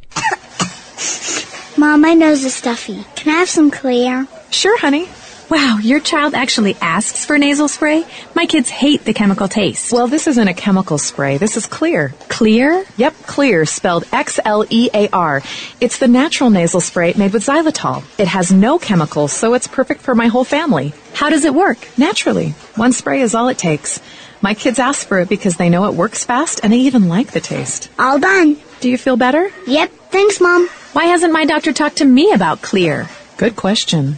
Mom, 1.77 1.99
my 2.01 2.13
nose 2.13 2.45
is 2.45 2.55
stuffy. 2.55 3.05
Can 3.15 3.33
I 3.33 3.39
have 3.39 3.49
some 3.49 3.69
Xlear? 3.69 4.29
Sure, 4.49 4.79
honey. 4.79 5.09
Wow, 5.47 5.77
your 5.77 5.99
child 5.99 6.33
actually 6.33 6.75
asks 6.81 7.23
for 7.23 7.37
nasal 7.37 7.67
spray? 7.67 8.03
My 8.33 8.47
kids 8.47 8.69
hate 8.69 9.05
the 9.05 9.13
chemical 9.13 9.47
taste. 9.47 9.93
Well, 9.93 10.07
this 10.07 10.25
isn't 10.25 10.47
a 10.47 10.55
chemical 10.55 10.97
spray. 10.97 11.37
This 11.37 11.55
is 11.55 11.67
Xlear. 11.67 12.13
Xlear? 12.29 12.83
Yep, 12.97 13.13
Xlear, 13.13 13.67
spelled 13.67 14.05
X 14.11 14.39
L 14.43 14.65
E 14.69 14.89
A 14.91 15.07
R. 15.09 15.43
It's 15.79 15.99
the 15.99 16.07
natural 16.07 16.49
nasal 16.49 16.81
spray 16.81 17.13
made 17.15 17.31
with 17.31 17.45
xylitol. 17.45 18.03
It 18.17 18.27
has 18.27 18.51
no 18.51 18.79
chemicals, 18.79 19.33
so 19.33 19.53
it's 19.53 19.67
perfect 19.67 20.01
for 20.01 20.15
my 20.15 20.27
whole 20.27 20.45
family. 20.45 20.93
How 21.13 21.29
does 21.29 21.45
it 21.45 21.53
work? 21.53 21.77
Naturally. 21.95 22.49
One 22.75 22.91
spray 22.91 23.21
is 23.21 23.35
all 23.35 23.47
it 23.49 23.59
takes. 23.59 23.99
My 24.41 24.55
kids 24.55 24.79
ask 24.79 25.07
for 25.07 25.19
it 25.19 25.29
because 25.29 25.57
they 25.57 25.69
know 25.69 25.85
it 25.85 25.93
works 25.93 26.23
fast 26.23 26.61
and 26.63 26.73
they 26.73 26.79
even 26.79 27.07
like 27.07 27.31
the 27.31 27.39
taste. 27.39 27.89
All 27.99 28.17
done. 28.17 28.57
Do 28.79 28.89
you 28.89 28.97
feel 28.97 29.15
better? 29.15 29.51
Yep. 29.67 29.91
Thanks, 30.09 30.41
Mom. 30.41 30.67
Why 30.93 31.05
hasn't 31.05 31.33
my 31.33 31.45
doctor 31.45 31.71
talked 31.71 31.97
to 31.97 32.05
me 32.05 32.31
about 32.31 32.61
Xlear? 32.63 33.07
Good 33.37 33.55
question. 33.55 34.17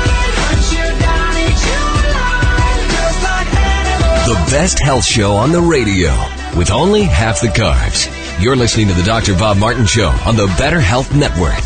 The 4.25 4.35
best 4.51 4.79
health 4.79 5.03
show 5.03 5.31
on 5.31 5.51
the 5.51 5.59
radio 5.59 6.11
with 6.55 6.69
only 6.69 7.01
half 7.01 7.41
the 7.41 7.47
carbs. 7.47 8.07
You're 8.39 8.55
listening 8.55 8.87
to 8.89 8.93
the 8.93 9.01
Dr. 9.01 9.33
Bob 9.33 9.57
Martin 9.57 9.87
Show 9.87 10.09
on 10.25 10.35
the 10.35 10.45
Better 10.59 10.79
Health 10.79 11.15
Network. 11.15 11.57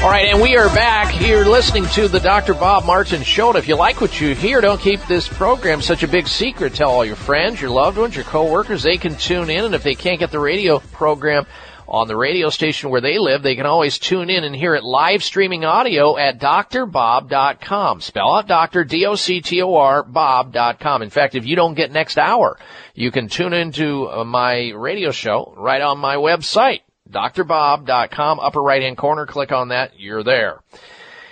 All 0.00 0.12
right, 0.12 0.28
and 0.28 0.40
we 0.40 0.56
are 0.56 0.68
back. 0.68 1.20
You're 1.20 1.44
listening 1.44 1.86
to 1.86 2.06
the 2.06 2.20
Dr. 2.20 2.54
Bob 2.54 2.84
Martin 2.84 3.24
Show. 3.24 3.48
And 3.48 3.58
if 3.58 3.66
you 3.66 3.74
like 3.74 4.00
what 4.00 4.20
you 4.20 4.32
hear, 4.32 4.60
don't 4.60 4.80
keep 4.80 5.04
this 5.06 5.26
program 5.26 5.82
such 5.82 6.04
a 6.04 6.08
big 6.08 6.28
secret. 6.28 6.74
Tell 6.74 6.92
all 6.92 7.04
your 7.04 7.16
friends, 7.16 7.60
your 7.60 7.70
loved 7.70 7.98
ones, 7.98 8.14
your 8.14 8.24
coworkers. 8.24 8.84
They 8.84 8.96
can 8.96 9.16
tune 9.16 9.50
in, 9.50 9.64
and 9.64 9.74
if 9.74 9.82
they 9.82 9.96
can't 9.96 10.20
get 10.20 10.30
the 10.30 10.38
radio 10.38 10.78
program 10.78 11.46
on 11.88 12.08
the 12.08 12.16
radio 12.16 12.50
station 12.50 12.90
where 12.90 13.00
they 13.00 13.18
live, 13.18 13.42
they 13.42 13.54
can 13.54 13.66
always 13.66 13.98
tune 13.98 14.30
in 14.30 14.44
and 14.44 14.54
hear 14.54 14.74
it 14.74 14.84
live 14.84 15.22
streaming 15.22 15.64
audio 15.64 16.16
at 16.18 16.40
drbob.com. 16.40 18.00
Spell 18.00 18.34
out 18.34 18.48
doctor, 18.48 18.84
D-O-C-T-O-R, 18.84 20.02
bob.com. 20.02 21.02
In 21.02 21.10
fact, 21.10 21.34
if 21.34 21.46
you 21.46 21.56
don't 21.56 21.74
get 21.74 21.92
next 21.92 22.18
hour, 22.18 22.58
you 22.94 23.10
can 23.10 23.28
tune 23.28 23.52
into 23.52 24.08
uh, 24.08 24.24
my 24.24 24.70
radio 24.70 25.10
show 25.10 25.54
right 25.56 25.82
on 25.82 25.98
my 25.98 26.16
website, 26.16 26.80
drbob.com, 27.10 28.40
upper 28.40 28.60
right 28.60 28.82
hand 28.82 28.96
corner, 28.96 29.26
click 29.26 29.52
on 29.52 29.68
that, 29.68 29.98
you're 29.98 30.24
there. 30.24 30.60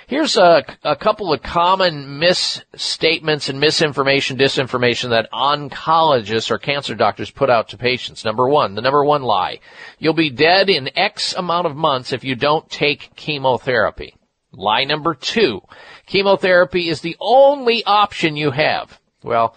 Here's 0.07 0.37
a, 0.37 0.65
a 0.83 0.97
couple 0.97 1.33
of 1.33 1.43
common 1.43 2.19
misstatements 2.19 3.49
and 3.49 3.59
misinformation, 3.59 4.37
disinformation 4.37 5.11
that 5.11 5.31
oncologists 5.33 6.51
or 6.51 6.59
cancer 6.59 6.95
doctors 6.95 7.31
put 7.31 7.49
out 7.49 7.71
to 7.71 7.79
patients. 7.79 8.25
Number 8.25 8.49
one, 8.49 8.75
the 8.75 8.83
number 8.83 9.05
one 9.05 9.23
lie. 9.23 9.61
You'll 9.99 10.13
be 10.13 10.31
dead 10.31 10.69
in 10.69 10.97
X 10.97 11.33
amount 11.35 11.67
of 11.67 11.77
months 11.77 12.13
if 12.13 12.23
you 12.23 12.35
don't 12.35 12.69
take 12.69 13.17
chemotherapy. 13.17 14.15
Lie 14.53 14.85
number 14.85 15.15
two. 15.15 15.63
Chemotherapy 16.07 16.89
is 16.89 17.01
the 17.01 17.17
only 17.19 17.83
option 17.85 18.37
you 18.37 18.51
have. 18.51 19.01
Well, 19.23 19.57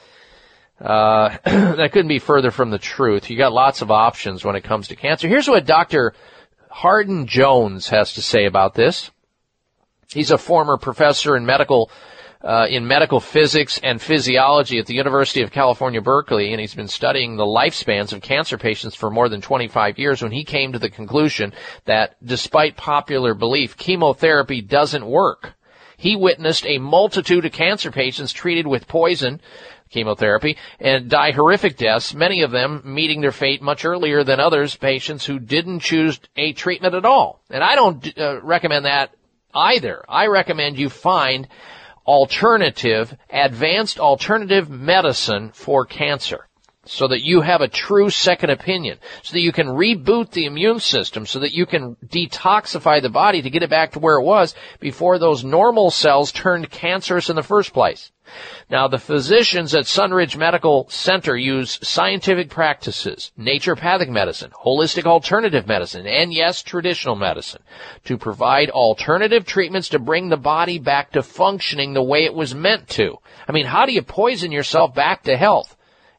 uh, 0.80 1.38
that 1.44 1.92
couldn't 1.92 2.08
be 2.08 2.20
further 2.20 2.52
from 2.52 2.70
the 2.70 2.80
truth. 2.80 3.30
You 3.30 3.38
got 3.38 3.52
lots 3.52 3.82
of 3.82 3.92
options 3.92 4.46
when 4.46 4.56
it 4.56 4.64
comes 4.64 4.88
to 4.88 4.96
cancer. 4.96 5.28
Here's 5.28 5.50
what 5.50 5.66
Dr. 5.66 6.14
Hardin 6.70 7.28
Jones 7.28 7.90
has 7.90 8.14
to 8.14 8.22
say 8.22 8.46
about 8.46 8.74
this. 8.74 9.12
He's 10.14 10.32
a 10.32 10.38
former 10.38 10.78
professor 10.78 11.36
in 11.36 11.46
medical 11.46 11.92
uh, 12.42 12.68
in 12.70 12.88
medical 12.88 13.20
physics 13.20 13.80
and 13.84 14.02
physiology 14.02 14.78
at 14.78 14.86
the 14.86 14.94
University 14.94 15.42
of 15.42 15.52
California, 15.52 16.00
Berkeley, 16.00 16.52
and 16.52 16.62
he's 16.62 16.76
been 16.76 16.88
studying 16.88 17.36
the 17.36 17.44
lifespans 17.44 18.14
of 18.14 18.22
cancer 18.22 18.60
patients 18.60 18.96
for 18.96 19.10
more 19.10 19.28
than 19.28 19.42
25 19.42 19.98
years 19.98 20.22
when 20.22 20.32
he 20.32 20.44
came 20.44 20.72
to 20.72 20.80
the 20.80 20.90
conclusion 20.90 21.52
that 21.86 22.16
despite 22.24 22.78
popular 22.78 23.34
belief, 23.34 23.76
chemotherapy 23.76 24.62
doesn't 24.62 25.06
work. 25.06 25.56
He 25.98 26.16
witnessed 26.16 26.66
a 26.68 26.78
multitude 26.78 27.44
of 27.44 27.52
cancer 27.52 27.92
patients 27.92 28.32
treated 28.32 28.68
with 28.68 28.88
poison 28.88 29.42
chemotherapy 29.90 30.58
and 30.80 31.10
die 31.10 31.32
horrific 31.32 31.76
deaths, 31.76 32.14
many 32.14 32.44
of 32.44 32.52
them 32.52 32.82
meeting 32.86 33.22
their 33.22 33.32
fate 33.32 33.64
much 33.64 33.84
earlier 33.84 34.24
than 34.24 34.40
others 34.40 34.76
patients 34.76 35.26
who 35.26 35.40
didn't 35.40 35.80
choose 35.80 36.20
a 36.36 36.54
treatment 36.54 36.94
at 36.94 37.06
all. 37.06 37.42
And 37.50 37.64
I 37.64 37.74
don't 37.76 38.18
uh, 38.18 38.42
recommend 38.44 38.86
that 38.86 39.12
either. 39.54 40.04
I 40.10 40.28
recommend 40.28 40.78
you 40.78 40.90
find 40.90 41.48
alternative, 42.06 43.16
advanced 43.30 44.00
alternative 44.00 44.70
medicine 44.70 45.52
for 45.54 45.86
cancer 45.86 46.47
so 46.90 47.08
that 47.08 47.24
you 47.24 47.42
have 47.42 47.62
a 47.62 47.68
true 47.68 48.10
second 48.10 48.50
opinion, 48.50 48.98
so 49.24 49.34
that 49.34 49.42
you 49.42 49.52
can 49.52 49.68
reboot 49.68 50.32
the 50.32 50.46
immune 50.46 50.80
system, 50.80 51.26
so 51.26 51.40
that 51.40 51.54
you 51.54 51.66
can 51.66 51.96
detoxify 52.06 53.02
the 53.02 53.10
body 53.10 53.42
to 53.42 53.50
get 53.50 53.64
it 53.64 53.70
back 53.70 53.92
to 53.92 54.00
where 54.00 54.20
it 54.20 54.24
was 54.24 54.56
before 54.80 55.20
those 55.20 55.44
normal 55.44 55.92
cells 55.92 56.32
turned 56.32 56.70
cancerous 56.70 57.30
in 57.30 57.36
the 57.36 57.44
first 57.44 57.74
place. 57.74 58.12
Now, 58.70 58.90
the 58.90 58.98
physicians 58.98 59.74
at 59.74 59.86
Sunridge 59.86 60.36
Medical 60.36 60.90
Center 60.90 61.38
use 61.38 61.80
scientific 61.82 62.50
practices, 62.50 63.32
naturopathic 63.40 64.10
medicine, 64.10 64.52
holistic 64.52 65.06
alternative 65.06 65.66
medicine, 65.66 66.06
and 66.06 66.34
yes, 66.34 66.62
traditional 66.62 67.16
medicine 67.16 67.62
to 68.04 68.18
provide 68.18 68.70
alternative 68.70 69.46
treatments 69.46 69.90
to 69.90 70.00
bring 70.00 70.28
the 70.28 70.36
body 70.36 70.78
back 70.78 71.14
to 71.14 71.24
functioning 71.24 71.94
the 71.94 72.04
way 72.04 72.26
it 72.26 72.34
was 72.34 72.54
meant 72.54 72.90
to. 72.90 73.18
I 73.48 73.54
mean, 73.54 73.66
how 73.66 73.86
do 73.86 73.94
you 73.94 74.02
poison 74.02 74.52
yourself 74.52 74.94
back 74.94 75.24
to 75.24 75.38
health? 75.38 75.77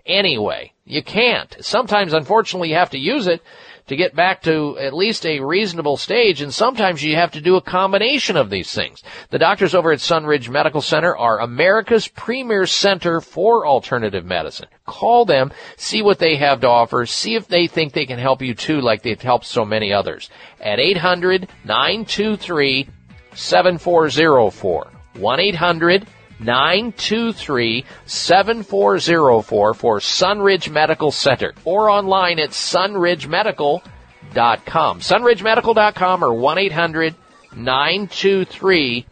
Anyway, 0.08 0.72
you 0.86 1.02
can't. 1.02 1.54
Sometimes, 1.60 2.14
unfortunately, 2.14 2.70
you 2.70 2.76
have 2.76 2.90
to 2.90 2.98
use 2.98 3.26
it 3.26 3.42
to 3.88 3.96
get 3.96 4.14
back 4.14 4.42
to 4.42 4.78
at 4.78 4.94
least 4.94 5.26
a 5.26 5.40
reasonable 5.40 5.96
stage, 5.98 6.40
and 6.40 6.52
sometimes 6.52 7.02
you 7.02 7.14
have 7.14 7.32
to 7.32 7.40
do 7.40 7.56
a 7.56 7.60
combination 7.60 8.36
of 8.36 8.48
these 8.48 8.72
things. 8.72 9.02
The 9.30 9.38
doctors 9.38 9.74
over 9.74 9.92
at 9.92 9.98
Sunridge 9.98 10.48
Medical 10.48 10.80
Center 10.80 11.16
are 11.16 11.40
America's 11.40 12.08
premier 12.08 12.66
center 12.66 13.20
for 13.20 13.66
alternative 13.66 14.24
medicine. 14.24 14.68
Call 14.86 15.24
them, 15.24 15.52
see 15.76 16.00
what 16.00 16.18
they 16.18 16.36
have 16.36 16.60
to 16.60 16.68
offer, 16.68 17.04
see 17.06 17.34
if 17.34 17.48
they 17.48 17.66
think 17.66 17.92
they 17.92 18.06
can 18.06 18.18
help 18.18 18.40
you 18.40 18.54
too, 18.54 18.80
like 18.80 19.02
they've 19.02 19.20
helped 19.20 19.46
so 19.46 19.64
many 19.64 19.92
others. 19.92 20.30
At 20.60 20.80
800 20.80 21.48
923 21.64 22.88
7404. 23.34 24.92
1 25.14 25.40
800 25.40 26.06
923 26.40 27.84
7404 28.06 29.74
for 29.74 29.98
Sunridge 29.98 30.70
Medical 30.70 31.10
Center 31.10 31.52
or 31.64 31.90
online 31.90 32.38
at 32.38 32.50
sunridgemedical.com. 32.50 35.00
Sunridgemedical.com 35.00 36.24
or 36.24 36.34
1 36.34 36.58
800 36.58 37.14
923 37.56 39.06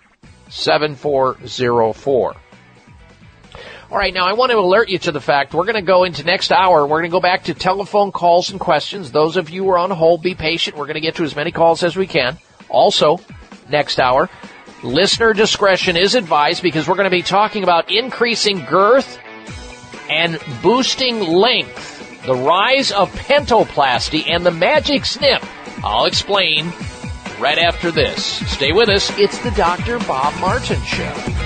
7404. 0.48 2.36
All 3.88 3.96
right, 3.96 4.12
now 4.12 4.26
I 4.26 4.32
want 4.32 4.50
to 4.50 4.58
alert 4.58 4.88
you 4.88 4.98
to 4.98 5.12
the 5.12 5.20
fact 5.20 5.54
we're 5.54 5.64
going 5.64 5.76
to 5.76 5.82
go 5.82 6.02
into 6.02 6.24
next 6.24 6.50
hour. 6.50 6.82
We're 6.82 6.98
going 6.98 7.10
to 7.10 7.14
go 7.14 7.20
back 7.20 7.44
to 7.44 7.54
telephone 7.54 8.10
calls 8.10 8.50
and 8.50 8.58
questions. 8.58 9.12
Those 9.12 9.36
of 9.36 9.48
you 9.48 9.62
who 9.62 9.70
are 9.70 9.78
on 9.78 9.92
hold, 9.92 10.22
be 10.22 10.34
patient. 10.34 10.76
We're 10.76 10.86
going 10.86 10.94
to 10.94 11.00
get 11.00 11.14
to 11.16 11.24
as 11.24 11.36
many 11.36 11.52
calls 11.52 11.84
as 11.84 11.96
we 11.96 12.08
can. 12.08 12.36
Also, 12.68 13.20
next 13.68 14.00
hour, 14.00 14.28
Listener 14.86 15.32
discretion 15.32 15.96
is 15.96 16.14
advised 16.14 16.62
because 16.62 16.86
we're 16.86 16.94
going 16.94 17.10
to 17.10 17.10
be 17.10 17.22
talking 17.22 17.64
about 17.64 17.90
increasing 17.90 18.64
girth 18.64 19.18
and 20.08 20.38
boosting 20.62 21.18
length, 21.18 22.22
the 22.24 22.36
rise 22.36 22.92
of 22.92 23.10
penoplasty, 23.12 24.28
and 24.28 24.46
the 24.46 24.52
magic 24.52 25.04
snip. 25.04 25.44
I'll 25.84 26.04
explain 26.04 26.66
right 27.40 27.58
after 27.58 27.90
this. 27.90 28.24
Stay 28.48 28.70
with 28.70 28.88
us. 28.88 29.10
It's 29.18 29.38
the 29.38 29.50
Dr. 29.50 29.98
Bob 29.98 30.38
Martin 30.40 30.80
Show. 30.82 31.45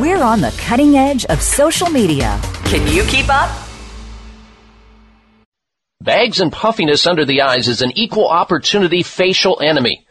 We're 0.00 0.22
on 0.22 0.40
the 0.40 0.54
cutting 0.56 0.96
edge 0.96 1.26
of 1.26 1.42
social 1.42 1.90
media. 1.90 2.40
Can 2.64 2.86
you 2.90 3.02
keep 3.04 3.28
up? 3.28 3.50
Bags 6.00 6.40
and 6.40 6.50
puffiness 6.50 7.06
under 7.06 7.24
the 7.24 7.42
eyes 7.42 7.68
is 7.68 7.82
an 7.82 7.92
equal 7.96 8.28
opportunity 8.28 9.02
facial 9.02 9.60
enemy. 9.60 10.05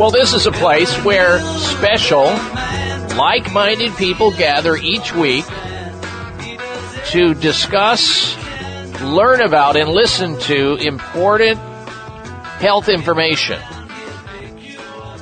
Well, 0.00 0.10
this 0.10 0.32
is 0.32 0.46
a 0.46 0.50
place 0.50 0.96
where 1.04 1.40
special, 1.58 2.24
like 3.18 3.52
minded 3.52 3.94
people 3.96 4.30
gather 4.30 4.74
each 4.74 5.14
week 5.14 5.44
to 7.08 7.34
discuss, 7.34 8.34
learn 9.02 9.42
about, 9.42 9.76
and 9.76 9.90
listen 9.90 10.38
to 10.38 10.76
important 10.76 11.58
health 11.58 12.88
information. 12.88 13.60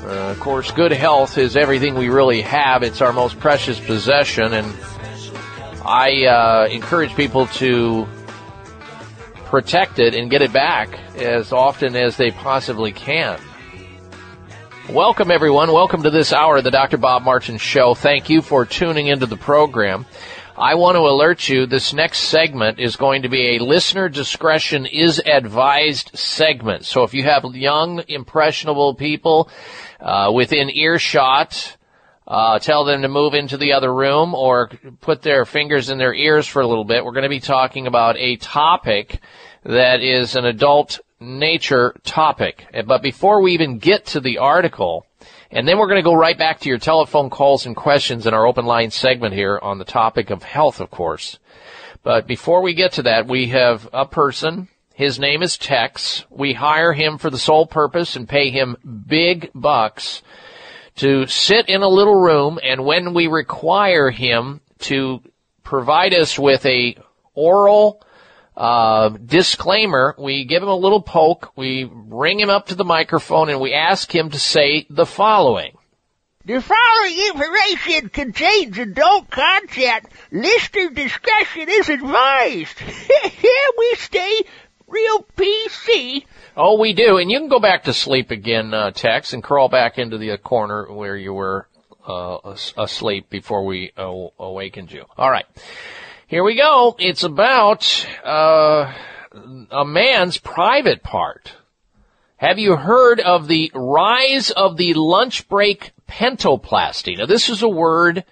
Uh, 0.05 0.30
of 0.30 0.38
course, 0.38 0.70
good 0.70 0.92
health 0.92 1.38
is 1.38 1.56
everything 1.56 1.96
we 1.96 2.09
really 2.09 2.42
have. 2.42 2.84
It's 2.84 3.00
our 3.00 3.12
most 3.12 3.40
precious 3.40 3.80
possession, 3.80 4.52
and 4.52 4.72
I 5.84 6.26
uh, 6.26 6.68
encourage 6.70 7.16
people 7.16 7.48
to 7.48 8.06
protect 9.46 9.98
it 9.98 10.14
and 10.14 10.30
get 10.30 10.40
it 10.40 10.52
back 10.52 10.96
as 11.16 11.52
often 11.52 11.96
as 11.96 12.16
they 12.16 12.30
possibly 12.30 12.92
can. 12.92 13.40
Welcome, 14.90 15.31
everyone. 15.31 15.70
Welcome 15.70 16.02
to 16.05 16.10
this 16.10 16.32
hour 16.32 16.56
of 16.56 16.65
the 16.65 16.70
Dr. 16.70 16.97
Bob 16.97 17.23
Martin 17.23 17.59
Show. 17.59 17.94
Thank 17.94 18.31
you 18.31 18.40
for 18.40 18.65
tuning 18.65 19.09
into 19.09 19.27
the 19.27 19.36
program. 19.36 20.06
I 20.56 20.77
want 20.77 20.97
to 20.97 21.01
alert 21.01 21.47
you 21.47 21.66
this 21.66 21.93
next 21.93 22.20
segment 22.20 22.81
is 22.81 22.97
going 22.97 23.20
to 23.20 23.28
be 23.28 23.56
a 23.56 23.62
listener 23.62 24.09
discretion 24.09 24.86
is 24.86 25.20
advised 25.27 26.12
segment. 26.16 26.86
So 26.86 27.02
if 27.02 27.12
you 27.12 27.23
have 27.24 27.44
young, 27.55 28.02
impressionable 28.09 28.94
people 28.94 29.51
uh, 30.01 30.32
within 30.35 30.70
earshot, 30.70 31.77
uh, 32.27 32.59
tell 32.59 32.86
them 32.86 33.02
to 33.02 33.09
move 33.09 33.35
into 33.35 33.59
the 33.59 33.74
other 33.74 33.93
room 33.93 34.35
or 34.35 34.70
put 35.02 35.20
their 35.20 35.44
fingers 35.44 35.90
in 35.90 35.98
their 35.98 36.15
ears 36.15 36.47
for 36.47 36.62
a 36.62 36.66
little 36.66 36.86
bit. 36.86 37.05
We're 37.05 37.12
going 37.12 37.24
to 37.24 37.28
be 37.28 37.40
talking 37.40 37.86
about 37.86 38.16
a 38.16 38.36
topic 38.36 39.20
that 39.65 40.01
is 40.01 40.35
an 40.35 40.47
adult 40.47 41.01
nature 41.20 41.95
topic. 42.05 42.66
But 42.86 43.03
before 43.03 43.43
we 43.43 43.53
even 43.53 43.78
get 43.78 44.07
to 44.07 44.20
the 44.20 44.39
article, 44.39 45.07
and 45.51 45.66
then 45.66 45.78
we're 45.78 45.89
going 45.89 46.03
to 46.03 46.09
go 46.09 46.15
right 46.15 46.39
back 46.39 46.61
to 46.61 46.69
your 46.69 46.78
telephone 46.78 47.31
calls 47.31 47.66
and 47.66 47.74
questions 47.74 48.27
in 48.27 48.35
our 48.35 48.47
open 48.47 48.66
line 48.66 48.90
segment 48.90 49.35
here 49.35 49.59
on 49.61 49.78
the 49.78 49.85
topic 49.85 50.31
of 50.31 50.43
health, 50.43 50.81
of 50.81 50.90
course. 50.90 51.39
But 52.03 52.27
before 52.27 52.62
we 52.62 52.74
get 52.74 52.93
to 52.93 53.03
that, 53.03 53.27
we 53.27 53.49
have 53.49 53.89
a 53.93 54.07
person. 54.07 54.69
His 54.95 55.19
name 55.19 55.43
is 55.43 55.57
Tex. 55.57 56.24
We 56.31 56.55
hire 56.55 56.93
him 56.93 57.19
for 57.19 57.31
the 57.31 57.39
sole 57.39 57.66
purpose 57.66 58.16
and 58.16 58.28
pay 58.28 58.51
him 58.51 58.77
big 59.07 59.51
bucks 59.55 60.23
to 60.97 61.27
sit 61.27 61.69
in 61.69 61.82
a 61.82 61.89
little 61.89 62.20
room 62.20 62.59
and 62.62 62.85
when 62.85 63.15
we 63.15 63.28
require 63.28 64.11
him 64.11 64.61
to 64.81 65.23
provide 65.62 66.12
us 66.12 66.39
with 66.39 66.66
a 66.66 66.97
oral 67.35 68.03
uh, 68.59 69.10
disclaimer, 69.10 70.16
we 70.18 70.44
give 70.44 70.64
him 70.64 70.68
a 70.68 70.74
little 70.74 71.01
poke, 71.01 71.52
we 71.55 71.85
bring 71.85 72.40
him 72.40 72.51
up 72.51 72.66
to 72.66 72.74
the 72.74 72.85
microphone, 72.85 73.51
and 73.51 73.60
we 73.60 73.72
ask 73.72 74.12
him 74.12 74.30
to 74.30 74.39
say 74.39 74.85
the 74.90 75.06
following. 75.06 75.78
The 76.44 76.60
following 76.60 77.18
information 77.28 78.09
contains 78.09 78.76
adult 78.78 79.30
content. 79.30 80.06
Listener 80.32 80.90
discretion 80.90 81.68
is 81.68 81.89
advised. 81.89 82.78
Here 82.80 83.68
we 83.78 83.94
stay 83.94 84.43
real 84.89 85.24
PC. 85.36 86.24
Oh, 86.56 86.80
we 86.80 86.94
do, 86.94 87.18
and 87.18 87.30
you 87.30 87.39
can 87.39 87.48
go 87.48 87.60
back 87.60 87.85
to 87.85 87.93
sleep 87.93 88.32
again, 88.32 88.74
uh, 88.74 88.90
Tex, 88.90 89.35
and 89.35 89.43
crawl 89.43 89.68
back 89.68 89.98
into 89.98 90.18
the 90.18 90.36
corner 90.36 90.93
where 90.93 91.16
you 91.16 91.32
were 91.32 91.68
uh, 92.09 92.56
asleep 92.76 93.30
before 93.30 93.64
we 93.64 93.93
uh, 93.97 94.10
awakened 94.40 94.90
you. 94.90 95.05
All 95.16 95.30
right. 95.30 95.47
Here 96.28 96.44
we 96.44 96.56
go. 96.56 96.94
It's 96.98 97.22
about 97.22 98.06
uh, 98.22 98.92
a 99.70 99.84
man's 99.86 100.36
private 100.36 101.02
part. 101.02 101.55
Have 102.36 102.59
you 102.59 102.76
heard 102.76 103.18
of 103.18 103.48
the 103.48 103.72
rise 103.74 104.50
of 104.50 104.76
the 104.76 104.92
lunch 104.92 105.48
break 105.48 105.92
penoplasty? 106.06 107.16
Now, 107.16 107.24
this 107.24 107.48
is 107.48 107.62
a 107.62 107.68
word 107.68 108.26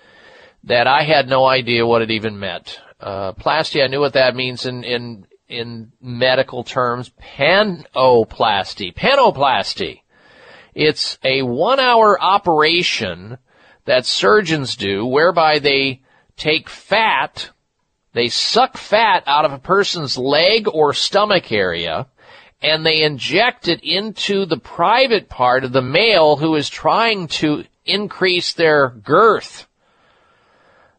that 0.65 0.87
I 0.87 1.05
had 1.05 1.27
no 1.27 1.47
idea 1.47 1.87
what 1.87 2.03
it 2.03 2.11
even 2.11 2.39
meant. 2.39 2.83
Uh, 3.01 3.33
plasty, 3.33 3.83
I 3.83 3.87
knew 3.87 4.01
what 4.01 4.13
that 4.13 4.37
means 4.37 4.67
in, 4.67 4.85
in, 4.85 5.27
in 5.49 5.91
medical 5.99 6.65
terms. 6.65 7.11
Panoplasty. 7.19 8.95
Panoplasty. 8.95 10.03
It's 10.75 11.17
a 11.25 11.41
one 11.41 11.81
hour 11.81 12.23
operation 12.23 13.39
that 13.87 14.05
surgeons 14.05 14.77
do 14.77 15.07
whereby 15.07 15.61
they 15.61 16.03
take 16.37 16.69
fat 16.69 17.53
they 18.17 18.31
suck 18.31 18.79
fat 18.79 19.23
out 19.27 19.45
of 19.45 19.53
a 19.53 19.59
person's 19.59 20.17
leg 20.17 20.67
or 20.73 20.95
stomach 20.95 21.53
area 21.53 22.07
and 22.63 22.85
they 22.85 23.03
inject 23.03 23.69
it 23.69 23.85
into 23.85 24.47
the 24.47 24.57
private 24.57 25.29
part 25.29 25.65
of 25.65 25.73
the 25.73 25.83
male 25.83 26.37
who 26.37 26.55
is 26.55 26.71
trying 26.71 27.29
to 27.29 27.65
increase 27.85 28.55
their 28.55 28.89
girth. 28.89 29.67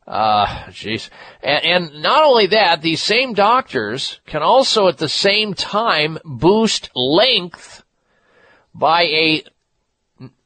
Uh, 0.05 0.45
jeez. 0.67 1.09
And, 1.41 1.65
and, 1.65 2.01
not 2.03 2.23
only 2.23 2.47
that, 2.47 2.83
these 2.83 3.01
same 3.01 3.33
doctors 3.33 4.21
can 4.27 4.43
also 4.43 4.87
at 4.87 4.99
the 4.99 5.09
same 5.09 5.55
time 5.55 6.19
boost 6.23 6.91
length 6.95 7.83
by 8.75 9.01
a, 9.01 9.43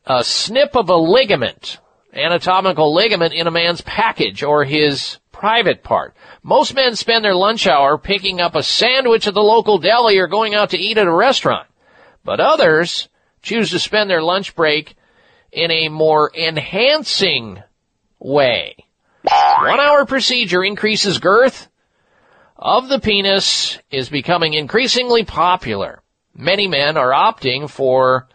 a 0.06 0.24
snip 0.24 0.78
of 0.78 0.90
a 0.90 0.96
ligament, 0.96 1.80
anatomical 2.14 2.94
ligament 2.94 3.34
in 3.34 3.46
a 3.46 3.52
man's 3.52 3.82
package 3.82 4.42
or 4.42 4.64
his 4.64 5.18
private 5.42 5.82
part. 5.82 6.14
Most 6.44 6.76
men 6.76 6.96
spend 6.96 7.26
their 7.26 7.34
lunch 7.34 7.66
hour 7.66 7.98
picking 7.98 8.40
up 8.40 8.54
a 8.54 8.62
sandwich 8.62 9.26
at 9.26 9.34
the 9.34 9.42
local 9.42 9.80
deli 9.80 10.20
or 10.20 10.28
going 10.28 10.54
out 10.54 10.70
to 10.70 10.78
eat 10.78 11.00
at 11.00 11.08
a 11.08 11.12
restaurant. 11.12 11.68
But 12.24 12.40
others 12.40 13.10
choose 13.42 13.72
to 13.72 13.80
spend 13.80 14.08
their 14.08 14.22
lunch 14.22 14.56
break 14.56 14.96
in 15.52 15.72
a 15.72 15.90
more 15.90 16.32
enhancing 16.38 17.64
way. 18.20 18.76
One 19.24 19.80
hour 19.80 20.06
procedure 20.06 20.64
increases 20.64 21.18
girth 21.18 21.68
of 22.56 22.88
the 22.88 23.00
penis 23.00 23.80
is 23.90 24.10
becoming 24.10 24.54
increasingly 24.54 25.26
popular. 25.26 26.04
Many 26.36 26.68
men 26.68 26.98
are 26.98 27.10
opting 27.10 27.68
for 27.68 28.28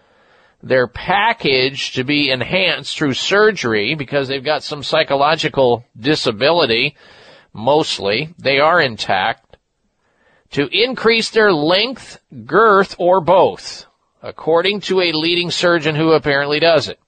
their 0.62 0.86
package 0.86 1.92
to 1.92 2.04
be 2.04 2.30
enhanced 2.30 2.96
through 2.96 3.14
surgery 3.14 3.94
because 3.94 4.28
they've 4.28 4.44
got 4.44 4.62
some 4.62 4.82
psychological 4.82 5.84
disability. 5.98 6.96
Mostly, 7.52 8.34
they 8.38 8.58
are 8.58 8.80
intact. 8.80 9.56
To 10.52 10.68
increase 10.68 11.30
their 11.30 11.52
length, 11.52 12.20
girth, 12.44 12.94
or 12.98 13.20
both, 13.20 13.86
according 14.22 14.80
to 14.82 15.00
a 15.00 15.12
leading 15.12 15.50
surgeon 15.50 15.94
who 15.94 16.12
apparently 16.12 16.60
does 16.60 16.88
it. 16.88 16.98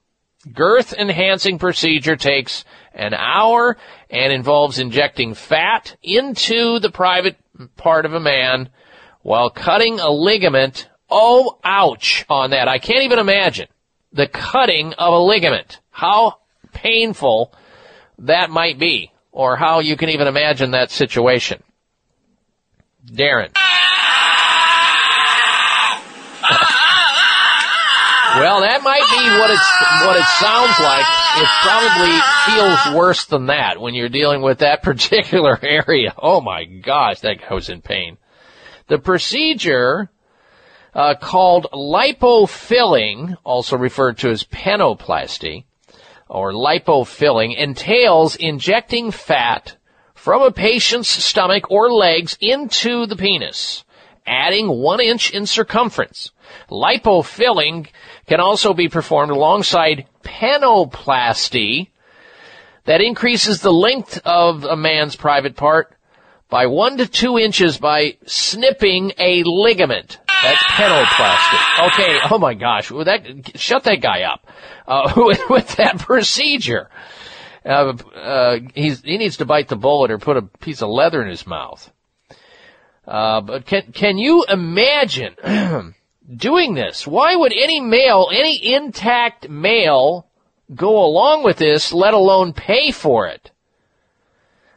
Girth 0.53 0.93
enhancing 0.93 1.59
procedure 1.59 2.15
takes 2.15 2.63
an 2.93 3.13
hour 3.13 3.77
and 4.09 4.31
involves 4.33 4.79
injecting 4.79 5.33
fat 5.33 5.95
into 6.01 6.79
the 6.79 6.91
private 6.91 7.37
part 7.75 8.05
of 8.05 8.13
a 8.13 8.19
man 8.19 8.69
while 9.21 9.49
cutting 9.49 9.99
a 9.99 10.09
ligament 10.09 10.88
Oh, 11.09 11.57
ouch 11.63 12.25
on 12.29 12.51
that. 12.51 12.67
I 12.67 12.77
can't 12.77 13.03
even 13.03 13.19
imagine 13.19 13.67
the 14.13 14.27
cutting 14.27 14.93
of 14.93 15.13
a 15.13 15.19
ligament. 15.19 15.79
How 15.89 16.39
painful 16.73 17.53
that 18.19 18.49
might 18.49 18.77
be, 18.79 19.11
or 19.31 19.55
how 19.55 19.79
you 19.79 19.95
can 19.97 20.09
even 20.09 20.27
imagine 20.27 20.71
that 20.71 20.91
situation. 20.91 21.63
Darren. 23.05 23.51
well, 28.39 28.61
that 28.61 28.81
might 28.83 29.07
be 29.09 29.39
what 29.39 29.49
it's 29.49 29.69
what 30.05 30.15
it 30.15 30.25
sounds 30.37 30.79
like. 30.79 31.05
It 31.37 31.49
probably 31.63 32.15
feels 32.45 32.97
worse 32.97 33.25
than 33.25 33.47
that 33.47 33.81
when 33.81 33.95
you're 33.95 34.09
dealing 34.09 34.41
with 34.41 34.59
that 34.59 34.83
particular 34.83 35.57
area. 35.61 36.13
Oh 36.17 36.41
my 36.41 36.65
gosh, 36.65 37.21
that 37.21 37.41
guy 37.41 37.53
was 37.53 37.69
in 37.69 37.81
pain. 37.81 38.17
The 38.87 38.99
procedure 38.99 40.09
uh, 40.99 41.15
called 41.15 41.65
lipofilling, 41.71 43.37
also 43.45 43.77
referred 43.77 44.17
to 44.17 44.29
as 44.29 44.43
penoplasty, 44.43 45.63
or 46.27 46.51
lipofilling, 46.51 47.55
entails 47.55 48.35
injecting 48.35 49.09
fat 49.09 49.77
from 50.13 50.41
a 50.41 50.51
patient's 50.51 51.07
stomach 51.07 51.71
or 51.71 51.89
legs 51.89 52.37
into 52.41 53.05
the 53.05 53.15
penis, 53.15 53.85
adding 54.27 54.67
one 54.67 54.99
inch 54.99 55.31
in 55.31 55.45
circumference. 55.45 56.31
Lipofilling 56.69 57.87
can 58.27 58.41
also 58.41 58.73
be 58.73 58.89
performed 58.89 59.31
alongside 59.31 60.05
penoplasty 60.21 61.91
that 62.83 62.99
increases 62.99 63.61
the 63.61 63.71
length 63.71 64.19
of 64.25 64.65
a 64.65 64.75
man's 64.75 65.15
private 65.15 65.55
part 65.55 65.95
by 66.49 66.65
one 66.65 66.97
to 66.97 67.07
two 67.07 67.39
inches 67.39 67.77
by 67.77 68.17
snipping 68.25 69.13
a 69.17 69.43
ligament. 69.43 70.19
That's 70.41 70.63
penoplasty. 70.63 71.87
Okay. 71.87 72.19
Oh 72.31 72.39
my 72.39 72.53
gosh. 72.53 72.91
Well, 72.91 73.05
that 73.05 73.57
shut 73.59 73.83
that 73.83 74.01
guy 74.01 74.23
up 74.23 74.47
uh, 74.87 75.13
with, 75.17 75.41
with 75.49 75.75
that 75.75 75.99
procedure. 75.99 76.89
Uh, 77.65 77.93
uh, 78.15 78.59
he 78.73 79.17
needs 79.17 79.37
to 79.37 79.45
bite 79.45 79.67
the 79.67 79.75
bullet 79.75 80.11
or 80.11 80.17
put 80.17 80.37
a 80.37 80.41
piece 80.41 80.81
of 80.81 80.89
leather 80.89 81.21
in 81.21 81.29
his 81.29 81.45
mouth. 81.45 81.91
Uh, 83.05 83.41
but 83.41 83.65
can 83.65 83.91
can 83.91 84.17
you 84.17 84.45
imagine 84.47 85.35
doing 86.35 86.73
this? 86.73 87.05
Why 87.05 87.35
would 87.35 87.53
any 87.53 87.81
male, 87.81 88.29
any 88.31 88.73
intact 88.73 89.49
male, 89.49 90.27
go 90.73 91.03
along 91.03 91.43
with 91.43 91.57
this, 91.57 91.91
let 91.91 92.13
alone 92.13 92.53
pay 92.53 92.91
for 92.91 93.27
it? 93.27 93.51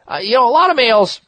Uh, 0.07 0.19
you 0.21 0.33
know, 0.33 0.49
a 0.49 0.51
lot 0.51 0.71
of 0.71 0.75
males 0.75 1.21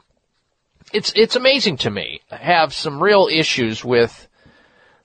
it's 0.95 1.11
it's 1.15 1.35
amazing 1.35 1.77
to 1.77 1.89
me. 1.89 2.21
Have 2.31 2.73
some 2.73 3.03
real 3.03 3.27
issues 3.31 3.83
with 3.83 4.27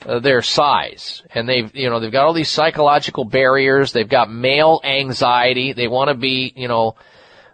uh, 0.06 0.20
their 0.20 0.40
size. 0.40 1.22
And 1.34 1.48
they've 1.48 1.74
you 1.74 1.90
know 1.90 2.00
they've 2.00 2.12
got 2.12 2.26
all 2.26 2.32
these 2.32 2.48
psychological 2.48 3.24
barriers. 3.24 3.92
They've 3.92 4.08
got 4.08 4.30
male 4.30 4.80
anxiety. 4.84 5.72
They 5.72 5.88
want 5.88 6.08
to 6.08 6.14
be 6.14 6.52
you 6.56 6.68
know 6.68 6.94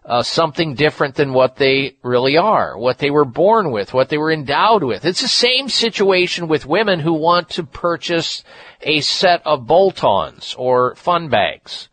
uh, 0.05 0.23
something 0.23 0.75
different 0.75 1.17
than 1.17 1.33
what 1.33 1.57
they 1.57 1.97
really 2.03 2.37
are 2.37 2.79
what 2.79 2.99
they 2.99 3.11
were 3.11 3.25
born 3.25 3.73
with 3.73 3.93
what 3.93 4.09
they 4.11 4.19
were 4.19 4.31
endowed 4.31 4.85
with. 4.85 5.05
It's 5.05 5.23
the 5.23 5.29
same 5.29 5.69
situation 5.69 6.47
with 6.47 6.67
women 6.67 7.01
who 7.01 7.15
want 7.15 7.49
to 7.51 7.65
purchase 7.65 8.45
a 8.83 9.01
set 9.01 9.45
of 9.45 9.67
bolt-ons 9.67 10.55
or 10.57 10.95
fun 10.95 11.29
bags. 11.29 11.89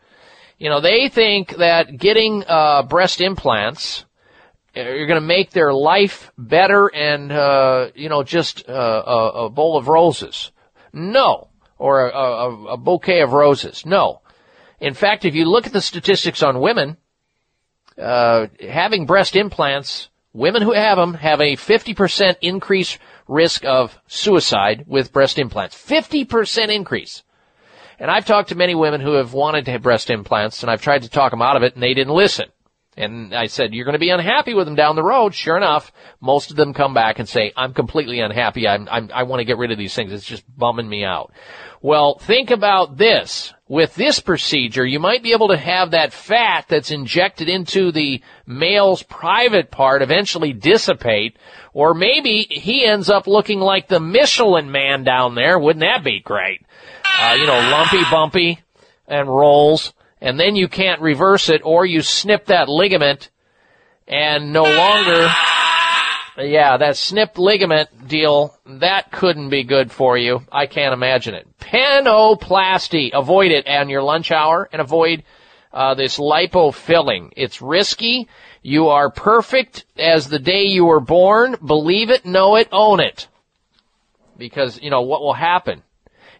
You 0.59 0.69
know 0.69 0.81
they 0.81 1.09
think 1.09 1.55
that 1.57 1.97
getting 1.97 2.43
uh, 2.47 2.83
breast 2.83 3.21
implants 3.21 4.05
you're 4.75 5.07
going 5.07 5.21
to 5.21 5.27
make 5.27 5.51
their 5.51 5.73
life 5.73 6.31
better 6.37 6.87
and 6.87 7.31
uh, 7.31 7.89
you 7.95 8.09
know 8.09 8.23
just 8.23 8.67
uh, 8.67 9.03
a, 9.05 9.45
a, 9.45 9.49
bowl 9.49 9.77
of 9.77 9.87
roses. 9.87 10.51
No, 10.91 11.49
or 11.77 12.09
a, 12.09 12.17
a, 12.17 12.65
a, 12.73 12.77
bouquet 12.77 13.21
of 13.21 13.33
roses. 13.33 13.85
No. 13.85 14.21
In 14.79 14.93
fact, 14.93 15.25
if 15.25 15.33
you 15.33 15.45
look 15.45 15.65
at 15.65 15.73
the 15.73 15.81
statistics 15.81 16.43
on 16.43 16.59
women 16.59 16.97
uh, 17.97 18.47
having 18.59 19.05
breast 19.05 19.35
implants, 19.35 20.09
women 20.33 20.61
who 20.61 20.73
have 20.73 20.97
them 20.97 21.13
have 21.13 21.39
a 21.39 21.55
50% 21.55 22.35
increase 22.41 22.97
risk 23.27 23.63
of 23.65 23.97
suicide 24.07 24.85
with 24.87 25.13
breast 25.13 25.37
implants. 25.39 25.75
50% 25.75 26.69
increase. 26.69 27.23
And 27.99 28.09
I've 28.11 28.25
talked 28.25 28.49
to 28.49 28.55
many 28.55 28.75
women 28.75 29.01
who 29.01 29.13
have 29.13 29.33
wanted 29.33 29.65
to 29.65 29.71
have 29.71 29.83
breast 29.83 30.09
implants, 30.09 30.63
and 30.63 30.71
I've 30.71 30.81
tried 30.81 31.03
to 31.03 31.09
talk 31.09 31.31
them 31.31 31.41
out 31.41 31.55
of 31.55 31.63
it, 31.63 31.75
and 31.75 31.83
they 31.83 31.93
didn't 31.93 32.13
listen. 32.13 32.47
And 32.95 33.33
I 33.33 33.47
said, 33.47 33.73
you're 33.73 33.85
going 33.85 33.93
to 33.93 33.99
be 33.99 34.09
unhappy 34.09 34.53
with 34.53 34.65
them 34.65 34.75
down 34.75 34.95
the 34.95 35.03
road. 35.03 35.33
Sure 35.33 35.57
enough, 35.57 35.91
most 36.21 36.51
of 36.51 36.57
them 36.57 36.73
come 36.73 36.93
back 36.93 37.19
and 37.19 37.27
say, 37.27 37.51
I'm 37.57 37.73
completely 37.73 38.19
unhappy. 38.19 38.67
I'm, 38.67 38.87
I'm, 38.89 39.09
I 39.13 39.23
want 39.23 39.39
to 39.39 39.45
get 39.45 39.57
rid 39.57 39.71
of 39.71 39.77
these 39.77 39.95
things. 39.95 40.13
It's 40.13 40.25
just 40.25 40.43
bumming 40.55 40.87
me 40.87 41.03
out. 41.03 41.31
Well, 41.81 42.17
think 42.19 42.51
about 42.51 42.97
this. 42.97 43.53
With 43.67 43.95
this 43.95 44.19
procedure, 44.19 44.85
you 44.85 44.99
might 44.99 45.23
be 45.23 45.33
able 45.33 45.47
to 45.47 45.57
have 45.57 45.91
that 45.91 46.13
fat 46.13 46.65
that's 46.67 46.91
injected 46.91 47.49
into 47.49 47.91
the 47.91 48.21
male's 48.45 49.01
private 49.01 49.71
part 49.71 50.03
eventually 50.03 50.53
dissipate, 50.53 51.37
or 51.73 51.95
maybe 51.95 52.47
he 52.49 52.85
ends 52.85 53.09
up 53.09 53.25
looking 53.25 53.59
like 53.59 53.87
the 53.87 53.99
Michelin 53.99 54.71
man 54.71 55.03
down 55.03 55.33
there. 55.33 55.57
Wouldn't 55.57 55.83
that 55.83 56.03
be 56.03 56.19
great? 56.19 56.63
Uh, 57.19 57.35
you 57.39 57.47
know, 57.47 57.53
lumpy, 57.53 58.03
bumpy, 58.11 58.59
and 59.07 59.27
rolls 59.27 59.93
and 60.23 60.39
then 60.39 60.55
you 60.55 60.67
can't 60.67 61.01
reverse 61.01 61.49
it 61.49 61.61
or 61.63 61.85
you 61.85 62.01
snip 62.01 62.45
that 62.45 62.69
ligament 62.69 63.29
and 64.07 64.53
no 64.53 64.63
longer 64.63 65.29
yeah, 66.37 66.77
that 66.77 66.97
snipped 66.97 67.37
ligament 67.37 68.07
deal, 68.07 68.57
that 68.65 69.11
couldn't 69.11 69.49
be 69.49 69.63
good 69.63 69.91
for 69.91 70.17
you. 70.17 70.41
I 70.51 70.65
can't 70.65 70.93
imagine 70.93 71.35
it. 71.35 71.47
Penoplasty. 71.59 73.11
Avoid 73.13 73.51
it 73.51 73.67
on 73.67 73.89
your 73.89 74.01
lunch 74.01 74.31
hour 74.31 74.67
and 74.71 74.81
avoid 74.81 75.23
uh, 75.71 75.93
this 75.93 76.17
lipo 76.17 76.73
filling. 76.73 77.33
It's 77.37 77.61
risky. 77.61 78.27
You 78.63 78.87
are 78.87 79.11
perfect 79.11 79.85
as 79.95 80.27
the 80.27 80.39
day 80.39 80.63
you 80.63 80.85
were 80.85 80.99
born. 80.99 81.55
Believe 81.63 82.09
it, 82.09 82.25
know 82.25 82.55
it, 82.55 82.67
own 82.71 82.99
it. 82.99 83.27
Because, 84.35 84.81
you 84.81 84.89
know, 84.89 85.01
what 85.01 85.21
will 85.21 85.33
happen 85.33 85.83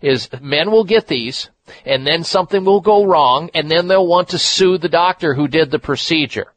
is 0.02 0.28
men 0.42 0.72
will 0.72 0.86
get 0.86 1.08
these 1.08 1.50
and 1.86 2.06
then 2.06 2.24
something 2.24 2.64
will 2.66 2.82
go 2.82 3.06
wrong 3.06 3.50
and 3.54 3.70
then 3.70 3.88
they'll 3.88 4.08
want 4.08 4.30
to 4.30 4.38
sue 4.38 4.78
the 4.78 4.90
doctor 4.90 5.34
who 5.34 5.48
did 5.48 5.72
the 5.72 5.80
procedure. 5.80 6.54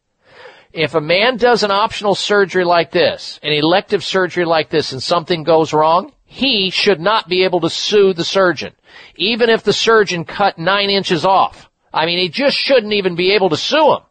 If 0.73 0.95
a 0.95 1.01
man 1.01 1.37
does 1.37 1.63
an 1.63 1.71
optional 1.71 2.15
surgery 2.15 2.65
like 2.65 2.91
this, 2.91 3.41
an 3.43 3.53
elective 3.53 4.05
surgery 4.05 4.45
like 4.45 4.69
this 4.69 4.93
and 4.93 5.03
something 5.03 5.43
goes 5.43 5.73
wrong, 5.73 6.13
he 6.25 6.71
should 6.71 7.01
not 7.01 7.29
be 7.29 7.45
able 7.45 7.61
to 7.61 7.71
sue 7.71 8.13
the 8.13 8.25
surgeon. 8.25 8.75
Even 9.17 9.49
if 9.49 9.63
the 9.63 9.73
surgeon 9.73 10.25
cut 10.25 10.59
nine 10.59 10.91
inches 10.91 11.25
off. 11.25 11.71
I 11.95 12.05
mean, 12.05 12.19
he 12.19 12.29
just 12.29 12.57
shouldn't 12.57 12.93
even 12.93 13.17
be 13.17 13.33
able 13.33 13.49
to 13.51 13.57
sue 13.57 13.95
him. 13.95 14.03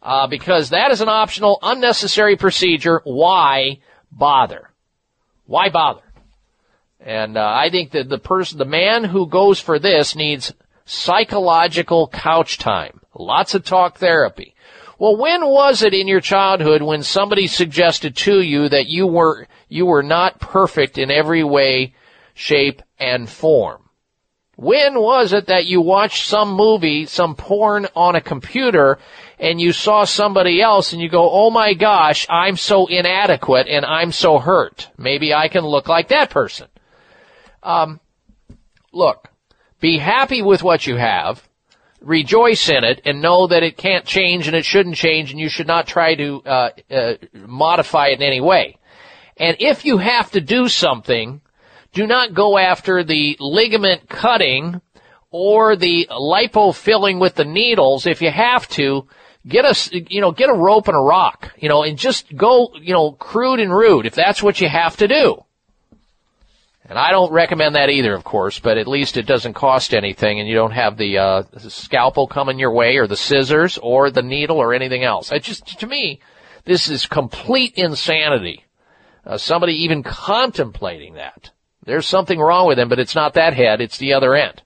Uh, 0.00 0.28
because 0.28 0.70
that 0.70 0.92
is 0.92 1.00
an 1.00 1.08
optional, 1.08 1.58
unnecessary 1.60 2.36
procedure. 2.36 3.00
Why 3.02 3.80
bother? 4.12 4.70
Why 5.46 5.70
bother? 5.70 6.02
And 7.00 7.36
uh, 7.36 7.46
I 7.46 7.70
think 7.70 7.92
that 7.92 8.08
the 8.08 8.18
person, 8.18 8.58
the 8.58 8.64
man 8.64 9.04
who 9.04 9.26
goes 9.26 9.60
for 9.60 9.78
this 9.78 10.16
needs 10.16 10.52
psychological 10.84 12.08
couch 12.08 12.58
time. 12.58 13.00
Lots 13.14 13.54
of 13.54 13.64
talk 13.64 13.98
therapy. 13.98 14.54
Well, 14.98 15.16
when 15.16 15.46
was 15.46 15.82
it 15.82 15.94
in 15.94 16.08
your 16.08 16.20
childhood 16.20 16.82
when 16.82 17.04
somebody 17.04 17.46
suggested 17.46 18.16
to 18.16 18.40
you 18.40 18.68
that 18.68 18.88
you 18.88 19.06
were 19.06 19.46
you 19.68 19.86
were 19.86 20.02
not 20.02 20.40
perfect 20.40 20.98
in 20.98 21.10
every 21.10 21.44
way, 21.44 21.94
shape, 22.34 22.82
and 22.98 23.28
form? 23.28 23.82
When 24.56 24.98
was 25.00 25.32
it 25.32 25.46
that 25.46 25.66
you 25.66 25.80
watched 25.80 26.26
some 26.26 26.50
movie, 26.50 27.06
some 27.06 27.36
porn 27.36 27.86
on 27.94 28.16
a 28.16 28.20
computer, 28.20 28.98
and 29.38 29.60
you 29.60 29.72
saw 29.72 30.02
somebody 30.02 30.60
else 30.60 30.92
and 30.92 31.00
you 31.00 31.08
go, 31.08 31.30
oh 31.30 31.50
my 31.50 31.74
gosh, 31.74 32.26
I'm 32.28 32.56
so 32.56 32.88
inadequate 32.88 33.68
and 33.68 33.86
I'm 33.86 34.10
so 34.10 34.40
hurt. 34.40 34.88
Maybe 34.98 35.32
I 35.32 35.46
can 35.46 35.64
look 35.64 35.86
like 35.86 36.08
that 36.08 36.30
person. 36.30 36.66
Um, 37.68 38.00
look, 38.92 39.28
be 39.78 39.98
happy 39.98 40.40
with 40.40 40.62
what 40.62 40.86
you 40.86 40.96
have, 40.96 41.46
rejoice 42.00 42.70
in 42.70 42.82
it, 42.82 43.02
and 43.04 43.20
know 43.20 43.46
that 43.46 43.62
it 43.62 43.76
can't 43.76 44.06
change 44.06 44.46
and 44.46 44.56
it 44.56 44.64
shouldn't 44.64 44.96
change, 44.96 45.30
and 45.30 45.38
you 45.38 45.50
should 45.50 45.66
not 45.66 45.86
try 45.86 46.14
to 46.14 46.42
uh, 46.46 46.70
uh, 46.90 47.14
modify 47.34 48.06
it 48.08 48.20
in 48.20 48.26
any 48.26 48.40
way. 48.40 48.78
And 49.36 49.54
if 49.60 49.84
you 49.84 49.98
have 49.98 50.30
to 50.30 50.40
do 50.40 50.68
something, 50.68 51.42
do 51.92 52.06
not 52.06 52.32
go 52.32 52.56
after 52.56 53.04
the 53.04 53.36
ligament 53.38 54.08
cutting 54.08 54.80
or 55.30 55.76
the 55.76 56.08
lipo 56.10 56.74
filling 56.74 57.18
with 57.18 57.34
the 57.34 57.44
needles. 57.44 58.06
If 58.06 58.22
you 58.22 58.30
have 58.30 58.66
to, 58.70 59.06
get 59.46 59.66
a 59.66 60.04
you 60.08 60.22
know 60.22 60.32
get 60.32 60.48
a 60.48 60.54
rope 60.54 60.88
and 60.88 60.96
a 60.96 61.00
rock, 61.00 61.52
you 61.58 61.68
know, 61.68 61.82
and 61.82 61.98
just 61.98 62.34
go 62.34 62.70
you 62.80 62.94
know 62.94 63.12
crude 63.12 63.60
and 63.60 63.70
rude 63.70 64.06
if 64.06 64.14
that's 64.14 64.42
what 64.42 64.58
you 64.58 64.70
have 64.70 64.96
to 64.96 65.06
do. 65.06 65.44
And 66.88 66.98
I 66.98 67.10
don't 67.10 67.30
recommend 67.30 67.74
that 67.74 67.90
either, 67.90 68.14
of 68.14 68.24
course, 68.24 68.58
but 68.58 68.78
at 68.78 68.88
least 68.88 69.18
it 69.18 69.26
doesn't 69.26 69.52
cost 69.52 69.92
anything 69.92 70.40
and 70.40 70.48
you 70.48 70.54
don't 70.54 70.72
have 70.72 70.96
the, 70.96 71.18
uh, 71.18 71.42
scalpel 71.58 72.26
coming 72.26 72.58
your 72.58 72.72
way 72.72 72.96
or 72.96 73.06
the 73.06 73.16
scissors 73.16 73.78
or 73.78 74.10
the 74.10 74.22
needle 74.22 74.56
or 74.56 74.72
anything 74.72 75.04
else. 75.04 75.30
It 75.30 75.42
just, 75.42 75.78
to 75.80 75.86
me, 75.86 76.20
this 76.64 76.88
is 76.88 77.06
complete 77.06 77.74
insanity. 77.74 78.64
Uh, 79.26 79.36
somebody 79.36 79.74
even 79.84 80.02
contemplating 80.02 81.14
that. 81.14 81.50
There's 81.84 82.06
something 82.06 82.38
wrong 82.38 82.66
with 82.66 82.78
them, 82.78 82.88
but 82.88 82.98
it's 82.98 83.14
not 83.14 83.34
that 83.34 83.52
head, 83.52 83.82
it's 83.82 83.98
the 83.98 84.14
other 84.14 84.34
end. 84.34 84.62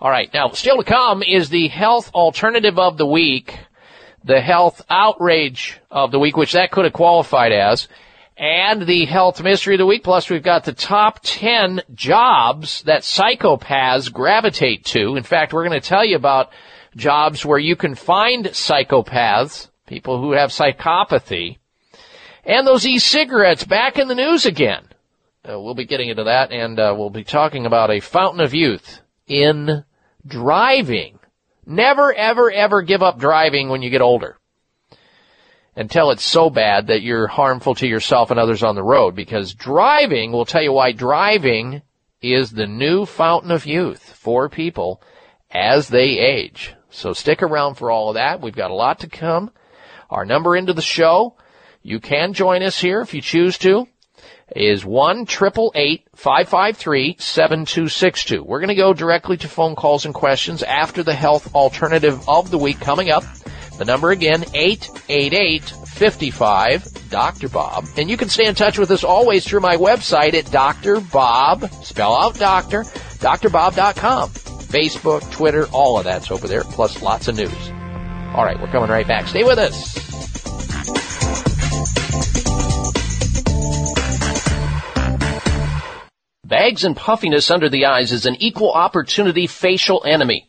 Alright, 0.00 0.32
now 0.32 0.50
still 0.50 0.78
to 0.78 0.84
come 0.84 1.22
is 1.22 1.50
the 1.50 1.68
health 1.68 2.10
alternative 2.14 2.78
of 2.78 2.96
the 2.96 3.06
week, 3.06 3.58
the 4.24 4.40
health 4.40 4.80
outrage 4.88 5.80
of 5.90 6.12
the 6.12 6.18
week, 6.18 6.36
which 6.36 6.52
that 6.52 6.70
could 6.70 6.84
have 6.86 6.94
qualified 6.94 7.52
as, 7.52 7.88
and 8.42 8.88
the 8.88 9.04
health 9.04 9.40
mystery 9.40 9.76
of 9.76 9.78
the 9.78 9.86
week. 9.86 10.02
Plus, 10.02 10.28
we've 10.28 10.42
got 10.42 10.64
the 10.64 10.72
top 10.72 11.20
10 11.22 11.82
jobs 11.94 12.82
that 12.82 13.02
psychopaths 13.02 14.12
gravitate 14.12 14.84
to. 14.84 15.14
In 15.14 15.22
fact, 15.22 15.52
we're 15.52 15.66
going 15.66 15.80
to 15.80 15.88
tell 15.88 16.04
you 16.04 16.16
about 16.16 16.50
jobs 16.96 17.46
where 17.46 17.60
you 17.60 17.76
can 17.76 17.94
find 17.94 18.46
psychopaths, 18.46 19.70
people 19.86 20.20
who 20.20 20.32
have 20.32 20.50
psychopathy, 20.50 21.58
and 22.44 22.66
those 22.66 22.84
e-cigarettes 22.84 23.62
back 23.62 23.96
in 23.96 24.08
the 24.08 24.14
news 24.16 24.44
again. 24.44 24.86
Uh, 25.48 25.60
we'll 25.60 25.76
be 25.76 25.86
getting 25.86 26.08
into 26.08 26.24
that, 26.24 26.50
and 26.50 26.80
uh, 26.80 26.92
we'll 26.98 27.10
be 27.10 27.24
talking 27.24 27.64
about 27.64 27.92
a 27.92 28.00
fountain 28.00 28.40
of 28.40 28.54
youth 28.54 29.02
in 29.28 29.84
driving. 30.26 31.20
Never, 31.64 32.12
ever, 32.12 32.50
ever 32.50 32.82
give 32.82 33.04
up 33.04 33.20
driving 33.20 33.68
when 33.68 33.82
you 33.82 33.90
get 33.90 34.00
older 34.00 34.36
until 35.74 36.10
it's 36.10 36.24
so 36.24 36.50
bad 36.50 36.88
that 36.88 37.02
you're 37.02 37.26
harmful 37.26 37.74
to 37.76 37.86
yourself 37.86 38.30
and 38.30 38.38
others 38.38 38.62
on 38.62 38.74
the 38.74 38.82
road 38.82 39.14
because 39.14 39.54
driving 39.54 40.32
will 40.32 40.44
tell 40.44 40.62
you 40.62 40.72
why 40.72 40.92
driving 40.92 41.82
is 42.20 42.50
the 42.50 42.66
new 42.66 43.06
fountain 43.06 43.50
of 43.50 43.66
youth 43.66 44.02
for 44.02 44.48
people 44.48 45.02
as 45.50 45.88
they 45.88 46.18
age. 46.18 46.74
So 46.90 47.12
stick 47.12 47.42
around 47.42 47.74
for 47.76 47.90
all 47.90 48.10
of 48.10 48.14
that. 48.14 48.40
We've 48.40 48.54
got 48.54 48.70
a 48.70 48.74
lot 48.74 49.00
to 49.00 49.08
come. 49.08 49.50
Our 50.10 50.24
number 50.24 50.56
into 50.56 50.74
the 50.74 50.82
show 50.82 51.36
You 51.82 51.98
can 51.98 52.32
join 52.32 52.62
us 52.62 52.80
here 52.80 53.00
if 53.00 53.12
you 53.12 53.20
choose 53.20 53.58
to. 53.58 53.88
Is 54.54 54.84
one 54.84 55.24
triple 55.24 55.72
eight 55.74 56.06
five 56.14 56.48
five 56.48 56.76
three 56.76 57.16
seven 57.18 57.64
two 57.64 57.88
six 57.88 58.24
two. 58.24 58.44
We're 58.44 58.60
going 58.60 58.68
to 58.68 58.74
go 58.74 58.92
directly 58.92 59.38
to 59.38 59.48
phone 59.48 59.74
calls 59.74 60.04
and 60.04 60.14
questions 60.14 60.62
after 60.62 61.02
the 61.02 61.14
health 61.14 61.54
alternative 61.54 62.28
of 62.28 62.50
the 62.50 62.58
week 62.58 62.78
coming 62.78 63.10
up. 63.10 63.24
The 63.78 63.84
number 63.84 64.10
again, 64.10 64.42
888-55 64.42 67.10
Dr. 67.10 67.48
Bob. 67.48 67.86
And 67.96 68.10
you 68.10 68.16
can 68.16 68.28
stay 68.28 68.46
in 68.46 68.54
touch 68.54 68.78
with 68.78 68.90
us 68.90 69.04
always 69.04 69.46
through 69.46 69.60
my 69.60 69.76
website 69.76 70.34
at 70.34 70.50
Dr. 70.50 71.00
Bob, 71.00 71.70
spell 71.82 72.16
out 72.16 72.38
doctor, 72.38 72.82
drbob.com. 72.82 74.30
Facebook, 74.30 75.30
Twitter, 75.30 75.66
all 75.66 75.98
of 75.98 76.04
that's 76.04 76.30
over 76.30 76.48
there, 76.48 76.64
plus 76.64 77.02
lots 77.02 77.28
of 77.28 77.36
news. 77.36 77.52
All 78.34 78.44
right, 78.44 78.58
we're 78.58 78.72
coming 78.72 78.88
right 78.88 79.06
back. 79.06 79.28
Stay 79.28 79.44
with 79.44 79.58
us. 79.58 79.92
Bags 86.44 86.84
and 86.84 86.96
puffiness 86.96 87.50
under 87.50 87.68
the 87.68 87.86
eyes 87.86 88.12
is 88.12 88.26
an 88.26 88.36
equal 88.38 88.72
opportunity 88.72 89.46
facial 89.46 90.02
enemy. 90.06 90.48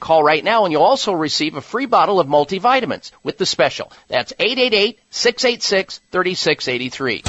Call 0.00 0.22
right 0.22 0.44
now 0.44 0.64
and 0.64 0.72
you'll 0.72 0.82
also 0.82 1.12
receive 1.12 1.56
a 1.56 1.60
free 1.60 1.86
bottle 1.86 2.20
of 2.20 2.26
multivitamins 2.26 3.10
with 3.22 3.38
the 3.38 3.46
special. 3.46 3.92
That's 4.08 4.32
888 4.38 4.98
686 5.10 6.00
3683. 6.10 7.22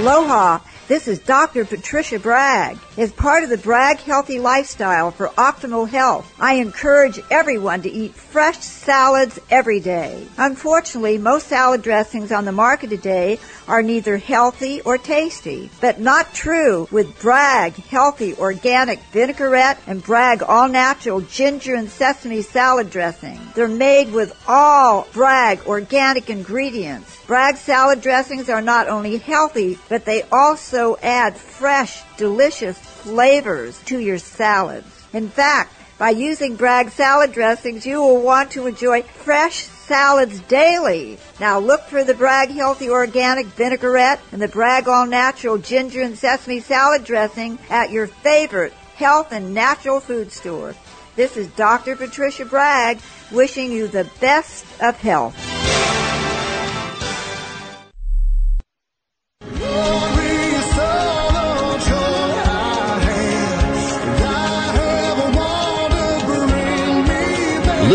Aloha. 0.00 0.58
This 0.86 1.08
is 1.08 1.18
Dr. 1.18 1.64
Patricia 1.64 2.18
Bragg. 2.18 2.76
As 2.98 3.10
part 3.10 3.42
of 3.42 3.48
the 3.48 3.56
Bragg 3.56 4.00
Healthy 4.00 4.38
Lifestyle 4.38 5.10
for 5.12 5.28
optimal 5.28 5.88
health, 5.88 6.30
I 6.38 6.56
encourage 6.56 7.18
everyone 7.30 7.80
to 7.82 7.90
eat 7.90 8.14
fresh 8.14 8.58
salads 8.58 9.40
every 9.50 9.80
day. 9.80 10.26
Unfortunately, 10.36 11.16
most 11.16 11.46
salad 11.46 11.80
dressings 11.80 12.30
on 12.32 12.44
the 12.44 12.52
market 12.52 12.90
today 12.90 13.40
are 13.66 13.82
neither 13.82 14.18
healthy 14.18 14.82
or 14.82 14.98
tasty, 14.98 15.70
but 15.80 16.00
not 16.00 16.34
true 16.34 16.86
with 16.90 17.18
Bragg 17.18 17.72
Healthy 17.76 18.34
Organic 18.34 19.00
Vinaigrette 19.04 19.80
and 19.86 20.02
Bragg 20.02 20.42
All 20.42 20.68
Natural 20.68 21.22
Ginger 21.22 21.76
and 21.76 21.88
Sesame 21.88 22.42
Salad 22.42 22.90
Dressing. 22.90 23.40
They're 23.54 23.68
made 23.68 24.12
with 24.12 24.38
all 24.46 25.08
Bragg 25.14 25.60
organic 25.66 26.28
ingredients. 26.28 27.18
Bragg 27.26 27.56
salad 27.56 28.02
dressings 28.02 28.50
are 28.50 28.60
not 28.60 28.86
only 28.86 29.16
healthy, 29.16 29.78
but 29.88 30.04
they 30.04 30.22
also 30.30 30.73
add 31.02 31.36
fresh, 31.36 32.02
delicious 32.16 32.78
flavors 32.78 33.80
to 33.84 33.98
your 33.98 34.18
salads. 34.18 34.86
In 35.12 35.28
fact, 35.28 35.72
by 35.98 36.10
using 36.10 36.56
Bragg 36.56 36.90
salad 36.90 37.32
dressings, 37.32 37.86
you 37.86 38.00
will 38.00 38.20
want 38.20 38.50
to 38.52 38.66
enjoy 38.66 39.02
fresh 39.02 39.64
salads 39.64 40.40
daily. 40.40 41.18
Now 41.38 41.60
look 41.60 41.82
for 41.82 42.02
the 42.02 42.14
Bragg 42.14 42.50
Healthy 42.50 42.90
Organic 42.90 43.46
Vinaigrette 43.46 44.20
and 44.32 44.42
the 44.42 44.48
Bragg 44.48 44.88
All 44.88 45.06
Natural 45.06 45.58
Ginger 45.58 46.02
and 46.02 46.18
Sesame 46.18 46.58
Salad 46.60 47.04
Dressing 47.04 47.58
at 47.70 47.90
your 47.90 48.08
favorite 48.08 48.72
health 48.96 49.30
and 49.30 49.54
natural 49.54 50.00
food 50.00 50.32
store. 50.32 50.74
This 51.14 51.36
is 51.36 51.46
Dr. 51.48 51.94
Patricia 51.94 52.44
Bragg 52.44 52.98
wishing 53.30 53.70
you 53.70 53.86
the 53.86 54.10
best 54.20 54.66
of 54.82 54.98
health. 54.98 55.36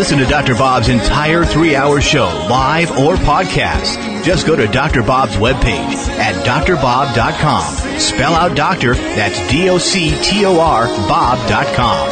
Listen 0.00 0.16
to 0.16 0.24
Dr. 0.24 0.54
Bob's 0.54 0.88
entire 0.88 1.44
three 1.44 1.76
hour 1.76 2.00
show, 2.00 2.24
live 2.48 2.90
or 2.92 3.16
podcast. 3.16 4.24
Just 4.24 4.46
go 4.46 4.56
to 4.56 4.66
Dr. 4.66 5.02
Bob's 5.02 5.36
webpage 5.36 6.08
at 6.18 6.34
drbob.com. 6.42 8.00
Spell 8.00 8.32
out 8.32 8.56
doctor, 8.56 8.94
that's 8.94 9.38
D 9.50 9.68
O 9.68 9.76
C 9.76 10.18
T 10.22 10.46
O 10.46 10.58
R, 10.58 10.86
Bob.com. 10.86 12.08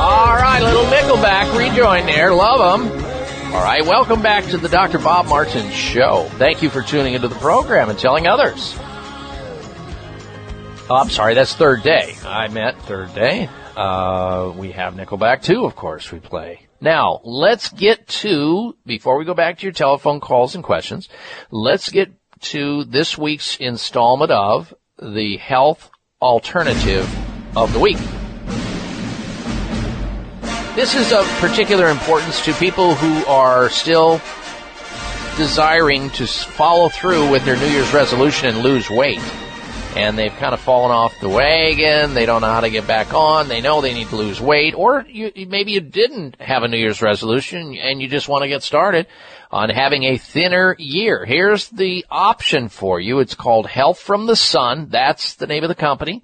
All 0.00 0.34
right, 0.34 0.60
little 0.64 0.84
Nickelback 0.86 1.56
rejoin 1.56 2.06
there. 2.06 2.34
Love 2.34 2.80
them. 2.80 3.54
All 3.54 3.62
right, 3.62 3.86
welcome 3.86 4.20
back 4.20 4.46
to 4.46 4.58
the 4.58 4.68
Dr. 4.68 4.98
Bob 4.98 5.28
Martin 5.28 5.70
Show. 5.70 6.28
Thank 6.38 6.62
you 6.62 6.70
for 6.70 6.82
tuning 6.82 7.14
into 7.14 7.28
the 7.28 7.36
program 7.36 7.88
and 7.88 7.96
telling 7.96 8.26
others. 8.26 8.76
Oh, 10.88 10.94
I'm 10.94 11.10
sorry, 11.10 11.34
that's 11.34 11.52
third 11.52 11.82
day. 11.82 12.14
I 12.24 12.46
meant 12.46 12.80
third 12.82 13.12
day. 13.12 13.48
Uh, 13.76 14.52
we 14.56 14.70
have 14.70 14.94
Nickelback 14.94 15.42
too, 15.42 15.64
of 15.64 15.74
course, 15.74 16.12
we 16.12 16.20
play. 16.20 16.60
Now, 16.80 17.20
let's 17.24 17.70
get 17.70 18.06
to, 18.22 18.76
before 18.86 19.18
we 19.18 19.24
go 19.24 19.34
back 19.34 19.58
to 19.58 19.62
your 19.64 19.72
telephone 19.72 20.20
calls 20.20 20.54
and 20.54 20.62
questions, 20.62 21.08
let's 21.50 21.90
get 21.90 22.12
to 22.42 22.84
this 22.84 23.18
week's 23.18 23.56
installment 23.56 24.30
of 24.30 24.72
the 25.02 25.38
health 25.38 25.90
alternative 26.22 27.12
of 27.56 27.72
the 27.72 27.80
week. 27.80 27.98
This 30.76 30.94
is 30.94 31.12
of 31.12 31.26
particular 31.40 31.88
importance 31.88 32.44
to 32.44 32.52
people 32.54 32.94
who 32.94 33.26
are 33.26 33.70
still 33.70 34.20
desiring 35.36 36.10
to 36.10 36.26
follow 36.28 36.88
through 36.88 37.28
with 37.30 37.44
their 37.44 37.56
New 37.56 37.66
Year's 37.66 37.92
resolution 37.92 38.48
and 38.48 38.58
lose 38.58 38.88
weight. 38.88 39.20
And 39.96 40.18
they've 40.18 40.34
kind 40.36 40.52
of 40.52 40.60
fallen 40.60 40.92
off 40.92 41.18
the 41.20 41.28
wagon. 41.28 42.12
They 42.12 42.26
don't 42.26 42.42
know 42.42 42.52
how 42.52 42.60
to 42.60 42.70
get 42.70 42.86
back 42.86 43.14
on. 43.14 43.48
They 43.48 43.62
know 43.62 43.80
they 43.80 43.94
need 43.94 44.08
to 44.08 44.16
lose 44.16 44.40
weight, 44.40 44.74
or 44.74 45.06
you, 45.08 45.32
maybe 45.48 45.72
you 45.72 45.80
didn't 45.80 46.40
have 46.40 46.62
a 46.62 46.68
New 46.68 46.76
Year's 46.76 47.00
resolution 47.00 47.74
and 47.76 48.02
you 48.02 48.06
just 48.06 48.28
want 48.28 48.42
to 48.42 48.48
get 48.48 48.62
started 48.62 49.06
on 49.50 49.70
having 49.70 50.04
a 50.04 50.18
thinner 50.18 50.76
year. 50.78 51.24
Here's 51.24 51.70
the 51.70 52.04
option 52.10 52.68
for 52.68 53.00
you. 53.00 53.20
It's 53.20 53.34
called 53.34 53.66
Health 53.66 53.98
from 53.98 54.26
the 54.26 54.36
Sun. 54.36 54.88
That's 54.90 55.34
the 55.36 55.46
name 55.46 55.64
of 55.64 55.68
the 55.68 55.74
company. 55.74 56.22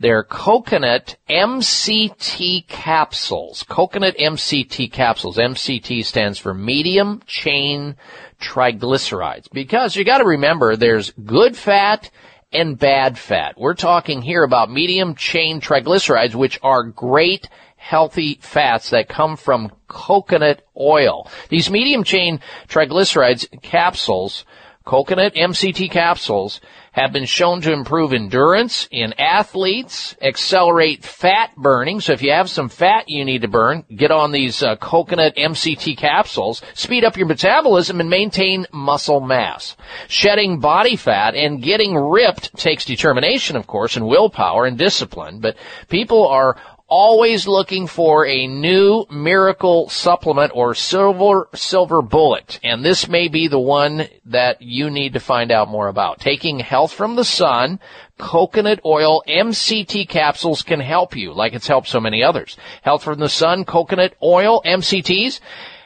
They're 0.00 0.24
coconut 0.24 1.16
MCT 1.30 2.66
capsules. 2.66 3.62
Coconut 3.62 4.16
MCT 4.18 4.90
capsules. 4.90 5.36
MCT 5.36 6.04
stands 6.04 6.36
for 6.36 6.52
medium 6.52 7.22
chain 7.26 7.94
triglycerides. 8.40 9.48
Because 9.52 9.94
you 9.94 10.04
gotta 10.04 10.24
remember 10.24 10.74
there's 10.74 11.12
good 11.12 11.56
fat 11.56 12.10
and 12.54 12.78
bad 12.78 13.18
fat. 13.18 13.58
We're 13.58 13.74
talking 13.74 14.22
here 14.22 14.44
about 14.44 14.70
medium 14.70 15.14
chain 15.14 15.60
triglycerides, 15.60 16.34
which 16.34 16.58
are 16.62 16.84
great 16.84 17.48
healthy 17.76 18.38
fats 18.40 18.90
that 18.90 19.08
come 19.08 19.36
from 19.36 19.70
coconut 19.88 20.62
oil. 20.78 21.28
These 21.50 21.70
medium 21.70 22.04
chain 22.04 22.40
triglycerides 22.68 23.60
capsules, 23.60 24.46
coconut 24.84 25.34
MCT 25.34 25.90
capsules, 25.90 26.60
have 26.94 27.12
been 27.12 27.24
shown 27.24 27.60
to 27.60 27.72
improve 27.72 28.12
endurance 28.12 28.88
in 28.92 29.12
athletes, 29.14 30.16
accelerate 30.22 31.04
fat 31.04 31.50
burning. 31.56 32.00
So 32.00 32.12
if 32.12 32.22
you 32.22 32.30
have 32.30 32.48
some 32.48 32.68
fat 32.68 33.08
you 33.08 33.24
need 33.24 33.42
to 33.42 33.48
burn, 33.48 33.84
get 33.94 34.12
on 34.12 34.30
these 34.30 34.62
uh, 34.62 34.76
coconut 34.76 35.34
MCT 35.36 35.96
capsules, 35.96 36.62
speed 36.74 37.04
up 37.04 37.16
your 37.16 37.26
metabolism 37.26 37.98
and 37.98 38.08
maintain 38.08 38.66
muscle 38.72 39.20
mass. 39.20 39.76
Shedding 40.06 40.60
body 40.60 40.94
fat 40.94 41.34
and 41.34 41.60
getting 41.60 41.96
ripped 41.96 42.56
takes 42.56 42.84
determination, 42.84 43.56
of 43.56 43.66
course, 43.66 43.96
and 43.96 44.06
willpower 44.06 44.64
and 44.64 44.78
discipline, 44.78 45.40
but 45.40 45.56
people 45.88 46.28
are 46.28 46.56
always 46.94 47.48
looking 47.48 47.88
for 47.88 48.24
a 48.24 48.46
new 48.46 49.04
miracle 49.10 49.88
supplement 49.88 50.52
or 50.54 50.76
silver 50.76 51.48
silver 51.52 52.00
bullet. 52.00 52.60
And 52.62 52.84
this 52.84 53.08
may 53.08 53.26
be 53.26 53.48
the 53.48 53.58
one 53.58 54.06
that 54.26 54.62
you 54.62 54.90
need 54.90 55.14
to 55.14 55.18
find 55.18 55.50
out 55.50 55.66
more 55.66 55.88
about. 55.88 56.20
Taking 56.20 56.60
health 56.60 56.92
from 56.92 57.16
the 57.16 57.24
sun 57.24 57.80
coconut 58.16 58.78
oil 58.84 59.24
mct 59.26 60.08
capsules 60.08 60.62
can 60.62 60.78
help 60.78 61.16
you 61.16 61.32
like 61.32 61.52
it's 61.52 61.66
helped 61.66 61.88
so 61.88 61.98
many 61.98 62.22
others. 62.22 62.56
Health 62.82 63.02
from 63.02 63.18
the 63.18 63.28
sun 63.28 63.64
coconut 63.64 64.14
oil 64.22 64.62
mcts 64.64 65.40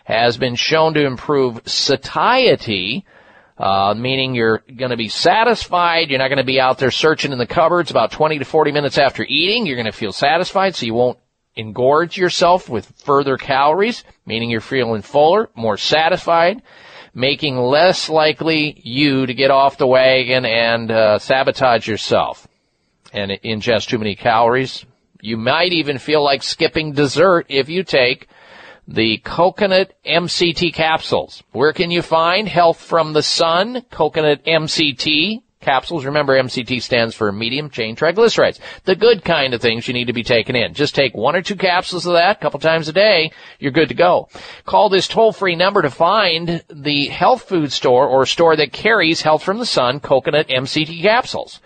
has 0.04 0.36
been 0.36 0.56
shown 0.56 0.92
to 0.92 1.06
improve 1.06 1.62
satiety 1.64 3.06
uh, 3.58 3.94
meaning 3.96 4.34
you're 4.34 4.62
going 4.76 4.90
to 4.90 4.96
be 4.96 5.08
satisfied. 5.08 6.10
You're 6.10 6.18
not 6.18 6.28
going 6.28 6.38
to 6.38 6.44
be 6.44 6.60
out 6.60 6.78
there 6.78 6.90
searching 6.90 7.32
in 7.32 7.38
the 7.38 7.46
cupboards 7.46 7.90
about 7.90 8.12
20 8.12 8.38
to 8.38 8.44
40 8.44 8.72
minutes 8.72 8.98
after 8.98 9.24
eating. 9.28 9.66
You're 9.66 9.76
going 9.76 9.86
to 9.86 9.92
feel 9.92 10.12
satisfied, 10.12 10.76
so 10.76 10.86
you 10.86 10.94
won't 10.94 11.18
engorge 11.56 12.16
yourself 12.16 12.68
with 12.68 12.92
further 13.04 13.36
calories, 13.36 14.04
meaning 14.24 14.48
you're 14.48 14.60
feeling 14.60 15.02
fuller, 15.02 15.50
more 15.56 15.76
satisfied, 15.76 16.62
making 17.14 17.56
less 17.56 18.08
likely 18.08 18.80
you 18.84 19.26
to 19.26 19.34
get 19.34 19.50
off 19.50 19.76
the 19.76 19.86
wagon 19.86 20.44
and 20.44 20.90
uh, 20.92 21.18
sabotage 21.18 21.88
yourself 21.88 22.46
and 23.12 23.32
ingest 23.44 23.88
too 23.88 23.98
many 23.98 24.14
calories. 24.14 24.84
You 25.20 25.36
might 25.36 25.72
even 25.72 25.98
feel 25.98 26.22
like 26.22 26.44
skipping 26.44 26.92
dessert 26.92 27.46
if 27.48 27.68
you 27.68 27.82
take 27.82 28.28
the 28.88 29.18
coconut 29.18 29.92
MCT 30.06 30.72
capsules. 30.72 31.42
Where 31.52 31.74
can 31.74 31.90
you 31.90 32.00
find 32.00 32.48
Health 32.48 32.80
from 32.80 33.12
the 33.12 33.22
Sun 33.22 33.82
coconut 33.90 34.42
MCT 34.46 35.42
capsules? 35.60 36.06
Remember 36.06 36.32
MCT 36.32 36.80
stands 36.80 37.14
for 37.14 37.30
medium 37.30 37.68
chain 37.68 37.96
triglycerides. 37.96 38.58
The 38.84 38.96
good 38.96 39.22
kind 39.24 39.52
of 39.52 39.60
things 39.60 39.86
you 39.86 39.92
need 39.92 40.06
to 40.06 40.14
be 40.14 40.22
taken 40.22 40.56
in. 40.56 40.72
Just 40.72 40.94
take 40.94 41.14
one 41.14 41.36
or 41.36 41.42
two 41.42 41.54
capsules 41.54 42.06
of 42.06 42.14
that 42.14 42.38
a 42.38 42.40
couple 42.40 42.60
times 42.60 42.88
a 42.88 42.94
day. 42.94 43.30
You're 43.58 43.72
good 43.72 43.90
to 43.90 43.94
go. 43.94 44.30
Call 44.64 44.88
this 44.88 45.06
toll 45.06 45.32
free 45.32 45.54
number 45.54 45.82
to 45.82 45.90
find 45.90 46.64
the 46.70 47.08
health 47.08 47.42
food 47.42 47.70
store 47.72 48.08
or 48.08 48.24
store 48.24 48.56
that 48.56 48.72
carries 48.72 49.20
Health 49.20 49.42
from 49.42 49.58
the 49.58 49.66
Sun 49.66 50.00
coconut 50.00 50.48
MCT 50.48 51.02
capsules. 51.02 51.60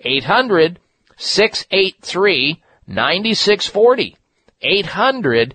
800 0.00 0.78
683 1.16 2.62
9640. 2.86 4.16
800 4.60 5.54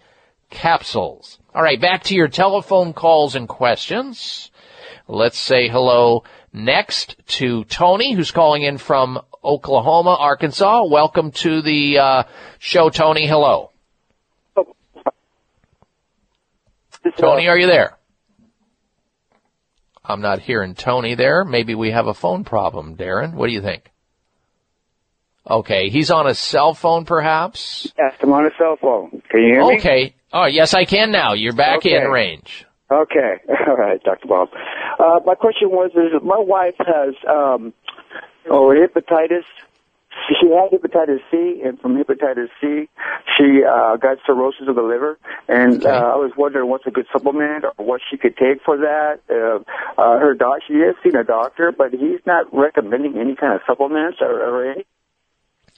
capsules. 0.49 1.39
All 1.55 1.63
right, 1.63 1.79
back 1.79 2.03
to 2.03 2.15
your 2.15 2.27
telephone 2.27 2.91
calls 2.93 3.35
and 3.35 3.47
questions. 3.47 4.51
Let's 5.07 5.39
say 5.39 5.69
hello 5.69 6.25
next 6.53 7.15
to 7.37 7.63
Tony, 7.65 8.13
who's 8.13 8.31
calling 8.31 8.63
in 8.63 8.77
from 8.77 9.19
Oklahoma, 9.43 10.15
Arkansas. 10.19 10.83
Welcome 10.85 11.31
to 11.31 11.61
the 11.61 11.99
uh, 11.99 12.23
show, 12.59 12.89
Tony. 12.89 13.27
Hello. 13.27 13.71
Tony, 17.17 17.47
are 17.47 17.57
you 17.57 17.67
there? 17.67 17.97
I'm 20.03 20.21
not 20.21 20.39
hearing 20.39 20.75
Tony 20.75 21.15
there. 21.15 21.45
Maybe 21.45 21.75
we 21.75 21.91
have 21.91 22.07
a 22.07 22.13
phone 22.13 22.43
problem, 22.43 22.97
Darren. 22.97 23.33
What 23.33 23.47
do 23.47 23.53
you 23.53 23.61
think? 23.61 23.91
Okay, 25.49 25.89
he's 25.89 26.11
on 26.11 26.27
a 26.27 26.35
cell 26.35 26.73
phone, 26.73 27.05
perhaps. 27.05 27.91
Yes, 27.97 28.13
I'm 28.21 28.33
on 28.33 28.45
a 28.45 28.49
cell 28.57 28.77
phone. 28.81 29.21
Can 29.29 29.41
you 29.41 29.53
hear 29.53 29.61
me? 29.67 29.77
Okay. 29.77 30.15
Oh, 30.33 30.45
yes, 30.45 30.73
I 30.73 30.85
can 30.85 31.11
now. 31.11 31.33
You're 31.33 31.53
back 31.53 31.77
Okay. 31.77 31.95
in 31.95 32.03
range. 32.09 32.65
Okay. 32.91 33.35
All 33.67 33.75
right, 33.75 34.01
Dr. 34.03 34.27
Bob. 34.27 34.49
Uh, 34.99 35.19
my 35.25 35.35
question 35.35 35.69
was, 35.69 35.91
is 35.91 36.21
my 36.23 36.39
wife 36.39 36.75
has, 36.79 37.13
um, 37.27 37.73
oh, 38.49 38.73
hepatitis. 38.73 39.43
She 40.27 40.47
had 40.49 40.71
hepatitis 40.71 41.19
C, 41.31 41.61
and 41.63 41.79
from 41.79 41.95
hepatitis 41.95 42.49
C, 42.59 42.89
she 43.37 43.63
uh, 43.63 43.95
got 43.97 44.17
cirrhosis 44.25 44.67
of 44.67 44.75
the 44.75 44.81
liver. 44.81 45.17
And 45.47 45.85
uh, 45.85 45.89
I 45.89 46.15
was 46.15 46.31
wondering 46.35 46.67
what's 46.67 46.85
a 46.87 46.91
good 46.91 47.05
supplement 47.13 47.63
or 47.63 47.85
what 47.85 48.01
she 48.09 48.17
could 48.17 48.35
take 48.35 48.61
for 48.65 48.77
that. 48.77 49.19
Uh, 49.29 49.59
uh, 50.01 50.19
her 50.19 50.33
doc, 50.33 50.59
she 50.67 50.73
has 50.79 50.95
seen 51.03 51.15
a 51.15 51.23
doctor, 51.23 51.71
but 51.71 51.91
he's 51.91 52.19
not 52.25 52.51
recommending 52.51 53.17
any 53.17 53.35
kind 53.35 53.53
of 53.53 53.61
supplements 53.65 54.17
or, 54.19 54.31
or 54.31 54.71
any. 54.71 54.85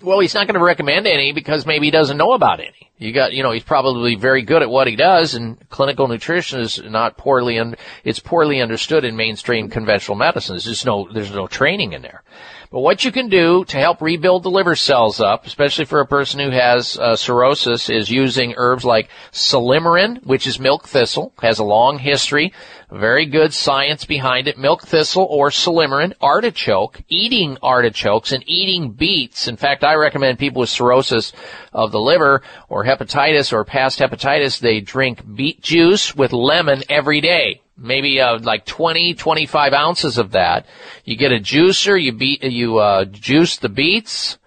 Well, 0.04 0.20
he's 0.20 0.34
not 0.34 0.48
going 0.48 0.60
to 0.60 0.64
recommend 0.64 1.06
any 1.08 1.32
because 1.32 1.66
maybe 1.66 1.88
he 1.88 1.92
doesn't 1.92 2.18
know 2.18 2.34
about 2.34 2.60
any. 2.60 2.92
You 2.98 3.12
got, 3.14 3.34
you 3.34 3.44
know, 3.44 3.52
he's 3.52 3.64
probably 3.64 4.16
very 4.16 4.42
good 4.42 4.62
at 4.62 4.70
what 4.70 4.88
he 4.88 4.96
does, 4.96 5.34
and 5.34 5.58
clinical 5.70 6.08
nutrition 6.08 6.60
is 6.60 6.82
not 6.84 7.18
poorly, 7.18 7.58
un- 7.60 7.76
it's 8.04 8.20
poorly 8.20 8.62
understood 8.62 9.04
in 9.06 9.16
mainstream 9.16 9.70
conventional 9.70 10.16
medicine. 10.18 10.54
There's 10.54 10.66
just 10.66 10.86
no, 10.86 11.08
there's 11.12 11.32
no 11.32 11.48
training 11.48 11.94
in 11.94 12.02
there. 12.02 12.24
But 12.72 12.80
what 12.80 13.04
you 13.04 13.12
can 13.12 13.28
do 13.28 13.66
to 13.66 13.78
help 13.78 14.02
rebuild 14.02 14.44
the 14.44 14.50
liver 14.50 14.78
cells 14.78 15.20
up, 15.20 15.46
especially 15.46 15.84
for 15.84 16.00
a 16.00 16.08
person 16.08 16.40
who 16.40 16.52
has 16.52 16.98
uh, 16.98 17.18
cirrhosis, 17.18 17.90
is 17.90 18.10
using 18.10 18.54
herbs 18.56 18.86
like 18.86 19.10
silymarin, 19.34 20.26
which 20.26 20.48
is 20.48 20.58
milk 20.58 20.88
thistle, 20.88 21.34
has 21.42 21.60
a 21.60 21.66
long 21.66 22.00
history, 22.00 22.54
very 22.90 23.26
good 23.26 23.54
science 23.54 24.06
behind 24.06 24.48
it. 24.48 24.58
Milk 24.58 24.84
thistle 24.84 25.28
or 25.30 25.50
silymarin, 25.50 26.14
artichoke, 26.22 27.02
eating 27.10 27.58
artichokes 27.62 28.32
and 28.32 28.42
eating 28.48 28.92
beets. 28.92 29.50
In 29.50 29.58
fact, 29.58 29.84
I 29.84 29.96
recommend 29.96 30.40
people 30.40 30.62
with 30.62 30.70
cirrhosis 30.70 31.34
of 31.74 31.92
the 31.92 32.00
liver 32.00 32.42
or 32.70 32.86
hepatitis 32.86 33.52
or 33.52 33.66
past 33.66 34.00
hepatitis, 34.00 34.62
they 34.62 34.80
drink 34.80 35.22
beet 35.36 35.62
juice 35.62 36.16
with 36.16 36.32
lemon 36.32 36.84
every 36.88 37.20
day 37.20 37.60
maybe 37.82 38.22
uh, 38.22 38.40
like 38.40 38.66
20, 38.66 39.16
25 39.16 39.74
ounces 39.74 40.18
of 40.18 40.32
that. 40.32 40.66
You 41.04 41.16
get 41.18 41.32
a 41.32 41.40
juicer, 41.40 42.02
you 42.02 42.12
beat, 42.12 42.44
you 42.44 42.78
uh, 42.78 43.06
juice 43.06 43.58
the 43.58 43.70
beets, 43.70 44.38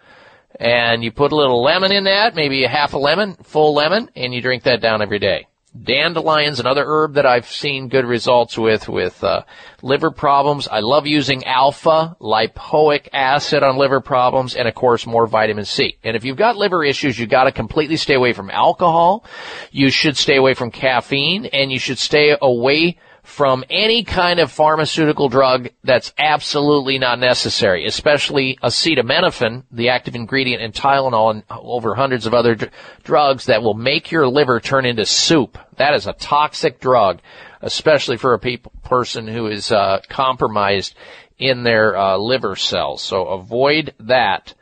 and 0.58 1.02
you 1.02 1.10
put 1.10 1.32
a 1.32 1.36
little 1.36 1.62
lemon 1.62 1.92
in 1.92 2.04
that, 2.04 2.34
maybe 2.34 2.64
a 2.64 2.68
half 2.68 2.94
a 2.94 2.98
lemon, 2.98 3.34
full 3.42 3.74
lemon, 3.74 4.10
and 4.14 4.32
you 4.32 4.40
drink 4.40 4.62
that 4.64 4.80
down 4.80 5.02
every 5.02 5.18
day. 5.18 5.46
Dandelion's 5.76 6.60
another 6.60 6.84
herb 6.86 7.14
that 7.14 7.26
I've 7.26 7.50
seen 7.50 7.88
good 7.88 8.04
results 8.04 8.56
with 8.56 8.88
with 8.88 9.24
uh, 9.24 9.42
liver 9.82 10.12
problems. 10.12 10.68
I 10.68 10.78
love 10.78 11.04
using 11.04 11.42
alpha 11.44 12.16
lipoic 12.20 13.08
acid 13.12 13.64
on 13.64 13.76
liver 13.76 14.00
problems, 14.00 14.54
and 14.54 14.68
of 14.68 14.74
course 14.76 15.04
more 15.04 15.26
vitamin 15.26 15.64
C. 15.64 15.98
And 16.04 16.16
if 16.16 16.24
you've 16.24 16.36
got 16.36 16.56
liver 16.56 16.84
issues, 16.84 17.18
you've 17.18 17.28
got 17.28 17.44
to 17.44 17.52
completely 17.52 17.96
stay 17.96 18.14
away 18.14 18.32
from 18.32 18.50
alcohol. 18.50 19.24
You 19.72 19.90
should 19.90 20.16
stay 20.16 20.36
away 20.36 20.54
from 20.54 20.70
caffeine, 20.70 21.46
and 21.46 21.72
you 21.72 21.80
should 21.80 21.98
stay 21.98 22.36
away 22.40 22.98
from 23.24 23.64
any 23.70 24.04
kind 24.04 24.38
of 24.38 24.52
pharmaceutical 24.52 25.30
drug 25.30 25.70
that's 25.82 26.12
absolutely 26.18 26.98
not 26.98 27.18
necessary, 27.18 27.86
especially 27.86 28.58
acetaminophen, 28.62 29.64
the 29.72 29.88
active 29.88 30.14
ingredient 30.14 30.62
in 30.62 30.72
Tylenol 30.72 31.30
and 31.30 31.42
over 31.50 31.94
hundreds 31.94 32.26
of 32.26 32.34
other 32.34 32.54
dr- 32.54 32.70
drugs 33.02 33.46
that 33.46 33.62
will 33.62 33.74
make 33.74 34.12
your 34.12 34.28
liver 34.28 34.60
turn 34.60 34.84
into 34.84 35.06
soup. 35.06 35.58
That 35.78 35.94
is 35.94 36.06
a 36.06 36.12
toxic 36.12 36.80
drug, 36.80 37.20
especially 37.62 38.18
for 38.18 38.34
a 38.34 38.38
pe- 38.38 38.58
person 38.84 39.26
who 39.26 39.46
is 39.46 39.72
uh, 39.72 40.00
compromised 40.10 40.94
in 41.38 41.62
their 41.62 41.96
uh, 41.96 42.18
liver 42.18 42.56
cells. 42.56 43.02
So 43.02 43.26
avoid 43.28 43.94
that. 44.00 44.52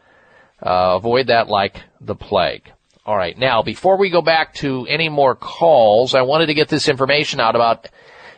Uh, 0.63 0.95
avoid 0.95 1.27
that 1.27 1.49
like 1.49 1.83
the 2.01 2.15
plague. 2.15 2.71
All 3.05 3.17
right. 3.17 3.37
Now, 3.37 3.65
before 3.65 3.97
we 3.97 4.09
go 4.09 4.23
back 4.23 4.55
to 4.55 4.87
any 4.87 5.09
more 5.09 5.35
calls, 5.35 6.15
I 6.15 6.23
wanted 6.23 6.47
to 6.47 6.55
get 6.55 6.69
this 6.69 6.89
information 6.89 7.41
out 7.41 7.57
about 7.57 7.89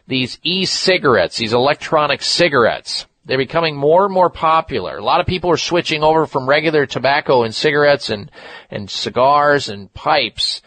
these 0.07 0.39
e-cigarettes, 0.43 1.39
these 1.39 1.53
electronic 1.53 2.23
cigarettes. 2.23 3.07
They're 3.25 3.39
becoming 3.39 3.75
more 3.75 4.05
and 4.05 4.13
more 4.13 4.29
popular. 4.29 4.99
A 4.99 5.05
lot 5.05 5.21
of 5.21 5.27
people 5.27 5.51
are 5.51 5.57
switching 5.57 6.03
over 6.03 6.27
from 6.27 6.49
regular 6.49 6.85
tobacco 6.85 7.43
and 7.43 7.55
cigarettes 7.55 8.11
and, 8.11 8.31
and 8.71 8.91
cigars 8.91 9.71
and 9.71 9.93
pipes 9.95 10.61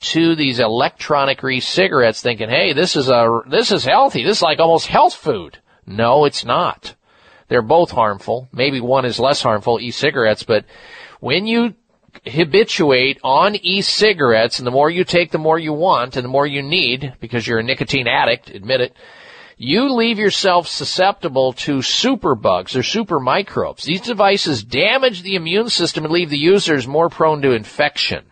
to 0.00 0.34
these 0.34 0.58
electronic 0.58 1.42
e-cigarettes 1.44 2.22
thinking, 2.22 2.48
hey, 2.48 2.72
this 2.72 2.96
is 2.96 3.08
a, 3.10 3.42
this 3.48 3.72
is 3.72 3.84
healthy. 3.84 4.24
This 4.24 4.38
is 4.38 4.42
like 4.42 4.58
almost 4.58 4.86
health 4.86 5.14
food. 5.14 5.58
No, 5.86 6.24
it's 6.24 6.44
not. 6.44 6.94
They're 7.48 7.62
both 7.62 7.90
harmful. 7.90 8.48
Maybe 8.52 8.80
one 8.80 9.04
is 9.04 9.18
less 9.18 9.42
harmful, 9.42 9.80
e-cigarettes, 9.80 10.44
but 10.44 10.64
when 11.20 11.46
you 11.46 11.74
habituate 12.26 13.18
on 13.22 13.56
e-cigarettes, 13.56 14.58
and 14.58 14.66
the 14.66 14.72
more 14.72 14.90
you 14.90 15.04
take, 15.04 15.30
the 15.30 15.38
more 15.38 15.58
you 15.58 15.72
want, 15.72 16.16
and 16.16 16.24
the 16.24 16.28
more 16.28 16.46
you 16.46 16.62
need, 16.62 17.14
because 17.20 17.46
you're 17.46 17.58
a 17.58 17.62
nicotine 17.62 18.08
addict, 18.08 18.50
admit 18.50 18.80
it, 18.80 18.96
you 19.56 19.92
leave 19.92 20.18
yourself 20.18 20.68
susceptible 20.68 21.52
to 21.52 21.78
superbugs 21.78 22.76
or 22.76 22.82
super 22.82 23.18
microbes. 23.18 23.84
These 23.84 24.02
devices 24.02 24.62
damage 24.62 25.22
the 25.22 25.34
immune 25.34 25.68
system 25.68 26.04
and 26.04 26.12
leave 26.12 26.30
the 26.30 26.38
users 26.38 26.86
more 26.86 27.08
prone 27.08 27.42
to 27.42 27.52
infection. 27.52 28.24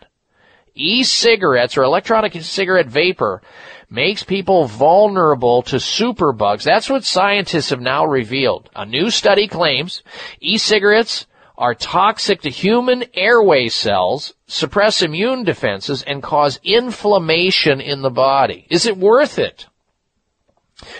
E-cigarettes 0.73 1.77
or 1.77 1.83
electronic 1.83 2.33
cigarette 2.41 2.87
vapor 2.87 3.41
makes 3.89 4.23
people 4.23 4.65
vulnerable 4.65 5.63
to 5.63 5.77
superbugs. 5.77 6.63
That's 6.63 6.89
what 6.89 7.03
scientists 7.03 7.71
have 7.71 7.81
now 7.81 8.05
revealed. 8.05 8.69
A 8.75 8.85
new 8.85 9.09
study 9.09 9.47
claims 9.47 10.03
e-cigarettes 10.39 11.25
are 11.57 11.73
toxic 11.73 12.41
to 12.41 12.49
human 12.49 13.03
airway 13.13 13.67
cells, 13.67 14.33
suppress 14.45 15.01
immune 15.01 15.43
defenses, 15.43 16.03
and 16.03 16.21
cause 16.21 16.59
inflammation 16.63 17.81
in 17.81 18.01
the 18.01 18.11
body. 18.11 18.67
Is 18.69 18.85
it 18.85 18.97
worth 18.97 19.39
it? 19.39 19.65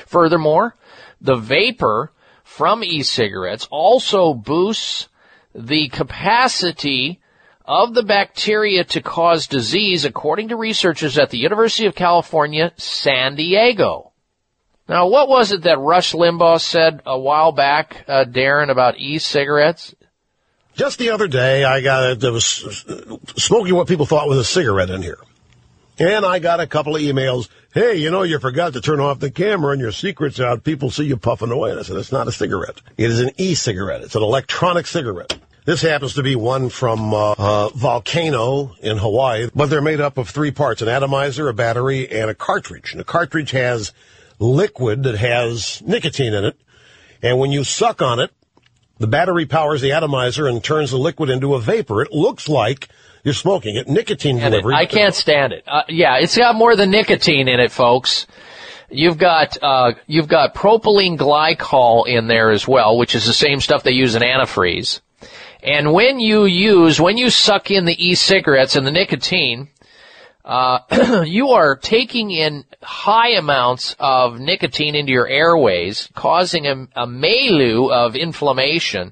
Furthermore, 0.06 0.76
the 1.22 1.36
vapor 1.36 2.12
from 2.44 2.84
e-cigarettes 2.84 3.68
also 3.70 4.34
boosts 4.34 5.10
the 5.54 5.90
capacity 5.90 7.22
of 7.66 7.94
the 7.94 8.04
bacteria 8.04 8.84
to 8.84 9.02
cause 9.02 9.46
disease 9.46 10.06
according 10.06 10.48
to 10.48 10.56
researchers 10.56 11.18
at 11.18 11.30
the 11.30 11.38
University 11.38 11.86
of 11.86 11.94
California, 11.94 12.72
San 12.78 13.36
Diego. 13.36 14.12
Now, 14.88 15.08
what 15.08 15.28
was 15.28 15.52
it 15.52 15.64
that 15.64 15.80
Rush 15.80 16.14
Limbaugh 16.14 16.62
said 16.62 17.02
a 17.06 17.20
while 17.20 17.52
back, 17.52 18.06
uh, 18.08 18.24
Darren, 18.24 18.70
about 18.70 18.98
e-cigarettes? 18.98 19.94
Just 20.78 21.00
the 21.00 21.10
other 21.10 21.28
day, 21.28 21.64
I 21.64 21.82
got 21.82 22.12
a, 22.12 22.16
there 22.16 22.32
was 22.32 22.46
smoking 23.36 23.74
what 23.74 23.88
people 23.88 24.06
thought 24.06 24.28
was 24.28 24.38
a 24.38 24.44
cigarette 24.44 24.92
in 24.92 25.02
here. 25.02 25.18
And 25.98 26.24
I 26.24 26.38
got 26.38 26.60
a 26.60 26.68
couple 26.68 26.96
of 26.96 27.02
emails. 27.02 27.50
Hey, 27.74 27.96
you 27.96 28.12
know, 28.12 28.22
you 28.22 28.38
forgot 28.38 28.74
to 28.74 28.82
turn 28.82 29.00
off 29.00 29.20
the 29.20 29.32
camera 29.32 29.72
and 29.72 29.82
your 29.82 29.92
secret's 29.92 30.40
out. 30.40 30.64
People 30.64 30.92
see 30.92 31.06
you 31.06 31.18
puffing 31.18 31.50
away. 31.50 31.72
And 31.72 31.80
I 31.80 31.84
said, 31.84 31.98
it's 31.98 32.12
not 32.12 32.28
a 32.28 32.32
cigarette. 32.32 32.80
It 32.96 33.10
is 33.10 33.20
an 33.20 33.32
e-cigarette. 33.38 34.02
It's 34.02 34.16
an 34.16 34.22
electronic 34.22 34.86
cigarette. 34.86 35.36
This 35.66 35.82
happens 35.82 36.14
to 36.14 36.22
be 36.22 36.36
one 36.36 36.70
from 36.70 37.12
uh, 37.12 37.32
uh, 37.32 37.70
Volcano 37.70 38.76
in 38.80 38.98
Hawaii, 38.98 39.50
but 39.56 39.72
they're 39.72 39.82
made 39.82 40.00
up 40.00 40.20
of 40.20 40.30
three 40.30 40.52
parts, 40.52 40.84
an 40.84 40.90
atomizer, 40.90 41.50
a 41.50 41.56
battery, 41.56 42.08
and 42.08 42.30
a 42.30 42.36
cartridge. 42.36 42.92
And 42.92 43.00
the 43.00 43.04
cartridge 43.04 43.50
has 43.50 43.94
liquid 44.38 45.04
that 45.04 45.18
has 45.18 45.82
nicotine 45.82 46.36
in 46.36 46.46
it. 46.46 46.56
And 47.24 47.40
when 47.40 47.52
you 47.52 47.64
suck 47.64 48.04
on 48.04 48.20
it, 48.20 48.32
the 49.00 49.08
battery 49.08 49.46
powers 49.46 49.82
the 49.82 49.92
atomizer 49.92 50.48
and 50.48 50.64
turns 50.64 50.92
the 50.92 50.98
liquid 50.98 51.30
into 51.30 51.56
a 51.56 51.60
vapor. 51.60 52.02
It 52.02 52.12
looks 52.12 52.48
like 52.50 52.90
you're 53.24 53.34
smoking 53.34 53.76
it. 53.76 53.88
Nicotine 53.88 54.38
And 54.38 54.48
it- 54.54 54.58
delivery. 54.62 54.76
I 54.76 54.86
can't 54.86 55.14
stand 55.16 55.54
it. 55.54 55.64
Uh, 55.68 55.84
yeah, 55.90 56.18
it's 56.18 56.38
got 56.38 56.56
more 56.56 56.76
than 56.76 56.92
nicotine 56.92 57.48
in 57.48 57.60
it, 57.60 57.72
folks. 57.72 58.26
You've 58.90 59.18
got 59.18 59.58
uh, 59.62 59.92
you've 60.08 60.30
got 60.30 60.56
propylene 60.56 61.18
glycol 61.18 62.08
in 62.08 62.28
there 62.28 62.52
as 62.52 62.66
well, 62.68 62.98
which 62.98 63.16
is 63.16 63.26
the 63.26 63.34
same 63.34 63.60
stuff 63.60 63.84
they 63.84 63.92
use 63.92 64.16
in 64.16 64.22
antifreeze. 64.22 65.02
And 65.62 65.92
when 65.92 66.20
you 66.22 66.46
use, 66.46 67.02
when 67.02 67.18
you 67.18 67.30
suck 67.30 67.70
in 67.72 67.84
the 67.86 68.08
e-cigarettes 68.08 68.76
and 68.78 68.88
the 68.88 68.92
nicotine, 68.92 69.68
uh, 70.48 70.80
you 71.28 71.50
are 71.50 71.76
taking 71.76 72.32
in 72.32 72.64
high 72.82 73.32
amounts 73.32 73.98
of 74.00 74.40
nicotine 74.40 74.96
into 74.96 75.12
your 75.12 75.28
airways, 75.28 76.08
causing 76.16 76.66
a, 76.66 76.88
a 76.96 77.06
milieu 77.06 77.90
of 77.90 78.16
inflammation. 78.16 79.12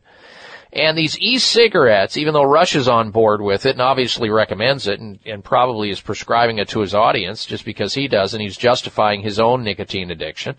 And 0.72 0.98
these 0.98 1.20
e-cigarettes, 1.20 2.16
even 2.16 2.34
though 2.34 2.44
Rush 2.44 2.76
is 2.76 2.88
on 2.88 3.12
board 3.12 3.42
with 3.42 3.66
it 3.66 3.72
and 3.72 3.82
obviously 3.82 4.30
recommends 4.30 4.88
it 4.88 5.02
and, 5.02 5.20
and 5.26 5.44
probably 5.44 5.90
is 5.90 6.02
prescribing 6.02 6.58
it 6.60 6.70
to 6.70 6.80
his 6.80 6.96
audience 6.96 7.46
just 7.46 7.66
because 7.66 7.94
he 7.94 8.08
does 8.08 8.34
and 8.34 8.42
he's 8.42 8.58
justifying 8.58 9.22
his 9.22 9.40
own 9.40 9.64
nicotine 9.64 10.12
addiction, 10.12 10.56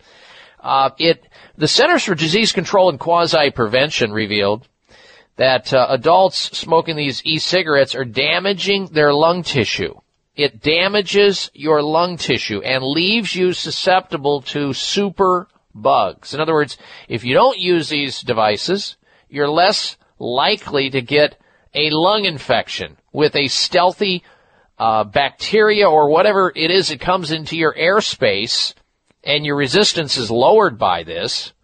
uh, 0.60 0.90
it, 0.98 1.26
the 1.56 1.68
Centers 1.68 2.04
for 2.04 2.14
Disease 2.14 2.52
Control 2.52 2.90
and 2.90 3.00
Quasi 3.00 3.50
Prevention 3.50 4.12
revealed 4.12 4.68
that 5.36 5.72
uh, 5.72 5.86
adults 5.88 6.58
smoking 6.58 6.96
these 6.96 7.22
e-cigarettes 7.24 7.94
are 7.94 8.04
damaging 8.04 8.86
their 8.86 9.14
lung 9.14 9.42
tissue. 9.42 9.94
It 10.36 10.60
damages 10.60 11.50
your 11.54 11.82
lung 11.82 12.18
tissue 12.18 12.60
and 12.60 12.84
leaves 12.84 13.34
you 13.34 13.54
susceptible 13.54 14.42
to 14.42 14.74
super 14.74 15.48
bugs. 15.74 16.34
In 16.34 16.40
other 16.40 16.52
words, 16.52 16.76
if 17.08 17.24
you 17.24 17.32
don't 17.32 17.58
use 17.58 17.88
these 17.88 18.20
devices, 18.20 18.96
you're 19.30 19.48
less 19.48 19.96
likely 20.18 20.90
to 20.90 21.00
get 21.00 21.40
a 21.74 21.88
lung 21.90 22.26
infection 22.26 22.98
with 23.12 23.34
a 23.34 23.48
stealthy 23.48 24.22
uh, 24.78 25.04
bacteria 25.04 25.88
or 25.88 26.10
whatever 26.10 26.52
it 26.54 26.70
is 26.70 26.88
that 26.88 27.00
comes 27.00 27.30
into 27.30 27.56
your 27.56 27.74
airspace 27.74 28.74
and 29.24 29.46
your 29.46 29.56
resistance 29.56 30.18
is 30.18 30.30
lowered 30.30 30.78
by 30.78 31.02
this, 31.02 31.54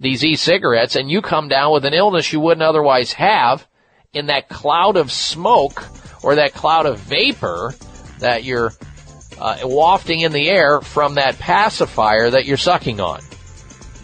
these 0.00 0.24
e-cigarettes, 0.24 0.96
and 0.96 1.10
you 1.10 1.20
come 1.20 1.48
down 1.48 1.72
with 1.72 1.84
an 1.84 1.94
illness 1.94 2.32
you 2.32 2.40
wouldn't 2.40 2.62
otherwise 2.62 3.12
have 3.12 3.66
in 4.14 4.26
that 4.26 4.48
cloud 4.48 4.96
of 4.96 5.12
smoke 5.12 5.84
or 6.22 6.36
that 6.36 6.54
cloud 6.54 6.86
of 6.86 6.98
vapor 6.98 7.74
that 8.18 8.44
you're 8.44 8.72
uh, 9.38 9.58
wafting 9.64 10.20
in 10.20 10.32
the 10.32 10.48
air 10.48 10.80
from 10.80 11.14
that 11.14 11.38
pacifier 11.38 12.30
that 12.30 12.46
you're 12.46 12.56
sucking 12.56 13.00
on. 13.00 13.20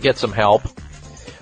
Get 0.01 0.19
some 0.19 0.33
help. 0.33 0.63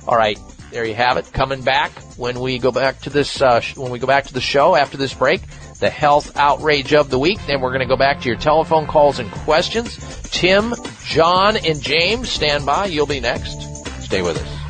All 0.07 0.17
right, 0.17 0.39
there 0.71 0.85
you 0.85 0.95
have 0.95 1.17
it. 1.17 1.33
Coming 1.33 1.63
back 1.63 1.91
when 2.17 2.41
we 2.41 2.59
go 2.59 2.71
back 2.71 3.01
to 3.03 3.11
this 3.11 3.41
uh, 3.41 3.61
sh- 3.61 3.77
when 3.77 3.91
we 3.91 3.99
go 3.99 4.07
back 4.07 4.27
to 4.27 4.35
the 4.35 4.41
show 4.41 4.75
after 4.75 4.97
this 4.97 5.15
break, 5.15 5.43
the 5.81 5.91
health 5.91 6.37
outrage 6.37 6.95
of 6.95 7.11
the 7.11 7.19
week. 7.19 7.39
Then 7.47 7.61
we're 7.61 7.71
going 7.71 7.81
to 7.81 7.87
go 7.87 7.97
back 7.97 8.21
to 8.21 8.29
your 8.29 8.39
telephone 8.39 8.87
calls 8.87 9.19
and 9.19 9.31
questions. 9.31 9.97
Tim, 10.31 10.75
John, 11.05 11.57
and 11.57 11.83
James, 11.83 12.29
stand 12.31 12.65
by. 12.65 12.87
You'll 12.87 13.07
be 13.07 13.21
next. 13.21 13.61
Stay 14.03 14.23
with 14.23 14.41
us. 14.41 14.70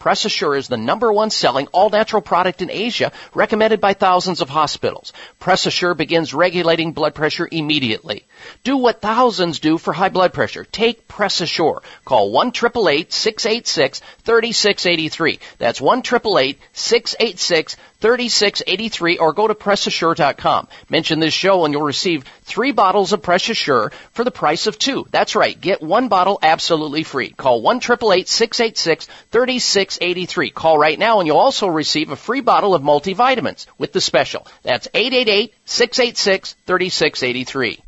Press 0.00 0.24
Assure 0.24 0.56
is 0.56 0.66
the 0.66 0.78
number 0.78 1.12
one 1.12 1.28
selling 1.28 1.66
all 1.68 1.90
natural 1.90 2.22
product 2.22 2.62
in 2.62 2.70
Asia, 2.70 3.12
recommended 3.34 3.82
by 3.82 3.92
thousands 3.92 4.40
of 4.40 4.48
hospitals. 4.48 5.12
Press 5.38 5.66
Assure 5.66 5.92
begins 5.94 6.32
regulating 6.32 6.92
blood 6.92 7.14
pressure 7.14 7.46
immediately. 7.52 8.26
Do 8.64 8.78
what 8.78 9.02
thousands 9.02 9.60
do 9.60 9.76
for 9.76 9.92
high 9.92 10.08
blood 10.08 10.32
pressure. 10.32 10.64
Take 10.64 11.06
Press 11.06 11.42
Assure. 11.42 11.82
Call 12.06 12.32
1 12.32 12.54
686 12.54 14.00
3683. 14.24 15.38
That's 15.58 15.82
1 15.82 16.02
686 16.02 17.76
3683 18.00 19.18
or 19.18 19.34
go 19.34 19.46
to 19.46 19.54
PressAssure.com. 19.54 20.68
Mention 20.88 21.20
this 21.20 21.34
show 21.34 21.66
and 21.66 21.74
you'll 21.74 21.82
receive 21.82 22.24
three 22.50 22.72
bottles 22.72 23.12
of 23.12 23.22
Press 23.22 23.48
Assure 23.48 23.92
for 24.12 24.24
the 24.24 24.32
price 24.32 24.66
of 24.66 24.76
two. 24.76 25.06
That's 25.10 25.36
right. 25.36 25.58
Get 25.58 25.80
one 25.80 26.08
bottle 26.08 26.38
absolutely 26.42 27.04
free. 27.04 27.30
Call 27.30 27.62
1 27.62 27.80
686 27.80 29.06
3683. 29.30 30.50
Call 30.50 30.76
right 30.76 30.98
now 30.98 31.20
and 31.20 31.28
you'll 31.28 31.38
also 31.38 31.68
receive 31.68 32.10
a 32.10 32.16
free 32.16 32.40
bottle 32.40 32.74
of 32.74 32.82
multivitamins 32.82 33.66
with 33.78 33.92
the 33.92 34.00
special. 34.00 34.46
That's 34.62 34.88
888 34.92 35.54
686 35.64 36.56
3683. 36.66 37.82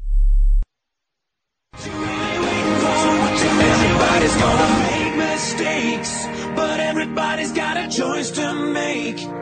Everybody's 3.64 4.36
gonna 4.36 4.90
make 4.90 5.16
mistakes, 5.16 6.26
but 6.54 6.78
everybody's 6.80 7.52
got 7.52 7.76
a 7.76 7.88
choice 7.88 8.30
to 8.32 8.54
make. 8.54 9.41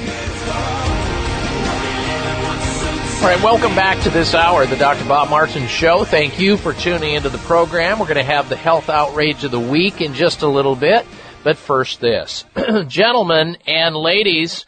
All 3.21 3.27
right, 3.27 3.43
welcome 3.43 3.75
back 3.75 4.01
to 4.01 4.09
this 4.09 4.33
hour, 4.33 4.65
the 4.65 4.75
Dr. 4.75 5.07
Bob 5.07 5.29
Martin 5.29 5.67
Show. 5.67 6.03
Thank 6.05 6.39
you 6.39 6.57
for 6.57 6.73
tuning 6.73 7.13
into 7.13 7.29
the 7.29 7.37
program. 7.37 7.99
We're 7.99 8.07
going 8.07 8.17
to 8.17 8.23
have 8.23 8.49
the 8.49 8.55
health 8.55 8.89
outrage 8.89 9.43
of 9.43 9.51
the 9.51 9.59
week 9.59 10.01
in 10.01 10.15
just 10.15 10.41
a 10.41 10.47
little 10.47 10.75
bit. 10.75 11.05
But 11.43 11.55
first, 11.55 12.01
this. 12.01 12.45
Gentlemen 12.87 13.59
and 13.67 13.95
ladies, 13.95 14.65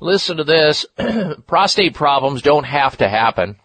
listen 0.00 0.38
to 0.38 0.44
this. 0.44 0.86
Prostate 1.46 1.92
problems 1.92 2.40
don't 2.40 2.64
have 2.64 2.96
to 2.96 3.08
happen. 3.08 3.56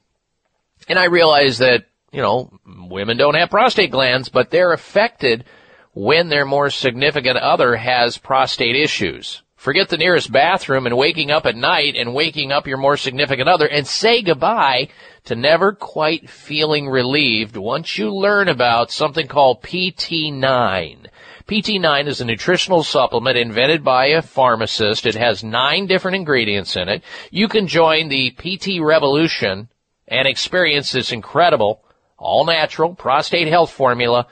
And 0.90 1.00
I 1.00 1.06
realize 1.06 1.60
that, 1.60 1.86
you 2.12 2.22
know, 2.22 2.52
women 2.66 3.16
don't 3.16 3.36
have 3.36 3.50
prostate 3.50 3.92
glands, 3.92 4.28
but 4.28 4.52
they're 4.52 4.74
affected 4.74 5.46
when 5.94 6.28
their 6.28 6.44
more 6.44 6.70
significant 6.70 7.38
other 7.38 7.78
has 7.78 8.18
prostate 8.18 8.76
issues. 8.76 9.44
Forget 9.60 9.90
the 9.90 9.98
nearest 9.98 10.32
bathroom 10.32 10.86
and 10.86 10.96
waking 10.96 11.32
up 11.32 11.46
at 11.46 11.54
night 11.54 11.98
and 11.98 12.14
waking 12.14 12.50
up 12.50 12.66
your 12.66 12.78
more 12.78 12.96
significant 12.96 13.50
other 13.50 13.68
and 13.68 13.86
say 13.86 14.22
goodbye 14.22 14.88
to 15.26 15.36
never 15.36 15.74
quite 15.74 16.30
feeling 16.30 16.88
relieved 16.88 17.58
once 17.58 17.98
you 17.98 18.10
learn 18.10 18.48
about 18.48 18.90
something 18.90 19.28
called 19.28 19.62
PT9. 19.62 21.08
PT9 21.46 22.08
is 22.08 22.22
a 22.22 22.26
nutritional 22.26 22.84
supplement 22.84 23.38
invented 23.38 23.84
by 23.84 24.06
a 24.06 24.22
pharmacist. 24.22 25.06
It 25.06 25.16
has 25.16 25.44
nine 25.44 25.88
different 25.88 26.16
ingredients 26.16 26.78
in 26.78 26.88
it. 26.88 27.04
You 27.30 27.50
can 27.50 27.68
join 27.68 28.08
the 28.08 28.32
PT 28.32 28.82
revolution 28.82 29.68
and 30.08 30.26
experience 30.26 30.94
this 30.94 31.12
incredible, 31.12 31.84
all 32.18 32.46
natural 32.46 32.96
prostate 32.96 33.50
health 33.50 33.72
formula 33.72 34.26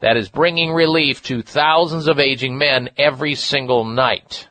that 0.00 0.16
is 0.16 0.28
bringing 0.28 0.72
relief 0.72 1.22
to 1.22 1.40
thousands 1.40 2.08
of 2.08 2.18
aging 2.18 2.58
men 2.58 2.90
every 2.98 3.36
single 3.36 3.84
night. 3.84 4.48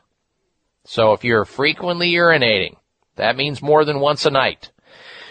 So 0.92 1.14
if 1.14 1.24
you're 1.24 1.46
frequently 1.46 2.12
urinating, 2.12 2.76
that 3.16 3.34
means 3.34 3.62
more 3.62 3.86
than 3.86 3.98
once 3.98 4.26
a 4.26 4.30
night. 4.30 4.72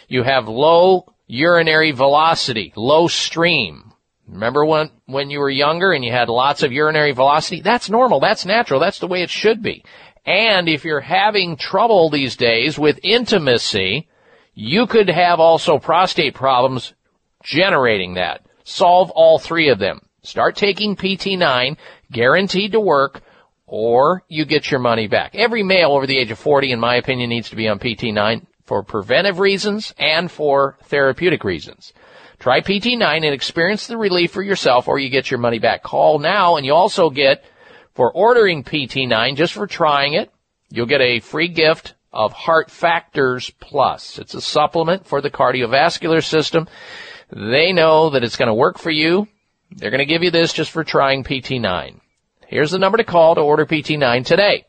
You 0.07 0.23
have 0.23 0.47
low 0.47 1.13
urinary 1.27 1.91
velocity, 1.91 2.73
low 2.75 3.07
stream. 3.07 3.93
Remember 4.27 4.65
when, 4.65 4.89
when 5.05 5.29
you 5.29 5.37
were 5.37 5.51
younger 5.51 5.91
and 5.91 6.03
you 6.03 6.11
had 6.11 6.29
lots 6.29 6.63
of 6.63 6.71
urinary 6.71 7.11
velocity? 7.11 7.61
That's 7.61 7.91
normal. 7.91 8.19
That's 8.19 8.43
natural. 8.43 8.79
That's 8.79 8.97
the 8.97 9.07
way 9.07 9.21
it 9.21 9.29
should 9.29 9.61
be. 9.61 9.85
And 10.25 10.67
if 10.67 10.83
you're 10.83 10.99
having 10.99 11.57
trouble 11.57 12.09
these 12.09 12.35
days 12.35 12.79
with 12.79 12.99
intimacy, 13.03 14.09
you 14.55 14.87
could 14.87 15.11
have 15.11 15.39
also 15.39 15.77
prostate 15.77 16.33
problems 16.33 16.95
generating 17.43 18.15
that. 18.15 18.43
Solve 18.63 19.11
all 19.11 19.37
three 19.37 19.69
of 19.69 19.77
them. 19.77 20.01
Start 20.23 20.55
taking 20.55 20.95
PT9, 20.95 21.77
guaranteed 22.11 22.71
to 22.71 22.79
work, 22.79 23.21
or 23.71 24.23
you 24.27 24.43
get 24.43 24.69
your 24.69 24.81
money 24.81 25.07
back. 25.07 25.33
Every 25.33 25.63
male 25.63 25.93
over 25.93 26.05
the 26.05 26.17
age 26.17 26.29
of 26.29 26.37
40, 26.37 26.73
in 26.73 26.79
my 26.79 26.95
opinion, 26.95 27.29
needs 27.29 27.49
to 27.51 27.55
be 27.55 27.69
on 27.69 27.79
PT9 27.79 28.45
for 28.65 28.83
preventive 28.83 29.39
reasons 29.39 29.93
and 29.97 30.29
for 30.29 30.77
therapeutic 30.83 31.45
reasons. 31.45 31.93
Try 32.37 32.59
PT9 32.59 33.01
and 33.15 33.33
experience 33.33 33.87
the 33.87 33.97
relief 33.97 34.31
for 34.31 34.43
yourself 34.43 34.89
or 34.89 34.99
you 34.99 35.09
get 35.09 35.31
your 35.31 35.39
money 35.39 35.57
back. 35.57 35.83
Call 35.83 36.19
now 36.19 36.57
and 36.57 36.65
you 36.65 36.73
also 36.73 37.09
get, 37.09 37.45
for 37.93 38.11
ordering 38.11 38.65
PT9, 38.65 39.37
just 39.37 39.53
for 39.53 39.67
trying 39.67 40.13
it, 40.13 40.29
you'll 40.69 40.85
get 40.85 40.99
a 40.99 41.21
free 41.21 41.47
gift 41.47 41.93
of 42.11 42.33
Heart 42.33 42.69
Factors 42.69 43.51
Plus. 43.61 44.19
It's 44.19 44.33
a 44.33 44.41
supplement 44.41 45.05
for 45.05 45.21
the 45.21 45.29
cardiovascular 45.29 46.21
system. 46.21 46.67
They 47.31 47.71
know 47.71 48.09
that 48.09 48.23
it's 48.23 48.35
going 48.35 48.47
to 48.47 48.53
work 48.53 48.77
for 48.77 48.91
you 48.91 49.29
They're 49.77 49.91
going 49.91 49.99
to 49.99 50.05
give 50.05 50.23
you 50.23 50.31
this 50.31 50.51
just 50.51 50.71
for 50.71 50.83
trying 50.83 51.23
PT9. 51.23 52.01
Here's 52.51 52.71
the 52.71 52.79
number 52.79 52.97
to 52.97 53.05
call 53.05 53.33
to 53.35 53.41
order 53.41 53.65
PT9 53.65 54.25
today. 54.25 54.65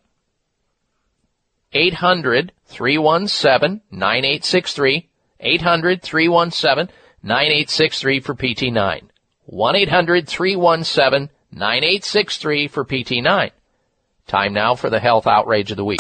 800 1.73 2.53
317 2.67 3.81
9863. 3.91 5.09
800 5.41 6.01
317 6.01 6.95
9863 7.25 8.21
for 8.21 8.37
PT9. 8.37 9.03
1 9.47 9.77
800 9.77 10.29
317 10.29 11.29
9863 11.51 12.69
for 12.69 12.85
PT9. 12.85 13.51
Time 14.29 14.53
now 14.53 14.77
for 14.77 14.89
the 14.89 15.01
health 15.01 15.27
outrage 15.27 15.73
of 15.73 15.77
the 15.77 15.85
week. 15.85 15.99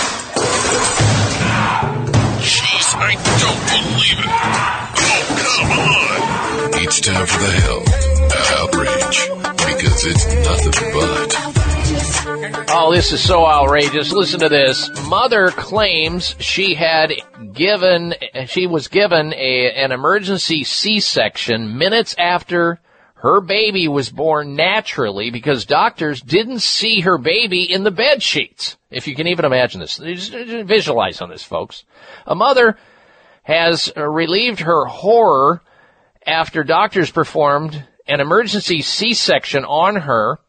Jeez, 2.38 2.94
I 2.94 3.14
don't 3.42 3.58
believe 3.66 4.20
it. 4.22 4.30
Oh, 5.02 5.34
come 5.58 5.72
on. 5.72 6.84
It's 6.84 7.00
time 7.00 7.26
for 7.26 7.42
the 7.42 7.50
health 7.50 7.88
outrage 8.60 9.28
because 9.66 10.06
it's 10.06 10.26
nothing 10.46 10.92
but. 10.92 11.51
Oh, 12.44 12.92
this 12.92 13.12
is 13.12 13.22
so 13.22 13.46
outrageous. 13.46 14.12
Listen 14.12 14.40
to 14.40 14.48
this. 14.48 14.90
Mother 15.08 15.50
claims 15.50 16.34
she 16.40 16.74
had 16.74 17.12
given, 17.52 18.14
she 18.46 18.66
was 18.66 18.88
given 18.88 19.32
a, 19.32 19.72
an 19.72 19.92
emergency 19.92 20.64
C-section 20.64 21.78
minutes 21.78 22.16
after 22.18 22.80
her 23.14 23.40
baby 23.40 23.86
was 23.86 24.10
born 24.10 24.56
naturally 24.56 25.30
because 25.30 25.64
doctors 25.64 26.20
didn't 26.20 26.60
see 26.60 27.00
her 27.00 27.16
baby 27.16 27.62
in 27.62 27.84
the 27.84 27.92
bed 27.92 28.22
sheets. 28.24 28.76
If 28.90 29.06
you 29.06 29.14
can 29.14 29.28
even 29.28 29.44
imagine 29.44 29.80
this. 29.80 29.98
Just 29.98 30.32
visualize 30.32 31.20
on 31.20 31.30
this, 31.30 31.44
folks. 31.44 31.84
A 32.26 32.34
mother 32.34 32.76
has 33.44 33.92
relieved 33.96 34.60
her 34.60 34.86
horror 34.86 35.62
after 36.26 36.64
doctors 36.64 37.10
performed 37.12 37.86
an 38.08 38.20
emergency 38.20 38.82
C-section 38.82 39.64
on 39.64 39.94
her 39.94 40.40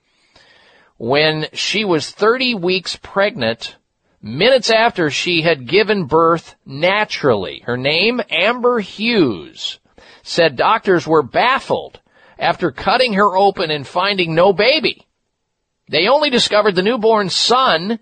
when 1.04 1.46
she 1.52 1.84
was 1.84 2.12
30 2.12 2.56
weeks 2.56 2.96
pregnant 2.96 3.76
minutes 4.22 4.70
after 4.70 5.12
she 5.12 5.42
had 5.42 5.68
given 5.68 6.06
birth 6.06 6.56
naturally. 6.66 7.62
Her 7.66 7.76
name, 7.76 8.22
Amber 8.30 8.80
Hughes, 8.80 9.80
said 10.22 10.56
doctors 10.56 11.06
were 11.06 11.22
baffled 11.22 12.00
after 12.40 12.72
cutting 12.72 13.16
her 13.16 13.36
open 13.36 13.70
and 13.70 13.86
finding 13.86 14.34
no 14.34 14.54
baby. 14.54 15.06
They 15.90 16.08
only 16.08 16.30
discovered 16.30 16.76
the 16.76 16.82
newborn 16.82 17.30
son 17.30 18.00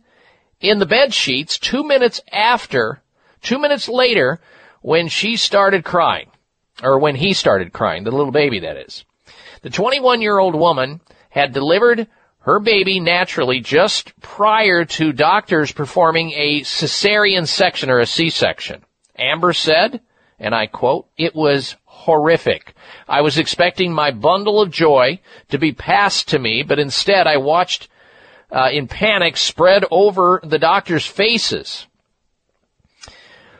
in 0.59 0.77
the 0.77 0.85
bed 0.85 1.11
sheets 1.11 1.57
two 1.57 1.83
minutes 1.83 2.21
after, 2.31 3.01
two 3.41 3.57
minutes 3.57 3.89
later, 3.89 4.39
when 4.83 5.07
she 5.07 5.37
started 5.37 5.83
crying. 5.83 6.29
Or 6.83 6.99
when 6.99 7.15
he 7.15 7.33
started 7.33 7.73
crying, 7.73 8.03
the 8.03 8.11
little 8.11 8.31
baby 8.31 8.59
that 8.59 8.77
is. 8.77 9.05
The 9.63 9.71
21 9.71 10.21
year 10.21 10.37
old 10.37 10.53
woman 10.53 11.01
had 11.31 11.51
delivered 11.51 12.07
her 12.41 12.59
baby 12.59 12.99
naturally 12.99 13.59
just 13.59 14.19
prior 14.19 14.85
to 14.85 15.13
doctors 15.13 15.71
performing 15.71 16.31
a 16.31 16.61
cesarean 16.61 17.47
section 17.47 17.89
or 17.89 17.99
a 17.99 18.05
C-section. 18.05 18.83
Amber 19.17 19.53
said, 19.53 20.01
and 20.39 20.55
I 20.55 20.65
quote, 20.65 21.07
it 21.17 21.35
was 21.35 21.75
horrific. 21.85 22.73
I 23.07 23.21
was 23.21 23.37
expecting 23.37 23.93
my 23.93 24.09
bundle 24.09 24.59
of 24.59 24.71
joy 24.71 25.19
to 25.49 25.59
be 25.59 25.71
passed 25.71 26.29
to 26.29 26.39
me, 26.39 26.63
but 26.63 26.79
instead 26.79 27.27
I 27.27 27.37
watched 27.37 27.89
uh, 28.51 28.69
in 28.71 28.87
panic 28.87 29.37
spread 29.37 29.85
over 29.91 30.41
the 30.43 30.57
doctors' 30.57 31.05
faces. 31.05 31.85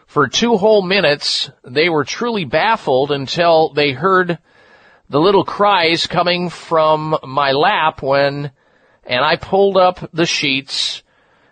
For 0.08 0.28
two 0.28 0.58
whole 0.58 0.82
minutes, 0.82 1.52
they 1.64 1.88
were 1.88 2.04
truly 2.04 2.46
baffled 2.46 3.12
until 3.12 3.70
they 3.70 3.92
heard 3.92 4.40
the 5.10 5.22
little 5.22 5.46
cries 5.46 6.08
coming 6.08 6.50
from 6.50 7.18
my 7.24 7.52
lap 7.52 8.02
when, 8.02 8.52
and 9.04 9.24
I 9.24 9.36
pulled 9.36 9.78
up 9.78 10.10
the 10.14 10.26
sheets 10.26 11.04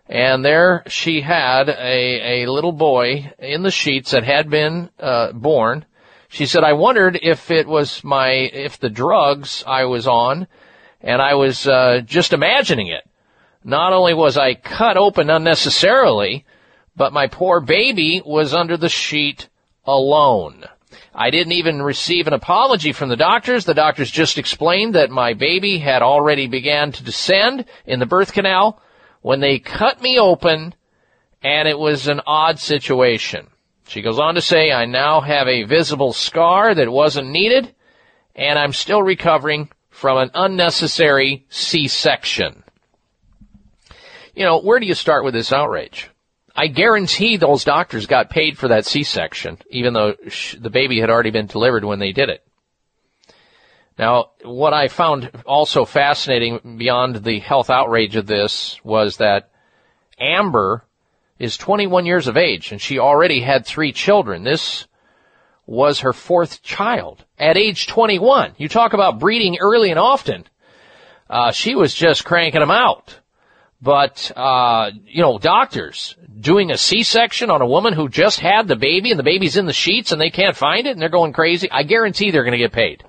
and 0.10 0.44
there 0.44 0.84
she 0.88 1.22
had 1.22 1.70
a, 1.70 2.44
a 2.44 2.48
little 2.48 2.72
boy 2.72 3.32
in 3.38 3.62
the 3.62 3.70
sheets 3.72 4.12
that 4.12 4.24
had 4.24 4.50
been 4.50 4.90
uh, 5.00 5.32
born. 5.34 5.86
She 6.30 6.48
said, 6.48 6.64
I 6.64 6.74
wondered 6.74 7.20
if 7.22 7.52
it 7.52 7.68
was 7.68 8.04
my, 8.04 8.30
if 8.30 8.80
the 8.80 8.90
drugs 8.90 9.64
I 9.68 9.86
was 9.86 10.08
on, 10.08 10.48
and 11.02 11.22
I 11.22 11.36
was 11.36 11.68
uh, 11.68 12.02
just 12.04 12.34
imagining 12.34 12.88
it. 12.88 13.08
Not 13.64 13.94
only 13.94 14.16
was 14.16 14.36
I 14.36 14.56
cut 14.56 14.98
open 14.98 15.30
unnecessarily, 15.30 16.46
but 16.96 17.14
my 17.14 17.28
poor 17.28 17.60
baby 17.62 18.22
was 18.26 18.54
under 18.54 18.78
the 18.78 18.90
sheet 18.90 19.48
alone. 19.86 20.66
I 21.20 21.32
didn't 21.32 21.52
even 21.52 21.82
receive 21.82 22.28
an 22.28 22.34
apology 22.34 22.94
from 22.94 23.10
the 23.10 23.18
doctors. 23.18 23.66
The 23.66 23.74
doctors 23.74 24.10
just 24.10 24.38
explained 24.38 24.96
that 24.96 25.10
my 25.10 25.34
baby 25.34 25.78
had 25.78 26.02
already 26.02 26.48
began 26.48 26.94
to 26.94 27.04
descend 27.04 27.66
in 27.86 28.00
the 28.00 28.06
birth 28.06 28.32
canal 28.32 28.82
when 29.20 29.42
they 29.42 29.60
cut 29.60 30.02
me 30.02 30.18
open 30.18 30.74
and 31.44 31.68
it 31.68 31.78
was 31.78 32.08
an 32.08 32.22
odd 32.26 32.58
situation. 32.58 33.48
She 33.90 34.02
goes 34.02 34.18
on 34.18 34.36
to 34.36 34.42
say, 34.42 34.72
I 34.72 34.86
now 34.86 35.20
have 35.20 35.50
a 35.50 35.64
visible 35.64 36.14
scar 36.14 36.74
that 36.74 36.90
wasn't 36.90 37.32
needed 37.32 37.76
and 38.34 38.58
I'm 38.58 38.72
still 38.72 39.04
recovering 39.04 39.70
from 39.90 40.18
an 40.20 40.32
unnecessary 40.34 41.46
C-section. 41.50 42.64
You 44.34 44.46
know, 44.46 44.62
where 44.62 44.80
do 44.80 44.86
you 44.86 44.94
start 44.94 45.26
with 45.26 45.34
this 45.34 45.52
outrage? 45.52 46.10
I 46.60 46.68
guarantee 46.68 47.38
those 47.38 47.64
doctors 47.64 48.06
got 48.06 48.30
paid 48.30 48.58
for 48.58 48.68
that 48.68 48.86
C-section, 48.86 49.60
even 49.70 49.94
though 49.94 50.16
the 50.60 50.70
baby 50.70 51.00
had 51.00 51.10
already 51.10 51.30
been 51.30 51.46
delivered 51.46 51.86
when 51.86 52.00
they 52.00 52.12
did 52.12 52.28
it. 52.28 52.46
Now, 53.98 54.32
what 54.44 54.74
I 54.74 54.90
found 54.90 55.32
also 55.46 55.86
fascinating 55.86 56.78
beyond 56.78 57.24
the 57.24 57.40
health 57.40 57.70
outrage 57.70 58.18
of 58.18 58.28
this 58.28 58.78
was 58.84 59.16
that 59.18 59.52
Amber 60.20 60.84
is 61.38 61.56
21 61.56 62.06
years 62.06 62.28
of 62.28 62.36
age 62.36 62.74
and 62.74 62.82
she 62.82 63.00
already 63.00 63.40
had 63.40 63.66
three 63.66 63.94
children. 63.94 64.44
This 64.44 64.86
was 65.66 66.02
her 66.02 66.12
fourth 66.12 66.62
child 66.62 67.24
at 67.38 67.56
age 67.56 67.88
21. 67.88 68.56
You 68.58 68.68
talk 68.68 68.92
about 68.92 69.18
breeding 69.18 69.60
early 69.62 69.92
and 69.92 70.00
often. 70.00 70.44
Uh, 71.30 71.54
she 71.54 71.74
was 71.74 71.94
just 71.94 72.26
cranking 72.26 72.60
them 72.60 72.70
out. 72.70 73.18
But, 73.82 74.32
uh, 74.36 74.92
you 75.06 75.22
know, 75.22 75.38
doctors 75.38 76.18
doing 76.40 76.70
a 76.72 76.78
C-section 76.78 77.50
on 77.50 77.62
a 77.62 77.68
woman 77.68 77.94
who 77.94 78.10
just 78.10 78.40
had 78.40 78.68
the 78.68 78.76
baby 78.76 79.12
and 79.12 79.20
the 79.20 79.24
baby's 79.24 79.56
in 79.56 79.66
the 79.66 79.74
sheets 79.74 80.12
and 80.12 80.20
they 80.20 80.30
can't 80.30 80.56
find 80.56 80.86
it 80.86 80.92
and 80.92 81.02
they're 81.02 81.10
going 81.10 81.34
crazy. 81.34 81.72
I 81.72 81.84
guarantee 81.84 82.32
they're 82.32 82.44
going 82.44 82.52
to 82.52 82.58
get 82.58 82.74
paid. 82.74 83.04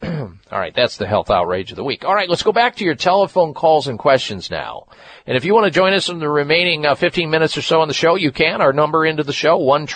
All 0.02 0.58
right, 0.58 0.74
that's 0.74 0.96
the 0.96 1.06
health 1.06 1.30
outrage 1.30 1.70
of 1.70 1.76
the 1.76 1.84
week. 1.84 2.04
All 2.04 2.14
right, 2.14 2.28
let's 2.28 2.42
go 2.42 2.52
back 2.52 2.76
to 2.76 2.84
your 2.84 2.94
telephone 2.94 3.54
calls 3.54 3.88
and 3.88 3.98
questions 3.98 4.50
now. 4.50 4.86
And 5.26 5.36
if 5.36 5.44
you 5.44 5.54
want 5.54 5.66
to 5.66 5.70
join 5.70 5.92
us 5.92 6.08
in 6.08 6.20
the 6.20 6.28
remaining 6.28 6.86
uh, 6.86 6.94
15 6.94 7.30
minutes 7.30 7.56
or 7.56 7.62
so 7.62 7.80
on 7.80 7.88
the 7.88 7.94
show, 7.94 8.14
you 8.14 8.32
can. 8.32 8.60
Our 8.60 8.72
number 8.72 9.04
into 9.04 9.24
the 9.24 9.32
show, 9.32 9.58
1 9.58 9.86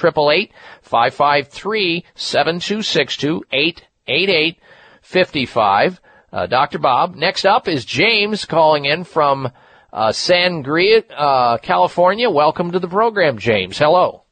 553 6.33 6.39
7262 6.39 6.39
888 6.39 6.39
55. 6.39 6.39
Uh, 6.41 6.47
Dr. 6.47 6.79
Bob. 6.79 7.15
Next 7.15 7.45
up 7.45 7.69
is 7.69 7.85
James 7.85 8.45
calling 8.45 8.87
in 8.87 9.05
from 9.05 9.53
uh, 9.93 10.13
Sanger, 10.13 11.03
uh, 11.15 11.59
California. 11.59 12.31
Welcome 12.31 12.73
to 12.73 12.79
the 12.79 12.89
program, 12.89 13.39
James. 13.39 13.79
Hello. 13.79 14.23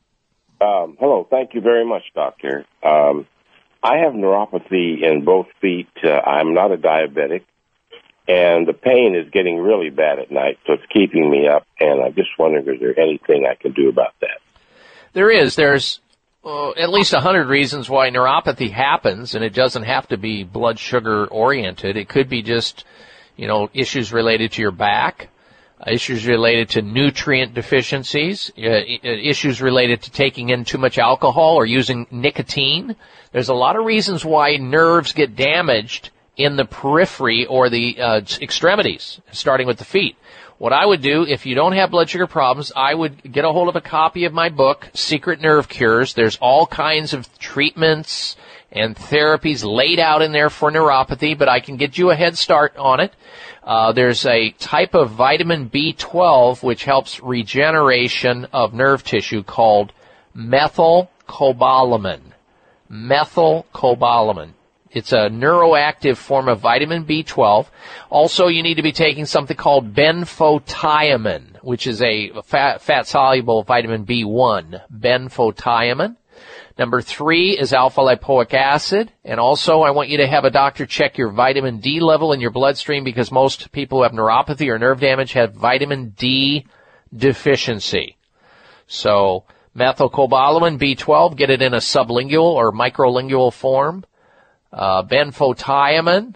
Um, 0.60 0.96
hello. 0.98 1.26
Thank 1.30 1.54
you 1.54 1.60
very 1.60 1.86
much, 1.86 2.02
doctor. 2.14 2.64
Um, 2.82 3.26
I 3.82 3.98
have 3.98 4.12
neuropathy 4.12 5.02
in 5.02 5.24
both 5.24 5.46
feet. 5.60 5.88
Uh, 6.02 6.08
I'm 6.08 6.52
not 6.54 6.70
a 6.72 6.76
diabetic, 6.76 7.44
and 8.28 8.66
the 8.66 8.74
pain 8.74 9.14
is 9.14 9.30
getting 9.30 9.58
really 9.58 9.88
bad 9.90 10.18
at 10.18 10.30
night, 10.30 10.58
so 10.66 10.74
it's 10.74 10.84
keeping 10.92 11.30
me 11.30 11.48
up. 11.48 11.66
And 11.78 12.02
I'm 12.02 12.14
just 12.14 12.30
wondering, 12.38 12.68
is 12.74 12.80
there 12.80 12.98
anything 12.98 13.46
I 13.50 13.54
can 13.54 13.72
do 13.72 13.88
about 13.88 14.14
that? 14.20 14.40
There 15.12 15.30
is. 15.30 15.56
There's 15.56 16.00
uh, 16.44 16.70
at 16.70 16.90
least 16.90 17.12
a 17.12 17.20
hundred 17.20 17.48
reasons 17.48 17.90
why 17.90 18.10
neuropathy 18.10 18.70
happens, 18.70 19.34
and 19.34 19.44
it 19.44 19.52
doesn't 19.52 19.82
have 19.82 20.08
to 20.08 20.16
be 20.16 20.42
blood 20.42 20.78
sugar 20.78 21.26
oriented. 21.26 21.96
It 21.96 22.08
could 22.08 22.28
be 22.28 22.42
just, 22.42 22.84
you 23.36 23.46
know, 23.46 23.68
issues 23.74 24.12
related 24.12 24.52
to 24.52 24.62
your 24.62 24.70
back, 24.70 25.28
issues 25.86 26.26
related 26.26 26.70
to 26.70 26.82
nutrient 26.82 27.54
deficiencies, 27.54 28.50
uh, 28.56 28.62
issues 28.62 29.60
related 29.60 30.02
to 30.02 30.10
taking 30.10 30.48
in 30.50 30.64
too 30.64 30.78
much 30.78 30.98
alcohol 30.98 31.56
or 31.56 31.66
using 31.66 32.06
nicotine. 32.10 32.96
There's 33.32 33.48
a 33.48 33.54
lot 33.54 33.76
of 33.76 33.84
reasons 33.84 34.24
why 34.24 34.56
nerves 34.56 35.12
get 35.12 35.36
damaged 35.36 36.10
in 36.36 36.56
the 36.56 36.64
periphery 36.64 37.44
or 37.46 37.68
the 37.68 38.00
uh, 38.00 38.20
extremities, 38.40 39.20
starting 39.30 39.66
with 39.66 39.78
the 39.78 39.84
feet. 39.84 40.16
What 40.60 40.74
I 40.74 40.84
would 40.84 41.00
do, 41.00 41.24
if 41.26 41.46
you 41.46 41.54
don't 41.54 41.72
have 41.72 41.90
blood 41.90 42.10
sugar 42.10 42.26
problems, 42.26 42.70
I 42.76 42.92
would 42.92 43.32
get 43.32 43.46
a 43.46 43.50
hold 43.50 43.70
of 43.70 43.76
a 43.76 43.80
copy 43.80 44.26
of 44.26 44.34
my 44.34 44.50
book, 44.50 44.90
Secret 44.92 45.40
Nerve 45.40 45.70
Cures. 45.70 46.12
There's 46.12 46.36
all 46.36 46.66
kinds 46.66 47.14
of 47.14 47.26
treatments 47.38 48.36
and 48.70 48.94
therapies 48.94 49.64
laid 49.64 49.98
out 49.98 50.20
in 50.20 50.32
there 50.32 50.50
for 50.50 50.70
neuropathy, 50.70 51.38
but 51.38 51.48
I 51.48 51.60
can 51.60 51.78
get 51.78 51.96
you 51.96 52.10
a 52.10 52.14
head 52.14 52.36
start 52.36 52.76
on 52.76 53.00
it. 53.00 53.14
Uh, 53.64 53.92
there's 53.92 54.26
a 54.26 54.50
type 54.50 54.92
of 54.92 55.12
vitamin 55.12 55.70
B12 55.70 56.62
which 56.62 56.84
helps 56.84 57.20
regeneration 57.20 58.44
of 58.52 58.74
nerve 58.74 59.02
tissue 59.02 59.42
called 59.42 59.94
methylcobalamin. 60.36 62.20
Methylcobalamin. 62.92 64.50
It's 64.92 65.12
a 65.12 65.28
neuroactive 65.28 66.16
form 66.16 66.48
of 66.48 66.60
vitamin 66.60 67.04
B12. 67.04 67.66
Also, 68.10 68.48
you 68.48 68.62
need 68.62 68.74
to 68.74 68.82
be 68.82 68.92
taking 68.92 69.24
something 69.24 69.56
called 69.56 69.94
benfotiamine, 69.94 71.62
which 71.62 71.86
is 71.86 72.02
a 72.02 72.32
fat, 72.42 72.82
fat 72.82 73.06
soluble 73.06 73.62
vitamin 73.62 74.04
B1. 74.04 74.82
Benfotiamine. 74.92 76.16
Number 76.76 77.02
three 77.02 77.58
is 77.58 77.72
alpha 77.72 78.00
lipoic 78.00 78.54
acid. 78.54 79.12
And 79.24 79.38
also 79.38 79.82
I 79.82 79.90
want 79.90 80.08
you 80.08 80.16
to 80.18 80.26
have 80.26 80.44
a 80.44 80.50
doctor 80.50 80.86
check 80.86 81.18
your 81.18 81.30
vitamin 81.30 81.78
D 81.78 82.00
level 82.00 82.32
in 82.32 82.40
your 82.40 82.50
bloodstream 82.50 83.04
because 83.04 83.30
most 83.30 83.70
people 83.70 83.98
who 83.98 84.02
have 84.04 84.12
neuropathy 84.12 84.68
or 84.68 84.78
nerve 84.78 84.98
damage 84.98 85.34
have 85.34 85.54
vitamin 85.54 86.14
D 86.16 86.66
deficiency. 87.14 88.16
So 88.86 89.44
methylcobalamin 89.76 90.78
B12, 90.78 91.36
get 91.36 91.50
it 91.50 91.62
in 91.62 91.74
a 91.74 91.78
sublingual 91.78 92.42
or 92.42 92.72
microlingual 92.72 93.52
form. 93.52 94.04
Uh, 94.72 95.02
benfotiamine, 95.02 96.34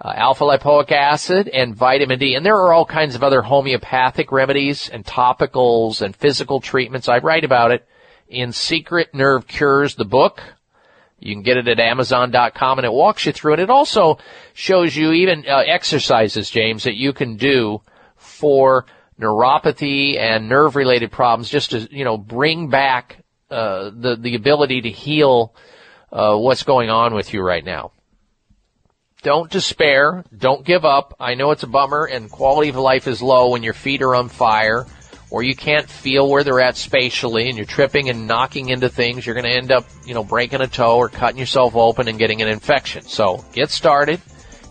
uh, 0.00 0.12
alpha 0.14 0.44
lipoic 0.44 0.92
acid, 0.92 1.48
and 1.48 1.74
vitamin 1.74 2.18
D. 2.18 2.34
And 2.34 2.44
there 2.44 2.56
are 2.56 2.72
all 2.72 2.84
kinds 2.84 3.14
of 3.14 3.22
other 3.22 3.42
homeopathic 3.42 4.30
remedies 4.30 4.88
and 4.88 5.04
topicals 5.04 6.02
and 6.02 6.14
physical 6.14 6.60
treatments. 6.60 7.08
I 7.08 7.18
write 7.18 7.44
about 7.44 7.70
it 7.70 7.86
in 8.28 8.52
Secret 8.52 9.14
Nerve 9.14 9.46
Cures, 9.46 9.94
the 9.94 10.04
book. 10.04 10.42
You 11.18 11.34
can 11.34 11.42
get 11.42 11.56
it 11.56 11.68
at 11.68 11.80
Amazon.com 11.80 12.78
and 12.78 12.84
it 12.84 12.92
walks 12.92 13.24
you 13.24 13.32
through 13.32 13.54
it. 13.54 13.60
It 13.60 13.70
also 13.70 14.18
shows 14.52 14.94
you 14.94 15.12
even 15.12 15.46
uh, 15.48 15.62
exercises, 15.66 16.50
James, 16.50 16.84
that 16.84 16.96
you 16.96 17.14
can 17.14 17.36
do 17.36 17.80
for 18.16 18.84
neuropathy 19.18 20.18
and 20.18 20.48
nerve 20.48 20.76
related 20.76 21.12
problems 21.12 21.48
just 21.48 21.70
to, 21.70 21.88
you 21.90 22.04
know, 22.04 22.18
bring 22.18 22.68
back, 22.68 23.24
uh, 23.50 23.90
the, 23.94 24.16
the 24.16 24.34
ability 24.34 24.82
to 24.82 24.90
heal, 24.90 25.54
uh, 26.14 26.36
what's 26.36 26.62
going 26.62 26.88
on 26.88 27.12
with 27.12 27.34
you 27.34 27.42
right 27.42 27.64
now. 27.64 27.90
Don't 29.22 29.50
despair. 29.50 30.24
Don't 30.36 30.64
give 30.64 30.84
up. 30.84 31.16
I 31.18 31.34
know 31.34 31.50
it's 31.50 31.62
a 31.62 31.66
bummer 31.66 32.04
and 32.04 32.30
quality 32.30 32.68
of 32.68 32.76
life 32.76 33.08
is 33.08 33.20
low 33.20 33.50
when 33.50 33.62
your 33.62 33.72
feet 33.72 34.02
are 34.02 34.14
on 34.14 34.28
fire 34.28 34.86
or 35.30 35.42
you 35.42 35.56
can't 35.56 35.88
feel 35.88 36.28
where 36.28 36.44
they're 36.44 36.60
at 36.60 36.76
spatially 36.76 37.48
and 37.48 37.56
you're 37.56 37.66
tripping 37.66 38.10
and 38.10 38.28
knocking 38.28 38.68
into 38.68 38.88
things, 38.88 39.26
you're 39.26 39.34
going 39.34 39.46
to 39.46 39.50
end 39.50 39.72
up, 39.72 39.86
you 40.06 40.14
know, 40.14 40.22
breaking 40.22 40.60
a 40.60 40.68
toe 40.68 40.98
or 40.98 41.08
cutting 41.08 41.38
yourself 41.38 41.74
open 41.74 42.06
and 42.06 42.18
getting 42.18 42.42
an 42.42 42.48
infection. 42.48 43.02
So 43.02 43.44
get 43.52 43.70
started. 43.70 44.20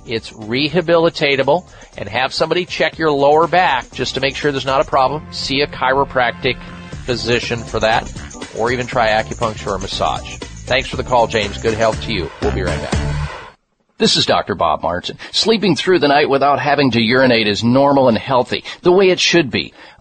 It's 0.06 0.32
rehabilitatable 0.32 1.70
and 1.98 2.08
have 2.08 2.34
somebody 2.34 2.66
check 2.66 2.98
your 2.98 3.12
lower 3.12 3.48
back 3.48 3.92
just 3.92 4.16
to 4.16 4.22
make 4.22 4.36
sure 4.36 4.52
there's 4.52 4.66
not 4.66 4.82
a 4.82 4.90
problem. 4.90 5.34
See 5.34 5.62
a 5.62 5.68
chiropractic 5.68 6.62
physician 7.06 7.60
for 7.60 7.80
that 7.80 8.10
or 8.58 8.72
even 8.72 8.86
try 8.86 9.10
acupuncture 9.10 9.72
or 9.72 9.80
massage. 9.80 10.38
Thanks 10.66 10.88
for 10.88 10.96
the 10.96 11.04
call, 11.04 11.28
James. 11.28 11.58
Good 11.58 11.74
health 11.74 12.02
to 12.04 12.14
you. 12.14 12.32
We'll 12.42 12.56
be 12.56 12.62
right 12.62 12.80
back. 12.80 13.58
This 13.98 14.16
is 14.16 14.26
Dr. 14.26 14.56
Bob 14.56 14.82
Martin. 14.82 15.18
Sleeping 15.32 15.76
through 15.76 16.00
the 16.00 16.08
night 16.08 16.30
without 16.30 16.60
having 16.60 16.92
to 16.92 17.02
urinate 17.02 17.48
is 17.48 17.64
normal 17.64 18.08
and 18.08 18.18
healthy, 18.18 18.64
the 18.82 18.92
way 18.92 19.10
it 19.10 19.20
should 19.20 19.52
be. 19.52 19.74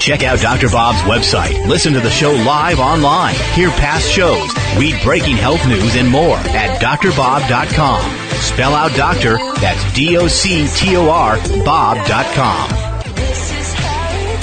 Check 0.03 0.25
out 0.25 0.41
Dr. 0.41 0.69
Bob's 0.69 0.99
website. 1.03 1.65
Listen 1.69 1.93
to 1.93 2.01
the 2.01 2.11
show 2.11 2.33
live 2.33 2.81
online. 2.81 3.37
Hear 3.55 3.71
past 3.71 4.11
shows. 4.11 4.51
Read 4.77 5.01
breaking 5.05 5.37
health 5.37 5.65
news 5.69 5.95
and 5.95 6.09
more 6.09 6.39
at 6.39 6.81
drbob.com. 6.83 8.03
Spell 8.41 8.75
out 8.75 8.93
doctor, 8.97 9.37
that's 9.61 9.95
D-O-C-T-O-R, 9.95 11.37
bob.com. 11.65 12.73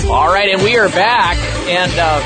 All 0.10 0.30
right, 0.30 0.50
and 0.50 0.64
we 0.64 0.78
are 0.78 0.88
back. 0.88 1.36
And 1.68 1.92
uh, 2.00 2.22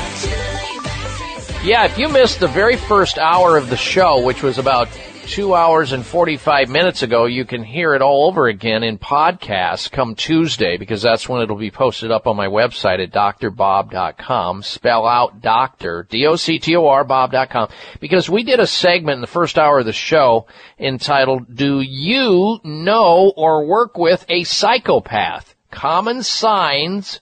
Yeah, 1.64 1.86
if 1.86 1.98
you 1.98 2.08
missed 2.08 2.38
the 2.38 2.46
very 2.46 2.76
first 2.76 3.18
hour 3.18 3.56
of 3.56 3.68
the 3.68 3.76
show, 3.76 4.24
which 4.24 4.44
was 4.44 4.58
about 4.58 4.88
two 5.26 5.54
hours 5.54 5.92
and 5.92 6.04
45 6.04 6.68
minutes 6.68 7.02
ago, 7.02 7.24
you 7.24 7.44
can 7.44 7.64
hear 7.64 7.94
it 7.94 8.02
all 8.02 8.26
over 8.26 8.46
again 8.46 8.82
in 8.82 8.98
podcast 8.98 9.90
come 9.90 10.14
Tuesday 10.14 10.76
because 10.76 11.02
that's 11.02 11.28
when 11.28 11.42
it'll 11.42 11.56
be 11.56 11.70
posted 11.70 12.10
up 12.10 12.26
on 12.26 12.36
my 12.36 12.46
website 12.46 13.02
at 13.02 13.10
drbob.com. 13.12 14.62
Spell 14.62 15.06
out 15.06 15.40
doctor, 15.40 16.06
D-O-C-T-O-R, 16.08 17.04
bob.com. 17.04 17.68
Because 18.00 18.28
we 18.28 18.44
did 18.44 18.60
a 18.60 18.66
segment 18.66 19.16
in 19.16 19.20
the 19.20 19.26
first 19.26 19.58
hour 19.58 19.80
of 19.80 19.86
the 19.86 19.92
show 19.92 20.46
entitled, 20.78 21.54
Do 21.54 21.80
You 21.80 22.60
Know 22.62 23.32
or 23.36 23.66
Work 23.66 23.96
With 23.96 24.24
a 24.28 24.44
Psychopath? 24.44 25.54
Common 25.70 26.22
signs 26.22 27.20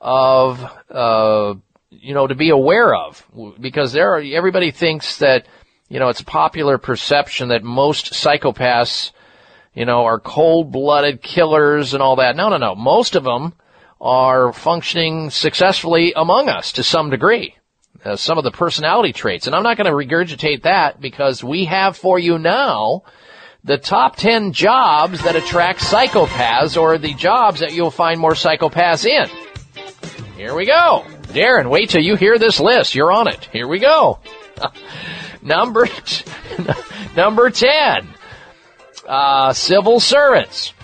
of, 0.00 0.64
uh, 0.90 1.54
you 1.90 2.14
know, 2.14 2.26
to 2.26 2.34
be 2.34 2.50
aware 2.50 2.94
of. 2.94 3.24
Because 3.60 3.92
there 3.92 4.16
are, 4.16 4.20
everybody 4.20 4.70
thinks 4.70 5.18
that 5.18 5.46
you 5.88 5.98
know, 6.00 6.08
it's 6.08 6.22
popular 6.22 6.78
perception 6.78 7.48
that 7.48 7.62
most 7.62 8.12
psychopaths, 8.12 9.12
you 9.74 9.84
know, 9.84 10.04
are 10.04 10.18
cold-blooded 10.18 11.22
killers 11.22 11.94
and 11.94 12.02
all 12.02 12.16
that. 12.16 12.36
No, 12.36 12.48
no, 12.48 12.56
no. 12.56 12.74
Most 12.74 13.14
of 13.14 13.24
them 13.24 13.54
are 14.00 14.52
functioning 14.52 15.30
successfully 15.30 16.12
among 16.14 16.48
us 16.48 16.72
to 16.72 16.82
some 16.82 17.10
degree. 17.10 17.56
Uh, 18.04 18.14
some 18.14 18.38
of 18.38 18.44
the 18.44 18.50
personality 18.50 19.12
traits. 19.12 19.46
And 19.46 19.56
I'm 19.56 19.62
not 19.64 19.76
going 19.76 19.86
to 19.86 19.92
regurgitate 19.92 20.62
that 20.62 21.00
because 21.00 21.42
we 21.42 21.64
have 21.64 21.96
for 21.96 22.18
you 22.18 22.38
now 22.38 23.02
the 23.64 23.78
top 23.78 24.14
10 24.14 24.52
jobs 24.52 25.24
that 25.24 25.34
attract 25.34 25.80
psychopaths 25.80 26.80
or 26.80 26.98
the 26.98 27.14
jobs 27.14 27.60
that 27.60 27.72
you'll 27.72 27.90
find 27.90 28.20
more 28.20 28.34
psychopaths 28.34 29.04
in. 29.06 29.28
Here 30.36 30.54
we 30.54 30.66
go. 30.66 31.04
Darren, 31.22 31.68
wait 31.68 31.90
till 31.90 32.02
you 32.02 32.14
hear 32.14 32.38
this 32.38 32.60
list. 32.60 32.94
You're 32.94 33.10
on 33.10 33.26
it. 33.26 33.48
Here 33.52 33.66
we 33.66 33.80
go. 33.80 34.20
Number 35.46 35.88
number 37.16 37.50
ten, 37.50 38.08
uh, 39.06 39.52
civil 39.52 40.00
servants 40.00 40.74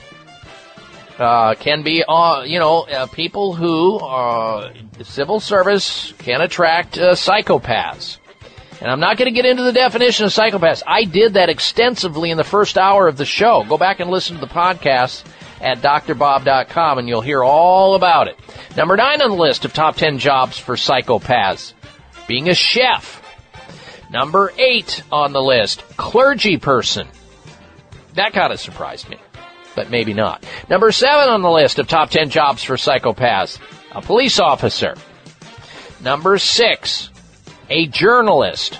uh, 1.19 1.55
can 1.55 1.83
be, 1.83 2.05
uh, 2.09 2.43
you 2.43 2.59
know, 2.59 2.83
uh, 2.83 3.07
people 3.07 3.55
who 3.55 3.99
are 3.99 4.73
civil 5.03 5.41
service 5.41 6.13
can 6.19 6.41
attract 6.41 6.97
uh, 6.97 7.13
psychopaths. 7.13 8.19
And 8.81 8.91
I'm 8.91 9.01
not 9.01 9.17
going 9.17 9.33
to 9.33 9.35
get 9.35 9.47
into 9.49 9.63
the 9.63 9.73
definition 9.73 10.27
of 10.27 10.33
psychopaths. 10.33 10.83
I 10.87 11.05
did 11.05 11.35
that 11.35 11.49
extensively 11.49 12.31
in 12.31 12.37
the 12.37 12.45
first 12.45 12.77
hour 12.77 13.07
of 13.07 13.17
the 13.17 13.25
show. 13.25 13.65
Go 13.69 13.79
back 13.79 14.01
and 14.01 14.11
listen 14.11 14.35
to 14.35 14.41
the 14.41 14.53
podcast 14.53 15.25
at 15.61 15.79
drbob.com 15.79 16.99
and 16.99 17.09
you'll 17.09 17.21
hear 17.21 17.45
all 17.45 17.95
about 17.95 18.27
it. 18.27 18.37
Number 18.77 18.97
nine 18.97 19.23
on 19.23 19.31
the 19.31 19.37
list 19.37 19.65
of 19.65 19.73
top 19.73 19.95
10 19.95 20.19
jobs 20.19 20.59
for 20.59 20.75
psychopaths. 20.75 21.75
Being 22.27 22.49
a 22.49 22.55
chef. 22.55 23.22
Number 24.13 24.53
eight 24.59 25.03
on 25.11 25.33
the 25.33 25.41
list, 25.41 25.83
clergy 25.97 26.59
person. 26.59 27.09
That 28.15 28.35
kind 28.35 28.53
of 28.53 28.61
surprised 28.61 29.09
me, 29.09 29.17
but 29.75 29.89
maybe 29.91 30.13
not. 30.13 30.45
Number 30.69 30.93
seven 30.93 31.31
on 31.31 31.41
the 31.41 31.51
list 31.51 31.79
of 31.79 31.89
top 31.89 32.11
10 32.11 32.29
jobs 32.29 32.63
for 32.63 32.77
psychopaths, 32.77 33.59
a 33.91 34.03
police 34.03 34.39
officer. 34.39 34.97
Number 36.03 36.37
six, 36.37 37.09
a 37.71 37.87
journalist. 37.87 38.79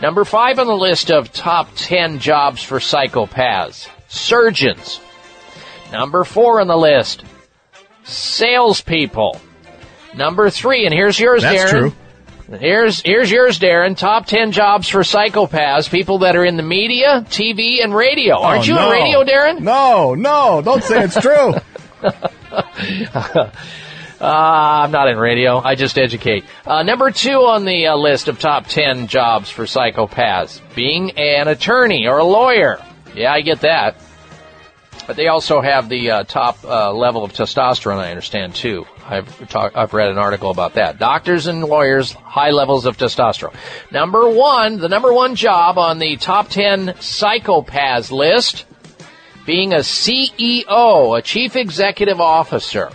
Number 0.00 0.24
five 0.24 0.58
on 0.58 0.66
the 0.66 0.74
list 0.74 1.10
of 1.10 1.32
top 1.32 1.68
10 1.76 2.18
jobs 2.18 2.62
for 2.62 2.78
psychopaths, 2.78 3.88
surgeons. 4.08 5.00
Number 5.92 6.24
four 6.24 6.62
on 6.62 6.66
the 6.66 6.76
list, 6.78 7.24
salespeople. 8.04 9.38
Number 10.14 10.48
three, 10.48 10.86
and 10.86 10.94
here's 10.94 11.20
yours, 11.20 11.42
That's 11.42 11.62
Darren. 11.62 11.70
true. 11.70 11.92
Here's 12.50 13.00
here's 13.02 13.30
yours, 13.30 13.58
Darren. 13.58 13.96
Top 13.96 14.26
ten 14.26 14.52
jobs 14.52 14.88
for 14.88 15.00
psychopaths, 15.00 15.88
people 15.90 16.18
that 16.18 16.36
are 16.36 16.44
in 16.44 16.56
the 16.56 16.62
media, 16.62 17.24
TV, 17.28 17.82
and 17.82 17.94
radio. 17.94 18.38
Aren't 18.40 18.62
Oh, 18.64 18.66
you 18.66 18.74
no. 18.74 18.86
in 18.86 18.92
radio, 19.00 19.24
Darren? 19.24 19.60
No, 19.60 20.14
no, 20.14 20.60
don't 20.62 20.82
say 20.82 21.04
it's 21.04 21.18
true. 21.20 21.54
uh, 23.12 23.50
I'm 24.20 24.90
not 24.90 25.08
in 25.08 25.16
radio. 25.18 25.58
I 25.58 25.74
just 25.74 25.98
educate. 25.98 26.44
Uh, 26.66 26.82
number 26.82 27.10
two 27.10 27.38
on 27.46 27.64
the 27.64 27.88
uh, 27.88 27.96
list 27.96 28.28
of 28.28 28.38
top 28.38 28.66
ten 28.66 29.06
jobs 29.06 29.50
for 29.50 29.64
psychopaths, 29.64 30.60
being 30.74 31.12
an 31.12 31.48
attorney 31.48 32.06
or 32.06 32.18
a 32.18 32.24
lawyer. 32.24 32.78
Yeah, 33.14 33.32
I 33.32 33.40
get 33.42 33.60
that. 33.60 33.96
But 35.06 35.16
they 35.16 35.26
also 35.28 35.60
have 35.60 35.88
the 35.88 36.10
uh, 36.10 36.24
top 36.24 36.62
uh, 36.64 36.92
level 36.92 37.24
of 37.24 37.32
testosterone. 37.32 37.96
I 37.98 38.10
understand 38.10 38.54
too. 38.54 38.86
I've 39.04 39.48
talk, 39.48 39.72
I've 39.74 39.92
read 39.92 40.10
an 40.10 40.18
article 40.18 40.50
about 40.50 40.74
that. 40.74 40.98
Doctors 40.98 41.46
and 41.46 41.64
lawyers, 41.64 42.12
high 42.12 42.50
levels 42.50 42.86
of 42.86 42.96
testosterone. 42.96 43.54
Number 43.90 44.28
one, 44.28 44.78
the 44.78 44.88
number 44.88 45.12
one 45.12 45.34
job 45.34 45.78
on 45.78 45.98
the 45.98 46.16
top 46.16 46.48
ten 46.48 46.88
psychopaths 46.88 48.10
list, 48.10 48.64
being 49.44 49.72
a 49.72 49.78
CEO, 49.78 51.18
a 51.18 51.22
chief 51.22 51.56
executive 51.56 52.20
officer, 52.20 52.90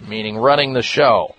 meaning 0.00 0.36
running 0.36 0.72
the 0.72 0.82
show 0.82 1.34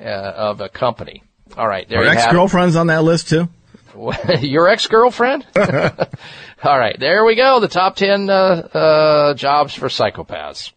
uh, 0.00 0.04
of 0.04 0.60
a 0.60 0.68
company. 0.68 1.22
All 1.56 1.68
right, 1.68 1.88
there 1.88 2.04
you 2.04 2.10
ex-girlfriends 2.10 2.76
on 2.76 2.88
that 2.88 3.04
list 3.04 3.28
too? 3.28 3.48
Your 4.40 4.68
ex-girlfriend? 4.68 5.46
All 5.56 6.78
right, 6.78 6.98
there 6.98 7.24
we 7.24 7.34
go. 7.34 7.60
The 7.60 7.68
top 7.68 7.96
10 7.96 8.30
uh, 8.30 8.32
uh, 8.32 9.34
jobs 9.34 9.74
for 9.74 9.88
psychopaths. 9.88 10.72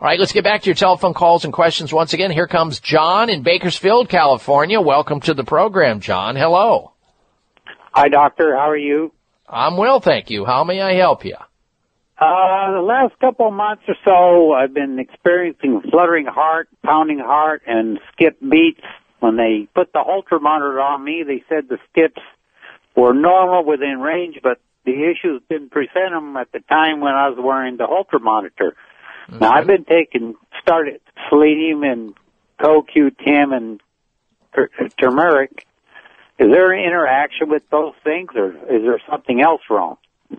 All 0.00 0.06
right, 0.06 0.20
let's 0.20 0.30
get 0.30 0.44
back 0.44 0.62
to 0.62 0.66
your 0.66 0.76
telephone 0.76 1.12
calls 1.12 1.44
and 1.44 1.52
questions 1.52 1.92
once 1.92 2.12
again. 2.12 2.30
Here 2.30 2.46
comes 2.46 2.78
John 2.78 3.28
in 3.28 3.42
Bakersfield, 3.42 4.08
California. 4.08 4.80
Welcome 4.80 5.18
to 5.22 5.34
the 5.34 5.42
program, 5.42 5.98
John. 5.98 6.36
Hello. 6.36 6.92
Hi, 7.90 8.08
doctor. 8.08 8.54
How 8.54 8.70
are 8.70 8.76
you? 8.76 9.10
I'm 9.48 9.76
well, 9.76 9.98
thank 9.98 10.30
you. 10.30 10.44
How 10.44 10.62
may 10.62 10.80
I 10.80 10.92
help 10.92 11.24
you? 11.24 11.34
Uh, 12.16 12.72
the 12.74 12.80
last 12.80 13.18
couple 13.18 13.48
of 13.48 13.54
months 13.54 13.82
or 13.88 13.96
so, 14.04 14.52
I've 14.52 14.72
been 14.72 15.00
experiencing 15.00 15.82
fluttering 15.90 16.26
heart, 16.26 16.68
pounding 16.84 17.18
heart, 17.18 17.62
and 17.66 17.98
skip 18.12 18.38
beats. 18.40 18.82
When 19.18 19.36
they 19.36 19.66
put 19.74 19.92
the 19.92 20.04
Holter 20.04 20.38
monitor 20.38 20.80
on 20.80 21.02
me, 21.02 21.24
they 21.26 21.42
said 21.48 21.68
the 21.68 21.78
skips 21.90 22.22
were 22.94 23.14
normal 23.14 23.64
within 23.64 23.98
range, 23.98 24.38
but 24.44 24.60
the 24.84 25.10
issues 25.10 25.42
didn't 25.50 25.72
present 25.72 26.12
them 26.12 26.36
at 26.36 26.52
the 26.52 26.60
time 26.68 27.00
when 27.00 27.14
I 27.14 27.28
was 27.30 27.38
wearing 27.42 27.78
the 27.78 27.86
Holter 27.86 28.20
monitor. 28.20 28.76
Now 29.30 29.52
I've 29.52 29.66
been 29.66 29.84
taking 29.84 30.34
started 30.60 31.00
selenium 31.28 31.82
and 31.82 32.14
CoQ10 32.60 33.56
and 33.56 33.80
tur- 34.54 34.70
turmeric. 34.98 35.66
Is 36.38 36.50
there 36.50 36.72
an 36.72 36.84
interaction 36.84 37.48
with 37.48 37.68
those 37.70 37.94
things, 38.04 38.30
or 38.36 38.50
is 38.50 38.82
there 38.82 39.00
something 39.10 39.40
else 39.40 39.62
wrong? 39.68 39.96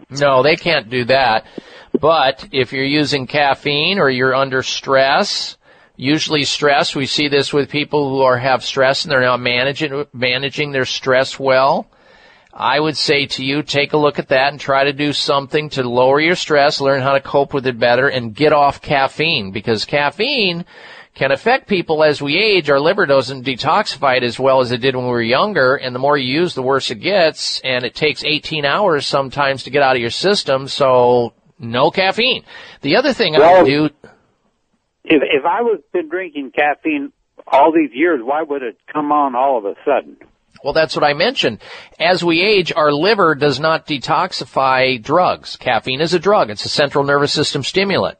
No, 0.10 0.44
they 0.44 0.56
can't 0.56 0.90
do 0.90 1.04
that. 1.06 1.46
But 2.00 2.48
if 2.52 2.72
you're 2.72 2.86
using 2.86 3.28
caffeine 3.28 4.00
or 4.00 4.10
you're 4.10 4.36
under 4.36 4.64
stress, 4.64 5.58
usually 5.98 6.46
stress, 6.46 6.96
we 6.96 7.06
see 7.06 7.28
this 7.28 7.52
with 7.52 7.70
people 7.70 8.10
who 8.10 8.22
are 8.22 8.38
have 8.38 8.64
stress 8.64 9.04
and 9.04 9.12
they're 9.12 9.22
not 9.22 9.40
managing 9.40 10.06
managing 10.14 10.72
their 10.72 10.86
stress 10.86 11.38
well. 11.38 11.88
I 12.60 12.78
would 12.78 12.98
say 12.98 13.26
to 13.26 13.44
you, 13.44 13.64
take 13.64 13.94
a 13.94 13.98
look 13.98 14.20
at 14.20 14.28
that 14.28 14.52
and 14.52 14.60
try 14.60 14.84
to 14.84 14.92
do 14.92 15.14
something 15.14 15.70
to 15.72 15.88
lower 15.88 16.20
your 16.20 16.36
stress, 16.36 16.82
learn 16.82 17.02
how 17.02 17.14
to 17.14 17.22
cope 17.22 17.54
with 17.54 17.66
it 17.66 17.80
better, 17.80 18.10
and 18.10 18.36
get 18.36 18.52
off 18.52 18.82
caffeine 18.82 19.52
because 19.52 19.86
caffeine 19.86 20.66
can 21.16 21.32
affect 21.32 21.70
people 21.70 22.04
as 22.04 22.22
we 22.22 22.38
age. 22.38 22.70
Our 22.70 22.82
liver 22.82 23.06
doesn't 23.06 23.46
detoxify 23.46 24.18
it 24.18 24.24
as 24.24 24.38
well 24.38 24.60
as 24.60 24.74
it 24.74 24.82
did 24.82 24.94
when 24.94 25.06
we 25.06 25.12
were 25.12 25.22
younger, 25.22 25.76
and 25.76 25.96
the 25.96 26.00
more 26.00 26.18
you 26.18 26.42
use, 26.42 26.54
the 26.54 26.62
worse 26.62 26.92
it 26.92 26.96
gets, 26.96 27.62
and 27.62 27.86
it 27.86 27.96
takes 27.96 28.26
18 28.26 28.66
hours 28.66 29.08
sometimes 29.08 29.64
to 29.64 29.70
get 29.70 29.82
out 29.82 29.96
of 29.96 30.02
your 30.02 30.10
system, 30.10 30.68
so 30.68 31.32
no 31.60 31.92
caffeine. 31.92 32.44
The 32.82 32.98
other 32.98 33.14
thing 33.14 33.38
I 33.38 33.40
Well- 33.40 33.64
would 33.64 33.70
do, 33.70 33.86
If 35.06 35.24
if 35.24 35.46
I 35.46 35.62
was 35.62 35.80
been 35.94 36.10
drinking 36.10 36.52
caffeine 36.52 37.14
all 37.48 37.72
these 37.72 37.92
years, 37.94 38.22
why 38.22 38.44
would 38.44 38.64
it 38.64 38.78
come 38.94 39.14
on 39.14 39.34
all 39.34 39.58
of 39.58 39.64
a 39.64 39.76
sudden? 39.86 40.18
Well, 40.64 40.74
that's 40.74 40.96
what 40.96 41.06
I 41.06 41.14
mentioned. 41.14 41.60
As 42.00 42.24
we 42.24 42.42
age, 42.42 42.74
our 42.76 42.92
liver 42.92 43.36
does 43.36 43.60
not 43.60 43.88
detoxify 43.88 45.02
drugs. 45.02 45.56
Caffeine 45.56 46.02
is 46.02 46.14
a 46.14 46.20
drug. 46.20 46.50
It's 46.50 46.66
a 46.66 46.70
central 46.70 47.04
nervous 47.04 47.34
system 47.34 47.64
stimulant. 47.64 48.18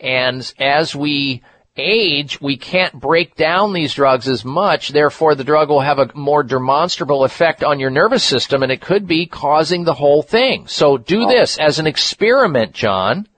And 0.00 0.52
as 0.58 0.94
we 0.94 1.42
age, 1.76 2.40
we 2.40 2.56
can't 2.56 2.92
break 2.98 3.36
down 3.36 3.72
these 3.72 3.94
drugs 3.94 4.28
as 4.28 4.44
much. 4.44 4.88
Therefore, 4.88 5.34
the 5.34 5.44
drug 5.44 5.68
will 5.68 5.80
have 5.80 5.98
a 5.98 6.10
more 6.14 6.42
demonstrable 6.42 7.24
effect 7.24 7.62
on 7.62 7.80
your 7.80 7.90
nervous 7.90 8.24
system 8.24 8.62
and 8.62 8.72
it 8.72 8.80
could 8.80 9.06
be 9.06 9.26
causing 9.26 9.84
the 9.84 9.94
whole 9.94 10.22
thing. 10.22 10.66
So 10.66 10.98
do 10.98 11.24
oh. 11.24 11.28
this 11.28 11.58
as 11.58 11.78
an 11.78 11.86
experiment, 11.86 12.72
John. 12.72 13.28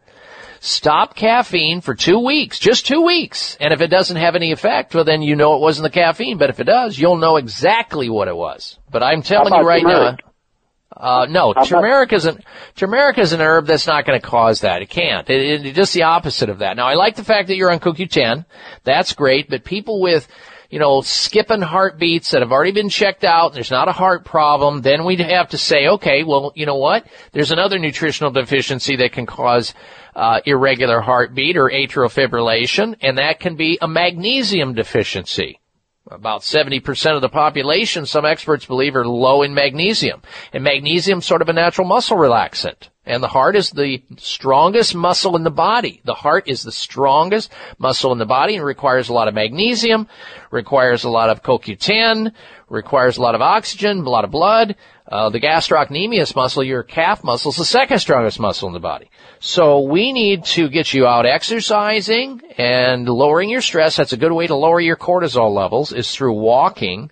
Stop 0.63 1.17
caffeine 1.17 1.81
for 1.81 1.95
two 1.95 2.19
weeks, 2.19 2.59
just 2.59 2.87
two 2.87 3.01
weeks. 3.01 3.57
And 3.61 3.73
if 3.73 3.81
it 3.81 3.89
doesn't 3.89 4.19
have 4.19 4.37
any 4.37 4.53
effect, 4.53 4.95
well 4.95 5.05
then 5.05 5.23
you 5.23 5.35
know 5.35 5.57
it 5.57 5.61
wasn't 5.61 5.85
the 5.85 5.91
caffeine. 5.91 6.37
But 6.37 6.51
if 6.51 6.61
it 6.61 6.65
does, 6.65 6.99
you'll 6.99 7.17
know 7.17 7.37
exactly 7.37 8.11
what 8.11 8.29
it 8.29 8.37
was. 8.37 8.79
But 8.91 9.03
I'm 9.03 9.23
telling 9.23 9.55
you 9.55 9.67
right 9.67 9.81
turmeric? 9.81 10.21
now, 10.23 10.31
uh, 10.95 11.27
no, 11.31 11.55
How 11.57 11.65
turmeric 11.65 12.13
is 12.13 12.27
an 12.27 12.45
turmeric 12.77 13.17
is 13.17 13.33
an 13.33 13.41
herb 13.41 13.67
that's 13.67 13.87
not 13.87 14.05
going 14.05 14.21
to 14.21 14.27
cause 14.27 14.61
that. 14.61 14.83
It 14.83 14.91
can't. 14.91 15.29
It, 15.31 15.65
it, 15.65 15.75
just 15.75 15.95
the 15.95 16.03
opposite 16.03 16.51
of 16.51 16.59
that. 16.59 16.77
Now, 16.77 16.87
I 16.87 16.95
like 16.95 17.17
the 17.17 17.25
fact 17.25 17.49
that 17.49 17.57
you're 17.57 17.73
on 17.73 17.81
CoQ10. 17.81 18.45
That's 18.85 19.15
great. 19.15 19.49
But 19.49 19.65
people 19.65 20.03
with 20.03 20.29
you 20.71 20.79
know, 20.79 21.01
skipping 21.01 21.63
heartbeats 21.63 22.31
that 22.31 22.43
have 22.43 22.53
already 22.53 22.71
been 22.71 22.89
checked 22.89 23.25
out. 23.25 23.53
There's 23.53 23.73
not 23.73 23.89
a 23.89 23.93
heart 23.93 24.25
problem. 24.25 24.83
Then 24.83 25.05
we'd 25.05 25.19
have 25.19 25.49
to 25.49 25.59
say, 25.59 25.89
okay, 25.89 26.23
well, 26.23 26.53
you 26.55 26.65
know 26.65 26.77
what? 26.77 27.07
There's 27.33 27.51
another 27.51 27.81
nutritional 27.81 28.31
deficiency 28.31 28.95
that 28.97 29.11
can 29.11 29.27
cause 29.27 29.75
uh, 30.15 30.41
irregular 30.45 31.01
heartbeat 31.01 31.57
or 31.57 31.71
atrial 31.71 32.11
fibrillation, 32.11 32.97
and 33.01 33.19
that 33.19 33.41
can 33.41 33.57
be 33.57 33.79
a 33.81 33.89
magnesium 33.89 34.75
deficiency. 34.75 35.61
About 36.11 36.41
70% 36.41 37.15
of 37.15 37.21
the 37.21 37.29
population, 37.29 38.05
some 38.05 38.25
experts 38.25 38.65
believe, 38.65 38.97
are 38.97 39.07
low 39.07 39.43
in 39.43 39.55
magnesium. 39.55 40.23
And 40.53 40.65
magnesium 40.65 41.19
is 41.21 41.25
sort 41.25 41.41
of 41.41 41.49
a 41.49 41.53
natural 41.53 41.87
muscle 41.87 42.17
relaxant. 42.17 42.89
And 43.07 43.23
the 43.23 43.29
heart 43.29 43.55
is 43.55 43.71
the 43.71 44.03
strongest 44.19 44.95
muscle 44.95 45.37
in 45.37 45.45
the 45.45 45.51
body. 45.51 46.01
The 46.05 46.15
heart 46.15 46.49
is 46.49 46.63
the 46.63 46.73
strongest 46.73 47.53
muscle 47.79 48.13
in 48.13 48.19
the 48.19 48.27
body 48.27 48.57
and 48.57 48.65
requires 48.65 49.09
a 49.09 49.13
lot 49.13 49.29
of 49.29 49.35
magnesium, 49.35 50.09
requires 50.51 51.05
a 51.05 51.11
lot 51.11 51.31
of 51.31 51.43
CoQ10, 51.43 52.33
requires 52.69 53.17
a 53.17 53.23
lot 53.23 53.35
of 53.35 53.43
oxygen, 53.43 53.99
a 53.99 54.09
lot 54.09 54.25
of 54.25 54.31
blood. 54.31 54.77
Uh, 55.07 55.29
the 55.29 55.41
gastrocnemius 55.41 56.37
muscle, 56.37 56.63
your 56.63 56.83
calf 56.83 57.25
muscle, 57.25 57.51
is 57.51 57.57
the 57.57 57.65
second 57.65 57.99
strongest 57.99 58.39
muscle 58.39 58.69
in 58.69 58.75
the 58.75 58.81
body. 58.81 59.11
So 59.43 59.81
we 59.81 60.12
need 60.12 60.44
to 60.44 60.69
get 60.69 60.93
you 60.93 61.07
out 61.07 61.25
exercising 61.25 62.43
and 62.59 63.09
lowering 63.09 63.49
your 63.49 63.62
stress. 63.62 63.97
That's 63.97 64.12
a 64.12 64.19
good 64.19 64.33
way 64.33 64.47
to 64.47 64.55
lower 64.55 64.81
your 64.81 64.97
cortisol 64.97 65.55
levels 65.55 65.93
is 65.93 66.15
through 66.15 66.35
walking 66.35 67.10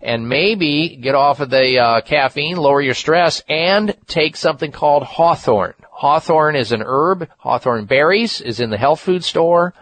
and 0.00 0.26
maybe 0.26 0.96
get 0.96 1.14
off 1.14 1.40
of 1.40 1.50
the 1.50 1.78
uh, 1.78 2.00
caffeine, 2.00 2.56
lower 2.56 2.80
your 2.80 2.94
stress, 2.94 3.42
and 3.46 3.94
take 4.06 4.36
something 4.36 4.72
called 4.72 5.02
hawthorn. 5.02 5.74
Hawthorn 5.90 6.56
is 6.56 6.72
an 6.72 6.82
herb. 6.82 7.28
Hawthorn 7.36 7.84
berries 7.84 8.40
is 8.40 8.58
in 8.58 8.70
the 8.70 8.78
health 8.78 9.00
food 9.00 9.22
store. 9.22 9.74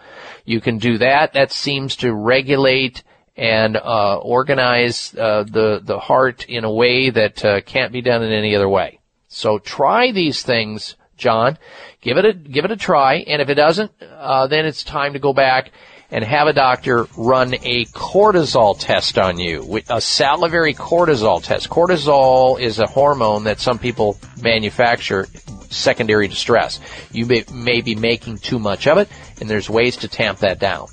You 0.44 0.60
can 0.60 0.78
do 0.78 0.98
that. 0.98 1.34
That 1.34 1.52
seems 1.52 1.94
to 1.96 2.12
regulate 2.12 3.04
and 3.36 3.76
uh, 3.76 4.18
organize 4.18 5.14
uh, 5.16 5.44
the 5.44 5.80
the 5.82 5.98
heart 5.98 6.48
in 6.48 6.64
a 6.64 6.72
way 6.72 7.10
that 7.10 7.44
uh, 7.44 7.60
can't 7.60 7.92
be 7.92 8.00
done 8.00 8.22
in 8.22 8.32
any 8.32 8.56
other 8.56 8.68
way. 8.68 9.00
So 9.28 9.58
try 9.58 10.12
these 10.12 10.42
things, 10.42 10.96
John. 11.16 11.58
Give 12.00 12.18
it 12.18 12.24
a 12.24 12.32
give 12.32 12.64
it 12.64 12.70
a 12.70 12.76
try, 12.76 13.16
and 13.16 13.40
if 13.40 13.48
it 13.48 13.54
doesn't, 13.54 13.92
uh, 14.02 14.46
then 14.46 14.66
it's 14.66 14.82
time 14.82 15.14
to 15.14 15.18
go 15.18 15.32
back 15.32 15.70
and 16.10 16.22
have 16.22 16.46
a 16.46 16.52
doctor 16.52 17.08
run 17.16 17.54
a 17.62 17.86
cortisol 17.86 18.78
test 18.78 19.18
on 19.18 19.38
you, 19.38 19.80
a 19.88 20.00
salivary 20.00 20.74
cortisol 20.74 21.42
test. 21.42 21.68
Cortisol 21.68 22.60
is 22.60 22.78
a 22.78 22.86
hormone 22.86 23.44
that 23.44 23.58
some 23.58 23.78
people 23.78 24.18
manufacture 24.40 25.26
secondary 25.70 26.28
to 26.28 26.36
stress. 26.36 26.78
You 27.10 27.26
may, 27.26 27.44
may 27.52 27.80
be 27.80 27.94
making 27.94 28.38
too 28.38 28.58
much 28.58 28.86
of 28.86 28.98
it, 28.98 29.08
and 29.40 29.50
there's 29.50 29.68
ways 29.68 29.96
to 29.98 30.08
tamp 30.08 30.38
that 30.40 30.58
down 30.58 30.86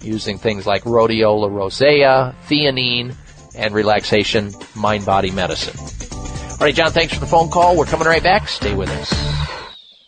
using 0.00 0.38
things 0.38 0.66
like 0.66 0.84
rhodiola 0.84 1.50
rosea, 1.50 2.36
theanine, 2.46 3.16
and 3.56 3.74
relaxation 3.74 4.52
mind 4.76 5.04
body 5.04 5.30
medicine. 5.30 5.76
All 6.52 6.58
right, 6.60 6.74
John, 6.74 6.92
thanks 6.92 7.14
for 7.14 7.20
the 7.20 7.26
phone 7.26 7.50
call. 7.50 7.76
We're 7.76 7.86
coming 7.86 8.06
right 8.06 8.22
back. 8.22 8.48
Stay 8.48 8.74
with 8.74 8.90
us. 8.90 9.67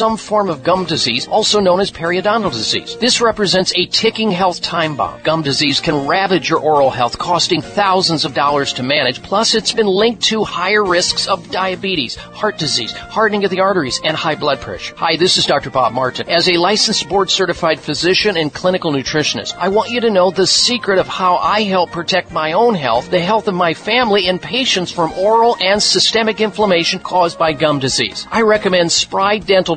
some 0.00 0.16
form 0.16 0.48
of 0.48 0.62
gum 0.62 0.86
disease, 0.86 1.28
also 1.28 1.60
known 1.60 1.78
as 1.78 1.90
periodontal 1.90 2.50
disease. 2.50 2.96
This 2.96 3.20
represents 3.20 3.70
a 3.76 3.84
ticking 3.84 4.30
health 4.30 4.62
time 4.62 4.96
bomb. 4.96 5.20
Gum 5.24 5.42
disease 5.42 5.78
can 5.78 6.06
ravage 6.06 6.48
your 6.48 6.58
oral 6.58 6.88
health, 6.88 7.18
costing 7.18 7.60
thousands 7.60 8.24
of 8.24 8.32
dollars 8.32 8.72
to 8.72 8.82
manage. 8.82 9.22
Plus, 9.22 9.54
it's 9.54 9.74
been 9.74 9.86
linked 9.86 10.22
to 10.22 10.42
higher 10.42 10.82
risks 10.82 11.28
of 11.28 11.50
diabetes, 11.50 12.16
heart 12.16 12.56
disease, 12.56 12.92
hardening 12.92 13.44
of 13.44 13.50
the 13.50 13.60
arteries, 13.60 14.00
and 14.02 14.16
high 14.16 14.36
blood 14.36 14.58
pressure. 14.62 14.94
Hi, 14.96 15.16
this 15.16 15.36
is 15.36 15.44
Dr. 15.44 15.68
Bob 15.68 15.92
Martin. 15.92 16.30
As 16.30 16.48
a 16.48 16.56
licensed 16.56 17.06
board 17.06 17.28
certified 17.28 17.78
physician 17.78 18.38
and 18.38 18.50
clinical 18.50 18.92
nutritionist, 18.92 19.54
I 19.58 19.68
want 19.68 19.90
you 19.90 20.00
to 20.00 20.08
know 20.08 20.30
the 20.30 20.46
secret 20.46 20.98
of 20.98 21.08
how 21.08 21.36
I 21.36 21.64
help 21.64 21.90
protect 21.90 22.32
my 22.32 22.52
own 22.52 22.74
health, 22.74 23.10
the 23.10 23.20
health 23.20 23.48
of 23.48 23.54
my 23.54 23.74
family, 23.74 24.28
and 24.28 24.40
patients 24.40 24.90
from 24.90 25.12
oral 25.12 25.58
and 25.60 25.82
systemic 25.82 26.40
inflammation 26.40 27.00
caused 27.00 27.38
by 27.38 27.52
gum 27.52 27.80
disease. 27.80 28.26
I 28.30 28.40
recommend 28.40 28.90
Spry 28.90 29.36
Dental 29.36 29.76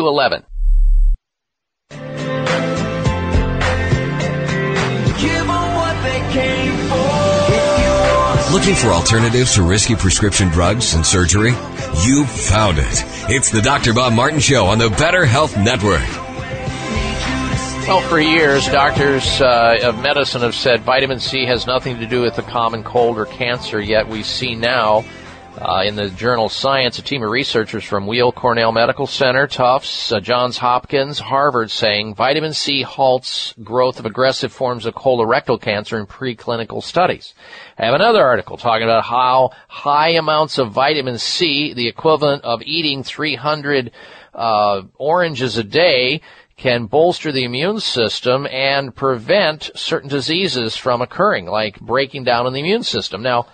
Looking 8.51 8.75
for 8.75 8.87
alternatives 8.87 9.55
to 9.55 9.63
risky 9.63 9.95
prescription 9.95 10.49
drugs 10.49 10.93
and 10.93 11.05
surgery? 11.05 11.51
You 12.03 12.25
found 12.25 12.79
it. 12.79 13.03
It's 13.29 13.49
the 13.49 13.61
Dr. 13.61 13.93
Bob 13.93 14.13
Martin 14.13 14.39
Show 14.39 14.65
on 14.65 14.77
the 14.77 14.89
Better 14.89 15.25
Health 15.25 15.55
Network. 15.57 16.05
Well, 17.87 18.01
for 18.01 18.19
years, 18.19 18.67
doctors 18.67 19.41
uh, 19.41 19.79
of 19.83 20.01
medicine 20.01 20.41
have 20.41 20.53
said 20.53 20.81
vitamin 20.81 21.19
C 21.19 21.45
has 21.45 21.65
nothing 21.65 21.99
to 21.99 22.05
do 22.05 22.21
with 22.21 22.35
the 22.35 22.41
common 22.41 22.83
cold 22.83 23.17
or 23.17 23.25
cancer, 23.25 23.81
yet 23.81 24.07
we 24.07 24.21
see 24.21 24.55
now 24.55 25.05
uh, 25.61 25.83
in 25.85 25.95
the 25.95 26.09
journal 26.09 26.49
Science, 26.49 26.97
a 26.97 27.03
team 27.03 27.21
of 27.21 27.29
researchers 27.29 27.83
from 27.83 28.07
Weill 28.07 28.31
Cornell 28.31 28.71
Medical 28.71 29.05
Center, 29.05 29.45
Tufts, 29.45 30.11
uh, 30.11 30.19
Johns 30.19 30.57
Hopkins, 30.57 31.19
Harvard 31.19 31.69
saying 31.69 32.15
vitamin 32.15 32.53
C 32.53 32.81
halts 32.81 33.53
growth 33.63 33.99
of 33.99 34.07
aggressive 34.07 34.51
forms 34.51 34.87
of 34.87 34.95
colorectal 34.95 35.61
cancer 35.61 35.99
in 35.99 36.07
preclinical 36.07 36.81
studies. 36.81 37.35
I 37.77 37.85
have 37.85 37.93
another 37.93 38.23
article 38.23 38.57
talking 38.57 38.85
about 38.85 39.03
how 39.03 39.51
high 39.67 40.09
amounts 40.09 40.57
of 40.57 40.71
vitamin 40.71 41.19
C, 41.19 41.73
the 41.73 41.87
equivalent 41.87 42.43
of 42.43 42.63
eating 42.63 43.03
300 43.03 43.91
uh, 44.33 44.81
oranges 44.97 45.57
a 45.57 45.63
day, 45.63 46.21
can 46.57 46.85
bolster 46.85 47.31
the 47.31 47.43
immune 47.43 47.79
system 47.79 48.47
and 48.47 48.95
prevent 48.95 49.69
certain 49.75 50.09
diseases 50.09 50.75
from 50.75 51.01
occurring, 51.01 51.45
like 51.45 51.79
breaking 51.79 52.23
down 52.23 52.47
in 52.47 52.53
the 52.53 52.59
immune 52.59 52.83
system. 52.83 53.21
Now, 53.21 53.47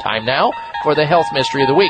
Time 0.03 0.25
now 0.25 0.51
for 0.83 0.93
the 0.93 1.05
health 1.05 1.27
mystery 1.33 1.61
of 1.61 1.69
the 1.69 1.73
week. 1.73 1.89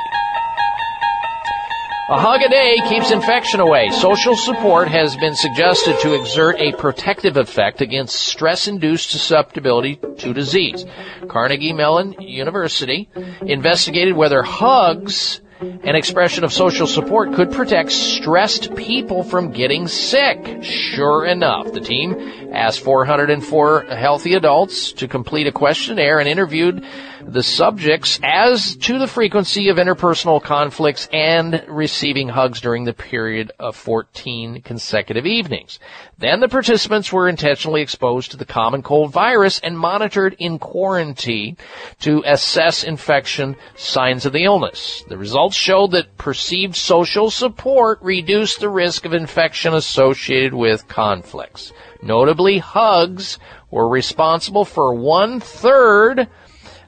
A 2.08 2.20
hug 2.20 2.44
a 2.44 2.50
day 2.50 2.78
keeps 2.88 3.10
infection 3.10 3.60
away. 3.60 3.90
Social 3.90 4.36
support 4.36 4.88
has 4.90 5.18
been 5.18 5.34
suggested 5.34 5.98
to 6.02 6.14
exert 6.14 6.56
a 6.60 6.72
protective 6.74 7.36
effect 7.36 7.82
against 7.82 8.16
stress-induced 8.16 9.10
susceptibility 9.10 9.96
to 10.20 10.32
disease. 10.32 10.86
Carnegie 11.28 11.74
Mellon 11.74 12.14
University 12.20 13.10
investigated 13.42 14.16
whether 14.16 14.44
hugs 14.44 15.42
an 15.62 15.96
expression 15.96 16.44
of 16.44 16.52
social 16.52 16.86
support 16.86 17.34
could 17.34 17.52
protect 17.52 17.92
stressed 17.92 18.76
people 18.76 19.24
from 19.24 19.52
getting 19.52 19.88
sick. 19.88 20.64
Sure 20.64 21.26
enough, 21.26 21.72
the 21.72 21.80
team 21.80 22.52
asked 22.54 22.82
404 22.82 23.84
healthy 23.84 24.34
adults 24.34 24.92
to 24.94 25.08
complete 25.08 25.48
a 25.48 25.52
questionnaire 25.52 26.20
and 26.20 26.28
interviewed 26.28 26.86
the 27.28 27.44
subjects 27.44 28.20
as 28.24 28.76
to 28.76 29.00
the 29.00 29.08
frequency 29.08 29.70
of 29.70 29.78
interpersonal 29.78 30.42
conflicts 30.42 31.08
and 31.12 31.64
receiving 31.68 32.30
hugs 32.30 32.62
during 32.62 32.84
the 32.84 32.94
period 32.94 33.52
of 33.60 33.76
14 33.76 34.62
consecutive 34.62 35.26
evenings. 35.26 35.80
Then 36.18 36.40
the 36.40 36.48
participants 36.48 37.12
were 37.12 37.28
intentionally 37.28 37.82
exposed 37.82 38.32
to 38.32 38.38
the 38.38 38.46
common 38.46 38.84
cold 38.84 39.12
virus 39.12 39.60
and 39.60 39.78
monitored 39.78 40.36
in 40.38 40.60
quarantine 40.60 41.58
to 42.02 42.24
assess 42.26 42.84
infection 42.84 43.56
signs 43.76 44.26
of 44.26 44.34
the 44.34 44.44
illness. 44.44 45.04
The 45.10 45.18
results 45.18 45.45
showed 45.54 45.92
that 45.92 46.18
perceived 46.18 46.76
social 46.76 47.30
support 47.30 48.00
reduced 48.02 48.60
the 48.60 48.70
risk 48.70 49.06
of 49.06 49.14
infection 49.14 49.74
associated 49.74 50.54
with 50.54 50.88
conflicts. 50.88 51.74
Notably, 52.02 52.58
hugs 52.58 53.38
were 53.70 53.88
responsible 53.88 54.66
for 54.66 54.94
one 54.94 55.40
third 55.40 56.28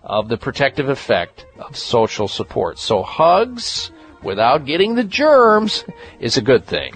of 0.03 0.29
the 0.29 0.37
protective 0.37 0.87
effect 0.87 1.45
of 1.59 1.75
social 1.75 2.27
support. 2.27 2.79
So 2.79 3.03
hugs 3.03 3.91
without 4.23 4.65
getting 4.65 4.95
the 4.95 5.03
germs 5.03 5.83
is 6.19 6.37
a 6.37 6.41
good 6.41 6.65
thing. 6.65 6.95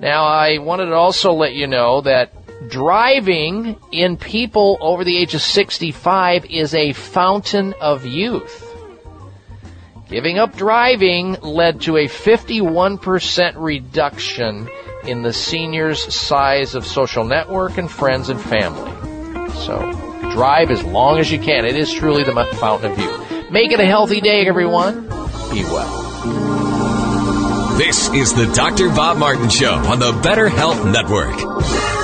Now 0.00 0.24
I 0.24 0.58
wanted 0.58 0.86
to 0.86 0.94
also 0.94 1.32
let 1.32 1.54
you 1.54 1.66
know 1.66 2.02
that 2.02 2.32
driving 2.68 3.76
in 3.92 4.16
people 4.16 4.76
over 4.80 5.04
the 5.04 5.16
age 5.16 5.34
of 5.34 5.42
65 5.42 6.46
is 6.46 6.74
a 6.74 6.92
fountain 6.92 7.74
of 7.80 8.04
youth. 8.04 8.73
Giving 10.08 10.38
up 10.38 10.54
driving 10.56 11.32
led 11.40 11.80
to 11.82 11.96
a 11.96 12.04
51% 12.04 13.54
reduction 13.56 14.68
in 15.06 15.22
the 15.22 15.32
seniors' 15.32 16.14
size 16.14 16.74
of 16.74 16.86
social 16.86 17.24
network 17.24 17.78
and 17.78 17.90
friends 17.90 18.28
and 18.28 18.38
family. 18.38 18.90
So, 19.60 19.78
drive 20.32 20.70
as 20.70 20.84
long 20.84 21.18
as 21.18 21.32
you 21.32 21.38
can. 21.38 21.64
It 21.64 21.76
is 21.76 21.90
truly 21.92 22.22
the 22.22 22.32
fountain 22.56 22.92
of 22.92 22.98
youth. 22.98 23.50
Make 23.50 23.72
it 23.72 23.80
a 23.80 23.86
healthy 23.86 24.20
day, 24.20 24.46
everyone. 24.46 25.04
Be 25.50 25.64
well. 25.64 26.02
This 27.78 28.12
is 28.12 28.34
the 28.34 28.52
Dr. 28.54 28.90
Bob 28.90 29.16
Martin 29.16 29.48
Show 29.48 29.72
on 29.72 29.98
the 30.00 30.12
Better 30.22 30.48
Health 30.48 30.84
Network. 30.84 32.03